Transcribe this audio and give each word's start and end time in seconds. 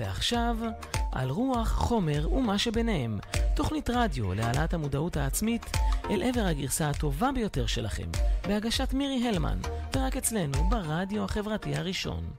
ועכשיו, 0.00 0.56
על 1.12 1.30
רוח, 1.30 1.68
חומר 1.68 2.32
ומה 2.32 2.58
שביניהם, 2.58 3.18
תוכנית 3.56 3.90
רדיו 3.90 4.34
להעלאת 4.34 4.74
המודעות 4.74 5.16
העצמית 5.16 5.66
אל 6.10 6.22
עבר 6.22 6.40
הגרסה 6.40 6.90
הטובה 6.90 7.30
ביותר 7.34 7.66
שלכם, 7.66 8.06
בהגשת 8.48 8.92
מירי 8.92 9.28
הלמן, 9.28 9.58
ורק 9.96 10.16
אצלנו 10.16 10.70
ברדיו 10.70 11.24
החברתי 11.24 11.76
הראשון. 11.76 12.30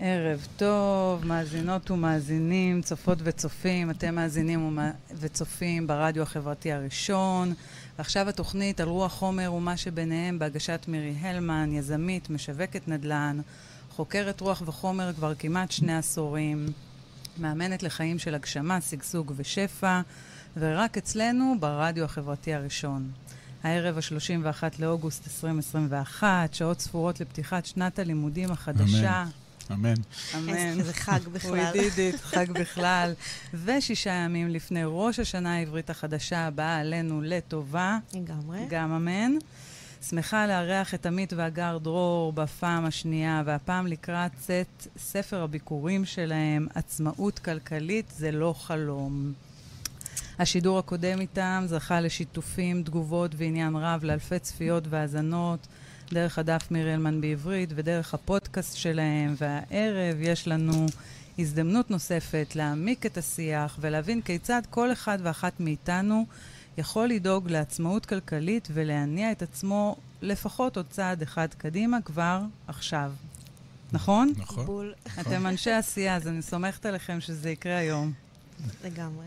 ערב 0.00 0.46
טוב, 0.56 1.26
מאזינות 1.26 1.90
ומאזינים, 1.90 2.82
צופות 2.82 3.18
וצופים, 3.22 3.90
אתם 3.90 4.14
מאזינים 4.14 4.78
וצופים 5.20 5.86
ברדיו 5.86 6.22
החברתי 6.22 6.72
הראשון. 6.72 7.54
ועכשיו 7.98 8.28
התוכנית 8.28 8.80
על 8.80 8.88
רוח 8.88 9.12
חומר 9.12 9.52
ומה 9.52 9.76
שביניהם 9.76 10.38
בהגשת 10.38 10.84
מירי 10.88 11.14
הלמן, 11.20 11.72
יזמית, 11.72 12.30
משווקת 12.30 12.88
נדל"ן, 12.88 13.40
חוקרת 13.98 14.40
רוח 14.40 14.62
וחומר 14.66 15.12
כבר 15.12 15.34
כמעט 15.34 15.70
שני 15.70 15.96
עשורים, 15.96 16.66
מאמנת 17.38 17.82
לחיים 17.82 18.18
של 18.18 18.34
הגשמה, 18.34 18.80
שגשוג 18.80 19.32
ושפע, 19.36 20.00
ורק 20.56 20.96
אצלנו 20.98 21.54
ברדיו 21.60 22.04
החברתי 22.04 22.54
הראשון. 22.54 23.10
הערב 23.62 23.98
ה-31 23.98 24.62
לאוגוסט 24.78 25.24
2021, 25.26 26.54
שעות 26.54 26.80
ספורות 26.80 27.20
לפתיחת 27.20 27.66
שנת 27.66 27.98
הלימודים 27.98 28.50
החדשה. 28.50 29.24
אמן. 29.72 29.94
אמן. 30.34 30.54
אמן. 30.54 30.82
זה 30.82 30.94
חג 30.94 31.28
בכלל. 31.32 31.50
הוא 31.50 31.56
ידידית, 31.56 32.20
חג 32.20 32.50
בכלל. 32.50 33.12
ושישה 33.64 34.10
ימים 34.10 34.48
לפני 34.48 34.82
ראש 34.86 35.18
השנה 35.18 35.56
העברית 35.56 35.90
החדשה 35.90 36.46
הבאה 36.46 36.78
עלינו 36.80 37.22
לטובה. 37.22 37.98
לגמרי. 38.14 38.58
גם 38.68 38.92
אמן. 38.92 39.32
שמחה 40.02 40.46
לארח 40.46 40.94
את 40.94 41.06
עמית 41.06 41.32
והגר 41.32 41.78
דרור 41.78 42.32
בפעם 42.32 42.84
השנייה, 42.84 43.42
והפעם 43.44 43.86
לקראת 43.86 44.30
צאת 44.38 44.86
ספר 44.98 45.42
הביקורים 45.42 46.04
שלהם, 46.04 46.66
עצמאות 46.74 47.38
כלכלית 47.38 48.12
זה 48.16 48.30
לא 48.30 48.54
חלום. 48.58 49.32
השידור 50.38 50.78
הקודם 50.78 51.20
איתם 51.20 51.64
זכה 51.66 52.00
לשיתופים, 52.00 52.82
תגובות 52.82 53.30
ועניין 53.36 53.76
רב 53.76 54.04
לאלפי 54.04 54.38
צפיות 54.38 54.84
והאזנות. 54.90 55.66
דרך 56.10 56.38
הדף 56.38 56.68
מירי 56.70 56.94
אלמן 56.94 57.20
בעברית 57.20 57.70
ודרך 57.74 58.14
הפודקאסט 58.14 58.76
שלהם, 58.76 59.34
והערב 59.38 60.16
יש 60.20 60.48
לנו 60.48 60.86
הזדמנות 61.38 61.90
נוספת 61.90 62.52
להעמיק 62.54 63.06
את 63.06 63.18
השיח 63.18 63.78
ולהבין 63.80 64.22
כיצד 64.22 64.62
כל 64.70 64.92
אחד 64.92 65.18
ואחת 65.22 65.60
מאיתנו 65.60 66.26
יכול 66.78 67.08
לדאוג 67.08 67.50
לעצמאות 67.50 68.06
כלכלית 68.06 68.68
ולהניע 68.72 69.32
את 69.32 69.42
עצמו 69.42 69.96
לפחות 70.22 70.76
עוד 70.76 70.86
צעד 70.90 71.22
אחד 71.22 71.48
קדימה 71.58 72.02
כבר 72.04 72.40
עכשיו. 72.68 73.12
נכון? 73.92 74.32
נכון. 74.36 74.66
בול. 74.66 74.94
אתם 75.20 75.46
אנשי 75.46 75.70
עשייה, 75.70 76.16
אז 76.16 76.28
אני 76.28 76.42
סומכת 76.42 76.86
עליכם 76.86 77.20
שזה 77.20 77.50
יקרה 77.50 77.76
היום. 77.76 78.12
לגמרי. 78.84 79.26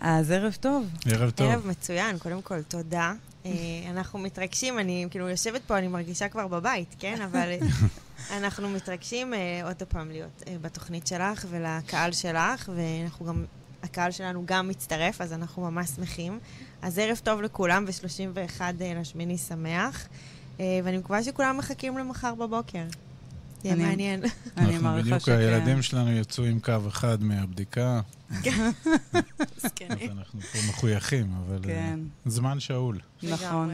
אז 0.00 0.30
ערב 0.30 0.56
טוב. 0.60 0.86
ערב 1.06 1.30
טוב. 1.30 1.50
ערב 1.50 1.66
מצוין, 1.66 2.18
קודם 2.18 2.42
כל, 2.42 2.62
תודה. 2.62 3.12
אה, 3.46 3.50
אנחנו 3.90 4.18
מתרגשים, 4.18 4.78
אני 4.78 5.06
כאילו 5.10 5.28
יושבת 5.28 5.60
פה, 5.66 5.78
אני 5.78 5.88
מרגישה 5.88 6.28
כבר 6.28 6.46
בבית, 6.46 6.94
כן? 6.98 7.20
אבל 7.22 7.48
אנחנו 8.36 8.68
מתרגשים 8.68 9.34
אה, 9.34 9.60
עוד 9.64 9.82
פעם 9.88 10.10
להיות 10.10 10.42
אה, 10.46 10.56
בתוכנית 10.60 11.06
שלך 11.06 11.44
ולקהל 11.50 12.12
שלך, 12.12 12.70
ואנחנו 12.74 13.26
גם, 13.26 13.44
הקהל 13.82 14.10
שלנו 14.10 14.42
גם 14.46 14.68
מצטרף, 14.68 15.20
אז 15.20 15.32
אנחנו 15.32 15.62
ממש 15.62 15.90
שמחים. 15.90 16.38
אז 16.82 16.98
ערב 16.98 17.20
טוב 17.24 17.42
לכולם, 17.42 17.84
ו-31 17.86 18.60
לשמיני 18.80 19.38
שמח, 19.38 20.08
ואני 20.58 20.96
מקווה 20.98 21.22
שכולם 21.22 21.56
מחכים 21.58 21.98
למחר 21.98 22.34
בבוקר. 22.34 22.84
יהיה 23.64 23.74
אני- 23.74 23.84
מעניין. 23.84 24.22
אני 24.56 24.66
אנחנו 24.66 24.82
מעריכה 24.82 25.06
בדיוק, 25.08 25.20
שכן. 25.22 25.32
הילדים 25.38 25.82
שלנו 25.82 26.10
יצאו 26.12 26.44
עם 26.44 26.60
קו 26.60 26.72
אחד 26.88 27.22
מהבדיקה, 27.22 28.00
אז 28.30 29.64
כן. 29.76 29.88
אנחנו 30.10 30.40
פה 30.40 30.58
מחויכים, 30.68 31.26
אבל 31.46 31.58
כן, 31.62 31.98
אה, 32.26 32.30
זמן 32.30 32.60
שאול. 32.60 32.98
נכון, 33.22 33.70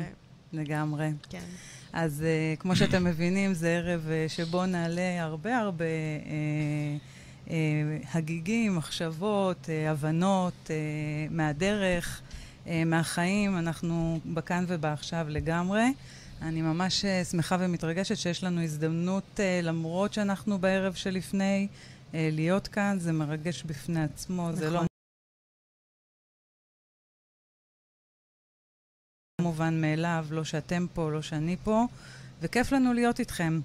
לגמרי, 0.53 0.65
לגמרי. 0.65 1.11
כן. 1.31 1.45
אז 1.93 2.23
uh, 2.57 2.61
כמו 2.61 2.77
שאתם 2.77 3.05
מבינים, 3.09 3.55
זה 3.55 3.69
ערב 3.69 4.07
uh, 4.07 4.33
שבו 4.33 4.67
נעלה 4.67 5.23
הרבה 5.23 5.59
הרבה 5.59 5.85
uh, 5.85 7.49
uh, 7.49 7.51
הגיגים, 8.15 8.77
מחשבות, 8.77 9.65
uh, 9.67 9.91
הבנות 9.91 10.53
uh, 10.67 10.71
מהדרך, 11.31 12.21
מהחיים. 12.87 13.59
אנחנו 13.59 14.21
בכאן 14.35 14.65
ובעכשיו 14.69 15.27
לגמרי. 15.29 15.85
אני 16.43 16.63
ממש 16.63 17.05
uh, 17.05 17.25
שמחה 17.31 17.57
ומתרגשת 17.61 18.17
שיש 18.17 18.45
לנו 18.45 18.63
הזדמנות, 18.63 19.25
uh, 19.37 19.41
למרות 19.63 20.13
שאנחנו 20.13 20.59
בערב 20.59 20.95
שלפני, 20.95 21.69
להיות 22.13 22.69
כאן. 22.69 22.97
זה 22.99 23.13
מרגש 23.13 23.63
בפני 23.63 24.05
עצמו, 24.05 24.51
זה 24.53 24.71
לא 24.71 24.75
נכון. 24.75 24.87
מובן 29.41 29.81
מאליו, 29.81 30.27
לא 30.31 30.45
שאתם 30.45 30.87
פה, 30.95 31.11
לא 31.11 31.23
שאני 31.23 31.57
פה, 31.65 31.85
וכיף 32.41 32.73
לנו 32.73 32.93
להיות 32.93 33.21
איתכם. 33.21 33.61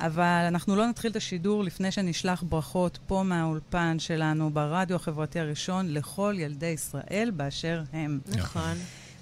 אבל 0.00 0.44
אנחנו 0.48 0.76
לא 0.76 0.86
נתחיל 0.86 1.10
את 1.10 1.16
השידור 1.16 1.64
לפני 1.64 1.90
שנשלח 1.90 2.42
ברכות 2.42 2.98
פה 3.06 3.22
מהאולפן 3.22 3.98
שלנו 3.98 4.50
ברדיו 4.50 4.96
החברתי 4.96 5.40
הראשון 5.40 5.88
לכל 5.88 6.34
ילדי 6.38 6.66
ישראל 6.66 7.30
באשר 7.36 7.82
הם. 7.92 8.20
נכון. 8.26 8.74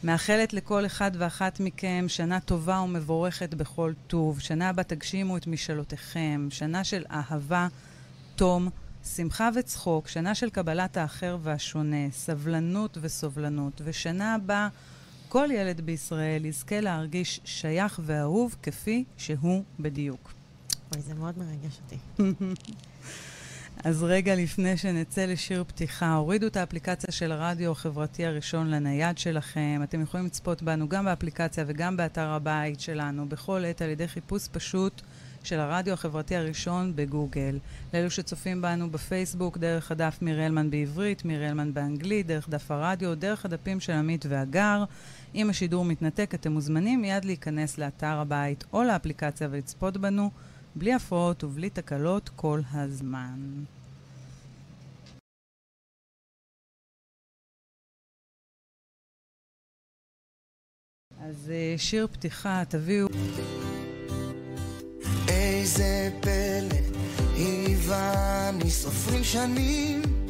מאחלת 0.04 0.52
לכל 0.52 0.86
אחד 0.86 1.10
ואחת 1.14 1.60
מכם 1.60 2.04
שנה 2.08 2.40
טובה 2.40 2.80
ומבורכת 2.80 3.54
בכל 3.54 3.92
טוב, 4.06 4.40
שנה 4.40 4.72
בה 4.72 4.82
תגשימו 4.82 5.36
את 5.36 5.46
משאלותיכם, 5.46 6.48
שנה 6.50 6.84
של 6.84 7.04
אהבה, 7.10 7.68
תום, 8.36 8.68
שמחה 9.16 9.48
וצחוק, 9.54 10.08
שנה 10.08 10.34
של 10.34 10.50
קבלת 10.50 10.96
האחר 10.96 11.38
והשונה, 11.42 12.10
סבלנות 12.10 12.98
וסובלנות, 13.00 13.80
ושנה 13.84 14.34
הבאה 14.34 14.68
כל 15.28 15.48
ילד 15.52 15.80
בישראל 15.80 16.44
יזכה 16.44 16.80
להרגיש 16.80 17.40
שייך 17.44 18.00
ואהוב 18.04 18.56
כפי 18.62 19.04
שהוא 19.16 19.62
בדיוק. 19.80 20.35
אוי, 20.92 21.02
זה 21.02 21.14
מאוד 21.14 21.34
מרגש 21.38 21.80
אותי. 21.84 21.96
אז 23.84 24.02
רגע 24.02 24.34
לפני 24.34 24.76
שנצא 24.76 25.24
לשיר 25.24 25.64
פתיחה, 25.64 26.14
הורידו 26.14 26.46
את 26.46 26.56
האפליקציה 26.56 27.12
של 27.12 27.32
הרדיו 27.32 27.72
החברתי 27.72 28.26
הראשון 28.26 28.70
לנייד 28.70 29.18
שלכם. 29.18 29.80
אתם 29.82 30.00
יכולים 30.00 30.26
לצפות 30.26 30.62
בנו 30.62 30.88
גם 30.88 31.04
באפליקציה 31.04 31.64
וגם 31.66 31.96
באתר 31.96 32.28
הבית 32.28 32.80
שלנו, 32.80 33.28
בכל 33.28 33.64
עת 33.64 33.82
על 33.82 33.90
ידי 33.90 34.08
חיפוש 34.08 34.48
פשוט 34.48 35.02
של 35.44 35.60
הרדיו 35.60 35.94
החברתי 35.94 36.36
הראשון 36.36 36.92
בגוגל. 36.96 37.58
לאלו 37.94 38.10
שצופים 38.10 38.62
בנו 38.62 38.90
בפייסבוק, 38.90 39.58
דרך 39.58 39.90
הדף 39.90 40.18
מירי 40.22 40.46
בעברית, 40.70 41.24
מירי 41.24 41.48
באנגלית, 41.72 42.26
דרך 42.26 42.48
דף 42.48 42.70
הרדיו, 42.70 43.14
דרך 43.14 43.44
הדפים 43.44 43.80
של 43.80 43.92
עמית 43.92 44.26
והגר. 44.28 44.84
אם 45.34 45.50
השידור 45.50 45.84
מתנתק, 45.84 46.30
אתם 46.34 46.52
מוזמנים 46.52 47.00
מיד 47.00 47.24
להיכנס 47.24 47.78
לאתר 47.78 48.18
הבית 48.18 48.64
או 48.72 48.82
לאפליקציה 48.82 49.48
ולצפות 49.50 49.96
בנו. 49.96 50.30
בלי 50.76 50.94
הפרעות 50.94 51.44
ובלי 51.44 51.70
תקלות 51.70 52.28
כל 52.28 52.60
הזמן. 52.72 53.64
אז 61.20 61.50
אה, 61.50 61.74
שיר 61.78 62.06
פתיחה, 62.06 62.62
תביאו. 62.68 63.08
איזה 65.28 66.10
פלא, 66.22 66.78
הבני 67.36 68.70
סופרים 68.70 69.24
שנים. 69.24 70.25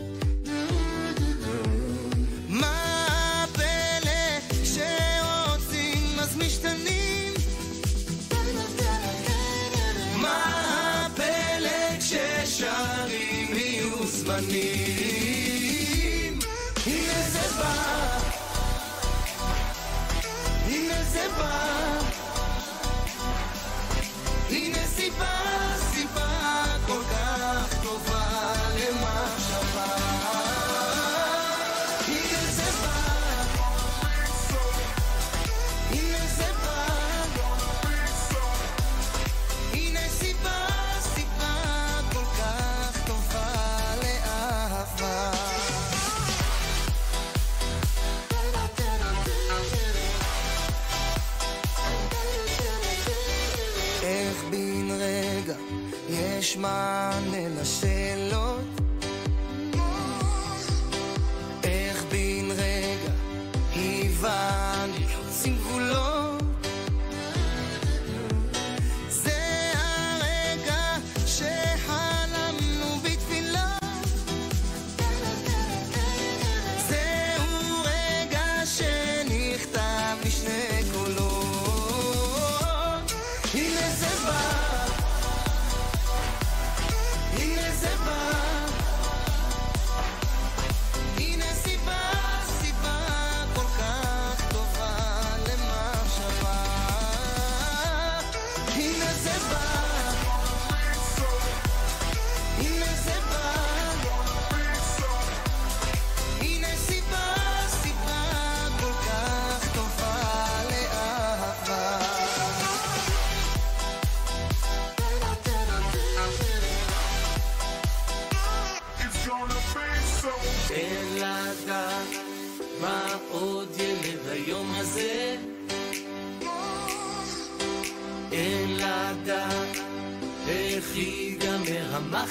my 56.57 57.21
name. 57.31 57.36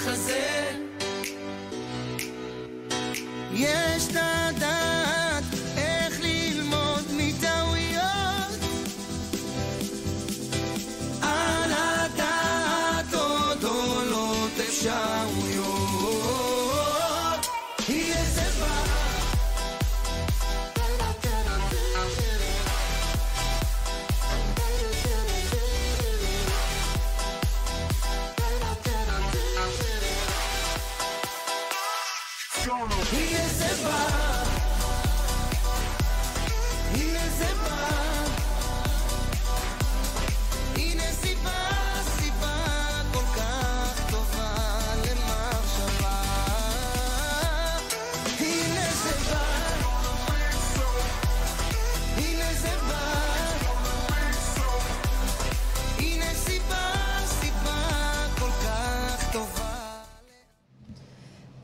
ייגמר 0.05 0.44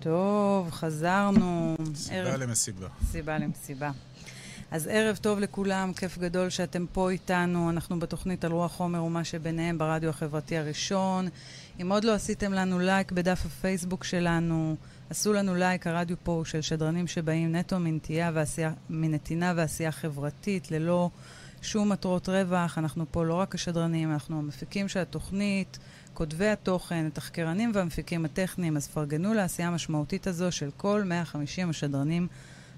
טוב, 0.01 0.69
חזרנו. 0.71 1.75
סיבה 1.95 2.38
למסיבה. 2.38 2.88
סיבה 3.12 3.38
למסיבה. 3.38 3.92
אז 4.71 4.88
ערב 4.88 5.15
טוב 5.15 5.39
לכולם, 5.39 5.94
כיף 5.94 6.18
גדול 6.18 6.50
שאתם 6.50 6.86
פה 6.94 7.09
איתנו. 7.09 7.69
אנחנו 7.69 8.00
בתוכנית 8.00 8.45
על 8.45 8.51
רוח 8.51 8.71
חומר 8.71 9.03
ומה 9.03 9.24
שביניהם 9.24 9.77
ברדיו 9.77 10.09
החברתי 10.09 10.57
הראשון. 10.57 11.27
אם 11.81 11.92
עוד 11.92 12.03
לא 12.03 12.13
עשיתם 12.13 12.53
לנו 12.53 12.80
לייק 12.80 13.12
בדף 13.12 13.45
הפייסבוק 13.45 14.03
שלנו, 14.03 14.75
עשו 15.09 15.33
לנו 15.33 15.56
לייק, 15.56 15.88
הרדיו 15.88 16.18
פה 16.24 16.31
הוא 16.31 16.45
של 16.45 16.62
שדרנים 16.62 17.07
שבאים 17.07 17.56
נטו 17.56 17.80
מנטייה 17.80 18.31
ועשייה, 18.33 18.74
מנתינה 18.89 19.53
ועשייה 19.56 19.92
חברתית, 19.92 20.71
ללא 20.71 21.09
שום 21.62 21.89
מטרות 21.89 22.30
רווח. 22.30 22.77
אנחנו 22.77 23.06
פה 23.12 23.25
לא 23.25 23.33
רק 23.33 23.56
השדרנים, 23.56 24.12
אנחנו 24.12 24.39
המפיקים 24.39 24.88
של 24.88 25.00
התוכנית, 25.00 25.80
כותבי 26.21 26.47
התוכן, 26.47 27.06
התחקרנים 27.06 27.71
והמפיקים 27.73 28.25
הטכניים, 28.25 28.77
אז 28.77 28.88
פרגנו 28.88 29.33
לעשייה 29.33 29.68
המשמעותית 29.68 30.27
הזו 30.27 30.51
של 30.51 30.69
כל 30.77 31.03
150 31.06 31.69
השדרנים 31.69 32.27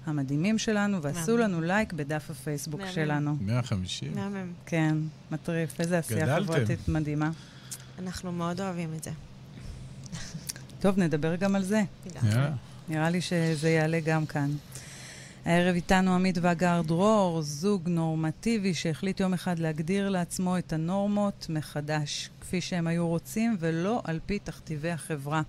המדהימים 0.06 0.58
שלנו, 0.58 1.02
ועשו. 1.02 1.36
לנו 1.36 1.60
לייק 1.60 1.92
בדף 1.92 2.30
הפייסבוק. 2.30 2.80
שלנו. 2.90 3.36
150? 3.40 4.12
מהמם. 4.14 4.52
כן, 4.66 4.96
מטריף, 5.30 5.80
איזה 5.80 5.98
עשייה 5.98 6.26
גדלתם. 6.26 6.44
חברתית 6.44 6.88
מדהימה. 6.88 7.30
אנחנו 7.98 8.32
מאוד 8.32 8.60
אוהבים 8.60 8.90
את 8.98 9.04
זה. 9.04 9.10
טוב, 10.80 10.98
נדבר 10.98 11.36
גם 11.36 11.54
על 11.54 11.62
זה. 11.62 11.82
נראה 12.88 13.10
לי 13.10 13.20
שזה 13.20 13.70
יעלה 13.70 14.00
גם 14.04 14.26
כאן. 14.26 14.50
הערב 15.44 15.74
איתנו 15.74 16.14
עמית 16.14 16.38
והגר 16.40 16.82
דרור, 16.86 17.42
זוג 17.42 17.88
נורמטיבי 17.88 18.74
שהחליט 18.74 19.20
יום 19.20 19.34
אחד 19.34 19.58
להגדיר 19.58 20.08
לעצמו 20.08 20.58
את 20.58 20.72
הנורמות 20.72 21.46
מחדש, 21.48 22.30
כפי 22.40 22.60
שהם 22.60 22.86
היו 22.86 23.08
רוצים, 23.08 23.56
ולא 23.60 24.00
על 24.04 24.20
פי 24.26 24.38
תכתיבי 24.38 24.90
החברה. 24.90 25.42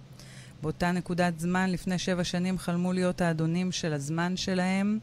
באותה 0.61 0.91
נקודת 0.91 1.39
זמן, 1.39 1.69
לפני 1.69 1.99
שבע 1.99 2.23
שנים, 2.23 2.57
חלמו 2.57 2.93
להיות 2.93 3.21
האדונים 3.21 3.71
של 3.71 3.93
הזמן 3.93 4.37
שלהם, 4.37 4.99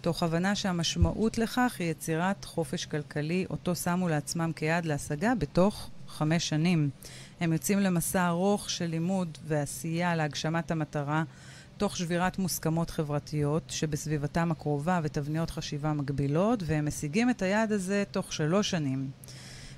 תוך 0.00 0.22
הבנה 0.22 0.54
שהמשמעות 0.54 1.38
לכך 1.38 1.76
היא 1.78 1.90
יצירת 1.90 2.44
חופש 2.44 2.86
כלכלי, 2.86 3.46
אותו 3.50 3.74
שמו 3.74 4.08
לעצמם 4.08 4.52
כיעד 4.56 4.84
להשגה 4.84 5.34
בתוך 5.34 5.90
חמש 6.08 6.48
שנים. 6.48 6.90
הם 7.40 7.52
יוצאים 7.52 7.80
למסע 7.80 8.28
ארוך 8.28 8.70
של 8.70 8.86
לימוד 8.86 9.38
ועשייה 9.46 10.16
להגשמת 10.16 10.70
המטרה, 10.70 11.22
תוך 11.78 11.96
שבירת 11.96 12.38
מוסכמות 12.38 12.90
חברתיות 12.90 13.62
שבסביבתם 13.68 14.50
הקרובה 14.50 15.00
ותבניות 15.02 15.50
חשיבה 15.50 15.92
מגבילות, 15.92 16.62
והם 16.66 16.86
משיגים 16.86 17.30
את 17.30 17.42
היעד 17.42 17.72
הזה 17.72 18.04
תוך 18.10 18.32
שלוש 18.32 18.70
שנים. 18.70 19.10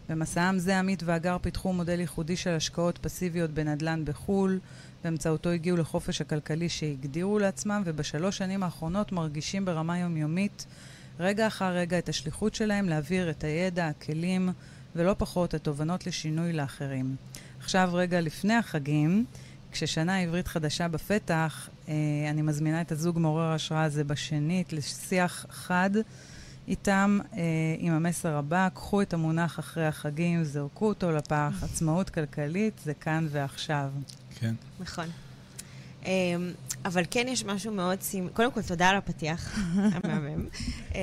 במסעם 0.09 0.59
זה 0.59 0.79
עמית 0.79 1.03
והגר 1.03 1.37
פיתחו 1.43 1.73
מודל 1.73 2.01
ייחודי 2.01 2.37
של 2.37 2.51
השקעות 2.51 2.99
פסיביות 2.99 3.51
בנדל"ן 3.51 4.05
בחו"ל, 4.05 4.59
באמצעותו 5.05 5.51
הגיעו 5.51 5.77
לחופש 5.77 6.21
הכלכלי 6.21 6.69
שהגדירו 6.69 7.39
לעצמם, 7.39 7.83
ובשלוש 7.85 8.39
שנים 8.39 8.63
האחרונות 8.63 9.13
מרגישים 9.13 9.65
ברמה 9.65 9.99
יומיומית, 9.99 10.67
רגע 11.21 11.47
אחר 11.47 11.73
רגע, 11.73 11.99
את 11.99 12.09
השליחות 12.09 12.55
שלהם 12.55 12.89
להעביר 12.89 13.31
את 13.31 13.45
הידע, 13.45 13.89
הכלים, 13.89 14.49
ולא 14.97 15.15
פחות 15.19 15.55
התובנות 15.55 16.07
לשינוי 16.07 16.53
לאחרים. 16.53 17.17
עכשיו, 17.61 17.91
רגע 17.93 18.21
לפני 18.21 18.55
החגים, 18.55 19.25
כששנה 19.73 20.19
עברית 20.21 20.49
חדשה 20.49 20.89
בפתח, 20.89 21.69
אה, 21.89 21.95
אני 22.31 22.43
מזמינה 22.43 22.81
את 22.81 22.93
הזוג 22.93 23.19
מעורר 23.19 23.43
ההשראה 23.45 23.83
הזה 23.83 24.05
בשנית 24.05 24.73
לשיח 24.73 25.47
חד 25.51 25.91
איתם 26.69 27.19
אה, 27.37 27.41
עם 27.79 27.93
המסר 27.93 28.37
הבא, 28.37 28.69
קחו 28.75 29.03
את 29.03 29.15
המונח 29.15 29.59
אחרי 29.59 29.87
החגים, 29.87 30.45
זרקו 30.45 30.89
אותו 30.89 31.13
לפח, 31.13 31.53
עצמאות 31.73 32.11
כלכלית 32.11 32.81
זה 32.85 32.95
כאן 32.95 33.27
ועכשיו. 33.31 33.91
כן. 34.41 34.55
נכון. 34.81 35.07
אמ, 36.07 36.53
אבל 36.85 37.03
כן 37.11 37.27
יש 37.29 37.45
משהו 37.45 37.73
מאוד 37.73 38.01
סימ... 38.01 38.29
קודם 38.29 38.53
כל, 38.53 38.63
תודה 38.63 38.89
על 38.89 38.97
הפתיח 38.97 39.59
המהמם, 39.95 40.47
אה, 40.95 41.01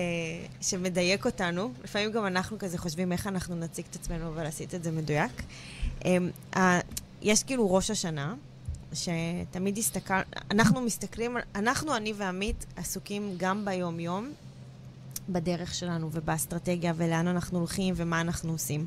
שמדייק 0.61 1.25
אותנו. 1.25 1.71
לפעמים 1.83 2.11
גם 2.11 2.25
אנחנו 2.25 2.59
כזה 2.59 2.77
חושבים 2.77 3.11
איך 3.11 3.27
אנחנו 3.27 3.55
נציג 3.55 3.85
את 3.89 3.95
עצמנו, 3.95 4.27
אבל 4.27 4.45
עשית 4.45 4.75
את 4.75 4.83
זה 4.83 4.91
מדויק. 4.91 5.43
יש 7.21 7.43
כאילו 7.43 7.73
ראש 7.73 7.91
השנה, 7.91 8.35
שתמיד 8.93 9.77
הסתכל... 9.77 10.13
אנחנו 10.51 10.81
מסתכלים, 10.81 11.37
אנחנו, 11.55 11.95
אני 11.95 12.13
ועמית, 12.17 12.65
עסוקים 12.75 13.33
גם 13.37 13.65
ביום-יום, 13.65 14.31
בדרך 15.29 15.73
שלנו 15.73 16.09
ובאסטרטגיה 16.11 16.93
ולאן 16.95 17.27
אנחנו 17.27 17.57
הולכים 17.59 17.93
ומה 17.97 18.21
אנחנו 18.21 18.51
עושים. 18.51 18.85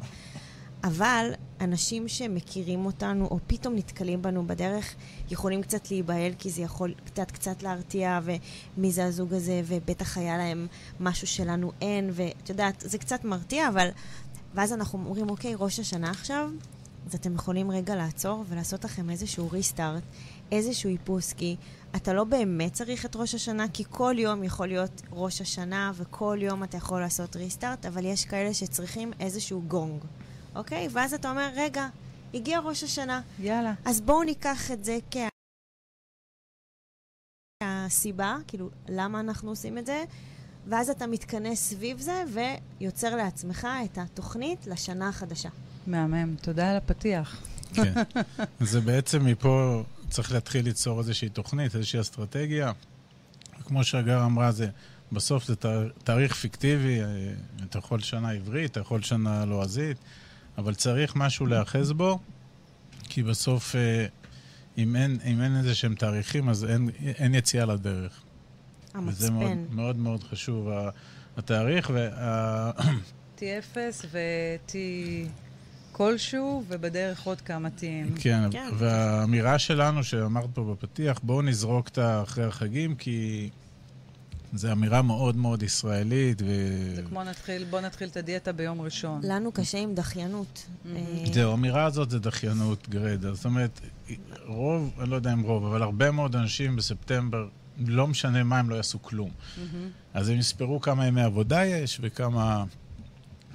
אבל 0.84 1.32
אנשים 1.60 2.08
שמכירים 2.08 2.86
אותנו, 2.86 3.26
או 3.26 3.38
פתאום 3.46 3.74
נתקלים 3.76 4.22
בנו 4.22 4.46
בדרך, 4.46 4.94
יכולים 5.30 5.62
קצת 5.62 5.90
להיבהל, 5.90 6.32
כי 6.38 6.50
זה 6.50 6.62
יכול 6.62 6.94
קצת 7.04 7.30
קצת 7.30 7.62
להרתיע, 7.62 8.20
ומי 8.24 8.92
זה 8.92 9.04
הזוג 9.04 9.34
הזה, 9.34 9.62
ובטח 9.66 10.18
היה 10.18 10.38
להם 10.38 10.66
משהו 11.00 11.26
שלנו 11.26 11.72
אין, 11.80 12.10
ואת 12.12 12.48
יודעת, 12.48 12.80
זה 12.80 12.98
קצת 12.98 13.24
מרתיע, 13.24 13.68
אבל... 13.68 13.88
ואז 14.54 14.72
אנחנו 14.72 14.98
אומרים, 14.98 15.30
אוקיי, 15.30 15.54
ראש 15.58 15.80
השנה 15.80 16.10
עכשיו, 16.10 16.50
אז 17.10 17.14
אתם 17.14 17.34
יכולים 17.34 17.70
רגע 17.70 17.96
לעצור 17.96 18.44
ולעשות 18.48 18.84
לכם 18.84 19.10
איזשהו 19.10 19.50
ריסטארט, 19.50 20.02
איזשהו 20.52 20.90
איפוס, 20.90 21.32
כי 21.32 21.56
אתה 21.96 22.12
לא 22.12 22.24
באמת 22.24 22.72
צריך 22.72 23.06
את 23.06 23.16
ראש 23.16 23.34
השנה, 23.34 23.68
כי 23.72 23.84
כל 23.90 24.14
יום 24.18 24.44
יכול 24.44 24.66
להיות 24.68 25.02
ראש 25.12 25.40
השנה, 25.40 25.92
וכל 25.94 26.38
יום 26.40 26.64
אתה 26.64 26.76
יכול 26.76 27.00
לעשות 27.00 27.36
ריסטארט, 27.36 27.86
אבל 27.86 28.04
יש 28.04 28.24
כאלה 28.24 28.54
שצריכים 28.54 29.12
איזשהו 29.20 29.62
גונג, 29.68 30.04
אוקיי? 30.54 30.88
ואז 30.90 31.14
אתה 31.14 31.30
אומר, 31.30 31.50
רגע, 31.54 31.88
הגיע 32.34 32.60
ראש 32.60 32.82
השנה, 32.82 33.20
יאללה. 33.38 33.74
אז 33.84 34.00
בואו 34.00 34.22
ניקח 34.22 34.70
את 34.70 34.84
זה 34.84 34.98
כהסיבה, 37.62 38.36
כאילו, 38.46 38.70
למה 38.88 39.20
אנחנו 39.20 39.50
עושים 39.50 39.78
את 39.78 39.86
זה, 39.86 40.04
ואז 40.66 40.90
אתה 40.90 41.06
מתכנס 41.06 41.60
סביב 41.68 42.00
זה 42.00 42.24
ויוצר 42.80 43.16
לעצמך 43.16 43.68
את 43.84 43.98
התוכנית 43.98 44.66
לשנה 44.66 45.08
החדשה. 45.08 45.48
מהמם. 45.90 46.34
תודה 46.42 46.70
על 46.70 46.76
הפתיח. 46.76 47.42
כן. 47.74 47.92
זה 48.60 48.80
בעצם 48.80 49.24
מפה 49.24 49.82
צריך 50.08 50.32
להתחיל 50.32 50.64
ליצור 50.64 50.98
איזושהי 50.98 51.28
תוכנית, 51.28 51.74
איזושהי 51.76 52.00
אסטרטגיה. 52.00 52.72
כמו 53.64 53.84
שהגר 53.84 54.24
אמרה, 54.24 54.52
זה, 54.52 54.68
בסוף 55.12 55.44
זה 55.46 55.56
תאר- 55.56 55.88
תאריך 56.04 56.34
פיקטיבי, 56.34 57.00
אה, 57.02 57.06
אתה 57.64 57.78
יכול 57.78 58.00
שנה 58.00 58.30
עברית, 58.30 58.70
אתה 58.70 58.80
יכול 58.80 59.02
שנה 59.02 59.44
לועזית, 59.44 59.96
אבל 60.58 60.74
צריך 60.74 61.16
משהו 61.16 61.46
להיאחז 61.46 61.92
בו, 61.92 62.18
כי 63.04 63.22
בסוף, 63.22 63.76
אה, 63.76 64.06
אם 64.78 64.96
אין, 64.96 65.18
אם 65.24 65.42
אין 65.42 65.56
איזה 65.56 65.74
שהם 65.74 65.94
תאריכים, 65.94 66.48
אז 66.48 66.64
אין, 66.64 66.90
אין 67.04 67.34
יציאה 67.34 67.64
לדרך. 67.64 68.20
וזה 69.06 69.30
מאוד 69.30 69.50
המצפן. 69.50 69.74
מאוד, 69.76 69.96
מאוד 69.96 70.24
חשוב, 70.24 70.68
התאריך, 71.36 71.90
וה... 71.94 72.70
T0 73.38 73.42
ו-T 74.10 74.74
כלשהו, 76.00 76.64
ובדרך 76.68 77.22
עוד 77.22 77.40
כמה 77.40 77.68
T'ים. 77.78 78.20
כן, 78.20 78.42
כן. 78.50 78.68
והאמירה 78.78 79.58
שלנו 79.58 80.04
שאמרת 80.04 80.50
פה 80.54 80.64
בפתיח, 80.74 81.20
בואו 81.22 81.42
נזרוק 81.42 81.88
אותה 81.88 82.22
אחרי 82.22 82.44
החגים, 82.44 82.94
כי 82.94 83.48
זו 84.54 84.72
אמירה 84.72 85.02
מאוד 85.02 85.36
מאוד 85.36 85.62
ישראלית, 85.62 86.42
ו... 86.42 86.46
זה 86.96 87.02
כמו 87.02 87.24
נתחיל, 87.24 87.64
בוא 87.70 87.80
נתחיל 87.80 88.08
את 88.08 88.16
הדיאטה 88.16 88.52
ביום 88.52 88.80
ראשון. 88.80 89.20
לנו 89.24 89.52
קשה 89.52 89.78
עם 89.78 89.94
דחיינות. 89.94 90.66
אה, 90.86 91.00
זהו, 91.32 91.50
האמירה 91.50 91.84
הזאת 91.84 92.10
זה 92.10 92.18
דחיינות 92.18 92.88
גרידא. 92.88 93.32
זאת 93.32 93.44
אומרת, 93.44 93.80
רוב, 94.46 94.92
אני 95.00 95.10
לא 95.10 95.16
יודע 95.16 95.32
אם 95.32 95.40
רוב, 95.40 95.64
אבל 95.64 95.82
הרבה 95.82 96.10
מאוד 96.10 96.36
אנשים 96.36 96.76
בספטמבר, 96.76 97.48
לא 97.86 98.06
משנה 98.06 98.42
מה, 98.42 98.58
הם 98.58 98.70
לא 98.70 98.74
יעשו 98.74 99.02
כלום. 99.02 99.30
אז 100.14 100.28
הם 100.28 100.38
יספרו 100.38 100.80
כמה 100.80 101.06
ימי 101.06 101.22
עבודה 101.22 101.64
יש, 101.64 101.98
וכמה, 102.02 102.64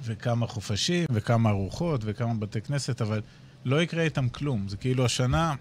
וכמה 0.02 0.46
חופשים, 0.46 1.06
וכמה 1.10 1.50
ארוחות, 1.50 2.00
וכמה 2.04 2.34
בתי 2.34 2.60
כנסת, 2.60 3.02
אבל 3.02 3.20
לא 3.64 3.82
יקרה 3.82 4.02
איתם 4.02 4.28
כלום. 4.28 4.68
זה 4.68 4.76
כאילו 4.76 5.04
השנה, 5.04 5.54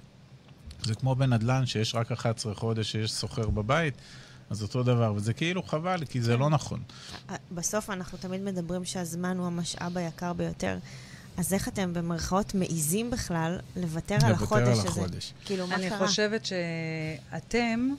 זה 0.84 0.96
כמו 0.96 1.15
בנדל"ן, 1.15 1.65
שיש 1.65 1.96
רק 1.96 2.12
11 2.12 2.56
חודש 2.56 2.92
שיש 2.92 3.13
סוחר 3.13 3.50
בבית, 3.50 3.94
אז 4.50 4.63
אותו 4.63 4.84
דבר, 4.84 5.13
וזה 5.15 5.34
כאילו 5.34 5.63
חבל, 5.63 6.06
כי 6.06 6.22
זה 6.22 6.38
לא 6.38 6.50
נכון. 6.50 6.84
בסוף 7.51 7.89
אנחנו 7.89 8.18
תמיד 8.18 8.42
מדברים 8.42 8.86
שהזמן 8.86 9.38
הוא 9.38 9.48
המשאב 9.48 9.98
היקר 9.98 10.34
ביותר. 10.34 10.77
אז 11.38 11.54
איך 11.54 11.68
אתם 11.68 11.94
במרכאות 11.94 12.56
מעיזים 12.56 13.12
בכלל 13.12 13.60
לוותר 13.75 14.18
על 14.24 14.32
לוותר 14.32 14.44
החודש 14.44 14.68
על 14.68 14.72
הזה? 14.72 14.88
החודש. 14.88 15.34
כאילו, 15.46 15.68
מה 15.68 15.75
אני 15.75 15.89
קרה? 15.89 16.08
חושבת 16.08 16.46
שאתם, 16.46 17.89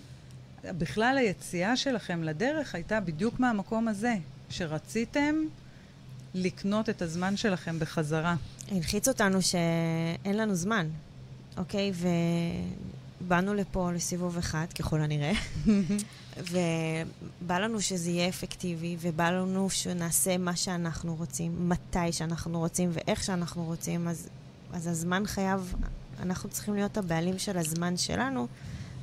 בכלל 0.64 1.18
היציאה 1.18 1.76
שלכם 1.76 2.22
לדרך 2.22 2.74
הייתה 2.74 3.00
בדיוק 3.00 3.40
מהמקום 3.40 3.88
הזה, 3.88 4.14
שרציתם 4.48 5.34
לקנות 6.36 6.88
את 6.88 7.02
הזמן 7.02 7.36
שלכם 7.36 7.78
בחזרה. 7.78 8.36
הלחיץ 8.70 9.08
אותנו 9.08 9.42
שאין 9.42 10.36
לנו 10.36 10.54
זמן, 10.54 10.86
אוקיי? 11.56 11.92
ובאנו 13.20 13.54
לפה 13.54 13.90
לסיבוב 13.92 14.38
אחד, 14.38 14.66
ככל 14.78 15.00
הנראה, 15.00 15.32
ובא 16.50 17.58
לנו 17.58 17.80
שזה 17.80 18.10
יהיה 18.10 18.28
אפקטיבי, 18.28 18.96
ובא 19.00 19.30
לנו 19.30 19.70
שנעשה 19.70 20.38
מה 20.38 20.56
שאנחנו 20.56 21.14
רוצים, 21.14 21.68
מתי 21.68 22.12
שאנחנו 22.12 22.58
רוצים 22.58 22.90
ואיך 22.92 23.24
שאנחנו 23.24 23.64
רוצים, 23.64 24.08
אז, 24.08 24.28
אז 24.72 24.86
הזמן 24.86 25.22
חייב, 25.26 25.74
אנחנו 26.22 26.50
צריכים 26.50 26.74
להיות 26.74 26.96
הבעלים 26.96 27.38
של 27.38 27.58
הזמן 27.58 27.96
שלנו, 27.96 28.46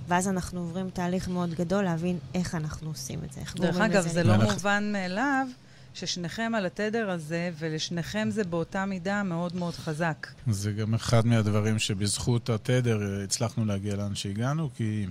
ואז 0.08 0.28
אנחנו 0.28 0.60
עוברים 0.60 0.90
תהליך 0.90 1.30
מאוד 1.30 1.54
גדול 1.54 1.84
להבין 1.84 2.18
איך 2.34 2.56
אנחנו 2.56 2.90
עושים 2.90 3.20
את 3.24 3.34
זה. 3.34 3.42
איך 3.42 3.56
דרך 3.56 3.72
גורמים 3.76 3.92
אגב, 3.92 4.06
לזה 4.06 4.10
זה 4.10 4.24
לא. 4.24 4.38
מובן 4.38 4.92
מאליו 4.92 5.48
ששניכם 5.94 6.52
על 6.56 6.66
התדר 6.66 7.10
הזה, 7.10 7.52
ולשניכם 7.60 8.28
זה 8.32 8.44
באותה 8.44 8.86
מידה 8.86 9.24
מאוד 9.24 9.56
מאוד 9.56 9.74
חזק. 9.74 10.28
זה 10.48 10.72
גם 10.72 10.94
אחד 10.94 11.26
מהדברים 11.26 11.80
שבזכות 11.80 12.50
התדר 12.50 13.02
אה, 13.02 13.24
הצלחנו 13.24 13.66
להגיע 13.66 13.96
לאן 13.96 14.16
שהגענו, 14.16 14.70
כי 14.76 15.06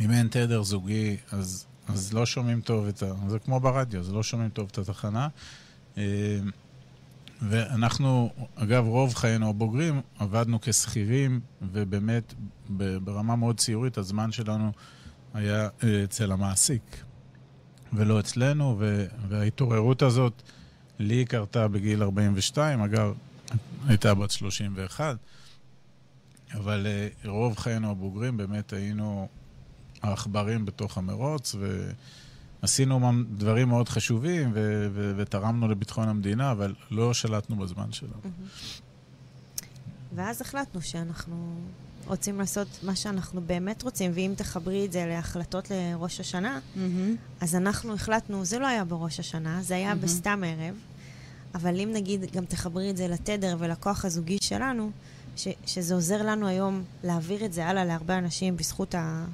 אם 0.00 0.10
אין 0.10 0.28
תדר 0.28 0.62
זוגי, 0.62 1.16
אז, 1.32 1.66
אז 1.88 2.12
לא 2.12 2.26
שומעים 2.26 2.60
טוב 2.60 2.86
את 2.86 3.02
ה... 3.02 3.12
זה 3.28 3.38
כמו 3.38 3.60
ברדיו, 3.60 4.00
אז 4.00 4.12
לא 4.12 4.22
שומעים 4.22 4.50
טוב 4.50 4.68
את 4.72 4.78
התחנה. 4.78 5.28
אה, 5.98 6.38
ואנחנו, 7.42 8.30
אגב, 8.54 8.86
רוב 8.86 9.14
חיינו 9.14 9.48
הבוגרים, 9.48 10.00
עבדנו 10.18 10.58
כשכירים, 10.60 11.40
ובאמת, 11.62 12.34
ברמה 13.04 13.36
מאוד 13.36 13.58
ציורית, 13.58 13.98
הזמן 13.98 14.32
שלנו 14.32 14.72
היה 15.34 15.68
אה, 15.84 16.04
אצל 16.04 16.32
המעסיק, 16.32 17.04
ולא 17.92 18.20
אצלנו, 18.20 18.76
ו- 18.78 19.06
וההתעוררות 19.28 20.02
הזאת 20.02 20.42
לי 20.98 21.24
קרתה 21.24 21.68
בגיל 21.68 22.02
42, 22.02 22.80
אגב, 22.80 23.14
הייתה 23.86 24.14
בת 24.14 24.30
31, 24.30 25.16
אבל 26.54 26.86
אה, 26.86 27.08
רוב 27.30 27.58
חיינו 27.58 27.90
הבוגרים 27.90 28.36
באמת 28.36 28.72
היינו 28.72 29.28
העכברים 30.02 30.64
בתוך 30.64 30.98
המרוץ, 30.98 31.54
ועשינו 32.62 33.12
דברים 33.30 33.68
מאוד 33.68 33.88
חשובים, 33.88 34.50
ו- 34.54 34.88
ו- 34.92 35.12
ותרמנו 35.16 35.68
לביטחון 35.68 36.08
המדינה, 36.08 36.52
אבל 36.52 36.74
לא 36.90 37.14
שלטנו 37.14 37.56
בזמן 37.56 37.92
שלנו. 37.92 38.20
ואז 40.14 40.40
החלטנו 40.40 40.82
שאנחנו 40.82 41.60
רוצים 42.06 42.38
לעשות 42.38 42.68
מה 42.82 42.96
שאנחנו 42.96 43.40
באמת 43.40 43.82
רוצים, 43.82 44.10
ואם 44.14 44.32
תחברי 44.36 44.84
את 44.86 44.92
זה 44.92 45.06
להחלטות 45.06 45.70
לראש 45.70 46.20
השנה, 46.20 46.60
אז 47.40 47.54
אנחנו 47.54 47.94
החלטנו, 47.94 48.44
זה 48.44 48.58
לא 48.58 48.66
היה 48.66 48.84
בראש 48.84 49.20
השנה, 49.20 49.62
זה 49.62 49.74
היה 49.74 49.88
מהמם. 49.88 50.00
בסתם 50.00 50.42
ערב, 50.46 50.74
אבל 51.54 51.80
אם 51.80 51.90
נגיד 51.92 52.20
גם 52.32 52.44
תחברי 52.44 52.90
את 52.90 52.96
זה 52.96 53.08
לתדר 53.08 53.56
ולכוח 53.58 54.04
הזוגי 54.04 54.38
שלנו, 54.42 54.90
ש, 55.36 55.48
שזה 55.66 55.94
עוזר 55.94 56.22
לנו 56.22 56.46
היום 56.46 56.82
להעביר 57.04 57.44
את 57.44 57.52
זה 57.52 57.66
הלאה 57.66 57.84
להרבה 57.84 58.18
אנשים 58.18 58.56
בזכות 58.56 58.94
ה, 58.94 59.24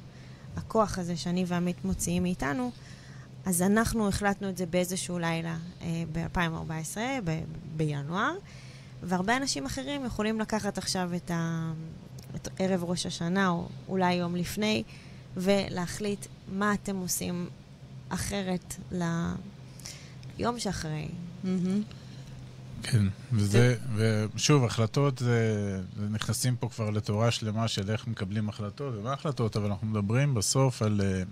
הכוח 0.57 0.99
הזה 0.99 1.17
שאני 1.17 1.43
ועמית 1.47 1.85
מוציאים 1.85 2.23
מאיתנו, 2.23 2.71
אז 3.45 3.61
אנחנו 3.61 4.07
החלטנו 4.07 4.49
את 4.49 4.57
זה 4.57 4.65
באיזשהו 4.65 5.19
לילה 5.19 5.57
אה, 5.81 6.03
ב-2014, 6.11 6.97
ב- 7.23 7.41
בינואר, 7.77 8.33
והרבה 9.03 9.37
אנשים 9.37 9.65
אחרים 9.65 10.05
יכולים 10.05 10.39
לקחת 10.39 10.77
עכשיו 10.77 11.11
את, 11.15 11.31
ה, 11.31 11.71
ערב 12.59 12.83
ראש 12.83 13.05
השנה, 13.05 13.49
או 13.49 13.67
אולי 13.87 14.13
יום 14.13 14.35
לפני, 14.35 14.83
ולהחליט 15.37 16.25
מה 16.47 16.73
אתם 16.73 16.95
עושים 16.95 17.49
אחרת 18.09 18.75
ליום 18.91 20.59
שאחרי. 20.59 21.07
כן, 22.83 23.05
וזה, 23.31 23.75
ושוב, 23.95 24.63
החלטות, 24.63 25.17
זה, 25.17 25.81
זה 25.99 26.09
נכנסים 26.09 26.55
פה 26.55 26.69
כבר 26.69 26.89
לתורה 26.89 27.31
שלמה 27.31 27.67
של 27.67 27.91
איך 27.91 28.07
מקבלים 28.07 28.49
החלטות 28.49 28.93
ומה 28.97 29.13
החלטות, 29.13 29.57
אבל 29.57 29.65
אנחנו 29.65 29.87
מדברים 29.87 30.33
בסוף 30.33 30.81
על, 30.81 31.01
אה, 31.03 31.23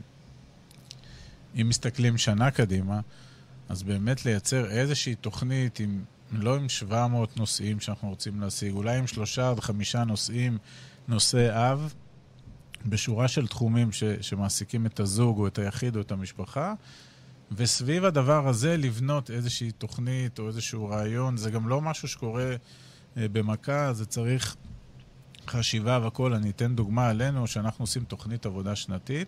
אם 1.62 1.70
מסתכלים 1.70 2.17
שנה 2.17 2.51
קדימה, 2.51 3.00
אז 3.70 3.84
באמת 3.84 4.25
לייצר 4.25 4.72
איזושהי 4.72 5.15
תוכנית 5.15 5.79
עם, 5.79 6.03
לא 6.31 6.55
עם 6.55 6.70
700 6.70 7.38
נושאים 7.38 7.79
שאנחנו 7.79 8.10
רוצים 8.10 8.41
להשיג, 8.41 8.74
אולי 8.74 8.98
עם 8.98 9.08
שלושה 9.08 9.50
עד 9.50 9.60
חמישה 9.60 10.03
נושאים, 10.03 10.58
נושאי 11.12 11.50
אב, 11.50 11.94
בשורה 12.86 13.27
של 13.27 13.48
תחומים 13.48 13.91
ש, 13.91 14.03
שמעסיקים 14.03 14.86
את 14.86 15.00
הזוג 15.00 15.38
או 15.38 15.48
את 15.48 15.60
היחיד 15.60 15.96
או 15.96 16.01
את 16.01 16.12
המשפחה, 16.12 16.74
וסביב 17.51 18.06
הדבר 18.06 18.48
הזה 18.48 18.77
לבנות 18.77 19.32
איזושהי 19.32 19.72
תוכנית 19.72 20.39
או 20.39 20.48
איזשהו 20.48 20.88
רעיון. 20.88 21.38
זה 21.38 21.51
גם 21.51 21.68
לא 21.68 21.82
משהו 21.82 22.08
שקורה 22.08 22.56
אה, 23.18 23.27
במכה, 23.27 23.94
זה 23.94 24.06
צריך 24.06 24.56
חשיבה 25.48 26.00
והכול. 26.03 26.34
אני 26.34 26.50
אתן 26.50 26.75
דוגמה 26.75 27.10
עלינו, 27.10 27.48
שאנחנו 27.48 27.84
עושים 27.84 28.03
תוכנית 28.03 28.46
עבודה 28.46 28.75
שנתית, 28.75 29.27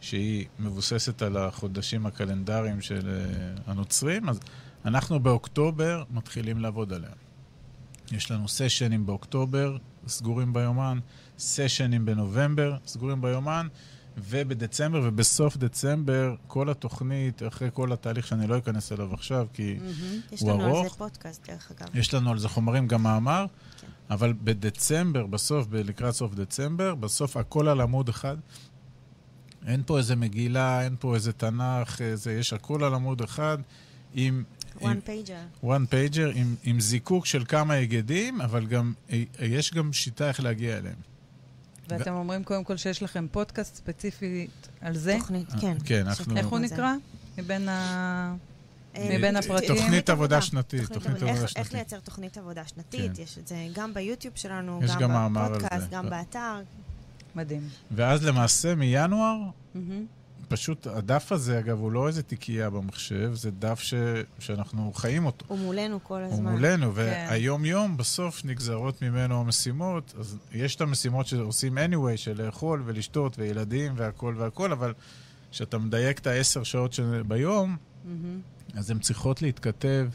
שהיא 0.00 0.46
מבוססת 0.58 1.22
על 1.22 1.36
החודשים 1.36 2.06
הקלנדריים 2.06 2.80
של 2.80 3.08
אה, 3.08 3.62
הנוצרים, 3.66 4.28
אז 4.28 4.40
אנחנו 4.84 5.20
באוקטובר 5.20 6.02
מתחילים 6.10 6.58
לעבוד 6.58 6.92
עליה. 6.92 7.10
יש 8.12 8.30
לנו 8.30 8.48
סשנים 8.48 9.06
באוקטובר, 9.06 9.76
סגורים 10.06 10.52
ביומן, 10.52 10.98
סשנים 11.38 12.04
בנובמבר, 12.06 12.76
סגורים 12.86 13.22
ביומן, 13.22 13.68
ובדצמבר 14.16 15.00
ובסוף 15.04 15.56
דצמבר, 15.56 16.34
כל 16.46 16.70
התוכנית, 16.70 17.42
אחרי 17.48 17.68
כל 17.72 17.92
התהליך 17.92 18.26
שאני 18.26 18.46
לא 18.46 18.58
אכנס 18.58 18.92
אליו 18.92 19.14
עכשיו, 19.14 19.46
כי. 19.52 19.78
יש 20.32 20.40
הוא 20.40 20.50
לנו 20.50 20.64
על 20.64 20.70
ארוך. 20.70 20.92
זה 20.92 20.98
פודקאסט, 20.98 21.50
דרך 21.50 21.72
אגב. 21.78 21.96
יש 21.96 22.14
לנו 22.14 22.30
על 22.30 22.38
זה 22.38 22.48
חומרים, 22.48 22.88
גם 22.88 23.02
מאמר, 23.02 23.46
כן. 23.80 23.86
אבל 24.10 24.32
בדצמבר, 24.44 25.26
בסוף, 25.26 25.66
ב- 25.66 25.74
לקראת 25.74 26.14
סוף 26.14 26.34
דצמבר, 26.34 26.94
בסוף 26.94 27.36
הכל 27.36 27.68
על 27.68 27.80
עמוד 27.80 28.08
אחד. 28.08 28.36
אין 29.66 29.82
פה 29.86 29.98
איזה 29.98 30.16
מגילה, 30.16 30.84
אין 30.84 30.96
פה 31.00 31.14
איזה 31.14 31.32
תנ"ך, 31.32 32.00
איזה, 32.00 32.32
יש 32.32 32.52
הכל 32.52 32.84
על 32.84 32.94
עמוד 32.94 33.20
אחד, 33.20 33.58
עם... 34.14 34.44
one 34.80 34.84
pager. 35.06 35.64
one 35.64 35.86
pager, 35.90 36.36
עם, 36.64 36.80
זיקוק 36.80 37.26
של 37.26 37.44
כמה 37.44 37.74
היגדים, 37.74 38.40
אבל 38.40 38.66
גם, 38.66 38.92
אה, 39.12 39.22
יש 39.40 39.74
גם 39.74 39.92
שיטה 39.92 40.28
איך 40.28 40.40
להגיע 40.40 40.76
אליהם. 40.78 40.96
ואתם 41.88 42.12
אומרים 42.14 42.44
קודם 42.44 42.64
כל 42.64 42.76
שיש 42.76 43.02
לכם 43.02 43.26
פודקאסט 43.32 43.76
ספציפי 43.76 44.46
על 44.80 44.96
זה? 44.96 45.16
תוכנית, 45.18 45.54
אה, 45.54 45.60
כן. 45.60 45.76
כן, 45.84 46.04
יש 46.12 46.20
אנחנו- 46.20 46.36
איך 46.36 46.46
הוא. 46.46 46.58
נקרא? 46.58 46.94
מבין 47.38 47.68
ה... 47.68 48.34
אה, 48.96 49.16
מבין 49.18 49.36
הפרטים? 49.36 49.68
תוכנית 49.76 50.10
עבודה. 50.10 50.40
שנתית, 50.42 50.80
תוכנית 50.80 51.06
עבודה. 51.06 51.16
עבודה 51.16 51.32
איך- 51.32 51.42
איך 51.42 51.50
שנתית. 51.50 51.72
לייצר 51.72 52.00
תוכנית 52.00 52.38
עבודה 52.38 52.62
שנתית, 52.66 53.16
כן. 53.16 53.22
יש 53.22 53.38
את 53.38 53.46
זה 53.48 53.56
גם 53.74 53.94
ביוטיוב 53.94 54.34
שלנו, 54.36 54.80
גם 55.00 55.34
בפודקאסט. 55.34 55.90
גם 55.90 56.10
באתר. 56.10 56.60
מדהים. 57.34 57.68
ואז 57.90 58.24
למעשה 58.24 58.74
מינואר. 58.74 59.36
פשוט 60.48 60.86
הדף 60.86 61.32
הזה, 61.32 61.58
אגב, 61.58 61.78
הוא 61.80 61.92
לא 61.92 62.08
איזה 62.08 62.22
תיקייה 62.22 62.70
במחשב, 62.70 63.34
זה 63.34 63.50
דף 63.50 63.80
ש... 63.80 63.94
שאנחנו 64.38 64.92
חיים 64.94 65.26
אותו. 65.26 65.44
הוא 65.48 65.58
מולנו 65.58 65.98
כל 66.02 66.22
הוא 66.22 66.32
הזמן. 66.32 66.52
מולנו, 66.52 66.86
כן. 66.86 66.92
והיום-יום 66.94 67.96
בסוף 67.96 68.44
נגזרות 68.44 69.02
ממנו 69.02 69.40
המשימות. 69.40 70.14
אז 70.18 70.38
יש 70.52 70.76
את 70.76 70.80
המשימות 70.80 71.26
שעושים 71.26 71.78
anyway, 71.78 72.16
של 72.16 72.42
לאכול 72.46 72.82
ולשתות 72.84 73.38
וילדים 73.38 73.92
והכל 73.96 74.34
והכל, 74.38 74.72
אבל 74.72 74.92
כשאתה 75.50 75.78
מדייק 75.78 76.18
את 76.18 76.26
העשר 76.26 76.62
שעות 76.62 76.92
של... 76.92 77.22
ביום, 77.26 77.76
מהמם. 78.04 78.40
אז 78.74 78.90
הן 78.90 78.98
צריכות 78.98 79.42
להתכתב 79.42 80.08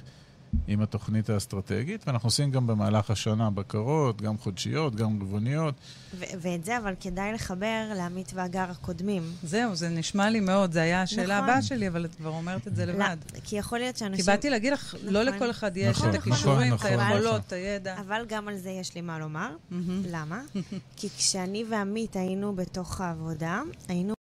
עם 0.68 0.82
התוכנית 0.82 1.29
האסטרטגית, 1.29 2.08
ואנחנו 2.08 2.27
עושים 2.27 2.51
גם 2.51 2.68
במהלך 2.68 3.12
השנה 3.12 3.50
בקרות, 3.50 4.22
גם 4.22 4.38
חודשיות, 4.38 4.96
גם 4.96 5.22
רבעוניות. 5.22 5.75
ו- 6.13 6.24
ואת 6.41 6.65
זה 6.65 6.77
אבל 6.77 6.94
כדאי 7.00 7.34
לחבר 7.34 7.91
לעמית 7.96 8.32
והגר 8.36 8.65
הקודמים. 8.72 9.24
זהו, 9.44 9.75
זה 9.75 9.89
נשמע 9.89 10.29
לי 10.29 10.39
מאוד, 10.39 10.74
זו 10.74 10.79
הייתה 10.79 11.01
השאלה 11.01 11.38
נכון. 11.38 11.50
הבאה 11.50 11.62
שלי, 11.62 11.88
אבל 11.88 12.06
את 12.06 12.15
כבר 12.15 12.29
אומרת 12.29 12.68
את 12.68 12.75
זה 12.75 12.86
לבד. 12.86 13.18
לא, 13.36 13.39
כי 13.44 13.56
יכול 13.56 13.79
להיות 13.79 13.96
כי 13.96 14.00
שאנשים... 14.00 14.25
באתי 14.25 14.50
להגיד 14.50 14.74
לך, 14.74 14.96
לא 15.03 15.24
נכון. 15.24 15.36
לכל 15.36 15.51
אחד 15.51 15.77
יש 15.77 15.98
נכון, 15.98 16.10
את 16.10 16.15
נכון, 16.15 16.32
הכישורים, 16.32 16.74
את 16.74 16.79
נכון, 16.79 16.91
היכולות, 17.00 17.25
נכון. 17.25 17.41
את 17.48 17.53
הידע. 17.53 18.00
אבל 18.00 18.25
גם 18.27 18.48
על 18.48 18.58
זה 18.58 18.70
יש 18.70 18.96
לי 18.96 19.01
מה 19.01 19.20
לומר. 19.20 19.50
מהמם. 19.72 20.01
למה? 20.10 20.41
כי 20.96 21.10
כשאני 21.10 21.65
ועמית 21.70 22.15
היינו 22.15 22.56
בתוך 22.56 23.01
העבודה, 23.01 23.62
היינו 23.88 24.13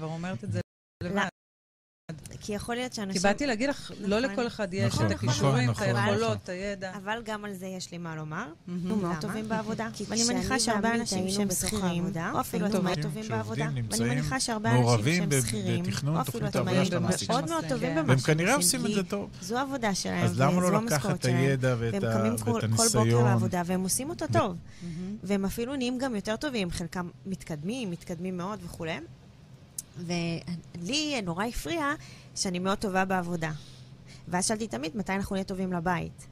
כבר 0.00 0.08
אומרת 0.08 0.44
את 0.44 0.52
זה 0.52 0.60
לבד. 1.02 1.14
לא, 1.16 1.22
כי 2.40 2.52
יכול 2.52 2.74
להיות 2.74 2.90
כי 2.90 2.96
שאנשים... 2.96 3.22
באתי 3.22 3.46
להגיד 3.46 3.68
לך, 3.68 3.92
לא 4.00 4.20
נכון. 4.20 4.32
לכל 4.32 4.46
אחד 4.46 4.74
יש 4.74 4.94
נכון, 4.94 5.06
את 5.06 5.12
נכון, 5.12 5.28
הכישורים, 5.28 5.70
את 5.70 5.74
נכון, 5.76 5.86
היכולות, 5.96 6.22
נכון. 6.22 6.36
את 6.44 6.48
הידע. 6.48 6.92
אבל 6.96 7.22
גם 7.24 7.44
על 7.44 7.54
זה 7.54 7.66
יש 7.66 7.92
לי 7.92 7.98
מה 7.98 8.16
לומר. 8.16 8.46
אנחנו 8.68 8.96
מאוד? 8.96 9.16
טובים 9.20 9.48
בעבודה. 9.48 9.88
כי 9.92 10.04
ואני 10.08 10.24
מניחה 10.28 10.60
שהרבה 10.60 10.94
אנשים 10.94 11.30
שהם 11.30 11.50
שכירים, 11.50 12.04
או 12.34 12.40
אפילו 12.40 12.66
עצמאים 12.66 12.82
טובים. 12.94 13.02
טובים 13.02 13.24
בעבודה. 13.28 13.66
ואני 13.90 14.08
מניחה 14.14 14.40
שהרבה 14.40 14.70
אנשים 14.70 15.30
שהם 15.30 15.40
שכירים, 15.42 15.84
או 16.08 16.20
אפילו 16.20 16.46
עצמאים, 16.46 16.76
מאוד. 17.28 17.48
מאוד 17.48 17.64
טובים 17.68 17.88
כן. 17.94 17.96
במה 17.96 18.08
והם 18.08 18.18
שהם 18.18 18.34
כנראה 18.34 18.54
עושים, 18.54 18.80
עושים 18.80 18.92
את 18.92 18.96
כי 18.96 19.02
זה 19.02 19.02
טוב. 19.10 19.30
זו 19.40 19.58
העבודה 19.58 19.94
שלהם, 19.94 20.24
אז 20.24 20.40
למה 20.40 20.60
לא 20.60 20.76
המשכורת 20.76 20.92
לקחת 20.92 21.20
את. 21.20 21.24
הידע 21.24 21.76
ואת 21.78 21.94
והם 21.94 22.04
ה- 22.04 22.18
קמים 22.18 22.38
כל, 22.38 22.52
בוקר 22.52 22.66
הניסיון? 22.66 23.24
לעבודה 23.24 23.62
והם 23.66 23.82
עושים 23.82 24.10
אותו 24.10 24.24
טוב. 24.32 24.56
והם 25.22 25.44
אפילו 25.44 25.76
נהיים 25.76 25.98
גם 25.98 26.14
יותר 26.14 26.36
טובים, 26.36 26.70
חלקם 26.70 27.08
מתקדמים, 27.26 27.90
מתקדמים 27.90 28.36
מאוד 28.36 28.58
וכולי. 28.64 28.96
ולי 29.96 31.22
נורא 31.22 31.44
הפריע 31.44 31.92
שאני 32.34 32.58
מאוד 32.58 32.78
טובה 32.78 33.04
בעבודה. 33.04 33.52
ואז 34.28 34.46
שאלתי 34.46 34.66
תמיד 34.66 34.96
מתי 34.96 35.12
אנחנו 35.12 35.34
נהיה 35.36 35.44
טובים 35.44 35.72
לבית. 35.72 36.26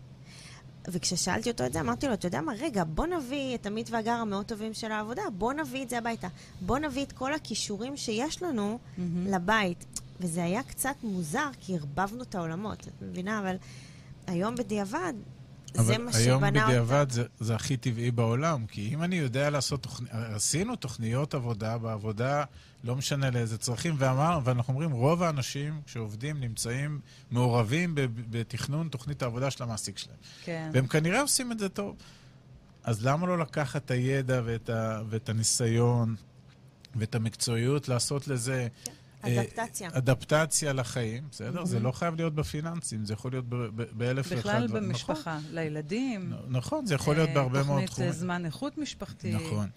וכששאלתי 0.89 1.51
אותו 1.51 1.67
את 1.67 1.73
זה, 1.73 1.81
אמרתי 1.81 2.07
לו, 2.07 2.15
אתה 2.15 2.27
יודע 2.27 2.41
מה, 2.41 2.53
רגע, 2.59 2.85
בוא 2.85 3.07
נביא 3.07 3.55
את 3.55 3.67
עמית 3.67 3.91
והגר 3.91 4.13
המאוד 4.13 4.47
טובים 4.47 4.75
של 4.75 4.93
העבודה, 4.93 5.23
בוא 5.39 5.53
נביא 5.53 5.83
את 5.83 5.89
זה 5.91 5.99
הביתה. 5.99 6.29
בוא 6.61 6.79
נביא 6.79 7.05
את 7.05 7.13
כל 7.13 7.35
הכישורים 7.35 7.97
שיש 7.97 8.43
לנו 8.43 8.79
מהמם. 8.99 9.27
לבית. 9.27 10.01
וזה 10.21 10.45
היה 10.45 10.63
קצת 10.63 10.95
מוזר, 11.03 11.49
כי 11.61 11.77
ערבבנו 11.77 12.23
את 12.23 12.35
העולמות, 12.35 12.81
את 12.81 13.03
מבינה? 13.03 13.39
אבל 13.39 13.57
היום 14.27 14.55
בדיעבד, 14.55 15.13
זה 15.75 15.81
אבל 15.81 16.03
מה 16.05 16.11
היום 16.15 16.41
שבנה 16.41 16.67
בדיעבד 16.67 17.07
אותנו. 17.11 17.15
זה, 17.15 17.25
זה 17.41 17.55
הכי 17.55 17.77
טבעי 17.77 18.11
בעולם, 18.11 18.67
כי 18.67 18.95
אם 18.95 19.03
אני 19.03 19.17
יודע 19.17 19.51
לעשות 19.51 19.83
תוכניות, 19.83 20.15
עשינו 20.15 20.77
תוכניות 20.77 21.35
עבודה 21.35 21.79
בעבודה, 21.79 22.45
לא 22.85 22.97
משנה 22.97 23.31
לאיזה 23.31 23.59
צרכים, 23.59 23.95
ואמר, 23.99 24.41
ואנחנו 24.45 24.73
אומרים, 24.73 24.91
רוב 24.91 25.23
האנשים 25.23 25.81
שעובדים 25.87 26.41
נמצאים 26.41 27.01
מעורבים 27.31 27.95
בתכנון 28.31 28.89
תוכנית 28.89 29.23
העבודה 29.23 29.51
של 29.51 29.63
המעסיק 29.63 29.99
שלהם. 29.99 30.17
כן. 30.45 30.71
והם 30.73 30.87
כנראה 30.87 31.21
עושים 31.21 31.53
את 31.53 31.59
זה 31.59 31.69
טוב. 31.69 31.97
אז 32.85 33.07
למה 33.07 33.27
לא 33.27 33.39
לקחת 33.39 33.85
את 33.85 33.91
הידע 33.91 34.41
ואת, 34.45 34.71
ה, 34.71 35.03
ואת 35.09 35.29
הניסיון 35.29 36.15
ואת 36.97 37.15
המקצועיות, 37.15 37.89
לעשות 37.89 38.29
לזה... 38.29 38.69
אה, 38.89 38.98
אדפטציה. 39.23 39.89
אדפטציה 39.93 40.73
לחיים, 40.73 41.25
בסדר? 41.31 41.65
זה 41.65 41.75
מהמם. 41.75 41.87
לא 41.87 41.93
חייב 41.93 42.15
להיות 42.17 42.35
בפיננסים, 42.35 43.05
זה 43.05 43.13
יכול 43.13 43.31
להיות 43.33 43.45
ב- 43.49 43.55
ב- 43.57 43.83
באלף 43.93 44.27
ואחד 44.31 44.39
בכלל. 44.41 44.65
נכון. 44.65 44.89
במשפחה, 44.89 45.39
לילדים. 45.51 46.33
נ- 46.33 46.57
נכון, 46.57 46.87
זה 46.87 46.95
יכול 46.95 47.17
להיות 47.17 47.29
אה, 47.29 47.35
בהרבה 47.35 47.63
מאוד 47.63 47.67
תוכנית 47.69 47.91
תחומים. 47.91 48.13
זמן 48.13 48.45
איכות 48.45 48.79
משפחתי. 48.79 49.33
נכון. 49.35 49.69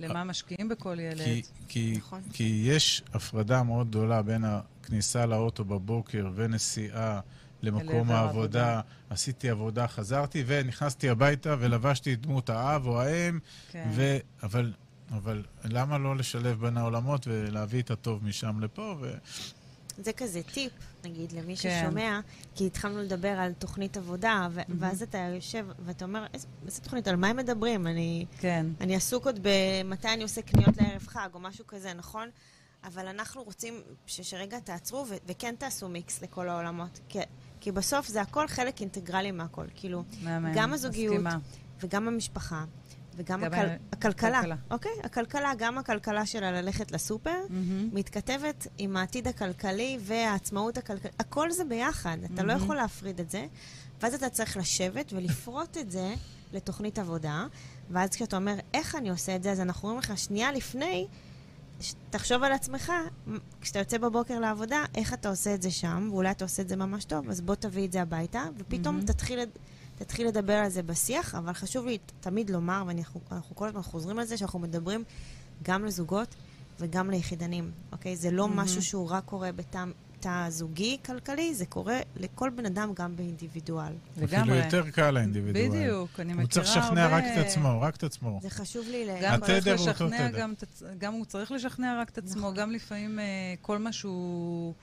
למה 0.00 0.24
משקיעים 0.24 0.68
בכל 0.68 0.96
ילד. 1.00 1.24
כי, 1.24 1.42
כי, 1.68 1.94
נכון. 1.98 2.20
כי 2.32 2.62
יש 2.66 3.02
הפרדה 3.12 3.62
מאוד 3.62 3.88
גדולה 3.88 4.22
בין 4.22 4.44
הכניסה 4.44 5.26
לאוטו 5.26 5.64
בבוקר 5.64 6.30
ונסיעה 6.34 7.20
למקום 7.62 8.10
העבודה. 8.10 8.20
העבודה. 8.66 8.80
עשיתי 9.10 9.50
עבודה, 9.50 9.86
חזרתי 9.88 10.44
ונכנסתי 10.46 11.08
הביתה 11.08 11.56
ולבשתי 11.58 12.12
את 12.12 12.20
דמות 12.20 12.50
האב 12.50 12.86
או 12.86 13.00
האם. 13.00 13.38
כן. 13.70 13.88
ו... 13.92 14.16
אבל, 14.42 14.72
אבל 15.16 15.42
למה 15.64 15.98
לא 15.98 16.16
לשלב 16.16 16.60
בין 16.60 16.76
העולמות 16.76 17.26
ולהביא 17.26 17.82
את 17.82 17.90
הטוב 17.90 18.24
משם 18.24 18.60
לפה? 18.60 18.94
ו... 19.00 19.12
זה 19.98 20.12
כזה 20.12 20.40
טיפ, 20.42 20.72
נגיד, 21.04 21.32
למי 21.32 21.56
כן. 21.56 21.80
ששומע, 21.84 22.20
כי 22.54 22.66
התחלנו 22.66 22.98
לדבר 22.98 23.28
על 23.28 23.52
תוכנית 23.52 23.96
עבודה, 23.96 24.48
ו- 24.50 24.60
ואז 24.78 25.02
אתה 25.02 25.18
יושב 25.18 25.66
ואתה 25.86 26.04
אומר, 26.04 26.26
"איזה- 26.34 26.46
איזה 26.66 26.80
תוכנית, 26.82 27.08
על 27.08 27.16
מה 27.16 27.28
הם 27.28 27.36
מדברים? 27.36 27.86
אני, 27.86 28.26
כן. 28.38 28.66
אני 28.80 28.96
עסוק 28.96 29.26
עוד 29.26 29.38
במתי 29.42 30.08
אני 30.08 30.22
עושה 30.22 30.42
קניות 30.42 30.76
לערב 30.76 31.06
חג, 31.06 31.28
או 31.34 31.40
משהו 31.40 31.66
כזה, 31.66 31.94
נכון? 31.94 32.28
אבל 32.84 33.06
אנחנו 33.08 33.42
רוצים 33.42 33.74
ש- 34.06 34.20
שרגע 34.30 34.58
תעצרו 34.60 35.06
ו- 35.08 35.14
וכן 35.26 35.54
תעשו 35.58 35.88
מיקס 35.88 36.22
לכל 36.22 36.48
העולמות. 36.48 37.00
כי, 37.08 37.18
כי 37.60 37.72
בסוף 37.72 38.06
זה 38.08 38.20
הכל 38.20 38.48
חלק 38.48 38.80
אינטגרלי 38.80 39.30
מהכל. 39.30 39.66
כאילו, 39.74 40.04
מהמם. 40.22 40.52
גם 40.54 40.72
הזוגיות, 40.72 41.14
מסכימה. 41.14 41.38
וגם 41.80 42.08
המשפחה, 42.08 42.64
וגם 43.16 43.40
גם 43.40 43.52
הכל, 43.52 43.66
הכלכלה. 43.92 44.38
הכלכלה. 44.38 44.56
אוקיי? 44.70 44.92
הכלכלה, 45.04 45.52
גם 45.58 45.78
הכלכלה 45.78 46.26
שלה 46.26 46.52
ללכת 46.52 46.92
לסופר, 46.92 47.40
מהמם. 47.48 47.88
מתכתבת 47.92 48.66
עם 48.78 48.96
העתיד 48.96 49.28
הכלכלי 49.28 49.98
והעצמאות 50.00 50.78
הכלכלית. 50.78 51.14
הכל 51.20 51.50
זה 51.50 51.64
ביחד, 51.64 52.16
אתה 52.34 52.42
לא. 52.42 52.52
יכול 52.52 52.76
להפריד 52.76 53.20
את 53.20 53.30
זה. 53.30 53.46
ואז 54.02 54.14
אתה 54.14 54.28
צריך 54.28 54.56
לשבת 54.56 55.12
ולפרוט 55.12 55.76
את 55.78 55.90
זה 55.90 56.14
לתוכנית 56.52 56.98
עבודה, 56.98 57.46
ואז 57.90 58.10
כשאתה 58.10 58.36
אומר, 58.36 58.54
איך 58.74 58.94
אני 58.94 59.10
עושה 59.10 59.36
את 59.36 59.42
זה, 59.42 59.50
אז 59.50 59.60
אנחנו 59.60 59.88
אומרים 59.88 59.98
לך, 59.98 60.18
שנייה 60.18 60.52
לפני, 60.52 61.06
תחשוב 62.10 62.42
על 62.42 62.52
עצמך, 62.52 62.92
כשאתה 63.60 63.78
יוצא 63.78 63.98
בבוקר 63.98 64.38
לעבודה, 64.38 64.84
איך 64.94 65.14
אתה 65.14 65.28
עושה 65.28 65.54
את 65.54 65.62
זה 65.62 65.70
שם, 65.70 66.08
ואולי 66.10 66.30
אתה 66.30 66.44
עושה 66.44 66.62
את 66.62 66.68
זה 66.68 66.76
ממש 66.76 67.04
טוב, 67.04 67.30
אז 67.30 67.40
בוא 67.40 67.54
תביא 67.54 67.86
את 67.86 67.92
זה 67.92 68.02
הביתה, 68.02 68.44
ופתאום 68.58 68.94
מהמם. 68.94 69.06
תתחיל, 69.06 69.38
תתחיל 70.00 70.28
לדבר 70.28 70.52
על 70.52 70.68
זה 70.68 70.82
בשיח, 70.82 71.34
אבל 71.34 71.52
חשוב 71.52 71.86
לי 71.86 71.98
תמיד 72.20 72.50
לומר, 72.50 72.84
ואנחנו 72.86 73.20
אנחנו 73.32 73.56
כל 73.56 73.68
הזמן 73.68 73.82
חוזרים 73.82 74.18
על 74.18 74.24
זה, 74.24 74.36
שאנחנו 74.36 74.58
מדברים 74.58 75.04
גם 75.62 75.84
לזוגות 75.84 76.34
וגם 76.80 77.10
ליחידנים, 77.10 77.70
אוקיי? 77.92 78.16
זה 78.16 78.30
לא 78.30 78.48
מהמם. 78.48 78.60
משהו 78.60 78.82
שהוא 78.82 79.10
רק 79.10 79.24
קורה 79.24 79.52
בתא, 79.52 79.84
תא 80.20 80.46
זוגי 80.50 80.98
כלכלי, 81.06 81.54
זה 81.54 81.66
קורה 81.66 81.98
לכל 82.16 82.50
בן 82.50 82.66
אדם 82.66 82.92
גם 82.94 83.16
באינדיבידואל. 83.16 83.92
אפילו 84.12 84.26
לגמרי. 84.26 84.64
יותר 84.64 84.90
קל 84.90 85.10
לאינדיבידואל. 85.10 85.68
בדיוק, 85.68 86.10
אני 86.20 86.32
מכירה 86.32 86.42
הוא 86.42 86.48
צריך 86.50 86.66
לשכנע 86.76 87.06
רק 87.06 87.12
הרבה- 87.24 87.40
את 87.40 87.46
עצמו, 87.46 87.80
רק 87.80 87.96
את 87.96 88.02
עצמו. 88.04 88.38
זה 88.42 88.50
חשוב 88.50 88.86
לי 88.90 89.06
ל... 89.06 89.10
גם 89.22 89.40
צריך 89.40 89.58
התדר 89.58 89.72
הוא 89.76 89.80
אותו 89.88 89.90
לשכנע, 90.04 90.28
תדר. 90.28 90.38
גם, 90.38 90.54
עצ- 90.62 90.82
גם 90.98 91.12
הוא 91.12 91.24
צריך 91.24 91.52
לשכנע 91.52 92.00
רק 92.00 92.08
את 92.10 92.18
עצמו, 92.18 92.40
נכון. 92.40 92.54
גם 92.54 92.70
לפעמים 92.70 93.18
אה, 93.18 93.24
כל 93.60 93.78
מה 93.78 93.92
שהוא 93.92 94.74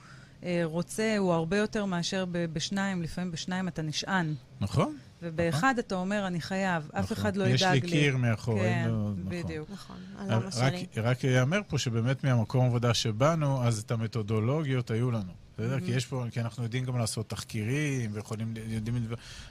אה, 0.44 0.62
רוצה 0.64 1.16
הוא 1.18 1.34
הרבה 1.34 1.58
יותר 1.58 1.86
מאשר 1.86 2.26
ב- 2.32 2.46
בשניים, 2.54 3.02
לפעמים 3.02 3.32
בשניים 3.32 3.68
אתה 3.68 3.82
נשען. 3.82 4.34
נכון? 4.62 4.98
ובאחד 5.22 5.76
אתה 5.80 5.96
אומר, 5.96 6.28
אני 6.28 6.42
חייב, 6.42 6.90
אף 6.94 7.12
נכון. 7.12 7.18
אחד 7.18 7.36
לא 7.36 7.44
יש 7.48 7.62
ידאג 7.62 7.74
לי 7.74 7.82
לי. 7.82 7.98
קיר 7.98 8.18
מאחור, 8.18 8.60
כן. 8.60 8.86
נכון. 8.88 9.26
בדיוק. 9.28 9.70
נכון, 9.72 9.98
על 10.18 10.26
למה 10.34 10.46
רק, 10.46 10.54
שלי. 10.54 11.02
רק 11.02 11.24
ייאמר 11.24 11.60
פה 11.68 11.78
שבאמת 11.78 12.24
מהמקום 12.24 12.66
עבודה 12.66 12.94
שבאנו, 12.94 13.64
אז 13.64 13.80
את 13.80 13.92
המתודולוגיות 13.92 14.92
היו 14.92 15.12
לנו. 15.12 15.34
בסדר? 15.58 15.80
כי 15.80 15.92
יש 15.92 16.06
פה, 16.06 16.24
כי 16.32 16.42
אנחנו 16.42 16.64
יודעים 16.64 16.86
גם 16.86 16.98
לעשות 16.98 17.30
תחקירים, 17.30 18.12
ויכולים, 18.14 18.54
יודעים... 18.68 19.08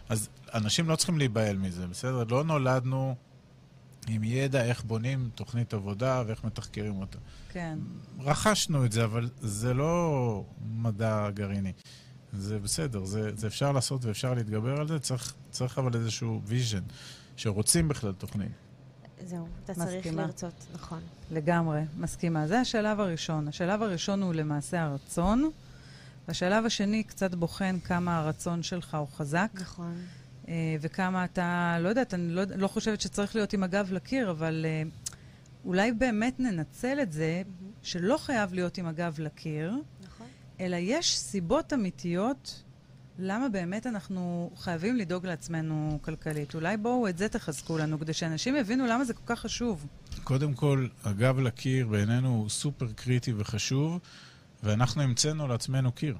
אז 0.09 0.29
אנשים 0.55 0.88
לא 0.88 0.96
צריכים 0.96 1.18
להיבהל 1.18 1.57
מזה, 1.57 1.87
בסדר? 1.87 2.24
לא 2.24 2.44
נולדנו 2.44 3.14
עם 4.09 4.24
ידע 4.24 4.64
איך 4.64 4.85
בונים 4.85 5.31
תוכנית 5.35 5.74
עבודה 5.74 6.22
ואיך 6.26 6.44
מתחקרים 6.44 6.96
אותה. 7.00 7.18
כן. 7.48 7.79
רכשנו 8.20 8.85
את 8.85 8.92
זה, 8.92 9.05
אבל 9.05 9.29
זה 9.40 9.74
לא 9.74 10.44
מדע 10.61 11.31
גרעיני. 11.31 11.72
זה 12.38 12.59
בסדר, 12.59 13.05
זה, 13.05 13.31
זה 13.37 13.46
אפשר 13.46 13.72
לעשות 13.72 14.05
ואפשר 14.05 14.35
להתגבר 14.35 14.81
על 14.81 14.88
זה, 14.88 14.99
צריך, 14.99 15.35
צריך 15.51 15.79
אבל 15.79 15.94
איזשהו 15.94 16.40
vision, 16.45 16.83
שרוצים 17.37 17.88
בכלל 17.88 18.12
תוכנית. 18.12 18.53
זהו, 19.27 19.46
אתה 19.64 19.75
צריך 19.75 19.88
מסכימה. 19.96 20.22
לרצות, 20.22 20.66
נכון. 20.75 21.01
לגמרי, 21.31 21.81
מסכימה. 21.96 22.46
זה 22.46 22.61
השלב 22.61 23.01
הראשון. 23.01 23.49
השלב 23.49 23.83
הראשון 23.83 24.22
הוא 24.22 24.35
למעשה 24.35 24.83
הרצון. 24.83 25.51
והשלב 26.29 26.66
השני 26.66 27.05
קצת 27.05 27.35
בוחן 27.35 27.79
כמה 27.85 28.18
הרצון 28.18 28.62
שלך 28.62 28.94
הוא 28.94 29.09
חזק, 29.16 29.49
נכון. 29.55 29.94
אה, 30.49 30.77
וכמה 30.81 31.25
אתה, 31.25 31.77
לא 31.81 31.88
יודעת, 31.88 32.14
אני 32.14 32.29
לא, 32.35 32.42
לא 32.57 32.68
חושבת 32.68 33.01
שצריך 33.01 33.37
להיות 33.37 33.53
עם 33.53 33.62
הגב 33.62 33.92
לקיר, 33.92 34.31
אבל 34.31 34.66
אה, 34.68 34.83
אולי 35.64 35.92
באמת 35.92 36.40
ננצל 36.40 37.01
את 37.03 37.12
זה 37.12 37.42
שלא 37.83 38.16
חייב 38.16 38.55
להיות 38.55 38.79
עם 38.79 38.87
הגב 38.87 39.14
לקיר. 39.18 39.75
אלא 40.61 40.77
יש 40.81 41.19
סיבות 41.19 41.73
אמיתיות 41.73 42.62
למה 43.19 43.49
באמת 43.49 43.87
אנחנו 43.87 44.51
חייבים 44.57 44.97
לדאוג 44.97 45.27
לעצמנו 45.27 45.99
כלכלית. 46.03 46.55
אולי 46.55 46.77
בואו 46.77 47.09
את 47.09 47.19
זה 47.19 47.29
תחזקו 47.29 47.79
לנו, 47.79 48.01
כדי 48.01 48.12
שאנשים 48.12 48.57
יבינו 48.57 48.87
למה 48.87 49.05
זה 49.05 49.14
כל 49.14 49.23
כך 49.27 49.40
חשוב. 49.40 49.87
קודם 50.25 50.55
כל, 50.55 50.87
הגב 51.05 51.38
לקיר 51.38 51.87
בעינינו 51.87 52.29
הוא 52.29 52.49
סופר 52.49 52.87
קריטי 52.97 53.33
וחשוב, 53.37 53.99
ואנחנו 54.62 55.03
המצאנו 55.03 55.49
לעצמנו 55.49 55.92
קיר. 55.92 56.16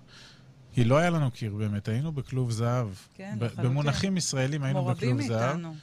כי 0.73 0.85
לא 0.85 0.97
היה 0.97 1.11
לנו 1.11 1.31
קיר 1.31 1.55
באמת, 1.55 1.89
היינו 1.89 2.13
בכלוב 2.13 2.51
זהב. 2.51 2.89
כן, 3.15 3.37
לחלוטין. 3.41 3.65
במונחים 3.65 4.17
ישראלים 4.17 4.63
היינו 4.63 4.85
בכלוב 4.85 5.21
זהב. 5.23 5.53
מאיתנו. 5.57 5.75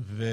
ו... 0.00 0.24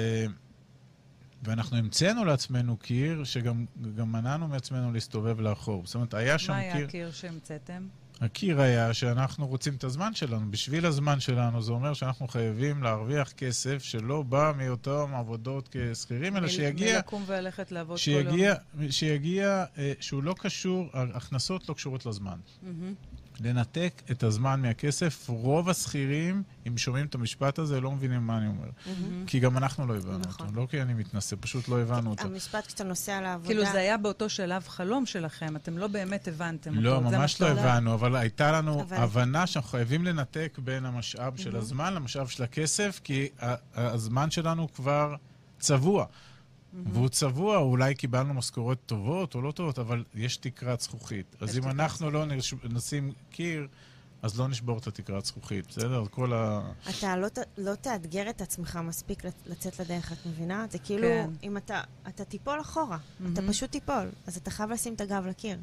ואנחנו 1.44 1.76
המצאנו 1.76 2.24
לעצמנו 2.24 2.76
קיר 2.76 3.24
שגם 3.24 3.64
גם 3.96 4.12
מנענו 4.12 4.48
מעצמנו 4.48 4.92
להסתובב 4.92 5.40
לאחור. 5.40 5.82
זאת 5.86 5.94
אומרת, 5.94 6.14
היה 6.14 6.38
שם 6.38 6.52
מה 6.52 6.58
היה 6.58 6.76
קיר... 6.76 6.86
הקיר 6.86 7.12
שהמצאתם? 7.12 7.86
הקיר 8.20 8.60
היה 8.60 8.94
שאנחנו 8.94 9.46
רוצים 9.46 9.74
את 9.74 9.84
הזמן 9.84 10.14
שלנו. 10.14 10.50
בשביל 10.50 10.86
הזמן 10.86 11.20
שלנו 11.20 11.62
זה 11.62 11.72
אומר 11.72 11.94
שאנחנו 11.94 12.28
חייבים 12.28 12.82
להרוויח 12.82 13.32
כסף 13.32 13.82
שלא 13.82 14.22
בא 14.22 14.52
מאותן 14.56 15.14
עבודות 15.14 15.68
כשכירים, 15.70 16.36
אלא 16.36 16.48
שיגיע, 16.48 16.96
מלקום 16.96 17.24
וללכת 17.26 17.72
לעבוד 17.72 17.96
כל 17.96 18.02
שיגיע, 18.02 18.54
שיגיע, 18.90 19.64
אה, 19.78 19.92
שהוא 20.00 20.22
לא 20.22 20.34
קשור, 20.38 20.88
ההכנסות 20.92 21.68
לא 21.68 21.74
קשורות 21.74 22.06
לזמן. 22.06 22.38
יום. 22.62 22.94
לנתק 23.40 24.02
את 24.10 24.22
הזמן 24.22 24.62
מהכסף. 24.62 25.28
רוב 25.28 25.68
השכירים, 25.68 26.42
אם 26.66 26.78
שומעים 26.78 27.06
את 27.06 27.14
המשפט 27.14 27.58
הזה, 27.58 27.80
לא 27.80 27.90
מבינים 27.90 28.26
מה 28.26 28.38
אני 28.38 28.46
אומר. 28.46 28.68
מהמם. 28.86 29.26
כי 29.26 29.40
גם 29.40 29.56
אנחנו 29.56 29.86
לא 29.86 29.96
הבנו 29.96 30.18
נכון. 30.18 30.46
אותו. 30.46 30.60
לא 30.60 30.66
כי 30.70 30.82
אני 30.82 30.94
מתנשא, 30.94 31.36
פשוט 31.40 31.68
לא 31.68 31.80
הבנו 31.80 32.10
אותו. 32.10 32.24
המשפט 32.24 32.66
כשאתה 32.66 32.84
נוסע 32.84 33.20
לעבודה... 33.20 33.48
כאילו 33.48 33.64
זה 33.64 33.78
היה 33.78 33.96
באותו 33.96 34.28
שלב 34.28 34.68
חלום 34.68 35.06
שלכם, 35.06 35.56
אתם 35.56 35.78
לא 35.78 35.86
באמת 35.86 36.28
הבנתם 36.28 36.74
לא, 36.74 36.90
אותו. 36.96 37.10
מה 37.10 37.18
ממש 37.18 37.40
לא. 37.40 37.46
הבנו, 37.48 37.94
אבל 37.94 38.16
הייתה 38.16 38.52
לנו 38.52 38.80
אבל- 38.82 38.96
הבנה 38.96 39.46
שאנחנו 39.46 39.70
חייבים 39.70 40.04
לנתק 40.04 40.58
בין 40.64 40.86
המשאב 40.86 41.36
של 41.36 41.56
הזמן 41.56 41.94
למשאב 41.94 42.26
של 42.28 42.42
הכסף, 42.42 43.00
כי 43.04 43.28
הזמן 43.74 44.30
שלנו 44.30 44.72
כבר 44.72 45.14
צבוע. 45.58 46.06
והוא 46.92 47.08
צבוע, 47.08 47.56
אולי 47.58 47.94
קיבלנו 47.94 48.34
משכורות 48.34 48.78
טובות 48.86 49.34
או 49.34 49.42
לא 49.42 49.52
טובות, 49.52 49.78
אבל 49.78 50.04
יש 50.14 50.36
תקרת 50.36 50.80
זכוכית. 50.80 51.36
אז 51.40 51.56
אם 51.56 51.62
תקרת 51.62 51.74
אנחנו 51.74 52.10
לא 52.10 52.24
נש- 52.26 52.54
נשים 52.70 53.12
קיר, 53.30 53.66
אז 54.22 54.38
לא 54.38 54.48
נשבור 54.48 54.78
את 54.78 54.86
התקרת 54.86 55.24
זכוכית, 55.24 55.66
בסדר? 55.68 56.04
כל 56.10 56.32
ה... 56.32 56.60
אתה 56.90 57.16
לא, 57.16 57.28
ת- 57.28 57.38
לא 57.58 57.74
תאתגר 57.74 58.30
את 58.30 58.40
עצמך 58.40 58.78
מספיק 58.84 59.24
לצ- 59.24 59.28
לצאת 59.46 59.80
לדרך, 59.80 60.12
את 60.12 60.26
מבינה? 60.26 60.66
זה 60.70 60.78
כאילו, 60.78 61.08
כן. 61.08 61.30
אם 61.42 61.56
אתה, 61.56 61.80
אתה 62.08 62.24
תיפול 62.24 62.60
אחורה, 62.60 62.96
אתה 62.96 63.40
מהמם. 63.40 63.48
פשוט 63.52 63.70
תיפול, 63.70 64.08
אז 64.26 64.36
אתה 64.36 64.50
חייב 64.50 64.70
לשים 64.70 64.94
את 64.94 65.00
הגב 65.00 65.26
לקיר. 65.26 65.58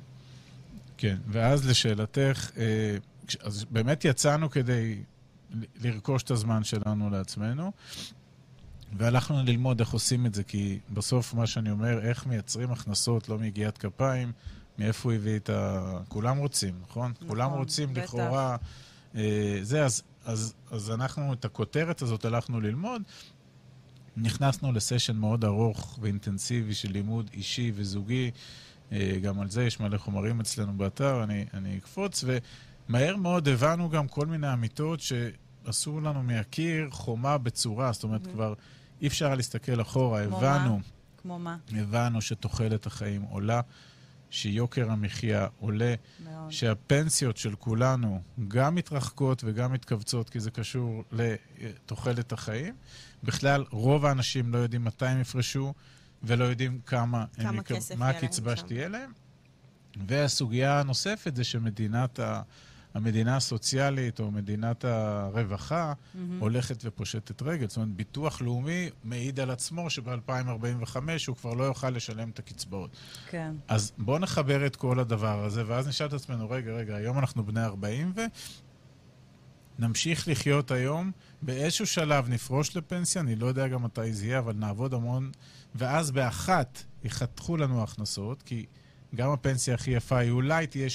כן, 0.98 1.18
ואז 1.28 1.68
לשאלתך, 1.70 2.52
אה, 2.58 2.98
אז 3.42 3.64
באמת 3.64 4.06
יצאנו 4.06 4.50
כדי 4.50 5.04
לרכוש 5.82 6.24
את 6.24 6.32
הזמן 6.32 6.64
שלנו 6.64 7.10
לעצמנו, 7.10 7.72
והלכנו 8.98 9.44
ללמוד 9.44 9.80
איך 9.80 9.92
עושים 9.92 10.26
את 10.26 10.34
זה, 10.34 10.44
כי 10.44 10.80
בסוף 10.90 11.34
מה 11.34 11.48
שאני 11.48 11.72
אומר, 11.72 12.00
איך 12.00 12.26
מייצרים 12.26 12.72
הכנסות 12.72 13.30
לא 13.30 13.38
מיגיעת 13.38 13.78
כפיים, 13.78 14.32
מאיפה 14.78 15.10
הוא 15.10 15.16
הביא 15.16 15.36
את 15.36 15.50
ה... 15.50 15.98
כולם 16.08 16.38
רוצים, 16.38 16.76
נכון? 16.82 17.12
נכון, 17.12 17.28
כולם 17.28 17.52
רוצים 17.52 17.94
בטח. 17.94 18.04
לכאורה... 18.04 18.56
אה, 19.16 19.60
זה, 19.62 19.86
אז, 19.86 20.04
אז, 20.26 20.54
אז 20.72 20.92
אנחנו 20.92 21.34
את 21.34 21.46
הכותרת 21.46 22.02
הזאת 22.02 22.26
הלכנו 22.26 22.62
ללמוד. 22.62 23.02
נכנסנו 24.18 24.72
לסשן 24.72 25.18
מאוד 25.18 25.46
ארוך 25.46 26.00
ואינטנסיבי 26.02 26.74
של 26.74 26.92
לימוד 26.92 27.30
אישי 27.34 27.72
וזוגי. 27.76 28.32
אה, 28.92 29.20
גם 29.22 29.40
על 29.40 29.50
זה 29.50 29.64
יש 29.64 29.80
מלא 29.80 29.98
חומרים 29.98 30.40
אצלנו 30.40 30.74
באתר, 30.74 31.24
אני, 31.24 31.46
אני 31.54 31.78
אקפוץ, 31.78 32.24
ומהר 32.28 33.16
מאוד 33.16 33.48
הבנו 33.48 33.90
גם 33.90 34.08
כל 34.08 34.26
מיני 34.26 34.54
אמיתות 34.54 35.00
שעשו 35.00 36.00
לנו 36.00 36.24
מהקיר 36.24 36.88
חומה 36.92 37.38
בצורה, 37.38 37.92
זאת 37.92 38.04
אומרת, 38.04 38.28
כבר 38.28 38.54
אי 39.02 39.08
אפשר 39.08 39.36
להסתכל 39.36 39.82
אחורה, 39.82 40.26
כמו 40.26 40.38
הבנו, 40.38 40.80
כמו 41.18 41.40
מה? 41.40 41.58
הבנו 41.72 42.22
שתוחלת 42.22 42.86
החיים 42.86 43.22
עולה, 43.22 43.62
שיוקר 44.30 44.92
המחיה 44.92 45.48
עולה, 45.60 45.96
מאוד. 46.24 46.52
שהפנסיות 46.52 47.38
של 47.38 47.56
כולנו 47.56 48.22
גם 48.48 48.76
מתרחקות 48.76 49.44
וגם 49.46 49.74
מתכווצות, 49.74 50.30
כי 50.30 50.40
זה 50.40 50.52
קשור 50.52 51.04
לתוחלת 51.12 52.32
החיים. 52.32 52.76
בכלל, 53.24 53.66
רוב 53.70 54.06
האנשים 54.06 54.54
לא 54.54 54.58
יודעים 54.58 54.84
מתי 54.84 55.06
הם 55.06 55.22
יפרשו, 55.22 55.74
ולא 56.24 56.44
יודעים 56.44 56.80
כמה, 56.86 57.26
כמה 57.34 57.50
הם 57.50 57.56
יקב... 57.56 57.76
מה 57.98 58.10
הקצבה. 58.10 58.56
שתהיה 58.56 58.88
להם. 58.88 59.12
והסוגיה 60.08 60.80
הנוספת 60.80 61.36
זה 61.36 61.44
שמדינת 61.44 62.20
ה... 62.20 62.42
המדינה 62.94 63.36
הסוציאלית 63.36 64.20
או 64.20 64.32
מדינת 64.32 64.86
הרווחה 64.86 65.94
מהמם. 66.14 66.40
הולכת 66.40 66.82
ופושטת 66.86 67.42
רגל. 67.42 67.68
זאת 67.68 67.78
אומרת, 67.78 67.90
ביטוח 67.90 68.42
לאומי 68.42 68.90
מעיד 69.04 69.40
על 69.40 69.52
עצמו 69.52 69.90
שב-2045 69.90 70.98
הוא 71.28 71.36
כבר 71.36 71.54
לא 71.54 71.64
יוכל 71.64 71.90
לשלם 71.90 72.30
את 72.30 72.40
הקצבאות. 72.40 72.96
כן. 73.30 73.56
אז 73.68 73.92
בואו 73.98 74.20
נחבר 74.20 74.66
את 74.66 74.76
כל 74.76 75.00
הדבר 75.00 75.44
הזה, 75.46 75.64
ואז 75.68 75.88
נשאל 75.88 76.08
את 76.08 76.14
עצמנו, 76.14 76.50
רגע, 76.50 76.72
רגע, 76.72 76.96
היום 76.96 77.20
אנחנו 77.20 77.46
בני 77.46 77.64
40 77.64 78.14
ונמשיך 79.80 80.28
לחיות 80.28 80.72
היום, 80.72 81.12
באיזשהו 81.42 81.88
שלב 81.88 82.30
נפרוש 82.30 82.78
לפנסיה, 82.78 83.22
אני 83.22 83.36
לא 83.36 83.46
יודע 83.46 83.68
גם 83.68 83.84
מתי 83.84 84.14
זה 84.14 84.26
יהיה, 84.26 84.40
אבל 84.40 84.54
נעבוד 84.54 84.94
המון, 84.94 85.32
ואז 85.76 86.12
באחת 86.12 86.84
יחתכו 87.04 87.58
לנו 87.58 87.84
הכנסות, 87.84 88.42
כי 88.42 88.66
גם 89.16 89.32
הפנסיה 89.32 89.76
הכי 89.76 89.92
יפה 89.92 90.18
היא 90.18 90.32
אולי 90.32 90.68
תהיה 90.68 90.88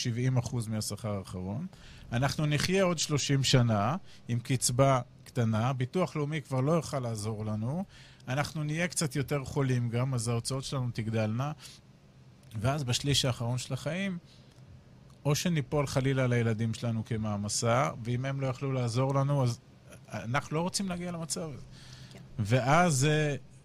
70% 0.45 0.57
מהשכר 0.69 1.19
האחרון. 1.19 1.67
אנחנו 2.13 2.47
נחיה 2.47 2.85
עוד 2.85 2.99
30 2.99 3.45
שנה 3.45 3.97
עם 4.29 4.39
קצבה 4.39 5.01
קטנה, 5.25 5.73
ביטוח 5.73 6.17
לאומי 6.17 6.43
כבר 6.43 6.61
לא 6.61 6.73
יוכל 6.73 6.99
לעזור 6.99 7.47
לנו, 7.47 7.85
אנחנו 8.29 8.65
נהיה 8.65 8.89
קצת 8.89 9.17
יותר 9.17 9.45
חולים 9.45 9.89
גם, 9.89 10.15
אז 10.15 10.29
ההוצאות 10.29 10.65
שלנו 10.65 10.89
תגדלנה, 10.95 11.53
ואז 12.61 12.85
בשליש 12.85 13.25
האחרון 13.25 13.59
של 13.59 13.75
החיים, 13.75 14.19
או 15.25 15.35
שניפול 15.35 15.87
חלילה 15.87 16.25
על 16.25 16.33
הילדים 16.33 16.75
שלנו 16.75 17.05
כמעמסה, 17.05 17.91
ואם 18.05 18.25
הם 18.25 18.41
לא 18.41 18.47
יכלו 18.47 18.73
לעזור 18.73 19.15
לנו, 19.15 19.43
אז 19.43 19.61
אנחנו 20.09 20.57
לא 20.57 20.61
רוצים 20.61 20.89
להגיע 20.89 21.13
למצב 21.13 21.41
הזה. 21.41 21.63
כן. 22.13 22.19
ואז 22.39 23.09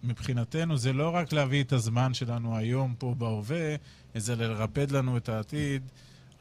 מבחינתנו, 0.03 0.77
זה 0.77 0.93
לא 0.93 1.09
רק 1.09 1.33
להביא 1.33 1.63
את 1.63 1.73
הזמן 1.73 2.13
שלנו 2.13 2.57
היום 2.57 2.95
פה 2.97 3.15
בהווה, 3.17 3.75
זה 4.15 4.35
לרפד 4.35 4.91
לנו 4.91 5.17
את 5.17 5.29
העתיד, 5.29 5.81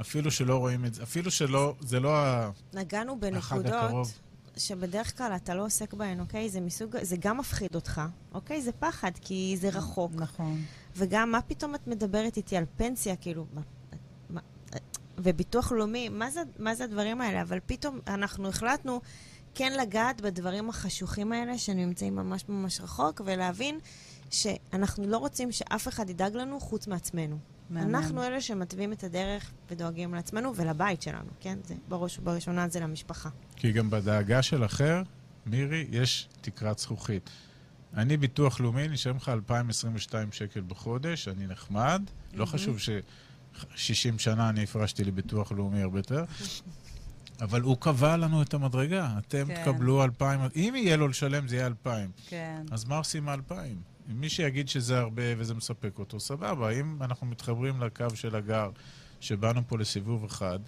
אפילו 0.01 0.31
שלא 0.31 0.57
רואים 0.57 0.85
את 0.85 0.95
זה, 0.95 1.03
אפילו 1.03 1.31
שלא, 1.31 1.75
זה 1.81 2.01
לא 2.01 2.17
ה- 2.17 2.51
נגענו 2.75 3.21
בנקודות 3.21 3.73
הקרוב. 3.73 4.13
שבדרך 4.57 5.19
כלל 5.19 5.33
אתה 5.37 5.55
לא 5.55 5.65
עוסק 5.65 5.95
בהן, 5.95 6.21
אוקיי? 6.21 6.51
זה 6.51 6.61
מסוג... 6.61 6.97
זה 7.03 7.17
גם 7.21 7.39
מפחיד 7.39 7.75
אותך, 7.75 8.01
אוקיי? 8.35 8.63
זה 8.63 8.73
פחד, 8.73 9.11
כי 9.21 9.57
זה 9.61 9.69
רחוק. 9.69 10.13
נכון. 10.15 10.63
וגם, 10.97 11.33
מה 11.33 11.43
פתאום 11.43 11.75
את 11.75 11.87
מדברת 11.87 12.37
איתי 12.37 12.57
על 12.57 12.65
פנסיה, 12.77 13.17
כאילו, 13.17 13.47
מה... 13.55 13.61
מה 14.31 14.41
וביטוח 15.19 15.73
לאומי, 15.73 16.09
מה 16.09 16.31
זה, 16.31 16.41
מה 16.59 16.75
זה 16.75 16.85
הדברים 16.85 17.21
האלה? 17.21 17.43
אבל 17.43 17.59
פתאום 17.67 17.99
אנחנו 18.07 18.49
החלטנו 18.49 19.01
כן 19.55 19.73
לגעת 19.73 20.21
בדברים 20.21 20.69
החשוכים 20.71 21.33
האלה, 21.33 21.59
שנמצאים 21.59 22.17
ממש 22.17 22.45
ממש 22.49 22.81
רחוק, 22.81 23.21
ולהבין 23.25 23.79
שאנחנו 24.31 25.07
לא 25.07 25.19
רוצים 25.19 25.53
שאף 25.53 25.89
אחד 25.89 26.11
ידאג 26.11 26.37
לנו 26.37 26.61
חוץ 26.61 26.87
מעצמנו. 26.87 27.39
מהמם. 27.71 27.95
אנחנו 27.95 28.23
אלה 28.23 28.41
שמתווים 28.41 28.93
את 28.93 29.05
הדרך 29.05 29.51
ודואגים 29.71 30.15
לעצמנו 30.15 30.57
ולבית 30.57 31.03
שלנו, 31.03 31.31
כן? 31.41 31.59
זה 31.65 31.75
בראש 31.89 32.19
ובראשונה 32.19 32.69
זה 32.69 32.81
למשפחה. 32.81 33.29
כי 33.57 33.73
גם 33.73 33.91
בדאגה 33.91 34.43
של 34.43 34.65
אחר, 34.65 35.03
מירי, 35.47 35.87
יש 35.91 36.29
תקרת 36.41 36.79
זכוכית. 36.79 37.31
אני 37.95 38.17
ביטוח 38.17 38.61
לאומי, 38.61 38.89
נשאר 38.89 39.13
לך 39.13 39.29
2,022 39.29 40.33
שקל 40.33 40.61
בחודש, 40.61 41.29
אני 41.29 41.47
נחמד. 41.47 42.03
לא 42.35 42.45
חשוב 42.45 42.79
ש-60 42.79 44.19
שנה 44.19 44.49
אני 44.49 44.63
הפרשתי 44.63 45.05
לביטוח 45.05 45.53
לאומי 45.53 45.83
הרבה 45.83 45.99
יותר, 45.99 46.25
אבל 47.41 47.61
הוא 47.61 47.77
קבע 47.81 48.17
לנו 48.17 48.43
את 48.43 48.55
המדרגה. 48.55 49.15
אתם 49.19 49.47
כן. 49.47 49.65
תקבלו 49.65 50.05
2,000, 50.05 50.41
אם 50.57 50.75
יהיה 50.77 50.97
לו 50.97 51.09
לשלם 51.09 51.49
זה 51.49 51.57
יהיה 51.57 51.67
2,000. 51.67 52.11
כן. 52.29 52.63
אז 52.71 52.85
מה 52.85 52.97
עושים 52.97 53.29
ה-2,000? 53.29 53.55
מי 54.15 54.29
שיגיד 54.29 54.69
שזה 54.69 54.99
הרבה 54.99 55.23
וזה 55.39 55.55
מספק 55.55 55.99
אותו, 55.99 56.21
סבבה. 56.21 56.71
אם 56.71 57.03
אנחנו 57.03 57.27
מתחברים 57.27 57.81
לקו 57.83 58.05
של 58.15 58.37
הגר, 58.37 58.71
שבאנו 59.21 59.61
פה 59.69 59.79
לסיבוב 59.79 60.25
אחד, 60.25 60.59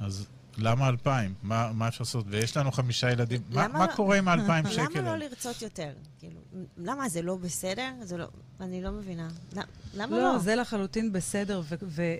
אז 0.00 0.26
למה 0.58 0.88
2,000? 0.88 1.34
מה, 1.42 1.72
מה 1.72 1.88
אפשר 1.88 2.02
לעשות? 2.04 2.24
ויש 2.28 2.56
לנו 2.56 2.72
חמישה 2.72 3.10
ילדים. 3.10 3.40
מה, 3.50 3.64
למה 3.64 3.78
מה 3.78 3.86
לא- 3.86 3.92
קורה 3.96 4.18
עם 4.18 4.28
ה-2,000 4.30 4.68
שקל? 4.70 4.82
למה 5.00 5.16
לא? 5.16 5.16
לרצות 5.16 5.62
יותר? 5.62 5.92
כאילו, 6.18 6.40
למה 6.76 7.08
זה 7.08 7.22
לא 7.22 7.36
בסדר? 7.36 7.90
זה 8.02 8.16
לא... 8.16 8.26
אני 8.60 8.82
לא 8.82 8.90
מבינה. 8.92 9.28
למה- 9.52 9.62
למה 9.94 10.16
לא, 10.16 10.22
לא? 10.22 10.38
זה 10.38 10.54
לחלוטין 10.56 11.12
בסדר, 11.12 11.60
ו- 11.64 11.74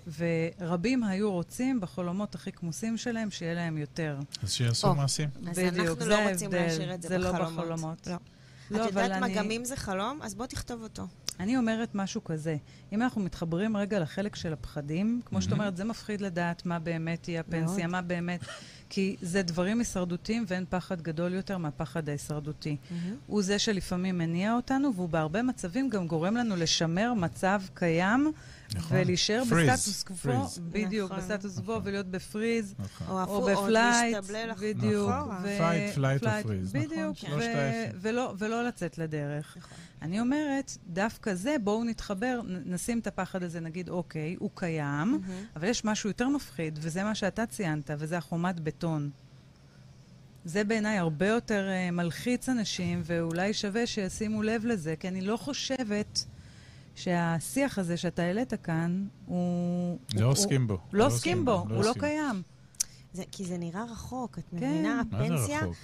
ו- 0.08 0.24
ורבים 0.60 1.04
היו 1.04 1.32
רוצים 1.32 1.80
בחלומות 1.80 2.34
הכי 2.34 2.52
כמוסים 2.52 2.96
שלהם 2.96 3.30
שיהיה 3.30 3.54
להם 3.54 3.78
יותר. 3.78 4.18
אז 4.42 4.52
שיעשו. 4.52 4.94
מעשים. 4.94 5.28
אז 5.50 5.58
בדיוק, 5.58 5.78
אנחנו 5.88 5.94
זה 6.04 6.06
לא 6.10 6.28
רוצים 6.30 6.52
ההבדל, 6.52 6.66
להשאיר 6.66 6.94
את 6.94 7.02
זה 7.02 7.08
זה 7.08 7.18
לא 7.18 7.32
בחלומות. 7.32 7.64
בחלומות. 7.64 8.06
לא. 8.06 8.16
לא, 8.70 8.84
את 8.84 8.88
יודעת 8.88 9.10
מה, 9.20 9.26
אני- 9.26 9.34
גם 9.34 9.50
אם 9.50 9.64
זה 9.64 9.76
חלום, 9.76 10.18
אז 10.22 10.34
בוא 10.34 10.46
תכתוב 10.46 10.82
אותו. 10.82 11.06
אני 11.40 11.56
אומרת 11.56 11.94
משהו 11.94 12.24
כזה, 12.24 12.56
אם 12.92 13.02
אנחנו 13.02 13.20
מתחברים 13.20 13.76
רגע 13.76 14.00
לחלק 14.00 14.36
של 14.36 14.52
הפחדים, 14.52 15.20
כמו 15.24 15.42
שאת 15.42 15.50
מהמם. 15.50 15.60
אומרת, 15.60 15.76
זה 15.76 15.84
מפחיד 15.84 16.20
לדעת 16.20 16.66
מה 16.66 16.78
באמת 16.78 17.22
תהיה 17.22 17.40
הפנסיה, 17.40 17.86
מאוד. 17.86 17.90
מה 17.92 18.02
באמת... 18.02 18.40
כי 18.90 19.16
זה 19.22 19.42
דברים 19.42 19.78
הישרדותיים 19.78 20.44
ואין 20.48 20.64
פחד 20.70 21.02
גדול 21.02 21.34
יותר 21.34 21.58
מהפחד 21.58 22.08
ההישרדותי. 22.08 22.76
הוא 23.26 23.42
זה 23.42 23.58
שלפעמים 23.58 24.18
מניע 24.18 24.54
אותנו, 24.54 24.94
והוא 24.94 25.08
בהרבה 25.08 25.42
מצבים 25.42 25.88
גם 25.88 26.06
גורם 26.06 26.36
לנו 26.36 26.56
לשמר 26.56 27.14
מצב 27.14 27.62
קיים 27.74 28.32
נכון. 28.74 28.96
ולהישאר 29.00 29.42
בסטטוס 29.44 30.02
קוו. 30.02 30.32
בדיוק, 30.62 31.12
נכון. 31.12 31.24
בסטטוס 31.24 31.56
קוו 31.58 31.72
נכון. 31.72 31.82
ולהיות 31.84 32.06
ב 32.06 32.15
freeze. 32.15 32.74
נכון. 32.78 33.06
או 33.06 33.22
או 33.24 33.36
או 33.36 33.46
ב 33.46 33.55
flight, 33.55 34.16
בדיוק. 34.60 35.10
אחורה. 35.10 35.40
ו- 35.42 35.58
Fight, 35.58 35.96
flight 35.96 36.22
or 36.22 36.24
flight, 36.24 36.46
freeze, 36.46 36.78
נכון, 36.78 36.82
בדיוק. 36.82 37.16
ולא- 38.00 38.34
ולא 38.38 38.64
לצאת 38.64 38.98
לדרך. 38.98 39.56
נכון. 39.56 39.78
אני 40.02 40.20
אומרת, 40.20 40.76
דווקא 40.86 41.34
זה, 41.34 41.56
בואו 41.64 41.84
נתחבר, 41.84 42.40
נשים 42.66 42.98
את 42.98 43.06
הפחד 43.06 43.42
הזה, 43.42 43.60
נגיד, 43.60 43.88
אוקיי, 43.88 44.36
הוא 44.38 44.50
קיים, 44.54 45.20
אבל 45.56 45.68
יש 45.68 45.84
משהו 45.84 46.10
יותר 46.10 46.28
מפחיד, 46.28 46.78
וזה 46.82 47.04
מה 47.04 47.14
שאתה 47.14 47.46
ציינת, 47.46 47.90
וזה 47.98 48.18
החומת 48.18 48.60
בטון. 48.60 49.10
זה 50.44 50.64
בעיניי 50.64 50.98
הרבה 50.98 51.28
יותר 51.28 51.68
uh, 51.68 51.90
מלחיץ 51.92 52.48
אנשים, 52.48 53.02
ואולי 53.04 53.54
שווה 53.54 53.86
שישימו 53.86 54.42
לב 54.42 54.66
לזה, 54.66 54.94
כי 55.00 55.08
אני 55.08 55.20
לא 55.20 55.36
חושבת 55.36 56.24
שהשיח 56.96 57.78
הזה 57.78 57.96
שאתה 57.96 58.22
העלית 58.22 58.54
כאן, 58.54 59.06
הוא... 59.26 59.98
לא 60.14 60.20
הוא- 60.20 60.30
עוסקים 60.30 60.66
בו. 60.66 60.78
לא 60.92 61.06
עוסקים 61.06 61.44
בו, 61.44 61.52
הוא 61.70 61.84
לא. 61.84 61.92
קיים. 61.98 62.42
זה, 63.12 63.22
כי 63.32 63.44
זה 63.44 63.58
נראה 63.58 63.84
רחוק, 63.92 64.38
את 64.38 64.44
כן. 64.50 64.56
מבינה? 64.56 65.02
מה 65.10 65.18
זה 65.18 65.34
הפנסיה, 65.34 65.60
רחוק? 65.60 65.76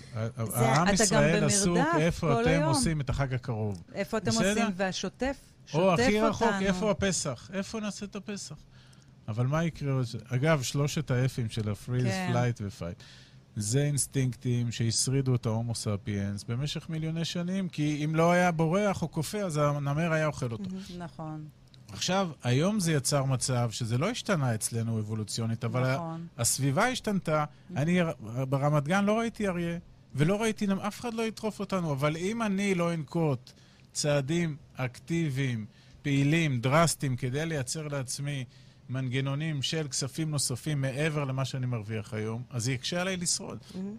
העם 0.54 0.82
אתה 0.88 0.92
גם 0.92 0.94
ישראל 1.02 1.44
עסוק, 1.44 1.78
איפה 1.98 2.40
אתם 2.40 2.48
היום. 2.50 2.64
עושים 2.64 3.00
את 3.00 3.10
החג 3.10 3.34
הקרוב? 3.34 3.82
איפה 3.94 4.18
אתם 4.18 4.30
בסדר. 4.30 4.48
עושים? 4.50 4.66
והשוטף, 4.76 5.36
שוטף 5.66 5.74
או 5.78 5.90
אותנו. 5.90 6.02
הכי 6.04 6.20
רחוק, 6.20 6.48
איפה 6.60 6.90
הפסח? 6.90 7.50
איפה 7.52 7.80
נעשה 7.80 8.06
את 8.06 8.16
הפסח? 8.16 8.54
אבל 9.28 9.46
מה 9.46 9.64
יקרה? 9.64 10.00
אגב, 10.28 10.62
שלושת 10.62 11.10
ה 11.10 11.18
F-ים 11.18 11.48
של 11.48 11.70
ה 11.70 11.75
freeze, 11.75 12.04
כן. 12.04 12.28
flight 12.32 12.60
ו 12.64 12.70
fight. 12.70 13.02
זה 13.56 13.82
אינסטינקטים 13.82 14.72
שהשרידו 14.72 15.34
את 15.34 15.46
ההומו 15.46 15.74
ספיאנס 15.74 16.44
במשך 16.44 16.88
מיליוני 16.88 17.24
שנים, 17.24 17.68
כי 17.68 18.04
אם 18.04 18.14
לא 18.14 18.32
היה 18.32 18.50
בורח 18.50 19.02
או 19.02 19.08
קופא, 19.08 19.36
אז 19.36 19.56
הנמר 19.56 20.12
היה 20.12 20.26
אוכל 20.26 20.52
אותו. 20.52 20.70
נכון, 20.98 21.48
עכשיו, 21.92 22.30
היום 22.42 22.80
זה 22.80 22.92
יצר 22.92 23.24
מצב 23.24 23.70
שזה 23.70 23.98
לא 23.98 24.10
השתנה 24.10 24.54
אצלנו 24.54 24.98
אבולוציונית, 24.98 25.64
אבל 25.64 25.94
נכון. 25.94 26.26
הסביבה 26.38 26.88
השתנתה. 26.88 27.44
אני 27.76 28.00
ברמת 28.48 28.84
גן 28.84 29.04
לא 29.04 29.18
ראיתי 29.18 29.48
אריה, 29.48 29.78
ולא 30.14 30.42
ראיתי, 30.42 30.66
אף 30.86 31.00
אחד 31.00 31.14
לא 31.14 31.22
יטרוף 31.22 31.60
אותנו, 31.60 31.92
אבל 31.92 32.16
אם 32.16 32.42
אני 32.42 32.74
לא 32.74 32.94
אנקוט 32.94 33.52
צעדים 33.92 34.56
אקטיביים, 34.76 35.66
פעילים, 36.02 36.60
דרסטיים, 36.60 37.16
כדי 37.16 37.46
לייצר 37.46 37.88
לעצמי 37.88 38.44
מנגנונים 38.88 39.62
של 39.62 39.88
כספים 39.88 40.30
נוספים 40.30 40.80
מעבר 40.80 41.24
למה 41.24 41.44
שאני 41.44 41.66
מרוויח 41.66 42.14
היום, 42.14 42.42
אז 42.50 42.64
זה 42.64 42.72
יקשה 42.72 43.00
עליי 43.00 43.16
לשרוד. 43.16 43.58
מהמם. 43.74 43.96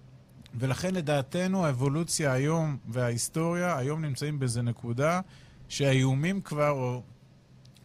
ולכן 0.60 0.96
לדעתנו 0.96 1.65
האבולוציה 1.65 2.32
היום 2.34 2.78
וההיסטוריה 2.89 3.78
היום 3.78 4.06
נמצאים 4.06 4.39
באיזה 4.39 4.62
נקודה 4.62 5.22
שהאיומים 5.69 6.41
כבר, 6.41 6.69
או 6.69 7.02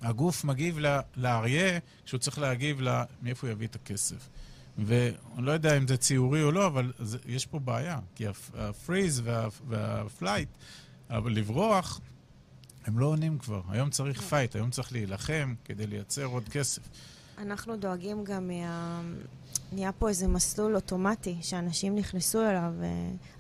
הגוף 0.01 0.45
מגיב 0.45 0.79
ל- 0.79 0.99
לאריה 1.17 1.79
כשהוא 2.05 2.19
צריך 2.21 2.39
להגיב 2.39 2.81
ל... 2.81 3.03
מאיפה 3.23 3.47
הוא 3.47 3.53
יביא 3.53 3.67
את 3.67 3.75
הכסף. 3.75 4.29
ואני 4.79 5.13
לא 5.39 5.53
יודע 5.53 5.77
אם 5.77 5.89
זה 5.89 5.97
ציורי 5.97 6.43
או 6.43 6.53
לא, 6.53 6.67
אבל 6.67 6.93
זה, 6.99 7.19
יש 7.27 7.47
פה 7.47 7.59
בעיה. 7.59 7.99
כי 8.15 8.27
הפ- 8.27 8.51
ה 8.59 8.68
freeze 8.68 9.21
וה, 9.25 9.49
וה 9.69 9.87
flight, 9.87 10.49
לברוח, 11.11 12.01
הם 12.89 12.99
לא 12.99 13.07
עונים 13.07 13.39
כבר. 13.39 13.61
היום 13.69 13.91
צריך 13.91 14.21
fight, 14.23 14.57
היום 14.57 14.71
צריך 14.71 14.93
להילחם 14.93 15.55
כדי 15.65 15.87
לייצר 15.87 16.25
עוד 16.25 16.49
כסף. 16.49 16.83
אנחנו 17.39 17.77
דואגים 17.77 18.25
גם 18.25 18.49
מה... 18.49 19.01
נהיה 19.73 19.93
פה 19.93 20.09
איזה 20.09 20.29
מסלול 20.29 20.75
אוטומטי 20.77 21.37
שאנשים 21.41 21.95
נכנסו 21.97 22.43
אליו, 22.43 22.73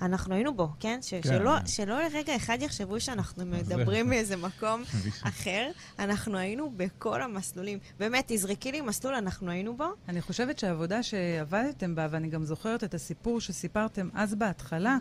ואנחנו 0.00 0.34
היינו 0.34 0.54
בו, 0.54 0.68
כן? 0.80 0.98
ש- 1.02 1.14
כן. 1.14 1.22
שלא, 1.22 1.52
שלא 1.66 2.02
לרגע 2.02 2.36
אחד 2.36 2.58
יחשבו 2.60 3.00
שאנחנו 3.00 3.46
מדברים 3.46 4.08
מאיזה 4.08 4.36
מקום 4.36 4.82
אחר. 5.22 5.70
אנחנו 5.98 6.38
היינו 6.38 6.72
בכל 6.76 7.22
המסלולים. 7.22 7.78
באמת, 7.98 8.24
תזרקי 8.28 8.72
לי 8.72 8.80
מסלול, 8.80 9.14
אנחנו 9.14 9.50
היינו 9.50 9.76
בו. 9.76 9.86
אני 10.08 10.20
חושבת 10.22 10.58
שהעבודה 10.58 11.02
שעבדתם 11.02 11.94
בה, 11.94 12.06
ואני 12.10 12.28
גם 12.28 12.44
זוכרת 12.44 12.84
את 12.84 12.94
הסיפור 12.94 13.40
שסיפרתם 13.40 14.08
אז 14.14 14.34
בהתחלה, 14.34 14.98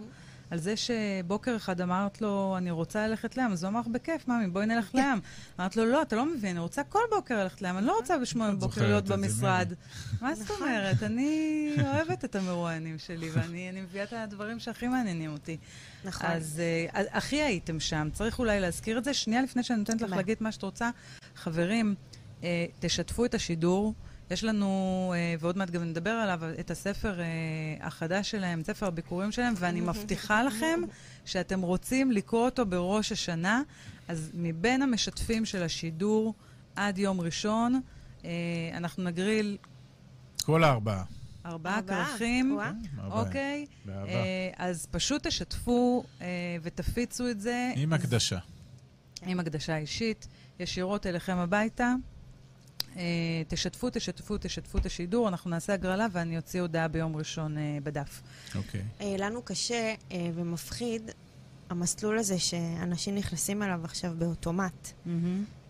על 0.50 0.60
זה 0.60 0.74
שבוקר 0.78 1.56
אחד 1.56 1.82
אמרת 1.82 2.22
לו, 2.22 2.56
אני 2.58 2.72
רוצה 2.72 3.08
ללכת 3.08 3.38
לים, 3.38 3.52
אז 3.52 3.64
הוא 3.64 3.70
אמר 3.70 3.80
לך, 3.80 3.88
בכיף, 3.88 4.28
ממי, 4.28 4.48
בואי 4.48 4.66
נלך 4.66 4.96
לים. 4.96 5.20
אמרת 5.60 5.76
לו, 5.76 5.86
לא, 5.86 6.02
אתה 6.02 6.16
לא 6.16 6.26
מבין, 6.26 6.50
אני 6.50 6.60
רוצה 6.60 6.84
כל 6.84 7.00
בוקר 7.10 7.44
ללכת 7.44 7.62
לים, 7.62 7.78
אני 7.78 7.86
לא 7.86 7.98
רוצה 7.98 8.18
בשמונה 8.18 8.52
בבוקר 8.52 8.68
זוכרת 8.68 8.88
להיות 8.88 9.06
במשרד. 9.06 9.74
מה 10.22 10.36
זאת 10.36 10.52
אומרת? 10.52 11.04
אני 11.04 11.72
אוהבת 11.86 12.26
את 12.26 12.36
המרואיינים 12.36 13.00
שלי, 13.00 13.30
ואני 13.30 13.70
אני 13.70 13.82
מביאה 13.82 14.04
את 14.04 14.14
הדברים 14.14 14.60
שהכי 14.60 14.88
מעניינים 14.88 15.32
אותי. 15.34 15.58
נכון. 16.06 16.30
אז 16.30 16.62
אה, 16.94 17.04
הכי 17.12 17.42
הייתם 17.42 17.80
שם, 17.80 18.10
צריך 18.14 18.40
אולי 18.40 18.60
להזכיר 18.60 18.98
את 18.98 19.04
זה. 19.04 19.14
שנייה 19.14 19.42
לפני 19.42 19.64
שאני 19.64 19.80
נותנת 19.80 20.02
לך 20.02 20.10
מה? 20.10 20.16
להגיד 20.16 20.38
מה 20.42 20.52
שאת 20.52 20.64
רוצה. 20.64 20.90
חברים, 21.36 21.96
אה, 22.44 22.66
תשתפו 22.80 23.26
את 23.26 23.34
השידור. 23.34 23.94
יש 24.32 24.44
לנו, 24.44 25.14
אה, 25.16 25.36
ועוד 25.40 25.58
מעט 25.58 25.70
גם 25.70 25.84
נדבר 25.84 26.10
עליו, 26.10 26.42
את 26.60 26.72
הספר 26.72 27.20
אה, 27.20 27.26
החדש 27.82 28.32
שלהם, 28.32 28.64
ספר 28.64 28.86
הביקורים 28.86 29.32
שלהם, 29.32 29.54
ואני 29.58 29.82
מבטיחה 29.82 30.44
לכם 30.44 30.80
שאתם 31.26 31.62
רוצים 31.62 32.12
לקרוא 32.12 32.46
אותו 32.46 32.66
בראש 32.66 33.12
השנה. 33.12 33.62
אז 34.08 34.32
מבין 34.34 34.82
המשתפים 34.82 35.46
של 35.46 35.64
השידור 35.64 36.34
עד 36.76 36.98
יום 36.98 37.22
ראשון, 37.22 37.82
אה, 38.26 38.30
אנחנו 38.74 39.04
נגריל 39.04 39.58
כל 40.46 40.64
הארבעה. 40.64 41.04
ארבעה 41.46 41.78
ארבעה, 41.78 42.06
כרכים. 42.06 42.60
ארבעה. 42.60 43.22
אוקיי? 43.22 43.66
באהבה. 43.86 44.10
אה, 44.10 44.50
אז 44.58 44.88
פשוט 44.92 45.28
תשתפו 45.28 46.04
אה, 46.22 46.28
ותפיצו 46.64 47.30
את 47.30 47.42
זה. 47.42 47.72
עם 47.76 47.94
הקדשה. 47.94 48.40
עם 49.22 49.40
הקדשה 49.40 49.78
אישית, 49.78 50.28
ישירות 50.60 51.06
אליכם 51.06 51.38
הביתה. 51.38 51.94
אה, 52.98 53.04
תשתפו, 53.48 53.90
תשתפו, 53.90 54.38
תשתפו 54.38 54.78
את 54.78 54.86
השידור, 54.86 55.28
אנחנו 55.28 55.50
נעשה 55.50 55.74
הגרלה 55.74 56.08
ואני 56.12 56.38
אוציא 56.38 56.62
הודעה 56.62 56.88
ביום 56.88 57.16
ראשון 57.16 57.58
אה, 57.58 57.78
בדף. 57.84 58.22
אוקיי. 58.56 58.82
אה, 59.02 59.16
לנו 59.18 59.42
קשה 59.42 59.94
ומפחיד 60.34 61.12
המסלול 61.70 62.18
הזה 62.18 62.40
שאנשים 62.40 63.16
נכנסים 63.16 63.64
אליו 63.64 63.80
עכשיו 63.84 64.14
באוטומט. 64.18 64.92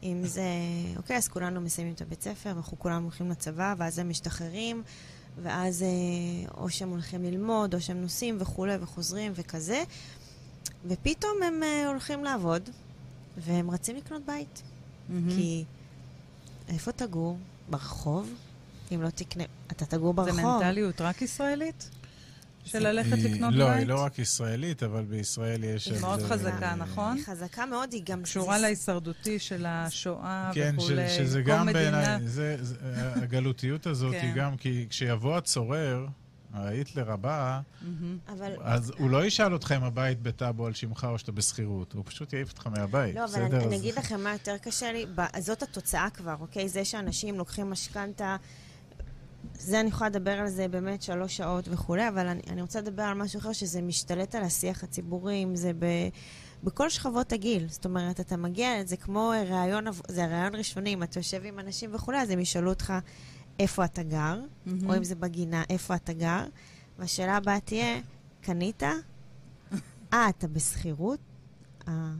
אם 0.04 0.22
זה, 0.24 0.50
אוקיי, 0.98 1.18
אז 1.18 1.28
כולנו 1.28 1.62
מסיימים 1.62 1.94
את 1.94 2.02
הבית 2.02 2.22
ספר, 2.22 2.50
ואנחנו 2.50 2.80
כולנו 2.80 3.04
הולכים 3.04 3.30
לצבא, 3.30 3.76
ואז 3.78 4.00
הם 4.00 4.10
משתחררים, 4.10 4.84
ואז 5.44 5.86
או 6.58 6.70
שהם 6.70 6.90
הולכים 6.90 7.24
ללמוד, 7.24 7.74
או 7.76 7.82
שהם 7.82 8.02
נוסעים 8.02 8.38
וכולי, 8.40 8.76
וחוזרים 8.82 9.32
וכזה, 9.36 9.84
ופתאום 10.86 11.44
הם 11.44 11.62
הולכים 11.88 12.24
לעבוד, 12.24 12.70
והם 13.38 13.72
רצים 13.72 13.96
לקנות 13.96 14.22
בית. 14.26 14.64
כי 15.30 15.66
איפה 16.68 16.92
תגור? 16.92 17.38
ברחוב? 17.70 18.30
אם 18.96 19.02
לא 19.02 19.10
תקנה, 19.10 19.44
אתה 19.72 19.86
תגור 19.86 20.14
זה 20.24 20.32
ברחוב. 20.32 20.62
מנטליות 20.62 21.02
רק 21.02 21.22
ישראלית? 21.22 21.90
של 22.66 22.72
זה- 22.72 22.80
ללכת 22.80 23.18
לקנות 23.18 23.54
לא, 23.54 23.68
בית? 23.70 23.78
היא 23.78 23.88
לא 23.88 24.04
רק 24.04 24.20
ישראלית, 24.20 24.84
אבל 24.84 25.04
בישראל 25.04 25.64
יש... 25.64 25.88
היא 25.88 26.02
מאוד 26.02 26.20
זה- 26.20 26.28
חזקה, 26.28 26.76
נכון? 26.76 27.16
היא 27.18 27.26
חזקה 27.26 27.66
מאוד, 27.66 27.94
היא 27.94 28.02
גם... 28.06 28.24
קשורה 28.24 28.56
זה- 28.60 28.62
להישרדותי 28.62 29.40
של 29.40 29.66
השואה 29.68 30.52
כן, 30.54 30.76
וכולי. 30.78 31.10
שזה 31.10 31.44
כל 31.44 31.50
גם 31.50 31.66
בעיניי, 31.74 32.28
זה- 32.28 32.58
זה- 32.62 32.76
הגלותיות 33.16 33.88
הזאת 33.88 34.12
כן. 34.14 34.20
היא 34.28 34.34
גם, 34.36 34.58
כי 34.58 34.86
כשיבוא 34.90 35.38
הצורר, 35.38 36.06
ההיטלר 36.54 37.12
הבא, 37.12 37.62
מהמם. 37.82 38.18
אבל... 38.30 38.52
אז 38.62 38.92
הוא 38.98 39.10
לא 39.10 39.26
ישאל 39.26 39.54
אותך 39.54 39.74
אם 39.78 39.84
הבית 39.84 40.22
בטאבו 40.22 40.66
על 40.66 40.74
שמך 40.74 41.08
או 41.10 41.18
שאתה 41.20 41.32
בשכירות, 41.32 41.94
הוא 41.94 42.04
פשוט 42.06 42.34
יעיף 42.34 42.50
אותך 42.50 42.68
מהבית, 42.68 43.16
לא, 43.16 43.24
אבל 43.24 43.30
בסדר? 43.30 43.46
אני, 43.46 43.66
אני 43.66 43.76
אז- 43.76 43.82
אגיד 43.82 43.96
לכם 43.96 44.22
מה 44.24 44.34
יותר 44.34 44.58
קשה 44.58 44.92
לי, 44.92 45.06
זאת 45.40 45.64
התוצאה 45.64 46.10
כבר, 46.10 46.36
אוקיי? 46.40 46.70
זה 46.70 46.86
שאנשים 46.86 47.38
לוקחים 47.38 47.70
משכנתה, 47.70 48.36
זה 49.54 49.80
אני 49.80 49.90
יכולה 49.90 50.10
לדבר 50.10 50.32
על 50.32 50.48
זה 50.48 50.68
באמת 50.68 51.02
שלוש 51.02 51.38
שעות 51.38 51.68
וכולי, 51.72 52.08
אבל 52.08 52.28
אני, 52.28 52.42
אני 52.50 52.62
רוצה 52.62 52.82
לדבר 52.82 53.04
על 53.04 53.14
משהו 53.14 53.40
אחר, 53.40 53.54
שזה 53.54 53.82
משתלט 53.82 54.36
על 54.36 54.44
השיח 54.44 54.84
הציבורי, 54.84 55.44
אם 55.44 55.56
זה 55.56 55.72
ב... 55.80 55.86
בכל 56.64 56.90
שכבות 56.90 57.34
הגיל. 57.34 57.68
זאת 57.70 57.86
אומרת, 57.86 58.20
אתה 58.20 58.38
מגיע, 58.38 58.70
זה 58.86 58.98
כמו 58.98 59.34
ראיון, 59.50 59.86
זה 60.08 60.26
ראיון 60.26 60.56
ראשוני, 60.56 60.94
אם 60.94 61.04
אתה 61.04 61.20
יושב 61.20 61.42
עם 61.46 61.60
אנשים 61.60 61.96
וכולי, 61.96 62.18
אז 62.18 62.30
הם 62.30 62.40
ישאלו 62.40 62.70
אותך 62.70 62.94
איפה 63.60 63.86
אתה 63.86 64.04
גר, 64.04 64.40
מהמם. 64.66 64.90
או 64.90 64.98
אם 64.98 65.04
זה 65.04 65.16
בגינה, 65.16 65.64
איפה 65.70 65.96
אתה 65.96 66.14
גר, 66.14 66.46
והשאלה 67.00 67.38
הבאה 67.38 67.60
תהיה, 67.60 68.02
קנית? 68.42 68.84
אה, 70.14 70.30
אתה 70.30 70.48
בשכירות? 70.48 71.20
אה, 71.88 72.12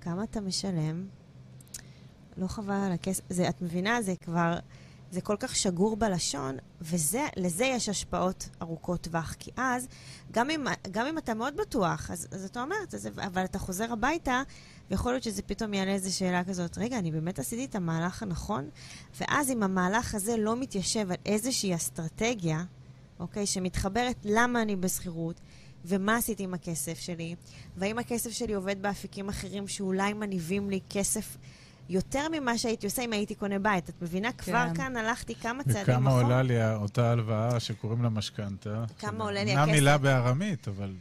כמה 0.00 0.24
אתה 0.24 0.40
משלם? 0.40 1.06
לא 2.36 2.46
חבל 2.46 2.74
על 2.74 2.92
הכסף. 2.92 3.22
זה, 3.30 3.48
את 3.48 3.62
מבינה? 3.62 4.02
זה 4.02 4.14
כבר, 4.20 4.58
זה 5.10 5.20
כל 5.20 5.36
כך 5.40 5.56
שגור 5.56 5.96
בלשון, 5.96 6.56
ולזה 6.80 7.64
יש 7.64 7.88
השפעות 7.88 8.48
ארוכות 8.62 9.00
טווח. 9.00 9.34
כי 9.38 9.50
אז, 9.56 9.88
גם 10.32 10.50
אם, 10.50 10.64
גם 10.90 11.06
אם 11.06 11.18
אתה 11.18 11.34
מאוד 11.34 11.56
בטוח, 11.56 12.10
אז, 12.10 12.28
אז 12.30 12.44
אתה 12.44 12.62
אומר, 12.62 12.76
אבל 13.26 13.44
אתה 13.44 13.58
חוזר 13.58 13.92
הביתה, 13.92 14.42
ויכול 14.92 15.12
להיות 15.12 15.22
שזה 15.22 15.42
פתאום 15.42 15.74
יעלה 15.74 15.90
איזו 15.92 16.16
שאלה 16.16 16.44
כזאת, 16.44 16.78
רגע, 16.78 16.98
אני 16.98 17.10
באמת 17.10 17.38
עשיתי 17.38 17.64
את 17.64 17.74
המהלך 17.74 18.22
הנכון? 18.22 18.68
ואז 19.20 19.50
אם 19.50 19.62
המהלך 19.62 20.14
הזה 20.14 20.36
לא 20.36 20.56
מתיישב 20.56 21.10
על 21.10 21.16
איזושהי 21.26 21.74
אסטרטגיה, 21.74 22.64
אוקיי, 23.20 23.46
שמתחברת 23.46 24.16
למה 24.24 24.62
אני 24.62 24.76
בשכירות, 24.76 25.40
ומה 25.84 26.16
עשיתי 26.16 26.42
עם 26.42 26.54
הכסף 26.54 26.98
שלי, 26.98 27.34
והאם 27.76 27.98
הכסף 27.98 28.30
שלי 28.30 28.52
עובד 28.52 28.82
באפיקים 28.82 29.28
אחרים 29.28 29.68
שאולי 29.68 30.12
מניבים 30.12 30.70
לי 30.70 30.80
כסף 30.90 31.36
יותר 31.88 32.26
ממה 32.32 32.58
שהייתי 32.58 32.86
עושה 32.86 33.02
אם 33.02 33.12
הייתי 33.12 33.34
קונה 33.34 33.58
בית. 33.58 33.88
את 33.88 34.02
מבינה? 34.02 34.32
כבר 34.32 34.66
כן. 34.68 34.74
כאן 34.74 34.96
הלכתי 34.96 35.34
כמה 35.34 35.64
צעדים 35.64 35.82
וכמה 35.82 36.10
אחורה. 36.10 36.22
עולה 36.22 36.42
לי 36.42 36.74
אותה 36.74 37.10
הלוואה 37.10 37.60
שקוראים 37.60 38.02
לה 38.02 38.08
משכנתה? 38.08 38.84
כמה 38.98 39.24
עולה 39.24 39.44
לי 39.44 39.50
אומנם 39.50 39.62
הכסף? 39.62 39.74
מילה 39.74 39.98
בארמית, 39.98 40.68
אבל... 40.68 40.92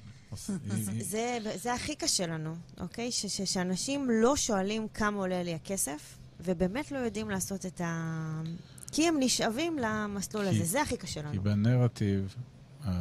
זה, 1.00 1.38
זה 1.56 1.74
הכי 1.74 1.96
קשה 1.96 2.28
לנו, 2.28 2.56
אוקיי? 2.80 3.12
ש, 3.12 3.26
ש, 3.26 3.42
שאנשים 3.42 4.08
לא 4.10 4.36
שואלים 4.36 4.88
כמה 4.94 5.18
עולה 5.18 5.44
לי 5.44 5.54
הכסף, 5.54 6.18
ובאמת 6.40 6.92
לא 6.92 6.98
יודעים 6.98 7.30
לעשות 7.30 7.66
את 7.66 7.82
ה... 7.82 8.42
כי 8.92 9.08
הם 9.08 9.16
נשאבים 9.20 9.80
למסלול 9.80 10.44
כי- 10.44 10.50
הזה, 10.56 10.64
זה 10.66 10.82
הכי 10.82 10.98
קשה 10.98 11.22
כי 11.22 11.28
לנו. 11.28 11.42
בנרטיב, 11.44 12.36
אה, 12.86 12.92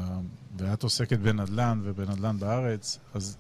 ואת 0.59 0.83
עוסקת 0.83 1.19
בנדל"ן 1.19 1.81
ובנדל"ן 1.85 2.39
בארץ, 2.39 2.99
אז 3.15 3.37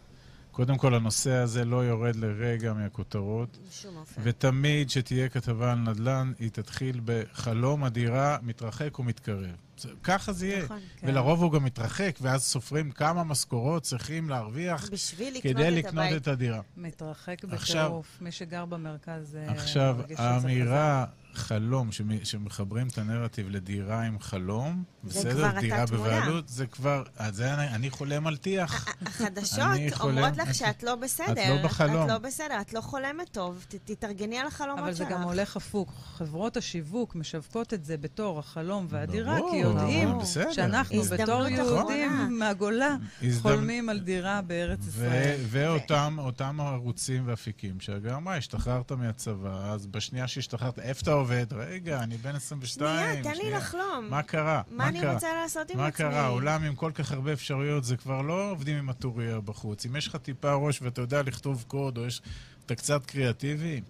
קודם 0.51 0.79
כל 0.79 0.95
הנושא 0.95 1.31
הזה 1.33 1.65
לא 1.65 1.85
יורד 1.85 2.17
לרגע 2.17 2.73
מהכותרות, 2.73 3.59
בשום 3.71 3.97
אופן. 3.97 4.21
ותמיד 4.25 4.89
כשתהיה 4.89 5.29
כתבה 5.29 5.73
על 5.73 5.79
נדל"ן, 5.79 6.33
היא 6.39 6.51
תתחיל 6.51 7.01
בחלום 7.05 7.85
הדירה 7.85 8.37
מתרחק 8.43 8.99
ומתקרב. 8.99 9.55
ככה 10.03 10.33
זה 10.33 10.47
יהיה. 10.47 10.65
נכון. 10.65 10.79
כן. 10.97 11.09
ולרוב 11.09 11.43
הוא 11.43 11.53
גם 11.53 11.65
מתרחק, 11.65 12.17
ואז 12.21 12.43
סופרים 12.43 12.91
כמה 12.91 13.25
משכורות 13.25 13.83
צריכים 13.83 14.29
להרוויח 14.31 14.89
בשביל 14.91 15.35
לקנות 15.37 15.55
כדי 15.57 15.69
את 15.69 15.73
לקנות 15.73 16.05
הבית. 16.07 16.23
את 16.23 16.29
הדירה. 16.29 16.61
מתרחק 16.77 17.37
עכשיו- 17.53 17.85
בטירוף. 17.85 18.19
מי 18.21 18.33
שגר 18.33 18.65
במרכז 18.65 19.37
אה, 19.37 19.53
עכשיו. 19.53 19.97
האמירה 20.17 21.05
חלום, 21.35 21.93
שמ- 21.93 22.25
שמחברים 22.25 22.87
את 22.89 22.99
הנרטיב 22.99 23.49
לדירה 23.51 24.03
עם 24.03 24.21
חלום, 24.21 24.83
בסדר? 25.05 25.61
דירה. 25.61 25.87
בבעלות, 25.87 26.49
זה 26.49 26.67
כבר, 26.67 27.03
אז 27.17 27.37
זה 27.37 27.55
אני, 27.55 27.69
אני 27.69 27.91
חולם 27.91 28.27
על 28.27 28.37
טיח. 28.37 28.87
החדשות 29.07 29.59
אני 29.59 29.91
חולם- 29.93 30.19
אומרות 30.19 30.37
לך 30.37 30.55
שאת 30.55 30.83
לא 30.83 30.95
בסדר. 30.95 31.33
את 31.33 31.63
לא 31.63 31.63
בחלום. 31.65 32.05
את 32.05 32.09
לא 32.09 32.19
בסדר, 32.19 32.61
את 32.61 32.73
לא 32.73 32.81
חולמת 32.81 33.29
טוב, 33.33 33.65
ת- 33.69 33.75
תתארגני 33.85 34.39
על 34.39 34.47
החלומות 34.47 34.79
אבל 34.79 34.95
שלך. 34.95 35.09
זה 35.09 35.15
גם 35.15 35.23
הולך 35.23 35.57
הפוך. 35.57 36.07
חברות 36.19 36.57
השיווק 36.57 37.15
משווקות 37.15 37.75
את 37.75 37.85
זה 37.85 37.97
בתור 37.97 38.39
החלום 38.39 38.87
והדירה, 38.91 39.37
ברור, 39.37 39.51
כי 39.51 39.57
יודעים. 39.57 40.09
שאנחנו 40.53 41.03
בתור 41.03 41.43
אחרונה. 41.49 41.51
יהודים 41.97 42.39
מהגולה 42.39 42.97
חולמים 43.43 43.89
על 43.89 43.99
דירה 44.01 44.43
בארץ 44.43 44.79
ו- 44.83 44.89
ישראל. 44.89 45.41
ואותם 45.47 46.17
אותם 46.19 46.61
ערוצים 46.61 47.23
ואפיקים, 47.27 47.81
שגם 47.81 48.25
מה, 48.25 48.35
השתחררת 48.35 48.93
מהצבא, 48.93 49.73
אז 49.73 49.87
בשנייה 49.87 50.29
שהשתחררת, 50.29 50.79
איפה 50.79 51.01
אתה 51.03 51.11
עובד? 51.21 51.47
רגע, 51.53 52.03
אני 52.03 52.17
בן 52.17 52.35
22. 52.35 52.97
שנייה, 52.97 53.23
תן 53.23 53.41
לי. 53.43 53.51
לחלום. 53.51 54.07
מה 54.11 54.23
קרה? 54.23 54.63
מה 54.71 54.89
אני 54.89 55.01
קרה? 55.01 55.15
רוצה 55.15 55.29
לעשות 55.43 55.71
עם 55.71 55.77
מה 55.77 55.87
עצמי? 55.87 55.97
קרה? 55.97 56.27
עולם 56.27 56.65
עם 56.65 56.75
כל 56.75 56.91
כך 56.95 57.13
הרבה 57.13 57.33
אפשרויות, 57.33 57.85
זה 57.85 57.97
כבר 57.97 58.23
לא 58.23 58.51
עובדים 58.51 58.77
עם 58.77 58.91
הטוריה 58.91 59.41
בחוץ. 59.41 59.87
אם 59.87 59.97
יש 59.97 60.07
לך 60.07 60.17
טיפה 60.17 60.53
ראש 60.53 60.83
ואתה 60.83 61.01
יודע 61.01 61.23
לכתוב 61.23 61.65
קוד, 61.69 61.99
או 61.99 62.07
יש... 62.07 62.23
אתה 62.67 62.75
קצת 62.75 63.07
קריאטיבי, 63.07 63.81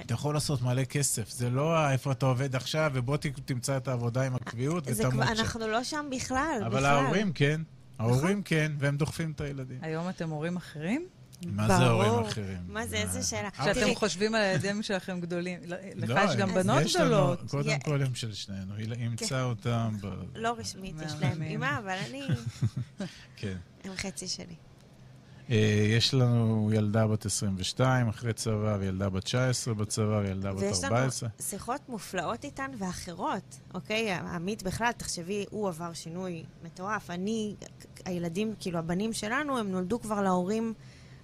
אתה 0.00 0.14
יכול 0.14 0.34
לעשות 0.34 0.62
מלא 0.62 0.84
כסף. 0.84 1.30
זה 1.30 1.50
לא 1.50 1.90
איפה 1.90 2.12
אתה 2.12 2.26
עובד 2.26 2.56
עכשיו, 2.56 2.90
ובוא 2.94 3.16
תמצא 3.44 3.76
את 3.76 3.88
העבודה 3.88 4.22
עם 4.22 4.34
הקביעות 4.34 4.84
ותמות 4.86 5.12
שם. 5.12 5.22
אנחנו 5.22 5.68
לא 5.68 5.84
שם 5.84 6.06
בכלל, 6.16 6.58
אבל 6.60 6.68
בכלל. 6.76 6.84
ההורים 6.84 7.32
כן. 7.32 7.60
ההורים 7.98 8.42
כן, 8.42 8.72
והם 8.78 8.96
דוחפים 8.96 9.30
את 9.32 9.40
הילדים. 9.40 9.78
היום 9.82 10.08
אתם 10.08 10.30
הורים 10.30 10.56
אחרים? 10.56 11.06
מה 11.46 11.66
זה. 11.78 11.86
הורים 11.88 12.24
אחרים? 12.28 12.58
מה 12.68 12.86
זה, 12.86 12.96
איזה 12.96 13.22
שאלה. 13.22 13.48
אבא- 13.58 13.74
שאתם 13.74 13.94
חושבים 13.94 14.34
על 14.34 14.42
הילדים 14.42 14.82
שלכם 14.82 15.20
גדולים. 15.20 15.58
לך 15.94 16.10
לא, 16.10 16.20
יש 16.20 16.36
גם 16.36 16.48
הם- 16.48 16.54
בנות 16.54 16.82
גדולות. 16.96 17.40
קודם 17.50 17.78
כל 17.84 18.02
הם 18.02 18.14
של 18.14 18.32
שנינו. 18.32 18.74
היא 18.74 18.92
אימצה 18.92 19.42
אותם. 19.44 19.96
לא 20.34 20.54
רשמית, 20.58 20.94
יש 21.06 21.12
להם. 21.20 21.42
אימא, 21.42 21.78
אבל 21.78 21.96
אני, 22.08 22.22
כן. 23.36 23.56
הם 23.84 23.92
חצי 23.96 24.28
שלי. 24.28 24.54
אה, 25.50 25.56
יש 25.96 26.14
לנו 26.14 26.70
ילדה 26.74 27.06
בת 27.06 27.26
22 27.26 28.08
אחרי 28.08 28.32
צבא, 28.32 28.76
וילדה 28.80 29.08
בת 29.08 29.24
19 29.24 29.74
בצבא, 29.74 30.20
וילדה 30.24 30.52
בת 30.52 30.60
ויש 30.60 30.84
לנו 30.84 30.96
14. 30.96 31.28
שיחות 31.40 31.80
מופלאות 31.88 32.44
איתן 32.44 32.70
ואחרות, 32.78 33.58
אוקיי? 33.74 34.12
עמית 34.12 34.62
בכלל, 34.62 34.90
תחשבי, 34.96 35.44
הוא 35.50 35.68
עבר 35.68 35.92
שינוי 35.92 36.42
מטורף. 36.64 37.10
אני, 37.10 37.54
הילדים, 38.04 38.54
כאילו, 38.60 38.78
הבנים 38.78 39.12
שלנו, 39.12 39.58
הם 39.58 39.70
נולדו 39.70 40.00
כבר 40.00 40.22
להורים, 40.22 40.74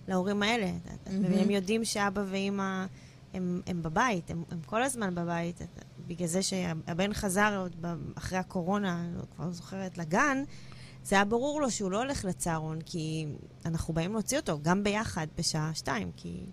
להורים 0.09 0.43
האלה. 0.43 0.71
מהמם. 1.07 1.25
והם 1.25 1.51
יודעים 1.51 1.85
שאבא 1.85 2.25
ואימא 2.31 2.87
הם, 3.35 3.61
הם 3.67 3.83
בבית, 3.83 4.31
הם, 4.31 4.43
הם 4.51 4.59
כל 4.67 4.83
הזמן 4.83 5.15
בבית. 5.15 5.61
בגלל 6.07 6.29
זה 6.29 6.43
שהבן 6.43 7.15
חזר 7.15 7.59
עוד 7.61 7.77
אחרי 8.15 8.39
הקורונה, 8.39 9.01
אני 9.01 9.17
לא- 9.17 9.23
כבר 9.37 9.45
לא 9.45 9.51
זוכרת, 9.51 9.99
לגן, 9.99 10.43
זה 11.05 11.17
היה 11.17 11.25
ברור 11.25 11.61
לו 11.61 11.71
שהוא 11.71 11.91
לא 11.91 11.99
הולך 12.03 12.25
לצהרון, 12.25 12.79
כי 12.87 13.27
אנחנו 13.65 13.95
באים 13.95 14.13
להוציא 14.13 14.39
אותו 14.39 14.59
גם 14.63 14.85
ביחד 14.85 15.27
בשעה 15.39 15.71
שתיים, 15.75 16.11
כי 16.17 16.47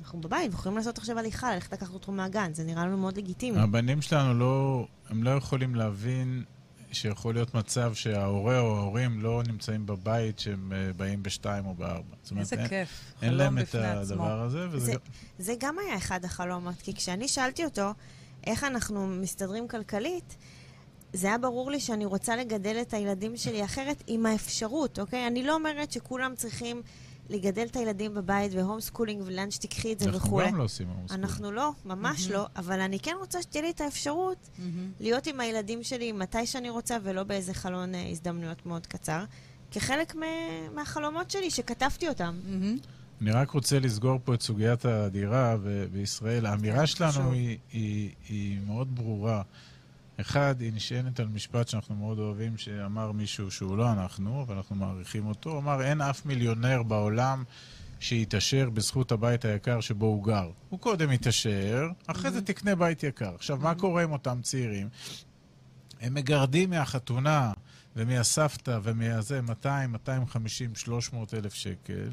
אנחנו 0.00 0.20
בבית, 0.20 0.50
ויכולים 0.50 0.78
לעשות 0.78 0.98
עכשיו 0.98 1.18
הליכה, 1.18 1.54
ללכת 1.54 1.72
לקחת 1.72 1.94
אותו 1.94 2.12
מהגן, 2.12 2.54
זה 2.54 2.64
נראה 2.64 2.86
לנו 2.86 2.98
מאוד 2.98 3.16
לגיטימי. 3.16 3.58
הבנים 3.60 4.02
שלנו 4.02 4.38
לא, 4.38 4.86
הם 5.08 5.22
לא 5.22 5.30
יכולים 5.30 5.74
להבין 5.74 6.44
שיכול 6.94 7.34
להיות 7.34 7.54
מצב 7.54 7.94
שההורה 7.94 8.60
או 8.60 8.76
ההורים 8.76 9.20
לא 9.22 9.42
נמצאים 9.46 9.86
בבית 9.86 10.38
שהם 10.38 10.72
אה, 10.72 10.92
באים 10.96 11.22
בשתיים 11.22 11.66
או 11.66 11.74
בארבע. 11.74 12.16
זאת 12.22 12.30
אומרת, 12.30 12.42
איזה 12.52 12.56
אין, 12.56 12.68
כיף. 12.68 12.88
אין 13.22 13.28
חלום 13.30 13.38
להם 13.40 13.58
את 13.58 13.62
בפני 13.62 13.86
עצמו. 13.86 14.00
הדבר 14.00 14.40
הזה, 14.40 14.66
וזה 14.70 14.78
זה- 14.86 14.92
גם... 14.92 14.98
זה 15.38 15.54
גם 15.58 15.76
היה 15.78 15.96
אחד 15.96 16.24
החלומות, 16.24 16.74
כי 16.82 16.94
כשאני 16.94 17.28
שאלתי 17.28 17.64
אותו 17.64 17.90
איך 18.46 18.64
אנחנו 18.64 19.06
מסתדרים 19.06 19.68
כלכלית, 19.68 20.36
זה 21.12 21.26
היה 21.26 21.38
ברור 21.38 21.70
לי 21.70 21.80
שאני 21.80 22.04
רוצה 22.04 22.36
לגדל 22.36 22.76
את 22.80 22.94
הילדים 22.94 23.36
שלי 23.36 23.64
אחרת 23.64 24.02
עם 24.06 24.26
האפשרות, 24.26 24.98
אוקיי? 24.98 25.26
אני 25.26 25.42
לא 25.42 25.54
אומרת 25.54 25.92
שכולם 25.92 26.34
צריכים 26.36 26.82
לגדל 27.28 27.66
את 27.70 27.76
הילדים 27.76 28.14
בבית 28.14 28.52
ו 28.54 28.80
homeschooling 28.80 29.22
ולאן 29.26 29.50
שתיקחי 29.50 29.92
את 29.92 29.98
זה 30.00 30.06
אנחנו 30.06 30.18
וכולי. 30.28 30.48
גם 30.50 30.56
לא 30.56 30.64
עושים 30.64 30.88
homeschooling. 30.88 31.24
אנחנו 31.24 31.52
לא, 31.52 31.70
ממש 31.84 32.28
לא, 32.28 32.46
אבל 32.56 32.80
אני 32.80 32.98
כן 32.98 33.14
רוצה 33.20 33.42
שתהיה 33.42 33.62
לי 33.62 33.70
את 33.70 33.80
האפשרות 33.80 34.48
מהמם. 34.58 34.90
להיות 35.00 35.26
עם 35.26 35.40
הילדים 35.40 35.82
שלי 35.82 36.12
מתי 36.12 36.46
שאני 36.46 36.70
רוצה, 36.70 36.96
ולא 37.02 37.22
באיזה 37.22 37.54
חלון 37.54 37.94
אה, 37.94 38.08
הזדמנויות 38.10 38.66
מאוד 38.66 38.86
קצר, 38.86 39.24
כחלק 39.70 40.16
מ- 40.16 40.20
מהחלומות 40.74 41.30
שלי 41.30 41.50
שכתבתי 41.50 42.08
אותם. 42.08 42.34
מהמם. 42.44 42.76
אני 43.22 43.30
רק 43.30 43.50
רוצה 43.50 43.78
לסגור 43.78 44.18
פה 44.24 44.34
את 44.34 44.42
סוגיית 44.42 44.84
הדירה 44.84 45.56
ב- 45.56 45.84
בישראל. 45.92 46.46
האמירה 46.46 46.78
כן, 46.78 46.86
שלנו. 46.86 47.32
היא, 47.32 47.58
היא, 47.72 48.10
היא 48.28 48.58
מאוד 48.66 48.94
ברורה. 48.94 49.42
אחד, 50.20 50.60
היא 50.60 50.72
נשענת 50.72 51.20
על 51.20 51.28
משפט 51.28 51.68
שאנחנו 51.68 51.94
מאוד 51.94 52.18
אוהבים, 52.18 52.56
שאמר 52.56 53.12
מישהו 53.12 53.50
שהוא 53.50 53.76
לא 53.76 53.92
אנחנו, 53.92 54.42
אבל 54.42 54.56
אנחנו 54.56 54.76
מעריכים 54.76 55.26
אותו. 55.26 55.50
הוא 55.50 55.58
אמר, 55.58 55.82
אין 55.82 56.00
אף 56.00 56.26
מיליונר 56.26 56.82
בעולם 56.82 57.44
שיתעשר 58.00 58.70
בזכות 58.70 59.12
הבית 59.12 59.44
היקר 59.44 59.80
שבו 59.80 60.06
הוא 60.06 60.24
גר. 60.24 60.50
הוא 60.68 60.80
קודם 60.80 61.12
יתעשר, 61.12 61.88
אחרי 62.06 62.30
זה 62.30 62.42
תקנה 62.42 62.74
בית 62.74 63.02
יקר. 63.02 63.34
עכשיו, 63.34 63.56
מה 63.56 63.74
קורה 63.74 64.02
עם 64.02 64.12
אותם 64.12 64.38
צעירים? 64.42 64.88
הם 66.00 66.14
מגרדים 66.14 66.70
מהחתונה 66.70 67.52
ומהסבתא 67.96 68.78
ומהזה 68.82 69.42
200, 69.42 69.92
250, 69.92 70.74
300 70.74 71.34
אלף 71.34 71.54
שקל. 71.54 72.08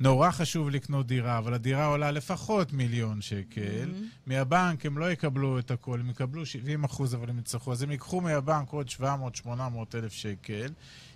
נורא 0.00 0.30
חשוב 0.30 0.70
לקנות 0.70 1.06
דירה, 1.06 1.38
אבל 1.38 1.54
הדירה 1.54 1.86
עולה 1.86 2.10
לפחות 2.10 2.72
מיליון 2.72 3.20
שקל. 3.20 3.90
מהבנק 4.26 4.86
הם 4.86 4.98
לא 4.98 5.12
יקבלו 5.12 5.58
את 5.58 5.70
הכל, 5.70 6.00
הם 6.00 6.10
יקבלו 6.10 6.46
70 6.46 6.84
אחוז, 6.84 7.14
אבל 7.14 7.30
הם 7.30 7.38
יצטרכו. 7.38 7.72
אז 7.72 7.82
הם 7.82 7.90
ייקחו 7.90 8.20
מהבנק 8.20 8.70
עוד 8.70 8.88
700-800 8.88 9.48
אלף 9.94 10.12
שקל, 10.12 10.72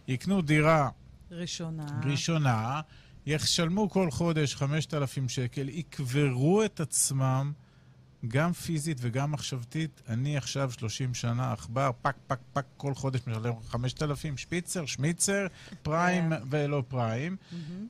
יקנו 0.09 0.43
דירה 0.43 0.89
ראשונה. 1.31 1.87
ראשונה, 2.05 2.81
ישלמו 3.27 3.91
כל 3.91 4.11
חודש 4.11 4.55
5,000 4.55 5.29
שקל, 5.29 5.69
יקברו 5.69 6.65
את 6.65 6.81
עצמם 6.81 7.53
גם 8.29 8.53
פיזית 8.53 8.99
וגם 9.01 9.33
מחשבתית. 9.33 10.03
אני 10.09 10.37
עכשיו 10.37 10.73
30 10.73 11.15
שנה 11.15 11.53
עכבר, 11.53 11.91
פק, 12.03 12.17
פק, 12.27 12.39
פק, 12.53 12.65
כל 12.77 12.95
חודש 12.95 13.21
משלם 13.27 13.53
5,000, 13.69 14.37
שפיצר, 14.37 14.87
שמיצר, 14.87 15.47
פריים 15.83 16.31
כן. 16.31 16.43
ולא 16.51 16.83
פריים. 16.89 17.37
מהמם. 17.53 17.87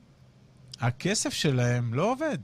הכסף 0.79 1.33
שלהם 1.33 1.93
לא 1.93 2.11
עובד. 2.11 2.37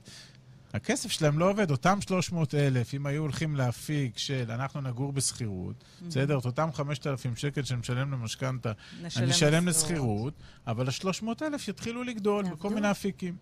הכסף 0.74 1.12
שלהם 1.12 1.40
לא 1.40 1.50
עובד. 1.50 1.72
אותם 1.72 2.02
300 2.02 2.56
אלף, 2.56 2.94
אם 2.94 3.06
היו 3.06 3.22
הולכים 3.22 3.56
להפיק 3.56 4.18
של 4.18 4.52
אנחנו 4.52 4.82
נגור 4.82 5.12
בשכירות, 5.12 5.84
בסדר? 6.08 6.40
את 6.40 6.46
אותם 6.46 6.70
5,000 6.74 7.36
שקל 7.36 7.64
שנשלם 7.64 8.12
למשכנתה, 8.12 8.72
אני 9.16 9.32
אשלם 9.32 9.68
לשכירות, 9.68 10.34
אבל 10.68 10.88
ה-300 10.88 11.28
אלף 11.42 11.68
יתחילו 11.68 12.04
לגדול. 12.04 12.46
בכל 12.50 12.70
מיני 12.70 12.92
אפיקים. 12.92 13.36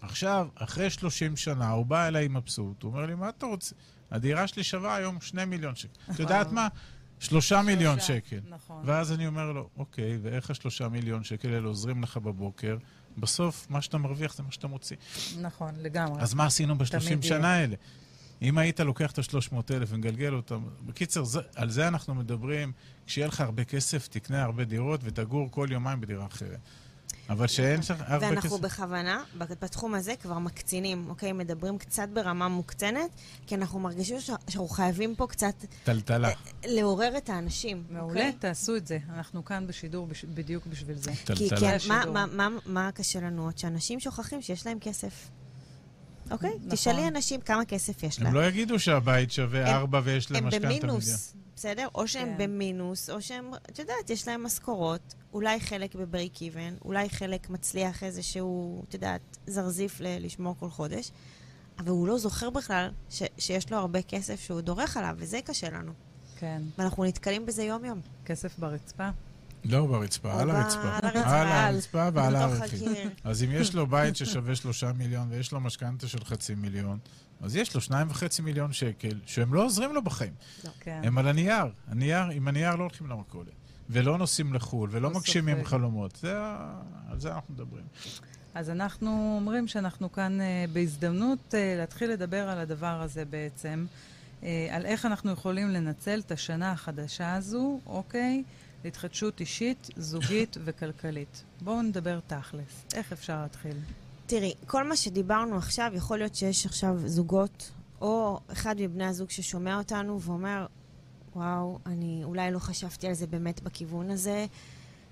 עכשיו, 0.00 0.48
אחרי 0.54 0.90
30 0.90 1.36
שנה, 1.36 1.70
הוא 1.70 1.86
בא 1.86 2.08
אליי 2.08 2.28
מבסוט, 2.28 2.82
הוא 2.82 2.92
אומר 2.92 3.06
לי, 3.06 3.14
מה 3.14 3.28
אתה 3.28 3.46
רוצה? 3.46 3.74
הדירה 4.10 4.46
שלי 4.46 4.62
שווה 4.62 4.94
היום 4.96 5.20
2 5.20 5.50
מיליון 5.50 5.74
שקל. 5.74 6.00
את 6.10 6.18
יודעת 6.18 6.52
מה? 6.52 6.68
3 7.18 7.52
מיליון 7.52 8.00
שקל. 8.00 8.40
נכון. 8.48 8.82
ואז 8.86 9.12
אני 9.12 9.26
אומר 9.26 9.52
לו, 9.52 9.68
אוקיי, 9.76 10.18
ואיך 10.22 10.50
השלושה 10.50 10.88
מיליון 10.88 11.24
שקל 11.24 11.48
האלה 11.48 11.66
עוזרים 11.66 12.02
לך 12.02 12.16
בבוקר? 12.16 12.76
בסוף, 13.18 13.66
מה 13.70 13.82
שאתה 13.82 13.98
מרוויח 13.98 14.34
זה 14.34 14.42
מה 14.42 14.52
שאתה 14.52 14.66
מוציא. 14.66 14.96
נכון, 15.40 15.74
לגמרי. 15.78 16.22
אז 16.22 16.34
מה 16.34 16.46
עשינו 16.46 16.78
בשלושים. 16.78 17.22
שנה 17.22 17.54
האלה? 17.54 17.76
אם 18.42 18.58
היית 18.58 18.80
לוקח 18.80 19.12
את 19.12 19.18
ה-300 19.18 19.54
אלף 19.70 19.88
ומגלגל 19.92 20.34
אותם... 20.34 20.64
בקיצר, 20.86 21.24
זה, 21.24 21.40
על 21.54 21.70
זה 21.70 21.88
אנחנו 21.88 22.14
מדברים. 22.14 22.72
כשיהיה 23.06 23.26
לך 23.26 23.40
הרבה 23.40 23.64
כסף, 23.64 24.08
תקנה 24.08 24.42
הרבה 24.42 24.64
דירות 24.64 25.00
ותגור 25.04 25.50
כל 25.50 25.68
יומיים 25.70 26.00
בדירה 26.00 26.26
אחרת. 26.26 26.58
אבל 27.30 27.46
שאין 27.46 27.80
לך 27.80 27.90
הרבה 27.90 28.16
כסף... 28.18 28.30
ואנחנו 28.30 28.58
בכוונה, 28.58 29.22
בתחום 29.38 29.94
הזה 29.94 30.14
כבר 30.22 30.38
מקצינים, 30.38 31.06
אוקיי? 31.08 31.32
מדברים 31.32 31.78
קצת 31.78 32.08
ברמה 32.12 32.48
מוקצנת, 32.48 33.10
כי 33.46 33.54
אנחנו 33.54 33.78
מרגישים 33.80 34.20
ש- 34.20 34.26
שאנחנו 34.48 34.68
חייבים 34.68 35.14
פה 35.16 35.26
קצת 35.26 35.54
טלטלה. 35.84 36.30
לעורר 36.66 37.16
את 37.16 37.28
האנשים. 37.28 37.82
מעולה, 37.90 38.08
אוקיי? 38.12 38.32
תעשו 38.38 38.76
את 38.76 38.86
זה. 38.86 38.98
אנחנו 39.14 39.44
כאן 39.44 39.66
בשידור 39.66 40.06
בש- 40.06 40.24
בדיוק 40.24 40.66
בשביל 40.66 40.96
זה. 40.96 41.12
טלטלה. 41.24 41.58
כי 41.58 41.64
מה, 41.66 41.74
השידור. 41.74 42.12
מה, 42.12 42.26
מה, 42.26 42.48
מה 42.66 42.90
קשה 42.92 43.20
לנו 43.20 43.44
עוד? 43.44 43.58
שאנשים 43.58 44.00
שוכחים 44.00 44.42
שיש 44.42 44.66
להם 44.66 44.78
כסף. 44.80 45.28
אוקיי? 46.30 46.50
נכון. 46.56 46.70
תשאלי 46.70 47.08
אנשים 47.08 47.40
כמה 47.40 47.64
כסף 47.64 48.02
יש 48.02 48.18
להם. 48.18 48.26
הם 48.28 48.34
לא 48.34 48.46
יגידו 48.46 48.78
שהבית 48.78 49.32
שווה 49.32 49.60
הם- 49.60 49.74
ארבע 49.74 50.00
ויש 50.04 50.30
להם 50.30 50.42
הם 50.42 50.48
משכנתה 50.48 50.68
מיליון. 50.68 50.86
במינוס, 50.88 51.34
בסדר? 51.60 51.88
או 51.94 52.08
שהם 52.08 52.28
כן. 52.28 52.44
במינוס, 52.44 53.10
או 53.10 53.22
שהם, 53.22 53.50
את 53.70 53.78
יודעת, 53.78 54.10
יש 54.10 54.28
להם 54.28 54.44
משכורות, 54.44 55.14
אולי 55.32 55.60
חלק 55.60 55.94
בברייק 55.94 56.42
איבן, 56.42 56.74
אולי 56.84 57.08
חלק 57.10 57.50
מצליח 57.50 58.02
איזשהו, 58.02 58.82
את 58.88 58.94
יודעת, 58.94 59.20
זרזיף 59.46 60.00
ל- 60.00 60.24
לשמור 60.26 60.56
כל 60.58 60.70
חודש, 60.70 61.10
אבל 61.78 61.88
הוא 61.90 62.08
לא 62.08 62.18
זוכר 62.18 62.50
בכלל 62.50 62.90
ש- 63.10 63.22
שיש 63.38 63.70
לו 63.70 63.76
הרבה 63.76 64.02
כסף 64.02 64.40
שהוא 64.40 64.60
דורך 64.60 64.96
עליו, 64.96 65.14
וזה 65.18 65.40
קשה 65.44 65.70
לנו. 65.70 65.92
כן. 66.38 66.62
ואנחנו 66.78 67.04
נתקלים 67.04 67.46
בזה 67.46 67.62
יום-יום. 67.62 68.00
כסף 68.24 68.58
ברצפה. 68.58 69.08
לא 69.64 69.86
ברצפה, 69.86 70.40
על 70.40 70.50
הרצפה. 70.50 70.80
על 71.02 71.16
הרצפה, 71.16 71.36
על 71.36 71.46
הרצפה 71.52 72.10
ועל. 72.14 72.36
הקיר. 72.36 73.10
אז 73.24 73.42
אם 73.42 73.48
יש 73.52 73.74
לו 73.74 73.86
בית 73.86 74.16
ששווה 74.16 74.54
שלושה 74.56 74.92
מיליון 74.92 75.28
ויש 75.30 75.52
לו 75.52 75.60
משכנתה 75.60 76.08
של 76.08 76.24
חצי 76.24 76.54
מיליון, 76.54 76.98
אז 77.40 77.56
יש 77.56 77.74
לו 77.74 77.80
שניים 77.80 78.10
וחצי 78.10 78.42
מיליון 78.42 78.72
שקל 78.72 79.20
שהם 79.26 79.54
לא 79.54 79.64
עוזרים 79.64 79.94
לו 79.94 80.02
בחיים. 80.02 80.32
כן. 80.80 81.00
הם 81.04 81.18
על 81.18 81.28
הנייר. 81.28 81.66
הנייר, 81.88 82.24
עם 82.32 82.48
הנייר 82.48 82.74
לא 82.74 82.82
הולכים 82.82 83.06
למכולת. 83.06 83.52
ולא 83.90 84.18
נוסעים 84.18 84.54
לחו"ל, 84.54 84.88
ולא 84.92 85.12
לא 85.12 85.18
מגשימים. 85.18 85.64
חלומות. 85.64 86.16
זה, 86.16 86.38
על 87.08 87.20
זה 87.20 87.34
אנחנו 87.34 87.54
מדברים. 87.54 87.84
אז 88.54 88.70
אנחנו 88.70 89.36
אומרים 89.40 89.68
שאנחנו 89.68 90.12
כאן 90.12 90.40
אה, 90.40 90.64
בהזדמנות 90.72 91.54
אה, 91.54 91.74
להתחיל 91.78 92.10
לדבר 92.10 92.48
על 92.48 92.58
הדבר 92.58 93.00
הזה 93.02 93.24
בעצם, 93.24 93.86
אה, 94.42 94.68
על 94.70 94.86
איך 94.86 95.06
אנחנו 95.06 95.30
יכולים 95.32 95.70
לנצל 95.70 96.20
את 96.26 96.32
השנה 96.32 96.72
החדשה 96.72 97.34
הזו, 97.34 97.80
אוקיי? 97.86 98.42
להתחדשות 98.84 99.40
אישית, 99.40 99.90
זוגית 99.96 100.56
וכלכלית. 100.64 101.44
בואו 101.60 101.82
נדבר 101.82 102.20
תכלס. 102.26 102.84
איך 102.94 103.12
אפשר 103.12 103.42
להתחיל? 103.42 103.76
תראי, 104.30 104.54
כל 104.66 104.88
מה 104.88 104.96
שדיברנו 104.96 105.56
עכשיו, 105.56 105.92
יכול 105.94 106.18
להיות 106.18 106.34
שיש 106.34 106.66
עכשיו 106.66 106.96
זוגות, 107.04 107.70
או 108.00 108.40
אחד 108.52 108.76
מבני 108.80 109.04
הזוג 109.04 109.30
ששומע 109.30 109.78
אותנו 109.78 110.20
ואומר, 110.20 110.66
וואו, 111.36 111.78
אני 111.86 112.20
אולי 112.24 112.50
לא 112.50 112.58
חשבתי 112.58 113.06
על 113.06 113.14
זה 113.14 113.26
באמת 113.26 113.62
בכיוון 113.62 114.10
הזה, 114.10 114.46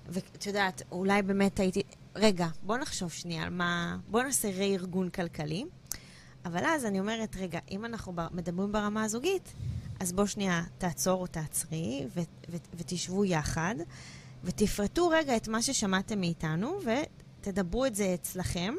ואת 0.09 0.45
יודעת, 0.45 0.81
אולי 0.91 1.21
באמת 1.21 1.59
הייתי... 1.59 1.81
רגע, 2.15 2.47
בוא 2.63 2.77
נחשוב 2.77 3.11
שנייה 3.11 3.43
על 3.43 3.49
מה... 3.49 3.97
בוא 4.09 4.23
נעשה 4.23 4.49
רה-ארגון 4.57 5.09
כלכלי. 5.09 5.65
אבל 6.45 6.65
אז 6.65 6.85
אני 6.85 6.99
אומרת, 6.99 7.35
רגע, 7.35 7.59
אם 7.71 7.85
אנחנו 7.85 8.13
מדברים 8.31 8.71
ברמה 8.71 9.03
הזוגית, 9.03 9.53
אז 9.99 10.13
בוא 10.13 10.25
שנייה 10.25 10.63
תעצור 10.77 11.21
או 11.21 11.27
תעצרי 11.27 12.07
ו- 12.15 12.21
ו- 12.49 12.57
ותשבו 12.77 13.25
יחד, 13.25 13.75
ותפרטו 14.43 15.07
רגע 15.07 15.35
את 15.35 15.47
מה 15.47 15.61
ששמעתם 15.61 16.19
מאיתנו, 16.19 16.79
ותדברו 17.41 17.85
את 17.85 17.95
זה 17.95 18.13
אצלכם, 18.13 18.73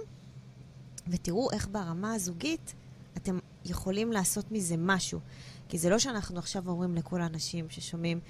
ותראו 1.10 1.50
איך 1.50 1.68
ברמה 1.72 2.14
הזוגית 2.14 2.74
אתם 3.16 3.38
יכולים 3.64 4.12
לעשות 4.12 4.52
מזה 4.52 4.74
משהו. 4.78 5.20
כי 5.68 5.78
זה 5.78 5.90
לא 5.90 5.98
שאנחנו 5.98 6.38
עכשיו 6.38 6.68
אומרים 6.68 6.94
לכל 6.94 7.20
האנשים 7.22 7.66
ששומעים, 7.70 8.20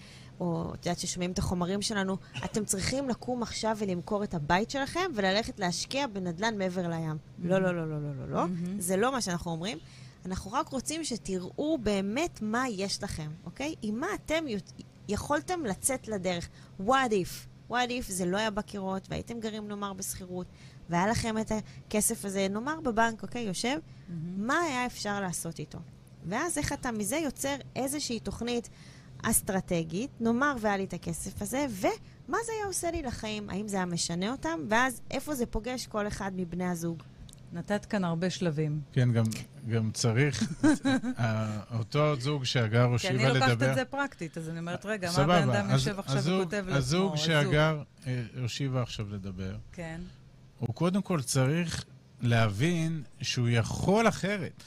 או 0.41 0.71
את 0.75 0.87
יודעת, 0.87 0.99
ששומעים 0.99 1.33
את 1.33 1.39
החומרים 1.39 1.83
שלנו, 1.83 2.17
אתם 2.45 2.65
צריכים 2.65 3.09
לקום 3.09 3.43
עכשיו 3.43 3.77
ולמכור 3.81 4.25
את 4.25 4.35
הבית 4.35 4.71
שלכם 4.71 5.11
וללכת 5.15 5.61
להשקיע 5.61 6.07
בנדל"ן 6.07 6.59
מעבר 6.59 6.89
לים. 6.89 7.17
לא, 7.39 7.59
לא, 7.63 7.77
לא, 7.77 7.91
לא, 7.91 8.03
לא, 8.03 8.17
לא, 8.17 8.29
לא. 8.29 8.47
מהמם. 8.49 8.81
זה 8.81 8.97
לא 8.97 9.13
מה 9.13 9.21
שאנחנו 9.21 9.51
אומרים. 9.51 9.79
אנחנו 10.27 10.53
רק 10.53 10.69
רוצים 10.69 11.05
שתראו 11.05 11.79
באמת 11.83 12.39
מה 12.43 12.69
יש 12.69 13.03
לכם, 13.03 13.31
אוקיי? 13.45 13.75
עם 13.83 14.01
מה 14.01 14.07
אתם 14.15 14.45
יות- 14.49 14.73
יכולתם 15.09 15.65
לצאת 15.67 16.09
לדרך. 16.09 16.49
what 16.81 17.11
if? 17.11 17.47
what 17.71 17.89
if 17.89 18.05
זה 18.09 18.25
לא 18.25 18.37
היה 18.37 18.51
בקירות, 18.51 19.07
והייתם 19.11 19.41
גרים 19.41 19.69
נאמר 19.69 19.93
בשכירות, 19.93 20.47
והיה 20.91 21.07
לכם 21.07 21.39
את 21.39 21.53
הכסף 21.89 22.25
הזה, 22.25 22.47
נאמר 22.51 22.81
בבנק, 22.81 23.23
אוקיי, 23.23 23.43
יושב, 23.43 23.79
מה 24.37 24.59
היה 24.61 24.87
אפשר 24.87 25.21
לעשות 25.21 25.59
איתו? 25.59 25.79
ואז 26.29 26.59
איך 26.59 26.73
אתה 26.73 26.93
מזה 26.93 27.17
יוצר 27.17 27.55
איזושהי 27.77 28.21
תוכנית 28.21 28.69
אסטרטגית, 29.23 30.11
נאמר 30.21 30.55
והיה 30.61 30.77
לי 30.77 30.85
את 30.85 30.93
הכסף 30.93 31.43
הזה, 31.43 31.67
ומה 31.71 32.39
זה 32.47 32.53
היה 32.59 32.67
עושה 32.67 32.91
לי 32.91 33.03
לחיים? 33.03 33.51
האם 33.51 33.69
זה 33.69 33.77
היה 33.77 33.87
משנה 33.87 34.33
אותם? 34.33 34.61
ואז 34.69 35.01
איפה 35.11 35.35
זה 35.35 35.47
פוגש 35.47 35.87
כל 35.87 36.07
אחד 36.07 36.31
מבני 36.37 36.65
הזוג? 36.69 37.03
נתת 37.53 37.85
כאן 37.85 38.05
הרבה 38.05 38.31
שלבים. 38.31 38.81
כן, 38.93 39.13
גם, 39.13 39.25
גם 39.69 39.91
צריך, 39.91 40.43
אה, 41.19 41.61
אותו 41.79 42.21
זוג 42.21 42.45
שהגר 42.45 42.87
כי 42.87 42.93
הושיבה 42.93 43.15
אני 43.15 43.25
לדבר... 43.25 43.35
לוקחת 43.39 43.63
את 43.63 43.75
זה 43.75 43.85
פרקטית, 43.85 44.39
אז 44.39 44.49
אני 44.49 44.59
אומרת, 44.59 44.87
רגע, 44.87 45.11
מה 45.17 45.23
הבן 45.23 45.51
אדם 45.51 45.67
אז- 45.71 45.73
יושב 45.87 45.99
עכשיו 45.99 46.17
הזוג- 46.17 46.41
וכותב 46.41 46.57
לעצמו? 46.57 46.77
הזוג 46.77 47.13
הזוג. 47.13 47.27
שהגר 47.27 47.83
אה, 48.07 48.23
הושיבה 48.41 48.83
עכשיו 48.83 49.07
לדבר, 49.15 49.57
כן. 49.73 50.01
הוא 50.61 50.75
קודם 50.75 51.03
כל 51.03 51.23
צריך 51.23 51.85
להבין 52.21 53.03
שהוא 53.23 53.49
יכול 53.49 54.09
אחרת. 54.09 54.63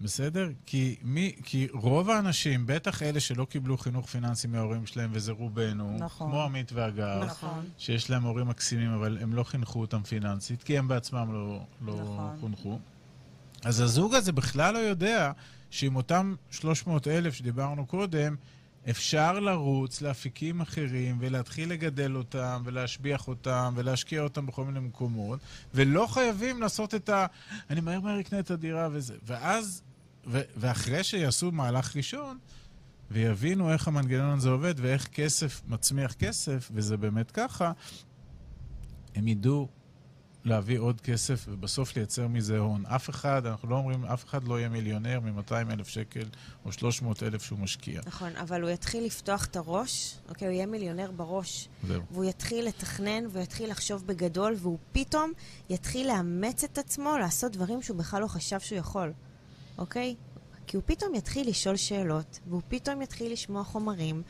בסדר? 0.00 0.48
כי, 0.66 0.96
מי, 1.02 1.36
כי 1.42 1.68
רוב 1.72 2.10
האנשים, 2.10 2.66
בטח 2.66 3.02
אלה 3.02 3.20
שלא 3.20 3.44
קיבלו 3.44 3.78
חינוך 3.78 4.06
פיננסי 4.06 4.46
מההורים 4.46 4.86
שלהם, 4.86 5.10
וזה 5.12 5.32
רובנו, 5.32 5.96
נכון. 5.98 6.30
כמו 6.30 6.42
עמית 6.42 6.72
והגר, 6.72 7.24
נכון. 7.24 7.64
שיש 7.78 8.10
להם 8.10 8.22
הורים 8.22 8.48
מקסימים, 8.48 8.90
אבל 8.90 9.18
הם 9.20 9.34
לא 9.34 9.44
חינכו 9.44 9.80
אותם 9.80 10.02
פיננסית, 10.02 10.62
כי 10.62 10.78
הם 10.78 10.88
בעצמם 10.88 11.32
לא, 11.32 11.60
לא 11.86 12.02
נכון. 12.02 12.36
חונכו. 12.40 12.78
אז 13.64 13.80
הזוג 13.80 14.14
הזה 14.14 14.32
בכלל 14.32 14.74
לא 14.74 14.78
יודע 14.78 15.32
שעם 15.70 15.96
אותם 15.96 16.34
300 16.50 17.08
אלף 17.08 17.34
שדיברנו 17.34 17.86
קודם, 17.86 18.36
אפשר 18.90 19.40
לרוץ 19.40 20.00
לאפיקים 20.00 20.60
אחרים 20.60 21.16
ולהתחיל 21.20 21.70
לגדל 21.70 22.16
אותם 22.16 22.62
ולהשביח 22.64 23.28
אותם 23.28 23.74
ולהשקיע 23.76 24.22
אותם 24.22 24.46
בכל 24.46 24.64
מיני 24.64 24.80
מקומות, 24.80 25.40
ולא 25.74 26.06
חייבים 26.06 26.60
לעשות 26.60 26.94
את 26.94 27.08
ה... 27.08 27.26
אני 27.70 27.80
מהר 27.80 28.00
מהר 28.00 28.20
אקנה 28.20 28.38
את 28.38 28.50
הדירה 28.50 28.88
וזה. 28.92 29.14
ואז, 29.26 29.82
ו, 30.26 30.40
ואחרי 30.56 31.04
שיעשו 31.04 31.52
מהלך 31.52 31.96
ראשון, 31.96 32.38
ויבינו 33.10 33.72
איך 33.72 33.88
המנגנון 33.88 34.38
הזה 34.38 34.48
עובד 34.48 34.74
ואיך 34.76 35.08
כסף 35.08 35.62
מצמיח 35.66 36.12
כסף, 36.12 36.70
וזה 36.74 36.96
באמת 36.96 37.30
ככה, 37.30 37.72
הם 39.14 39.28
ידעו 39.28 39.68
להביא 40.44 40.78
עוד 40.78 41.00
כסף 41.00 41.44
ובסוף 41.48 41.96
לייצר 41.96 42.28
מזה 42.28 42.58
הון. 42.58 42.86
אף 42.86 43.10
אחד, 43.10 43.46
אנחנו 43.46 43.68
לא 43.68 43.76
אומרים, 43.76 44.04
אף 44.04 44.24
אחד 44.24 44.44
לא 44.44 44.58
יהיה 44.58 44.68
מיליונר 44.68 45.20
מ-200 45.20 45.72
אלף 45.72 45.88
שקל 45.88 46.24
או 46.64 46.72
300 46.72 47.22
אלף 47.22 47.42
שהוא 47.42 47.58
משקיע. 47.58 48.00
נכון, 48.06 48.36
אבל 48.36 48.62
הוא 48.62 48.70
יתחיל 48.70 49.04
לפתוח 49.04 49.44
את 49.44 49.56
הראש, 49.56 50.16
אוקיי, 50.28 50.48
הוא 50.48 50.54
יהיה 50.54 50.66
מיליונר 50.66 51.10
בראש, 51.10 51.68
זהו. 51.86 52.02
והוא 52.10 52.24
יתחיל 52.24 52.66
לתכנן, 52.66 53.26
והוא 53.30 53.42
יתחיל 53.42 53.70
לחשוב 53.70 54.06
בגדול, 54.06 54.54
והוא 54.58 54.78
פתאום 54.92 55.32
יתחיל 55.70 56.08
לאמץ 56.08 56.64
את 56.64 56.78
עצמו 56.78 57.18
לעשות 57.18 57.52
דברים 57.52 57.82
שהוא 57.82 57.96
בכלל 57.96 58.22
לא 58.22 58.26
חשב 58.26 58.60
שהוא 58.60 58.78
יכול, 58.78 59.12
אוקיי? 59.78 60.14
כי 60.66 60.76
הוא 60.76 60.82
פתאום 60.86 61.14
יתחיל 61.14 61.48
לשאול 61.48 61.76
שאלות, 61.76 62.40
והוא 62.48 62.62
פתאום 62.68 63.02
יתחיל 63.02 63.32
לשמוע 63.32 63.64
חומרים, 63.64 64.22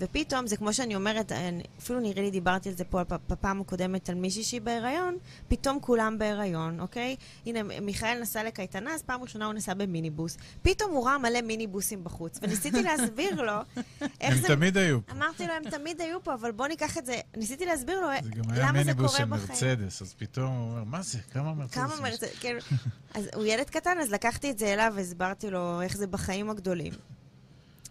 ופתאום, 0.00 0.46
זה 0.46 0.56
כמו 0.56 0.72
שאני 0.72 0.94
אומרת, 0.94 1.32
אפילו 1.78 2.00
נראה 2.00 2.22
לי 2.22 2.30
דיברתי 2.30 2.68
על 2.68 2.74
זה 2.74 2.84
פה 2.84 3.02
בפ- 3.02 3.18
בפעם 3.28 3.60
הקודמת 3.60 4.08
על 4.08 4.14
מישהי 4.14 4.42
שהיא 4.42 4.60
בהיריון, 4.60 5.16
פתאום 5.48 5.78
כולם 5.80 6.18
בהיריון, 6.18 6.80
אוקיי? 6.80 7.16
הנה, 7.46 7.62
מיכאל 7.80 8.20
נסע 8.20 8.44
לקייטנה, 8.44 8.94
אז 8.94 9.02
פעם 9.02 9.22
ראשונה 9.22 9.46
הוא 9.46 9.54
נסע 9.54 9.74
במיניבוס. 9.74 10.36
פתאום 10.62 10.90
הוא 10.92 11.06
ראה 11.06 11.18
מלא 11.18 11.40
מיניבוסים 11.40 12.04
בחוץ, 12.04 12.38
וניסיתי 12.42 12.82
להסביר 12.86 13.42
לו 13.42 13.52
איך 14.20 14.34
הם 14.34 14.40
זה... 14.40 14.48
תמיד 14.48 14.76
היו 14.76 15.06
פה. 15.06 15.12
אמרתי 15.12 15.46
לו, 15.46 15.52
הם 15.52 15.70
תמיד 15.70 16.00
היו 16.00 16.22
פה, 16.24 16.34
אבל 16.34 16.52
בוא 16.52 16.66
ניקח 16.66 16.98
את 16.98 17.06
זה... 17.06 17.20
ניסיתי 17.36 17.66
להסביר 17.66 18.00
לו 18.00 18.08
זה 18.22 18.30
גם 18.30 18.50
היה 18.50 18.60
למה 18.68 18.72
זה 18.72 18.78
מיניבוס 18.84 19.06
קורה 19.06 19.18
של 19.18 19.24
בחיים. 19.24 19.72
מרצדס, 19.72 20.02
אז 20.02 20.14
פתאום 20.14 20.46
הוא 20.46 20.70
אומר, 20.70 20.84
מה 20.84 21.02
זה? 21.02 21.18
כמה 21.32 21.54
מרצדס? 21.54 21.74
כמה 21.74 21.94
יש?" 21.94 22.00
מרצ... 22.00 22.20
כן. 22.40 22.56
אז 23.14 23.28
הוא 23.34 23.44
ילד 23.44 23.70
קטן, 23.70 23.98
אז 24.00 24.10
לקחתי 24.10 24.50
את 24.50 24.58
זה 24.58 24.72
אליו 24.72 24.92
והסברתי 24.96 25.50
לו 25.50 25.81
איך 25.82 25.96
זה 25.96 26.06
בחיים 26.06 26.50
הגדולים. 26.50 26.92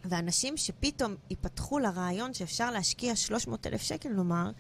ואנשים 0.06 0.58
שפתאום 0.58 1.16
ייפתחו 1.30 1.80
לרעיון 1.80 2.34
שאפשר 2.34 2.72
להשקיע 2.72 3.16
300 3.16 3.68
אלף 3.68 3.82
שקל, 3.82 4.10
נאמר, 4.10 4.52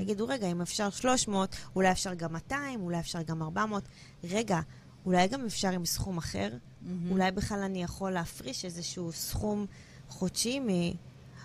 יגידו, 0.00 0.28
רגע, 0.28 0.46
אם 0.46 0.60
אפשר 0.60 0.90
300, 0.90 1.56
אולי 1.76 1.90
אפשר 1.90 2.14
גם 2.14 2.32
200, 2.32 2.80
אולי 2.80 3.00
אפשר 3.00 3.22
גם 3.22 3.42
400. 3.42 3.82
רגע, 4.24 4.60
אולי 5.06 5.28
גם 5.28 5.44
אפשר 5.46 5.68
עם 5.68 5.86
סכום 5.86 6.18
אחר? 6.18 6.50
אולי 7.10 7.30
בכלל 7.30 7.62
אני 7.62 7.82
יכול 7.82 8.10
להפריש 8.10 8.64
איזשהו 8.64 9.12
סכום 9.12 9.66
חודשי 10.08 10.60
מ... 10.60 10.66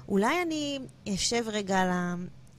אולי 0.08 0.42
אני 0.42 0.80
אשב 1.10 1.44
רגע 1.48 1.80
על, 1.80 1.90
ה... 1.90 2.16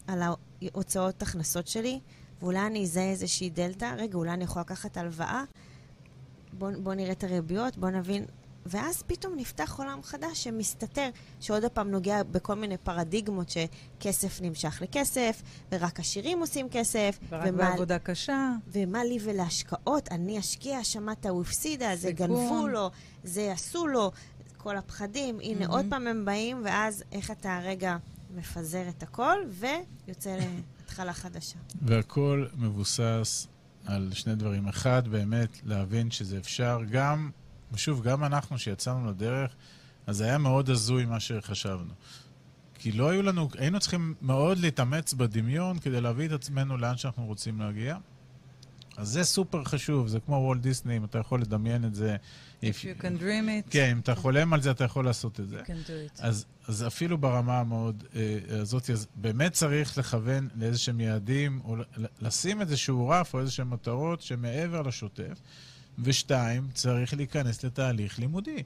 על 0.07 0.22
ההוצאות 0.22 1.22
הכנסות 1.22 1.68
שלי, 1.68 2.01
ואולי 2.41 2.66
אני 2.66 2.82
אזהה 2.82 3.11
איזושהי 3.11 3.51
דלתא. 3.51 3.95
רגע, 3.99 4.18
אולי 4.18 4.30
אני 4.30 4.45
יכולה 4.45 4.61
לקחת 4.62 4.97
הלוואה? 4.97 5.45
בוא, 6.53 6.70
בוא 6.82 6.95
נראה 6.95 7.12
את 7.12 7.24
הריביות, 7.24 7.76
בוא 7.76 7.91
נבין. 7.91 8.24
ואז 8.69 9.03
פתאום 9.07 9.33
נפתח 9.37 9.75
עולם 9.79 10.03
חדש 10.03 10.45
שמסתתר, 10.45 11.09
שעוד 11.41 11.64
פעם 11.73 11.91
נוגע 11.91 12.23
בכל 12.23 12.55
מיני 12.55 12.77
פרדיגמות 12.77 13.51
שכסף 13.51 14.41
נמשך 14.43 14.79
לכסף, 14.83 15.43
ורק 15.73 16.01
עשירים 16.01 16.41
עושים 16.41 16.69
כסף, 16.71 17.19
ורק 17.29 17.45
ומה- 17.49 17.71
בעבודה 17.71 17.99
קשה. 17.99 18.53
ומה 18.69 19.05
לי 19.05 19.19
ולהשקעות? 19.25 20.09
אני 20.12 20.39
אשקיע, 20.39 20.85
שמעת, 20.85 21.27
הוא 21.27 21.43
הפסידה, 21.43 21.97
זה. 21.97 22.12
גנבו 22.12 22.69
לו, 22.69 22.91
זה 23.25 23.53
עשו 23.53 23.87
לו, 23.87 24.12
כל 24.57 24.77
הפחדים. 24.77 25.39
הנה, 25.43 25.61
מהמם. 25.61 25.71
עוד 25.73 25.87
פעם 25.91 26.07
הם 26.07 26.25
באים, 26.25 26.61
ואז 26.64 27.05
איך 27.12 27.31
אתה 27.31 27.61
רגע 27.64 27.97
מפזר 28.35 28.89
את 28.89 29.03
הכל, 29.03 29.39
ויוצא 29.49 30.37
להתחלה 30.81 31.12
חדשה. 31.12 31.57
והכל 31.83 32.47
מבוסס 32.57 33.47
על 33.87 34.11
שני 34.14 34.35
דברים. 34.35 34.69
אחד, 34.69 35.09
באמת 35.09 35.49
להבין 35.64 36.11
שזה 36.11 36.39
אפשר. 36.39 36.81
גם, 36.91 37.31
ושוב, 37.73 38.03
גם 38.03 38.25
אנחנו 38.25 38.59
שיצאנו 38.59 39.11
לדרך, 39.11 39.51
אז 40.07 40.21
היה 40.21 40.39
מאוד 40.39 40.71
הזוי 40.71 41.05
מה 41.05 41.21
שחשבנו. 41.21 41.93
כי 42.79 42.93
לא 42.93 43.11
היו 43.11 43.23
לנו, 43.23 43.49
היינו 43.59 43.81
צריכים 43.81 44.14
מאוד 44.23 44.59
להתאמץ 44.59 45.14
בדמיון 45.14 45.79
כדי 45.79 46.01
להביא 46.01 46.27
את 46.27 46.33
עצמנו 46.33 46.77
לאן 46.77 46.97
שאנחנו 46.97 47.27
רוצים 47.27 47.61
להגיע. 47.61 47.97
אז 48.97 49.09
זה 49.09 49.25
סופר 49.25 49.64
חשוב, 49.64 50.09
זה 50.09 50.21
כמו 50.21 50.35
וולט 50.37 50.61
דיסני, 50.61 50.97
אם 50.97 51.05
אתה 51.05 51.19
יכול 51.19 51.41
לדמיין 51.41 51.85
את 51.85 51.95
זה. 51.95 52.17
If 52.61 52.64
you 52.64 53.03
can 53.03 53.21
dream 53.21 53.69
it, 53.69 53.71
כן, 53.71 53.89
אם 53.93 53.99
אתה 53.99 54.14
חולם 54.14 54.53
על 54.53 54.62
זה, 54.62 54.71
אתה 54.71 54.85
יכול 54.85 55.05
לעשות 55.05 55.41
את 55.41 55.49
זה. 55.49 55.61
you 55.61 55.64
can 55.64 55.89
do 55.89 56.19
it. 56.19 56.21
אז, 56.23 56.47
אז 56.69 56.87
אפילו 56.87 57.19
ברמה 57.19 57.61
המאוד 57.61 58.05
אה, 58.14 58.39
הזאת, 58.61 58.91
אז 58.91 59.07
באמת 59.14 59.53
צריך 59.53 59.99
לכוון 59.99 60.49
לאיזה 60.55 60.79
שהם 60.79 61.01
יעדים, 61.01 61.61
או 61.64 61.77
לשים 62.21 62.61
איזשהו 62.61 63.09
רף 63.09 63.35
או 63.35 63.41
איזה 63.41 63.51
שהם 63.51 63.71
מטרות 63.71 64.21
שמעבר 64.21 64.83
לשוטף. 64.83 65.41
ושתיים, 65.99 66.68
צריך 66.74 67.14
להיכנס 67.14 67.64
לתהליך 67.64 68.18
לימודי. 68.18 68.62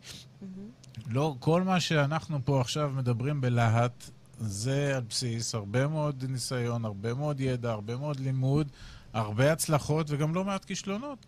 לא, 1.06 1.36
כל 1.38 1.62
מה 1.62 1.80
שאנחנו 1.80 2.38
פה 2.44 2.60
עכשיו 2.60 2.92
מדברים 2.96 3.40
בלהט, 3.40 4.10
זה 4.40 4.96
על 4.96 5.02
בסיס 5.08 5.54
הרבה 5.54 5.86
מאוד 5.86 6.24
ניסיון, 6.28 6.84
הרבה 6.84 7.14
מאוד 7.14 7.40
ידע, 7.40 7.70
הרבה 7.70 7.96
מאוד 7.96 8.20
לימוד, 8.20 8.68
הרבה 9.12 9.52
הצלחות 9.52 10.06
וגם 10.10 10.34
לא 10.34 10.44
מעט 10.44 10.64
כישלונות 10.64 11.26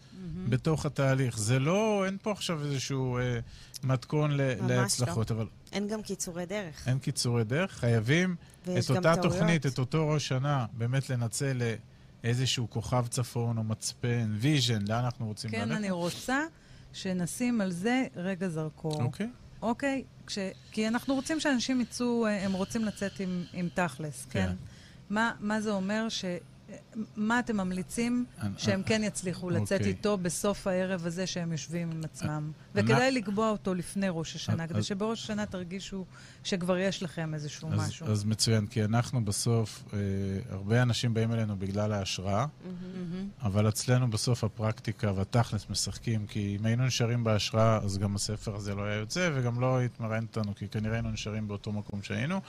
בתוך 0.48 0.86
התהליך. 0.86 1.38
זה 1.38 1.58
לא, 1.58 2.02
אין 2.06 2.16
פה 2.22 2.32
עכשיו 2.32 2.64
איזשהו 2.64 3.18
אה, 3.18 3.38
מתכון 3.82 4.30
ל- 4.30 4.54
ממש 4.60 4.70
להצלחות, 4.70 5.30
אבל 5.30 5.46
אין 5.72 5.88
גם 5.88 6.02
קיצורי 6.02 6.46
דרך. 6.46 6.88
אין 6.88 6.98
קיצורי 6.98 7.44
דרך. 7.44 7.72
חייבים 7.72 8.36
את 8.62 8.90
אותה 8.90 9.00
טעויות. 9.02 9.22
תוכנית, 9.22 9.66
את 9.66 9.78
אותו 9.78 10.08
ראש 10.08 10.28
שנה, 10.28 10.66
באמת 10.72 11.10
לנצל 11.10 11.62
לאיזשהו 12.24 12.70
כוכב 12.70 13.06
צפון 13.06 13.58
או 13.58 13.64
מצפן, 13.64 14.34
ויז'ן, 14.38 14.82
לאן 14.88 15.04
אנחנו 15.04 15.26
רוצים 15.26 15.50
כן, 15.50 15.68
ללכת. 15.68 15.78
אני 15.78 15.90
רוצה 15.90 16.44
שנשים 16.92 17.60
על 17.60 17.70
זה 17.70 18.06
רגע 18.16 18.48
זרקור. 18.48 19.02
אוקיי? 19.02 19.30
אוקיי? 19.62 20.04
כש... 20.26 20.38
כי 20.72 20.88
אנחנו 20.88 21.14
רוצים 21.14 21.40
שאנשים 21.40 21.80
יצאו, 21.80 22.26
אה, 22.26 22.44
הם 22.44 22.52
רוצים 22.52 22.84
לצאת 22.84 23.20
עם, 23.20 23.44
עם 23.52 23.68
תכלס, 23.74 24.26
כן? 24.30 24.46
כן. 24.46 24.52
מה, 25.10 25.32
מה 25.40 25.60
זה 25.60 25.70
אומר 25.70 26.08
ש... 26.08 26.24
מה 27.16 27.38
אתם 27.38 27.56
ממליצים 27.56 28.24
שהם 28.56 28.82
כן 28.82 29.02
יצליחו 29.04 29.50
לצאת 29.50 29.72
אוקיי. 29.80 29.88
איתו 29.88 30.18
בסוף 30.18 30.66
הערב 30.66 31.06
הזה 31.06 31.26
שהם 31.26 31.52
יושבים 31.52 31.90
עם 31.90 32.00
עצמם? 32.04 32.52
אני- 32.74 32.82
וכדאי 32.84 33.10
לקבוע 33.12 33.50
אותו 33.50 33.74
לפני 33.74 34.06
ראש 34.10 34.36
השנה, 34.36 34.66
כדי 34.66 34.82
שבראש 34.82 35.22
השנה 35.24 35.46
תרגישו 35.46 36.04
שכבר 36.44 36.78
יש 36.78 37.02
לכם 37.02 37.34
איזשהו 37.34 37.72
אז, 37.72 37.88
משהו. 37.88 38.06
אז 38.06 38.24
מצוין, 38.24 38.66
כי 38.66 38.84
אנחנו 38.84 39.24
בסוף, 39.24 39.84
אה, 39.92 39.98
הרבה 40.50 40.82
אנשים 40.82 41.14
באים 41.14 41.32
אלינו 41.32 41.56
בגלל 41.58 41.92
ההשראה. 41.92 42.46
אבל 43.42 43.68
אצלנו 43.68 44.10
בסוף 44.10 44.44
הפרקטיקה 44.44 45.12
והתכלס 45.12 45.66
משחקים, 45.70 46.26
כי 46.26 46.56
אם 46.60 46.66
היינו 46.66 46.86
נשארים 46.86 47.24
בהשראה, 47.24 47.78
אז 47.78 47.98
גם 47.98 48.14
הספר 48.14 48.56
הזה 48.56 48.74
לא 48.74 48.82
היה 48.82 48.94
יוצא, 48.96 49.30
וגם 49.34 49.60
לא 49.60 49.80
התמרן 49.82 50.24
אותנו, 50.24 50.54
כי 50.54 50.68
כנראה 50.68 50.94
היינו 50.94 51.10
נשארים 51.10 51.48
באותו 51.48 51.72
מקום 51.72 52.02
שהיינו. 52.02 52.40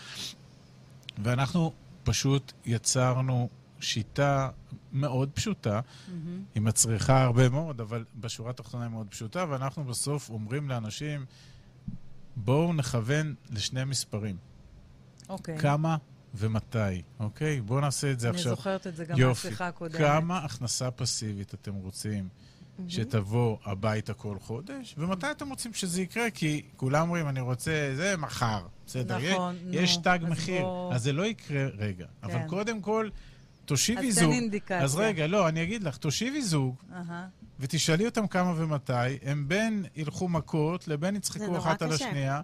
ואנחנו 1.23 1.73
פשוט 2.03 2.51
יצרנו 2.65 3.49
שיטה 3.83 4.49
מאוד 4.93 5.29
פשוטה, 5.33 5.79
מהמם. 6.07 6.43
היא 6.55 6.61
מצריכה 6.63 7.23
הרבה 7.23 7.49
מאוד, 7.49 7.81
אבל 7.81 8.05
בשורה 8.15 8.49
התחתונה 8.49 8.83
היא 8.83 8.91
מאוד 8.91 9.07
פשוטה, 9.09 9.45
ואנחנו 9.49 9.83
בסוף 9.83 10.29
אומרים 10.29 10.69
לאנשים, 10.69 11.25
בואו 12.35 12.73
נכוון 12.73 13.35
לשני 13.51 13.83
מספרים, 13.83 14.37
אוקיי. 15.29 15.57
כמה 15.57 15.97
ומתי, 16.35 16.77
אוקיי? 17.19 17.61
בואו 17.61 17.79
נעשה 17.79 18.11
את 18.11 18.19
זה 18.19 18.29
אני 18.29 18.37
עכשיו. 18.37 18.55
זוכרת 18.55 18.87
את 18.87 18.95
זה 18.95 19.05
גם. 19.05 19.19
מהשיחה 19.27 19.67
הקודמת. 19.67 19.97
כמה 20.01 20.37
הכנסה 20.37 20.91
פסיבית 20.91 21.53
אתם 21.53 21.73
רוצים 21.73 22.29
שתבוא 22.87 23.57
הביתה 23.65 24.13
כל 24.13 24.37
חודש, 24.39 24.95
ומתי 24.97 25.31
אתם 25.31 25.49
רוצים 25.49 25.73
שזה 25.73 26.01
יקרה? 26.01 26.29
כי 26.31 26.61
כולם 26.75 27.01
אומרים, 27.01 27.27
אני 27.29 27.39
רוצה 27.41 27.93
זה 27.95 28.17
מחר. 28.17 28.65
בסדר, 28.85 29.17
נכון, 29.33 29.55
יש, 29.55 29.75
יש 29.91 29.97
נו, 29.97 30.03
תג 30.03 30.19
אז 30.23 30.29
מחיר. 30.31 30.61
בוא- 30.61 30.93
אז 30.93 31.03
זה 31.03 31.13
לא 31.13 31.25
יקרה 31.25 31.65
רגע. 31.77 32.05
אבל 32.23 32.33
כן. 32.33 32.47
קודם 32.47 32.81
כל, 32.81 33.09
תושיבי 33.65 34.07
אז 34.09 34.15
תן 34.15 34.21
זוג. 34.23 34.31
אינדיקציה. 34.33 34.81
אז 34.83 34.95
רגע, 34.95 35.27
לא, 35.27 35.47
אני 35.47 35.63
אגיד 35.63 35.83
לך, 35.83 35.97
תושיבי 35.97 36.41
זוג, 36.41 36.75
אהה. 36.93 37.27
ותשאלי 37.59 38.05
אותם 38.05 38.27
כמה 38.27 38.53
ומתי, 38.57 38.93
הם 39.23 39.47
בין 39.47 39.85
ילכו 39.95 40.29
מכות, 40.29 40.87
לבין 40.87 41.15
יצחקו 41.15 41.57
אחת 41.57 41.81
על 41.81 41.93
קשה. 41.95 42.05
השנייה. 42.07 42.41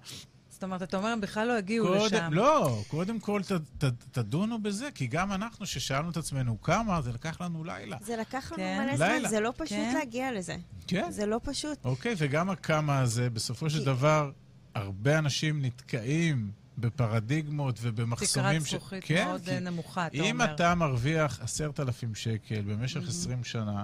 זאת 0.50 0.64
אומרת, 0.64 0.84
אתה 0.84 0.98
אומר, 0.98 1.08
הם 1.10 1.22
בכלל 1.22 1.48
לא 1.48 1.54
הגיעו 1.58 1.88
קודם, 1.88 2.06
לשם. 2.06 2.30
לא, 2.34 2.82
קודם 2.88 3.20
כל 3.20 3.42
ת, 3.44 3.52
ת, 3.52 3.86
תדונו 4.12 4.62
בזה, 4.62 4.90
כי 4.96 5.08
גם 5.08 5.32
אנחנו, 5.32 5.66
ששאלנו 5.66 6.10
את 6.10 6.18
עצמנו 6.18 6.62
כמה, 6.62 7.02
זה 7.02 7.12
לקח 7.12 7.42
לנו 7.42 7.64
לילה. 7.64 7.98
זה 8.02 8.16
לקח 8.18 8.52
לנו 8.52 8.58
כן. 8.64 8.82
מלא 8.86 8.98
זמן. 8.98 9.30
זה 9.30 9.40
לא 9.40 9.54
פשוט 9.58 9.78
כן. 9.78 9.94
להגיע 10.00 10.32
לזה. 10.32 10.56
כן. 10.88 11.12
זה 11.12 11.26
לא 11.26 11.40
פשוט. 11.44 11.78
אוקיי, 11.86 12.16
וגם 12.18 12.50
הכמה 12.50 13.00
הזה, 13.00 13.30
בסופו 13.30 13.70
של 13.70 13.80
כי- 13.80 13.86
דבר, 13.86 14.32
הרבה 14.76 15.18
אנשים 15.20 15.62
נתקעים 15.66 16.52
בפרדיגמות 16.80 17.76
תקרת 17.76 17.94
ובמחסומים. 17.94 18.62
זכוכית 18.62 19.04
כן, 19.04 19.28
מאוד 19.28 19.42
כי 19.46 19.60
נמוכה, 19.60 20.08
אתה 20.08 20.18
אם 20.18 20.42
אומר. 20.42 20.56
אתה 20.56 20.76
מרוויח 20.76 21.40
עשרת 21.42 21.80
אלפים 21.80 22.16
שקל 22.16 22.62
במשך 22.62 23.08
עשרים 23.08 23.44
שנה, 23.44 23.84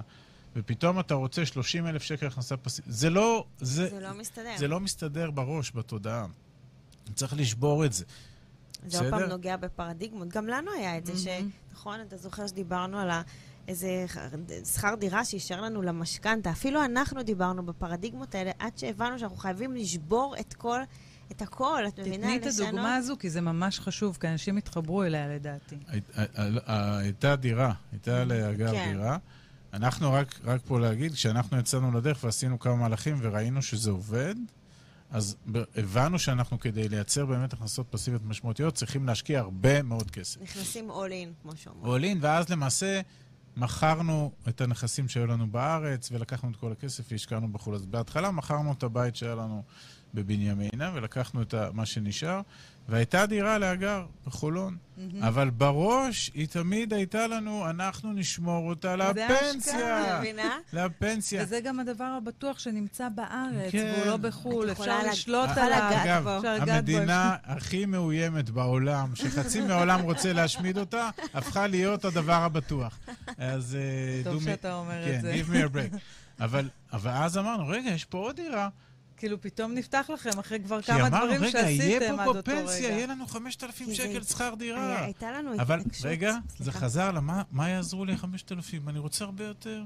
ופתאום 0.56 1.00
אתה 1.00 1.14
רוצה 1.14 1.46
שלושים 1.46 1.86
אלף 1.86 2.02
שקל 2.02 2.26
הכנסה 2.26 2.56
פסיבית, 2.56 2.92
זה 2.92 3.10
לא... 3.10 3.46
זה, 3.58 3.88
זה 3.88 4.00
לא 4.00 4.14
מסתדר. 4.14 4.52
זה 4.56 4.68
לא 4.68 4.80
מסתדר 4.80 5.30
בראש, 5.30 5.72
בתודעה. 5.74 6.26
צריך 7.14 7.34
לשבור 7.36 7.84
את 7.84 7.92
זה. 7.92 8.04
זה 8.86 8.98
עוד 8.98 9.10
פעם? 9.10 9.22
נוגע 9.22 9.56
בפרדיגמות. 9.56 10.28
גם 10.28 10.46
לנו 10.46 10.70
היה 10.72 10.98
את 10.98 11.06
זה, 11.06 11.16
ש... 11.16 11.26
מהמם. 11.26 11.50
נכון, 11.72 12.00
אתה 12.00 12.16
זוכר 12.16 12.46
שדיברנו 12.46 12.98
על 12.98 13.10
ה... 13.10 13.22
איזה 13.68 14.06
שכר 14.74 14.94
דירה 14.94 15.24
שאישר 15.24 15.60
לנו 15.60 15.82
למשכנתה. 15.82 16.50
אפילו 16.50 16.84
אנחנו 16.84 17.22
דיברנו 17.22 17.66
בפרדיגמות 17.66 18.34
האלה, 18.34 18.50
עד 18.58 18.78
שהבנו 18.78 19.18
שאנחנו 19.18 19.36
חייבים 19.36 19.74
לשבור 19.74 20.34
את 20.40 20.54
כל, 20.54 20.80
את 21.32 21.42
הכל, 21.42 21.82
את 21.88 21.98
מבינה? 22.00 22.16
תתני 22.16 22.36
את. 22.36 22.42
הדוגמה 22.46 22.94
הזו, 22.96 23.16
כי 23.18 23.30
זה 23.30 23.40
ממש 23.40 23.80
חשוב, 23.80 24.18
כי 24.20 24.28
אנשים 24.28 24.58
יתחברו 24.58 25.02
אליה 25.02 25.28
לדעתי. 25.28 25.76
ה- 26.16 26.96
הייתה 26.98 27.36
דירה, 27.36 27.72
הייתה 27.92 28.24
כן. 28.58 28.92
דירה, 28.92 29.16
אנחנו 29.72 30.12
רק, 30.12 30.40
רק 30.44 30.60
פה 30.66 30.80
להגיד, 30.80 31.12
כשאנחנו 31.12 31.58
יצאנו 31.58 31.92
לדרך 31.98 32.24
ועשינו 32.24 32.58
כמה 32.58 32.76
מהלכים 32.76 33.16
וראינו 33.20 33.62
שזה 33.62 33.90
עובד, 33.90 34.34
אז 35.10 35.36
הבנו 35.76 36.18
שאנחנו, 36.18 36.60
כדי 36.60 36.88
לייצר 36.88 37.26
באמת 37.26 37.52
הכנסות 37.52 37.86
פסיביות 37.90 38.22
משמעותיות, 38.24 38.74
צריכים 38.74 39.06
להשקיע 39.06 39.40
הרבה 39.40 39.82
מאוד 39.82 40.10
כסף. 40.10 40.42
נכנסים 40.42 40.90
all 40.90 40.94
in, 40.94 41.42
כמו 41.42 41.52
שאומרים. 41.56 42.16
all 42.16 42.20
in, 42.20 42.24
ואז 42.24 42.48
למעשה 42.48 43.00
מכרנו 43.56 44.32
את 44.48 44.60
הנכסים 44.60 45.08
שהיו 45.08 45.26
לנו 45.26 45.46
בארץ, 45.50 46.08
ולקחנו 46.12 46.50
את 46.50 46.56
כל 46.56 46.72
הכסף 46.72 47.04
והשקענו 47.12 47.52
בחו"ל. 47.52 47.74
אז 47.74 47.86
בהתחלה 47.86 48.30
מכרנו 48.30 48.72
את 48.72 48.82
הבית 48.82 49.16
שהיה 49.16 49.34
לנו 49.34 49.62
בבנימינה, 50.16 50.90
ולקחנו 50.94 51.42
את 51.42 51.54
מה 51.72 51.86
שנשאר, 51.86 52.40
והייתה 52.88 53.26
דירה 53.26 53.58
להגר 53.58 54.06
בחולון. 54.26 54.76
אבל 55.22 55.50
בראש 55.50 56.30
היא 56.34 56.48
תמיד 56.48 56.92
הייתה 56.92 57.26
לנו, 57.26 57.70
אנחנו 57.70 58.12
נשמור 58.12 58.68
אותה 58.68 58.96
זה 59.14 59.26
לפנסיה. 59.26 60.16
מבינה? 60.20 60.56
לפנסיה. 60.72 61.42
וזה 61.42 61.60
גם 61.60 61.80
הדבר 61.80 62.04
הבטוח 62.04 62.58
שנמצא 62.58 63.08
בארץ, 63.08 63.72
כן. 63.72 63.92
והוא 63.96 64.06
לא 64.06 64.16
בחו"ל, 64.16 64.70
אפשר 64.72 64.98
לג- 65.02 65.08
לשלוט 65.08 65.50
יכולה 65.50 65.66
עליו. 65.66 65.88
לגעת 65.90 66.06
אגב, 66.06 66.24
בו. 66.24 66.40
בו. 66.66 66.72
המדינה 66.72 67.36
הכי 67.44 67.86
מאוימת 67.86 68.50
בעולם, 68.50 69.08
שחצי 69.14 69.60
מהעולם 69.60 70.00
רוצה 70.00 70.32
להשמיד 70.32 70.78
אותה, 70.78 71.10
הפכה 71.34 71.66
להיות 71.66 72.04
הדבר 72.04 72.32
הבטוח. 72.42 72.98
אז... 73.38 73.76
אה, 73.80 74.24
טוב 74.32 74.42
do 74.42 74.46
me- 74.46 74.50
שאתה 74.50 74.74
אומר 74.74 75.04
כן, 75.04 75.14
את 75.16 75.20
זה. 75.22 75.34
give 75.34 75.50
me 75.52 75.70
a 75.70 75.74
break. 75.76 75.96
אבל, 76.40 76.68
אבל 76.92 77.10
אז 77.10 77.38
אמרנו, 77.38 77.68
רגע, 77.68 77.90
יש 77.90 78.04
פה 78.04 78.18
עוד 78.18 78.36
דירה. 78.36 78.68
כאילו 79.16 79.40
פתאום 79.40 79.74
נפתח 79.74 80.10
לכם 80.14 80.38
אחרי 80.38 80.58
כבר 80.64 80.80
כי 80.82 80.86
כמה 80.86 81.06
אמרנו, 81.06 81.16
דברים 81.26 81.42
רגע, 81.42 81.58
יהיה 81.58 81.76
שעשיתם 82.00 82.12
עד 82.20 82.24
פה 82.24 82.38
אותו 82.38 82.38
בפנסיה, 82.38 82.88
יהיה 82.88 82.96
רגע. 82.96 83.06
לנו 83.12 83.26
5,000 83.26 83.86
כי 83.86 83.94
זה- 83.96 84.02
שקל 84.02 84.22
שכר 84.22 84.44
היה- 84.44 84.54
דירה. 84.54 85.04
הייתה 85.04 85.32
לנו 85.32 85.50
אבל 85.60 85.80
התעקשות. 85.80 86.06
רגע, 86.06 86.34
זה 86.58 86.64
סליחה. 86.64 86.78
חזר 86.78 87.12
לה, 87.12 87.20
מה- 87.20 87.42
מה 87.50 87.68
יעזרו 87.68 88.04
לי 88.04 88.16
5,000? 88.16 88.88
אני 88.88 88.98
רוצה 88.98 89.24
הרבה 89.24 89.44
יותר. 89.44 89.82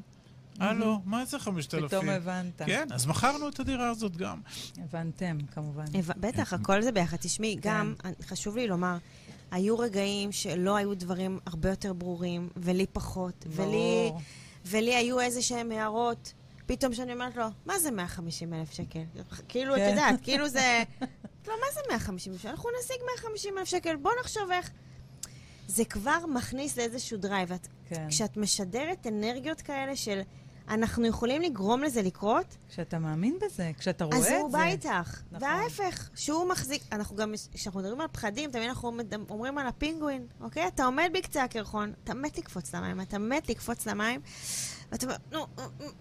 הלו, 0.58 1.00
מה 1.04 1.24
זה 1.24 1.38
5,000? 1.38 1.88
פתאום 1.88 2.08
הבנת. 2.08 2.62
כן, 2.66 2.88
אז 2.94 3.06
מכרנו 3.06 3.48
את 3.48 3.60
הדירה 3.60 3.88
הזאת 3.90 4.16
גם. 4.16 4.40
הבנתם, 4.78 5.38
כמובן. 5.54 5.84
בטח, 6.16 6.52
הכל 6.52 6.82
זה 6.82 6.92
ביחד. 6.92 7.16
תשמעי, 7.16 7.56
כן. 7.62 7.70
גם, 7.70 7.94
חשוב 8.22 8.56
לי 8.56 8.66
לומר, 8.66 8.96
היו 9.50 9.78
רגעים 9.78 10.32
שלא 10.32 10.76
היו 10.76 10.94
דברים 10.94 11.38
הרבה 11.46 11.68
יותר 11.70 11.92
ברורים, 11.92 12.48
ולי 12.56 12.86
פחות, 12.92 13.44
ולי, 14.64 14.94
היו 14.94 15.20
איזה 15.20 15.42
שהם 15.42 15.70
הערות. 15.72 16.32
פתאום 16.70 16.94
שאני 16.94 17.12
אומרת 17.12 17.36
לו, 17.36 17.44
מה 17.66 17.78
זה 17.78 17.90
150 17.90 18.54
אלף 18.54 18.72
שקל? 18.72 19.00
כאילו, 19.48 19.76
את 19.76 19.80
כן. 19.80 19.88
יודעת, 19.90 20.20
כאילו 20.22 20.48
זה... 20.48 20.82
לא, 21.48 21.54
מה 21.60 21.66
זה 21.74 21.80
150 21.88 22.32
אלף 22.32 22.40
שקל? 22.40 22.48
אנחנו 22.48 22.70
נשיג 22.80 22.96
150 23.16 23.58
אלף 23.58 23.68
שקל, 23.68 23.96
בוא 23.96 24.10
נחשוב 24.20 24.50
איך... 24.50 24.70
זה 25.66 25.84
כבר 25.84 26.26
מכניס 26.34 26.78
לאיזשהו 26.78 27.18
drive. 27.18 27.48
כן. 27.88 28.06
כשאת 28.08 28.36
משדרת 28.36 29.06
אנרגיות 29.06 29.60
כאלה 29.60 29.96
של 29.96 30.20
אנחנו 30.68 31.06
יכולים 31.06 31.42
לגרום 31.42 31.82
לזה 31.82 32.02
לקרות, 32.02 32.56
כשאתה 32.68 32.98
מאמין 32.98 33.38
בזה, 33.42 33.70
כשאתה 33.78 34.04
רואה 34.04 34.16
את 34.16 34.22
אז 34.22 34.28
זה. 34.28 34.38
הוא 34.38 34.52
בא 34.52 34.64
איתך. 34.64 35.22
נכון. 35.32 35.48
וההפך, 35.48 36.10
שהוא 36.14 36.48
מחזיק, 36.48 36.82
אנחנו 36.92 37.16
גם, 37.16 37.34
כשאנחנו 37.52 37.80
מדברים 37.80 38.00
על 38.00 38.08
פחדים, 38.12 38.50
תמיד 38.50 38.68
אנחנו 38.68 38.92
אומרים 39.30 39.58
על 39.58 39.66
הפינגווין, 39.66 40.26
אוקיי? 40.40 40.68
אתה 40.68 40.84
עומד 40.84 41.10
בקצה 41.14 41.44
הקרחון, 41.44 41.92
אתה 42.04 42.14
מת 42.14 42.38
לקפוץ 42.38 42.74
למים, 42.74 43.00
אתה 43.00 43.18
מת 43.18 43.48
לקפוץ 43.48 43.86
למים, 43.86 44.20
ואתה 44.92 45.06
אומר, 45.06 45.16
נו, 45.32 45.46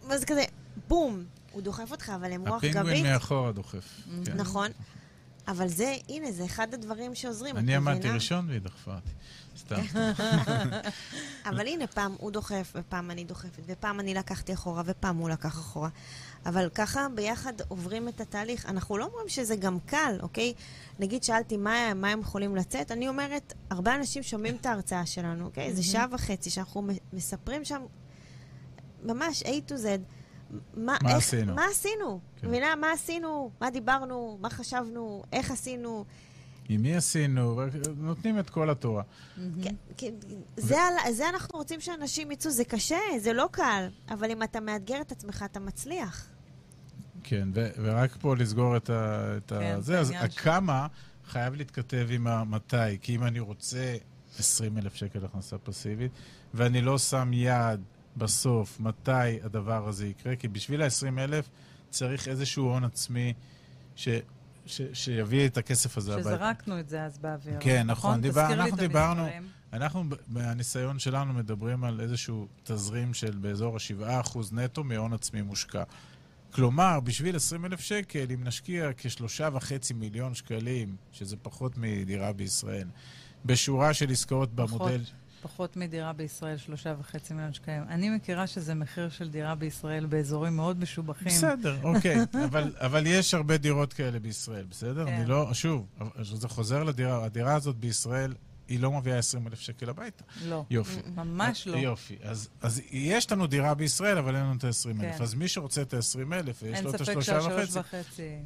ואז 0.07 0.25
כזה, 0.25 0.43
בום, 0.87 1.23
הוא 1.51 1.61
דוחף 1.61 1.91
אותך, 1.91 2.11
אבל 2.15 2.31
עם 2.31 2.47
רוח 2.47 2.57
הפינגווין 2.57 2.99
גבית, 2.99 3.11
מאחורה 3.13 3.51
דוחף. 3.51 4.01
כן. 4.25 4.37
נכון. 4.37 4.71
אבל 5.47 5.67
זה, 5.67 5.95
הנה, 6.09 6.31
זה 6.31 6.45
אחד 6.45 6.73
הדברים 6.73 7.15
שעוזרים, 7.15 7.57
את 7.57 7.61
אני 7.61 7.75
עמדתי? 7.75 8.09
ראשון 8.09 8.47
והיא 8.47 8.61
דחפה 8.61 8.95
אותי. 8.95 9.11
סתם. 9.57 9.99
אבל 11.49 11.67
הנה, 11.67 11.87
פעם 11.87 12.15
הוא 12.19 12.31
דוחף, 12.31 12.73
ופעם 12.75 13.11
אני 13.11 13.23
דוחפת, 13.23 13.63
ופעם 13.65 13.99
אני 13.99 14.13
לקחתי 14.13 14.53
אחורה, 14.53 14.83
ופעם 14.85 15.17
הוא 15.17 15.29
לקח 15.29 15.49
אחורה. 15.49 15.89
אבל 16.45 16.69
ככה 16.75 17.07
ביחד 17.15 17.53
עוברים 17.67 18.07
את 18.07 18.21
התהליך. 18.21 18.65
אנחנו 18.65 18.97
לא 18.97 19.05
אומרים 19.05 19.29
שזה 19.29 19.55
גם 19.55 19.77
קל, 19.85 20.17
אוקיי? 20.21 20.53
נגיד 20.99 21.23
שאלתי 21.23 21.57
מה, 21.57 21.93
מה 21.93 22.09
הם 22.09 22.19
יכולים 22.19 22.55
לצאת, 22.55 22.91
אני 22.91 23.07
אומרת, 23.07 23.53
הרבה 23.69 23.95
אנשים 23.95 24.23
שומעים 24.23 24.55
את 24.55 24.65
ההרצאה 24.65 25.05
שלנו, 25.05 25.45
אוקיי? 25.45 25.75
זה 25.75 25.83
שעה 25.83 26.05
וחצי 26.11 26.49
שאנחנו 26.49 26.87
מספרים 27.13 27.65
שם 27.65 27.81
ממש 29.03 29.43
A 29.43 29.71
to 29.71 29.73
Z. 29.73 29.85
מה, 30.73 30.97
מה 31.03 31.09
איך, 31.09 31.17
עשינו? 31.17 31.55
מה 31.55 31.65
עשינו? 31.71 32.19
כן. 32.37 32.47
מבינה? 32.47 32.75
מה 32.75 32.91
עשינו? 32.91 33.51
מה 33.61 33.69
דיברנו? 33.71 34.37
מה 34.41 34.49
חשבנו? 34.49 35.23
איך 35.33 35.51
עשינו? 35.51 36.05
עם 36.69 36.81
מי 36.81 36.95
עשינו? 36.95 37.59
נותנים 37.97 38.39
את 38.39 38.49
כל 38.49 38.69
התורה. 38.69 39.03
כן, 39.63 39.75
כן, 39.97 40.13
זה, 40.57 40.75
על- 40.81 41.13
זה 41.13 41.29
אנחנו 41.29 41.57
רוצים 41.59 41.79
שאנשים 41.81 42.31
יצאו, 42.31 42.51
זה 42.51 42.65
קשה, 42.65 42.97
זה 43.17 43.33
לא 43.33 43.49
קל, 43.51 43.87
אבל 44.09 44.31
אם 44.31 44.43
אתה 44.43 44.59
מאתגר 44.59 45.01
את 45.01 45.11
עצמך, 45.11 45.43
אתה 45.51 45.59
מצליח. 45.59 46.27
כן, 47.23 47.47
ו- 47.53 47.69
ורק 47.83 48.17
פה 48.21 48.35
לסגור 48.35 48.77
את 48.77 48.89
ה... 48.89 49.33
את 49.37 49.49
כן, 49.59 49.81
זה, 49.81 49.99
אז 49.99 50.13
הכמה 50.19 50.87
חייב 51.27 51.53
להתכתב 51.53 52.07
עם 52.09 52.27
המתי. 52.27 52.97
כי 53.01 53.15
אם 53.15 53.23
אני 53.23 53.39
רוצה 53.39 53.95
20 54.39 54.77
אלף 54.77 54.95
שקל 54.95 55.25
הכנסה 55.25 55.57
פסיבית, 55.57 56.11
ואני 56.53 56.81
לא 56.81 56.97
שם 56.97 57.33
יעד 57.33 57.81
בסוף 58.19 58.79
מתי 58.79 59.11
הדבר 59.43 59.87
הזה 59.87 60.07
יקרה, 60.07 60.35
כי 60.35 60.47
בשביל 60.47 60.81
ה-20 60.81 61.19
אלף 61.19 61.49
צריך 61.89 62.27
איזשהו 62.27 62.65
הון 62.65 62.83
עצמי 62.83 63.33
ש... 63.95 64.09
ש... 64.65 64.81
שיביא 64.93 65.47
את 65.47 65.57
הכסף 65.57 65.97
הזה 65.97 66.13
הביתה. 66.13 66.29
שזרקנו 66.29 66.79
את 66.79 66.89
זה 66.89 67.03
אז 67.03 67.17
באוויר. 67.17 67.57
כן, 67.59 67.87
נכון, 67.87 68.21
דיבר- 68.21 68.41
תזכיר 68.43 68.57
לי 68.57 68.63
אנחנו 68.63 68.77
דיברנו- 68.77 69.21
המספרים. 69.21 69.47
אנחנו, 69.73 70.03
מהניסיון 70.27 70.99
שלנו, 70.99 71.33
מדברים 71.33 71.83
על 71.83 71.99
איזשהו 72.01 72.47
תזרים 72.63 73.13
של 73.13 73.37
באזור 73.37 73.75
ה-7% 73.75 74.37
נטו 74.51 74.83
מהון 74.83 75.13
עצמי 75.13 75.41
מושקע. 75.41 75.83
כלומר, 76.51 76.99
בשביל 76.99 77.35
20 77.35 77.65
אלף 77.65 77.79
שקל, 77.79 78.25
אם 78.33 78.43
נשקיע 78.43 78.89
כשלושה 78.97 79.49
וחצי 79.53 79.93
מיליון 79.93 80.33
שקלים, 80.35 80.95
שזה 81.11 81.35
פחות 81.41 81.77
מדירה 81.77 82.33
בישראל, 82.33 82.87
בשורה 83.45 83.93
של 83.93 84.11
עסקאות 84.11 84.49
פחות. 84.55 84.69
במודל... 84.81 85.01
פחות 85.41 85.77
מדירה 85.77 86.13
בישראל, 86.13 86.57
שלושה 86.57 86.95
וחצי 86.99 87.33
מיליון 87.33 87.53
שקלים. 87.53 87.83
אני 87.89 88.09
מכירה 88.09 88.47
שזה 88.47 88.73
מחיר 88.73 89.09
של 89.09 89.29
דירה 89.29 89.55
בישראל 89.55 90.05
באזורים 90.05 90.55
מאוד 90.55 90.79
משובחים. 90.79 91.27
בסדר, 91.27 91.77
אוקיי. 91.95 92.17
אבל, 92.45 92.73
אבל 92.77 93.03
יש 93.07 93.33
הרבה 93.33 93.57
דירות 93.57 93.93
כאלה 93.93 94.19
בישראל, 94.19 94.65
בסדר? 94.69 95.05
כן. 95.05 95.13
אני 95.13 95.25
לא... 95.25 95.53
שוב, 95.53 95.85
זה 96.21 96.47
חוזר 96.47 96.83
לדירה. 96.83 97.25
הדירה 97.25 97.55
הזאת 97.55 97.75
בישראל, 97.75 98.33
היא 98.67 98.79
לא 98.79 98.91
מביאה 98.91 99.17
20 99.17 99.47
אלף 99.47 99.59
שקל 99.59 99.89
הביתה. 99.89 100.23
לא, 100.45 100.65
יופי. 100.69 100.99
ממש 101.15 101.67
לא. 101.67 101.77
יופי. 101.77 102.17
אז, 102.23 102.49
אז 102.61 102.81
יש 102.91 103.31
לנו 103.31 103.47
דירה 103.47 103.73
בישראל, 103.73 104.17
אבל 104.17 104.35
אין 104.35 104.43
לנו 104.43 104.55
את 104.57 104.63
ה-20 104.63 105.03
אלף. 105.03 105.17
כן. 105.17 105.23
אז 105.23 105.33
מי 105.33 105.47
שרוצה 105.47 105.81
את 105.81 105.93
ה-20 105.93 106.33
אלף, 106.33 106.63
ויש 106.63 106.75
אין 106.75 106.83
לו 106.83 106.89
את 106.89 106.95
ספק 106.95 107.09
השלושה 107.09 107.41
שהשלוש 107.41 107.75
וחצי... 107.75 107.79
וחצי 107.79 108.37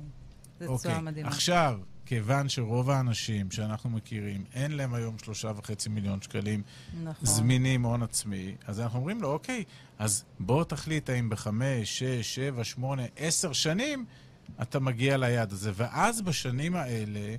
זה 0.60 0.68
אוקיי. 0.68 0.92
תשואה 0.92 1.02
מדהימה. 1.02 1.30
עכשיו, 1.30 1.80
כיוון 2.06 2.50
שרוב 2.50 2.90
האנשים 2.90 3.52
שאנחנו 3.52 3.90
מכירים, 3.90 4.44
אין 4.54 4.72
להם 4.72 4.94
היום 4.94 5.18
שלושה 5.18 5.52
וחצי 5.56 5.90
מיליון 5.90 6.22
שקלים 6.22 6.62
נכון. 7.04 7.28
זמינים 7.28 7.86
הון 7.86 8.04
עצמי, 8.04 8.56
אז 8.68 8.80
אנחנו 8.80 9.00
אומרים 9.00 9.22
לו, 9.22 9.32
אוקיי, 9.32 9.64
אז 10.00 10.24
בוא 10.40 10.64
תחליט 10.64 11.10
האם 11.10 11.30
בחמש, 11.30 12.00
שש, 12.00 12.36
שבע, 12.36 12.64
שמונה, 12.64 13.04
עשר 13.16 13.54
שנים 13.54 14.06
אתה 14.62 14.80
מגיע 14.80 15.18
ליעד 15.18 15.52
הזה. 15.52 15.72
ואז 15.76 16.22
בשנים 16.22 16.76
האלה, 16.76 17.36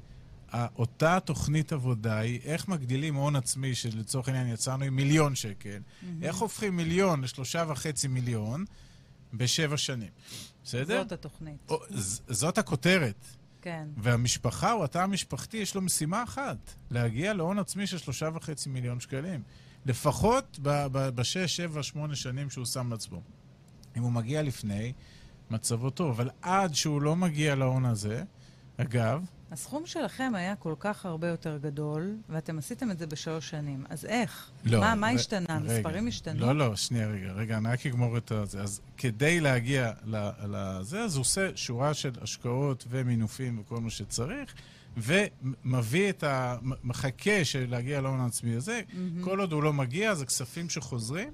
אותה 0.78 1.18
תוכנית 1.24 1.72
עבודה 1.72 2.18
היא 2.18 2.40
איך 2.44 2.68
מגדילים 2.68 3.14
הון 3.14 3.36
עצמי, 3.36 3.74
שלצורך 3.74 4.28
העניין 4.28 4.48
יצאנו 4.48 4.84
עם 4.84 4.96
מיליון 4.96 5.34
שקל, 5.34 5.78
איך 6.22 6.36
הופכים 6.36 6.76
מיליון 6.76 7.20
לשלושה 7.24 7.64
וחצי 7.68 8.08
מיליון 8.08 8.64
בשבע 9.34 9.76
שנים. 9.76 10.08
בסדר? 10.64 11.02
זאת 11.02 11.12
התוכנית. 11.12 11.56
או, 11.68 11.80
ז- 11.90 12.20
זאת 12.28 12.58
הכותרת. 12.58 13.24
כן. 13.64 13.88
והמשפחה 13.96 14.72
או 14.72 14.84
התא 14.84 14.98
המשפחתי, 14.98 15.56
יש 15.56 15.74
לו 15.74 15.82
משימה 15.82 16.22
אחת, 16.22 16.74
להגיע 16.90 17.32
להון 17.32 17.58
עצמי 17.58 17.86
של 17.86 17.98
שלושה 17.98 18.28
וחצי 18.34 18.68
מיליון 18.68 19.00
שקלים. 19.00 19.42
לפחות 19.86 20.58
בשש, 20.88 21.56
שבע, 21.56 21.82
שמונה 21.82 22.14
שנים 22.16 22.50
שהוא 22.50 22.64
שם 22.64 22.90
לעצמו. 22.90 23.22
אם 23.96 24.02
הוא 24.02 24.12
מגיע 24.12 24.42
לפני, 24.42 24.92
מצבו 25.50 25.90
טוב. 25.90 26.10
אבל 26.10 26.30
עד 26.42 26.74
שהוא 26.74 27.02
לא 27.02 27.16
מגיע 27.16 27.54
להון 27.54 27.84
הזה, 27.84 28.22
אגב, 28.76 29.24
הסכום 29.54 29.86
שלכם 29.86 30.32
היה 30.34 30.56
כל 30.56 30.74
כך 30.78 31.06
הרבה 31.06 31.28
יותר 31.28 31.58
גדול, 31.62 32.16
ואתם 32.28 32.58
עשיתם 32.58 32.90
את 32.90 32.98
זה 32.98 33.06
בשלוש 33.06 33.50
שנים. 33.50 33.84
אז 33.88 34.04
איך? 34.04 34.50
לא. 34.64 34.80
מה, 34.80 34.94
מה 34.94 35.10
ר- 35.10 35.14
השתנה? 35.14 35.46
רגע. 35.48 35.54
המספרים 35.54 36.06
השתנו? 36.08 36.40
לא, 36.40 36.56
לא, 36.56 36.76
שנייה, 36.76 37.06
רגע, 37.08 37.32
רגע, 37.32 37.56
אני 37.56 37.68
רק 37.68 37.86
אגמור 37.86 38.16
את 38.16 38.30
הזה. 38.30 38.62
אז 38.62 38.80
כדי 38.96 39.40
להגיע 39.40 39.92
לזה, 40.48 41.00
אז 41.00 41.16
הוא 41.16 41.20
עושה 41.20 41.48
שורה 41.54 41.94
של 41.94 42.10
השקעות 42.22 42.84
ומינופים 42.90 43.58
וכל 43.58 43.80
מה 43.80 43.90
שצריך, 43.90 44.54
ומביא 44.96 46.10
את 46.10 46.22
ה... 46.22 46.56
מחכה 46.84 47.44
של 47.44 47.66
להגיע 47.70 48.00
להון 48.00 48.20
העצמי 48.20 48.54
הזה. 48.54 48.80
כל 49.20 49.40
עוד 49.40 49.52
הוא 49.52 49.62
לא 49.62 49.72
מגיע, 49.72 50.14
זה 50.14 50.26
כספים 50.26 50.70
שחוזרים 50.70 51.30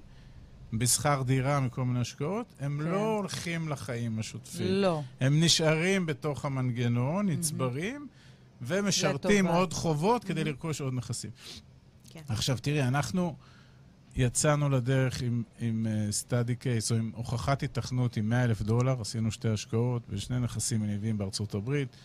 בשכר 0.72 1.22
דירה 1.22 1.60
מכל 1.60 1.84
מיני 1.84 2.00
השקעות, 2.00 2.46
הם 2.60 2.80
כן. 2.82 2.90
לא 2.90 3.16
הולכים 3.16 3.68
לחיים 3.68 4.18
השוטפים. 4.18 4.66
לא. 4.66 5.02
הם 5.20 5.40
נשארים 5.40 6.06
בתוך 6.06 6.44
המנגנון, 6.44 7.28
נצברים, 7.28 8.08
ומשרתים 8.62 9.44
לטובה. 9.44 9.58
עוד 9.58 9.72
חובות 9.72 10.24
כדי 10.24 10.44
לרכוש 10.44 10.80
עוד 10.80 10.94
נכסים. 10.94 11.30
כן. 12.10 12.20
עכשיו, 12.28 12.58
תראי, 12.58 12.82
אנחנו, 12.82 13.36
יצאנו 14.16 14.68
לדרך 14.68 15.22
עם, 15.22 15.42
עם 15.60 15.86
uh, 15.86 16.26
study 16.26 16.62
case, 16.62 16.90
או 16.90 16.96
עם 16.96 17.10
הוכחת 17.14 17.62
התכנות 17.62 18.16
עם 18.16 18.28
100 18.28 18.44
אלף 18.44 18.62
דולר, 18.62 19.00
עשינו 19.00 19.32
שתי 19.32 19.48
השקעות 19.48 20.02
ושני 20.08 20.40
נכסים 20.40 20.80
מניבים 20.80 21.18
בארצות 21.18 21.54
הברית, 21.54 21.96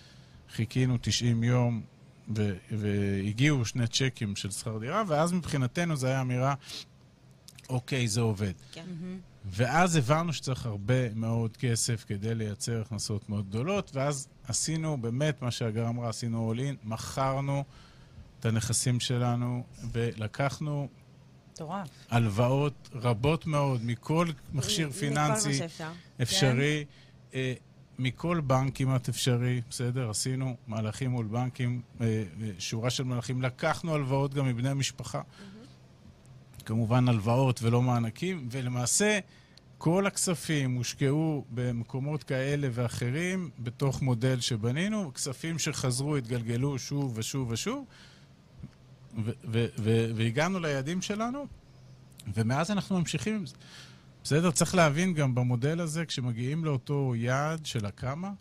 חיכינו 0.50 0.98
90 1.02 1.44
יום, 1.44 1.82
ו- 2.36 2.56
והגיעו 2.72 3.66
שני 3.66 3.88
צ'קים 3.88 4.36
של 4.36 4.52
שכר 4.52 4.78
דירה, 4.78 5.04
ואז 5.08 5.34
מבחינתנו 5.34 5.96
זו 5.96 6.08
הייתה 6.08 6.22
אמירה, 6.22 6.54
אוקיי, 7.70 8.08
זה 8.08 8.22
עובד. 8.22 8.54
כן. 8.72 8.86
ואז 9.46 9.96
הבנו 9.96 10.34
שצריך 10.34 10.66
הרבה 10.66 11.14
מאוד 11.14 11.58
כסף 11.58 12.06
כדי 12.08 12.36
לייצר 12.36 12.82
הכנסות 12.82 13.30
מאוד 13.30 13.50
גדולות, 13.50 13.92
ואז 13.94 14.28
עשינו 14.48 14.98
באמת 14.98 15.42
מה 15.42 15.52
שהגר 15.52 15.88
אמרה, 15.88 16.10
עשינו 16.10 16.54
all 16.54 16.58
in, 16.58 16.90
מכרנו 16.90 17.64
את 18.40 18.46
הנכסים 18.46 19.00
שלנו 19.00 19.64
ולקחנו 19.92 20.88
מטורף. 21.52 21.88
הלוואות 22.10 22.90
רבות 22.94 23.48
מאוד 23.48 23.86
מכל 23.86 24.28
מכשיר 24.54 24.88
מכל 24.88 24.96
מה 24.96 25.00
פיננסי 25.00 25.54
שאפשר. 25.54 25.92
אפשרי, 26.22 26.86
אה, 27.34 27.54
מכל 28.00 28.42
בנק 28.42 28.78
כמעט 28.78 29.10
אפשרי, 29.10 29.62
בסדר? 29.70 30.10
עשינו 30.10 30.56
מהלכים 30.68 31.12
מול 31.12 31.26
בנקים, 31.26 31.82
אה, 32.02 32.06
אה, 32.06 32.24
שורה 32.60 32.90
של 32.90 33.04
מהלכים. 33.04 33.42
לקחנו 33.42 33.96
הלוואות 33.96 34.34
גם 34.34 34.46
מבני 34.48 34.70
המשפחה. 34.70 35.22
כמובן 36.66 37.10
הלוואות 37.10 37.64
ולא 37.64 37.82
מענקים, 37.82 38.48
ולמעשה 38.52 39.20
כל 39.78 40.08
הכספים 40.08 40.76
הושקעו 40.76 41.46
במקומות 41.52 42.24
כאלה 42.24 42.68
ואחרים 42.72 43.50
בתוך 43.60 44.02
מודל 44.02 44.40
שבנינו, 44.40 45.14
כספים 45.14 45.60
שחזרו, 45.60 46.16
התגלגלו 46.16 46.80
שוב 46.80 47.14
ושוב 47.16 47.50
ושוב, 47.52 47.86
והגענו 50.16 50.60
ליעדים 50.60 51.02
שלנו, 51.02 51.46
ומאז 52.34 52.72
אנחנו 52.72 53.00
ממשיכים. 53.00 53.44
בסדר? 54.24 54.52
צריך 54.52 54.76
להבין 54.76 55.14
גם 55.14 55.36
במודל 55.36 55.80
הזה, 55.80 56.06
כשמגיעים 56.06 56.66
לאותו 56.66 57.14
יעד 57.16 57.66
של 57.66 57.86
הכמה, 57.86 58.32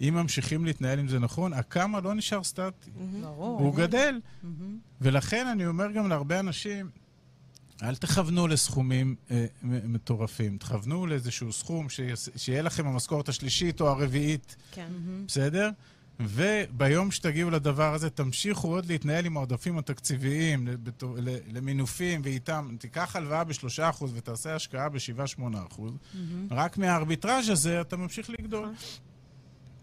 אם 0.00 0.14
ממשיכים 0.14 0.64
להתנהל 0.64 0.98
עם 0.98 1.08
זה 1.08 1.18
נכון, 1.18 1.52
הכמה 1.52 2.00
לא 2.00 2.14
נשאר 2.14 2.42
סטטי. 2.42 2.90
ברור. 3.20 3.60
הוא 3.60 3.74
גדל. 3.74 4.20
מהמם. 4.42 4.78
ולכן 5.00 5.46
אני 5.46 5.66
אומר 5.66 5.90
גם 5.90 6.08
להרבה 6.08 6.40
אנשים, 6.40 6.90
אל 7.82 7.94
תכוונו 7.96 8.46
לסכומים 8.46 9.14
אה, 9.30 9.46
מטורפים. 9.62 10.58
תכוונו 10.58 11.06
לאיזשהו 11.06 11.52
סכום 11.52 11.88
שיס- 11.88 12.28
שיהיה 12.36 12.62
לכם 12.62 12.86
המשכורת 12.86 13.28
השלישית 13.28 13.80
או 13.80 13.88
הרביעית, 13.88 14.56
כן. 14.72 14.88
בסדר? 15.26 15.70
וביום 16.20 17.10
שתגיעו 17.10 17.50
לדבר 17.50 17.94
הזה, 17.94 18.10
תמשיכו 18.10 18.68
עוד 18.68 18.86
להתנהל 18.86 19.26
עם 19.26 19.36
העודפים 19.36 19.78
התקציביים 19.78 20.68
למינופים 21.52 22.20
ואיתם. 22.24 22.76
תיקח 22.78 23.16
הלוואה 23.16 23.44
ב-3% 23.44 23.58
ותעשה 24.14 24.54
השקעה 24.54 24.88
ב-7-8%. 24.88 25.40
מהמם. 25.42 26.46
רק 26.50 26.78
מהארביטראז' 26.78 27.48
הזה 27.48 27.80
אתה 27.80 27.96
ממשיך 27.96 28.30
לגדול. 28.30 28.68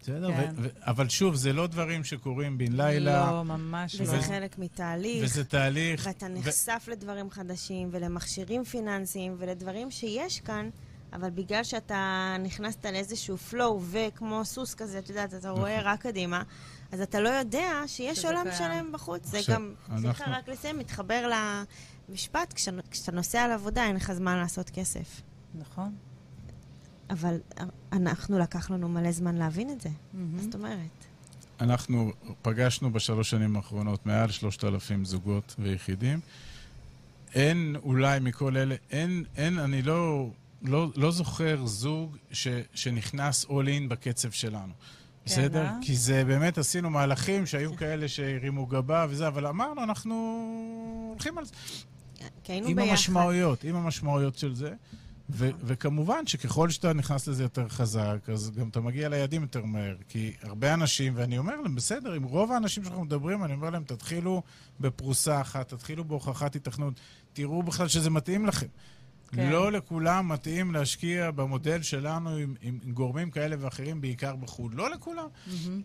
בסדר? 0.02 0.32
כן. 0.32 0.54
ו- 0.58 0.64
ו- 0.64 0.68
אבל 0.89 1.10
שוב, 1.10 1.36
זה 1.36 1.54
לא 1.54 1.68
דברים 1.68 2.04
שקורים 2.04 2.58
בן 2.58 2.72
לילה, 2.72 3.32
לא, 3.32 3.43
ממש 3.43 3.95
לא. 3.95 4.04
וזה 4.04 4.22
חלק 4.22 4.60
מתהליך. 4.60 5.24
וזה 5.26 5.43
תהליך. 5.43 6.02
ואתה 6.06 6.28
נחשף 6.28 6.86
לדברים 6.91 7.30
חדשים 7.32 7.89
ולמכשירים 7.91 8.64
פיננסיים 8.64 9.36
ולדברים 9.39 9.91
שיש 9.91 10.39
כאן, 10.39 10.70
אבל 11.14 11.30
בגלל 11.30 11.64
שאתה 11.64 12.36
נכנסת 12.39 12.86
לאיזשהו 12.86 13.38
flow 13.52 13.58
וכמו 13.91 14.45
סוס 14.45 14.74
כזה, 14.76 14.99
את 14.99 15.10
יודעת, 15.10 15.34
אתה 15.34 15.49
רואה 15.49 15.78
נכון. 15.78 15.91
רק 15.91 16.02
קדימה, 16.02 16.43
אז 16.91 17.02
אתה 17.02 17.20
לא 17.20 17.30
יודע 17.30 17.70
שיש 17.88 18.26
עולם 18.26 18.43
קיים. 18.43 18.56
שלם 18.58 18.91
בחוץ. 18.91 19.26
זה 19.28 19.39
גם, 19.49 19.74
אנחנו- 19.89 20.02
סליחה, 20.02 20.26
רק 20.32 20.49
לסיים, 20.49 20.80
מתחבר 20.80 21.32
למשפט, 22.10 22.54
כשאתה 22.91 23.12
נוסע 23.12 23.47
לעבודה 23.47 23.84
אין 23.86 23.95
לך 23.95 24.14
זמן 24.14 24.38
לעשות 24.38 24.70
כסף. 24.70 25.22
נכון. 25.56 25.95
אבל 27.12 27.38
אנחנו, 27.91 28.39
לקח 28.39 28.72
לנו 28.72 28.89
מלא 28.89 29.12
זמן 29.12 29.36
להבין 29.36 29.70
את 29.70 29.82
זה. 29.82 29.89
מה 30.14 30.41
זאת 30.41 30.55
אומרת? 30.55 31.05
אנחנו 31.59 32.12
פגשנו 32.41 32.93
בשלוש 32.93 33.30
שנים 33.30 33.55
האחרונות 33.55 34.05
מעל 34.05 34.32
שלושת 34.32 34.64
אלפים 34.64 35.05
זוגות 35.05 35.55
ויחידים. 35.59 36.20
אין, 37.36 37.76
אולי 37.84 38.20
מכל 38.20 38.57
אלה, 38.57 38.76
אין, 38.91 39.24
אין, 39.38 39.59
אני 39.59 39.82
לא, 39.82 40.30
לא, 40.62 40.88
לא 40.95 41.12
זוכר 41.12 41.66
זוג 41.66 42.18
ש, 42.32 42.47
שנכנס 42.74 43.45
all 43.45 43.47
in 43.47 43.89
בקצב 43.89 44.32
שלנו. 44.32 44.74
בסדר? 45.26 45.66
אה? 45.66 45.78
כי 45.82 45.95
זה 45.95 46.24
באמת, 46.26 46.57
עשינו 46.57 46.89
מהלכים 46.89 47.45
שהיו 47.45 47.76
כאלה 47.76 48.07
שהרימו 48.07 48.66
גבה 48.66 49.05
וזה, 49.09 49.28
אבל 49.28 49.47
אמרנו, 49.47 49.84
אנחנו 49.84 50.16
הולכים 51.09 51.38
על 51.38 51.45
זה. 51.45 51.53
כי 52.43 52.51
היינו 52.51 52.68
עם 52.68 52.76
ביחד. 52.76 52.89
המשמעויות, 52.89 53.64
עם 53.64 53.76
המשמעויות 53.76 54.38
של 54.38 54.55
זה. 54.55 54.74
ו- 55.34 55.49
וכמובן 55.63 56.27
שככל 56.27 56.69
שאתה 56.69 56.93
נכנס 56.93 57.27
לזה 57.27 57.43
יותר 57.43 57.69
חזק, 57.69 58.17
אז 58.34 58.51
גם 58.51 58.67
אתה 58.67 58.82
מגיע 58.82 59.09
ליעדים 59.09 59.41
יותר 59.41 59.65
מהר. 59.65 59.95
כי 60.07 60.34
הרבה 60.41 60.73
אנשים, 60.73 61.13
ואני 61.15 61.38
אומר 61.38 61.61
להם, 61.61 61.75
בסדר, 61.75 62.13
עם 62.13 62.23
רוב 62.23 62.51
האנשים 62.51 62.84
שאנחנו 62.84 63.05
מדברים, 63.05 63.43
אני 63.43 63.53
אומר 63.53 63.69
להם, 63.69 63.84
תתחילו 63.84 64.41
בפרוסה 64.79 65.41
אחת, 65.41 65.73
תתחילו 65.73 66.05
בהוכחת 66.05 66.55
התכנות, 66.55 66.93
תראו 67.34 67.63
בכלל 67.63 67.88
שזה 67.88 68.09
מתאים 68.09 68.45
לכם. 68.45 68.67
כן. 69.32 69.51
לא 69.51 69.71
לכולם 69.71 70.27
מתאים 70.27 70.73
להשקיע 70.73 71.32
במודל 71.32 71.82
שלנו 71.82 72.36
עם, 72.36 72.55
עם, 72.61 72.79
גורמים 72.93 73.32
כאלה 73.32 73.55
ואחרים, 73.59 74.01
בעיקר 74.01 74.36
בחו"ל. 74.36 74.71
לא 74.75 74.91
לכולם. 74.91 75.27
מהמם. 75.47 75.82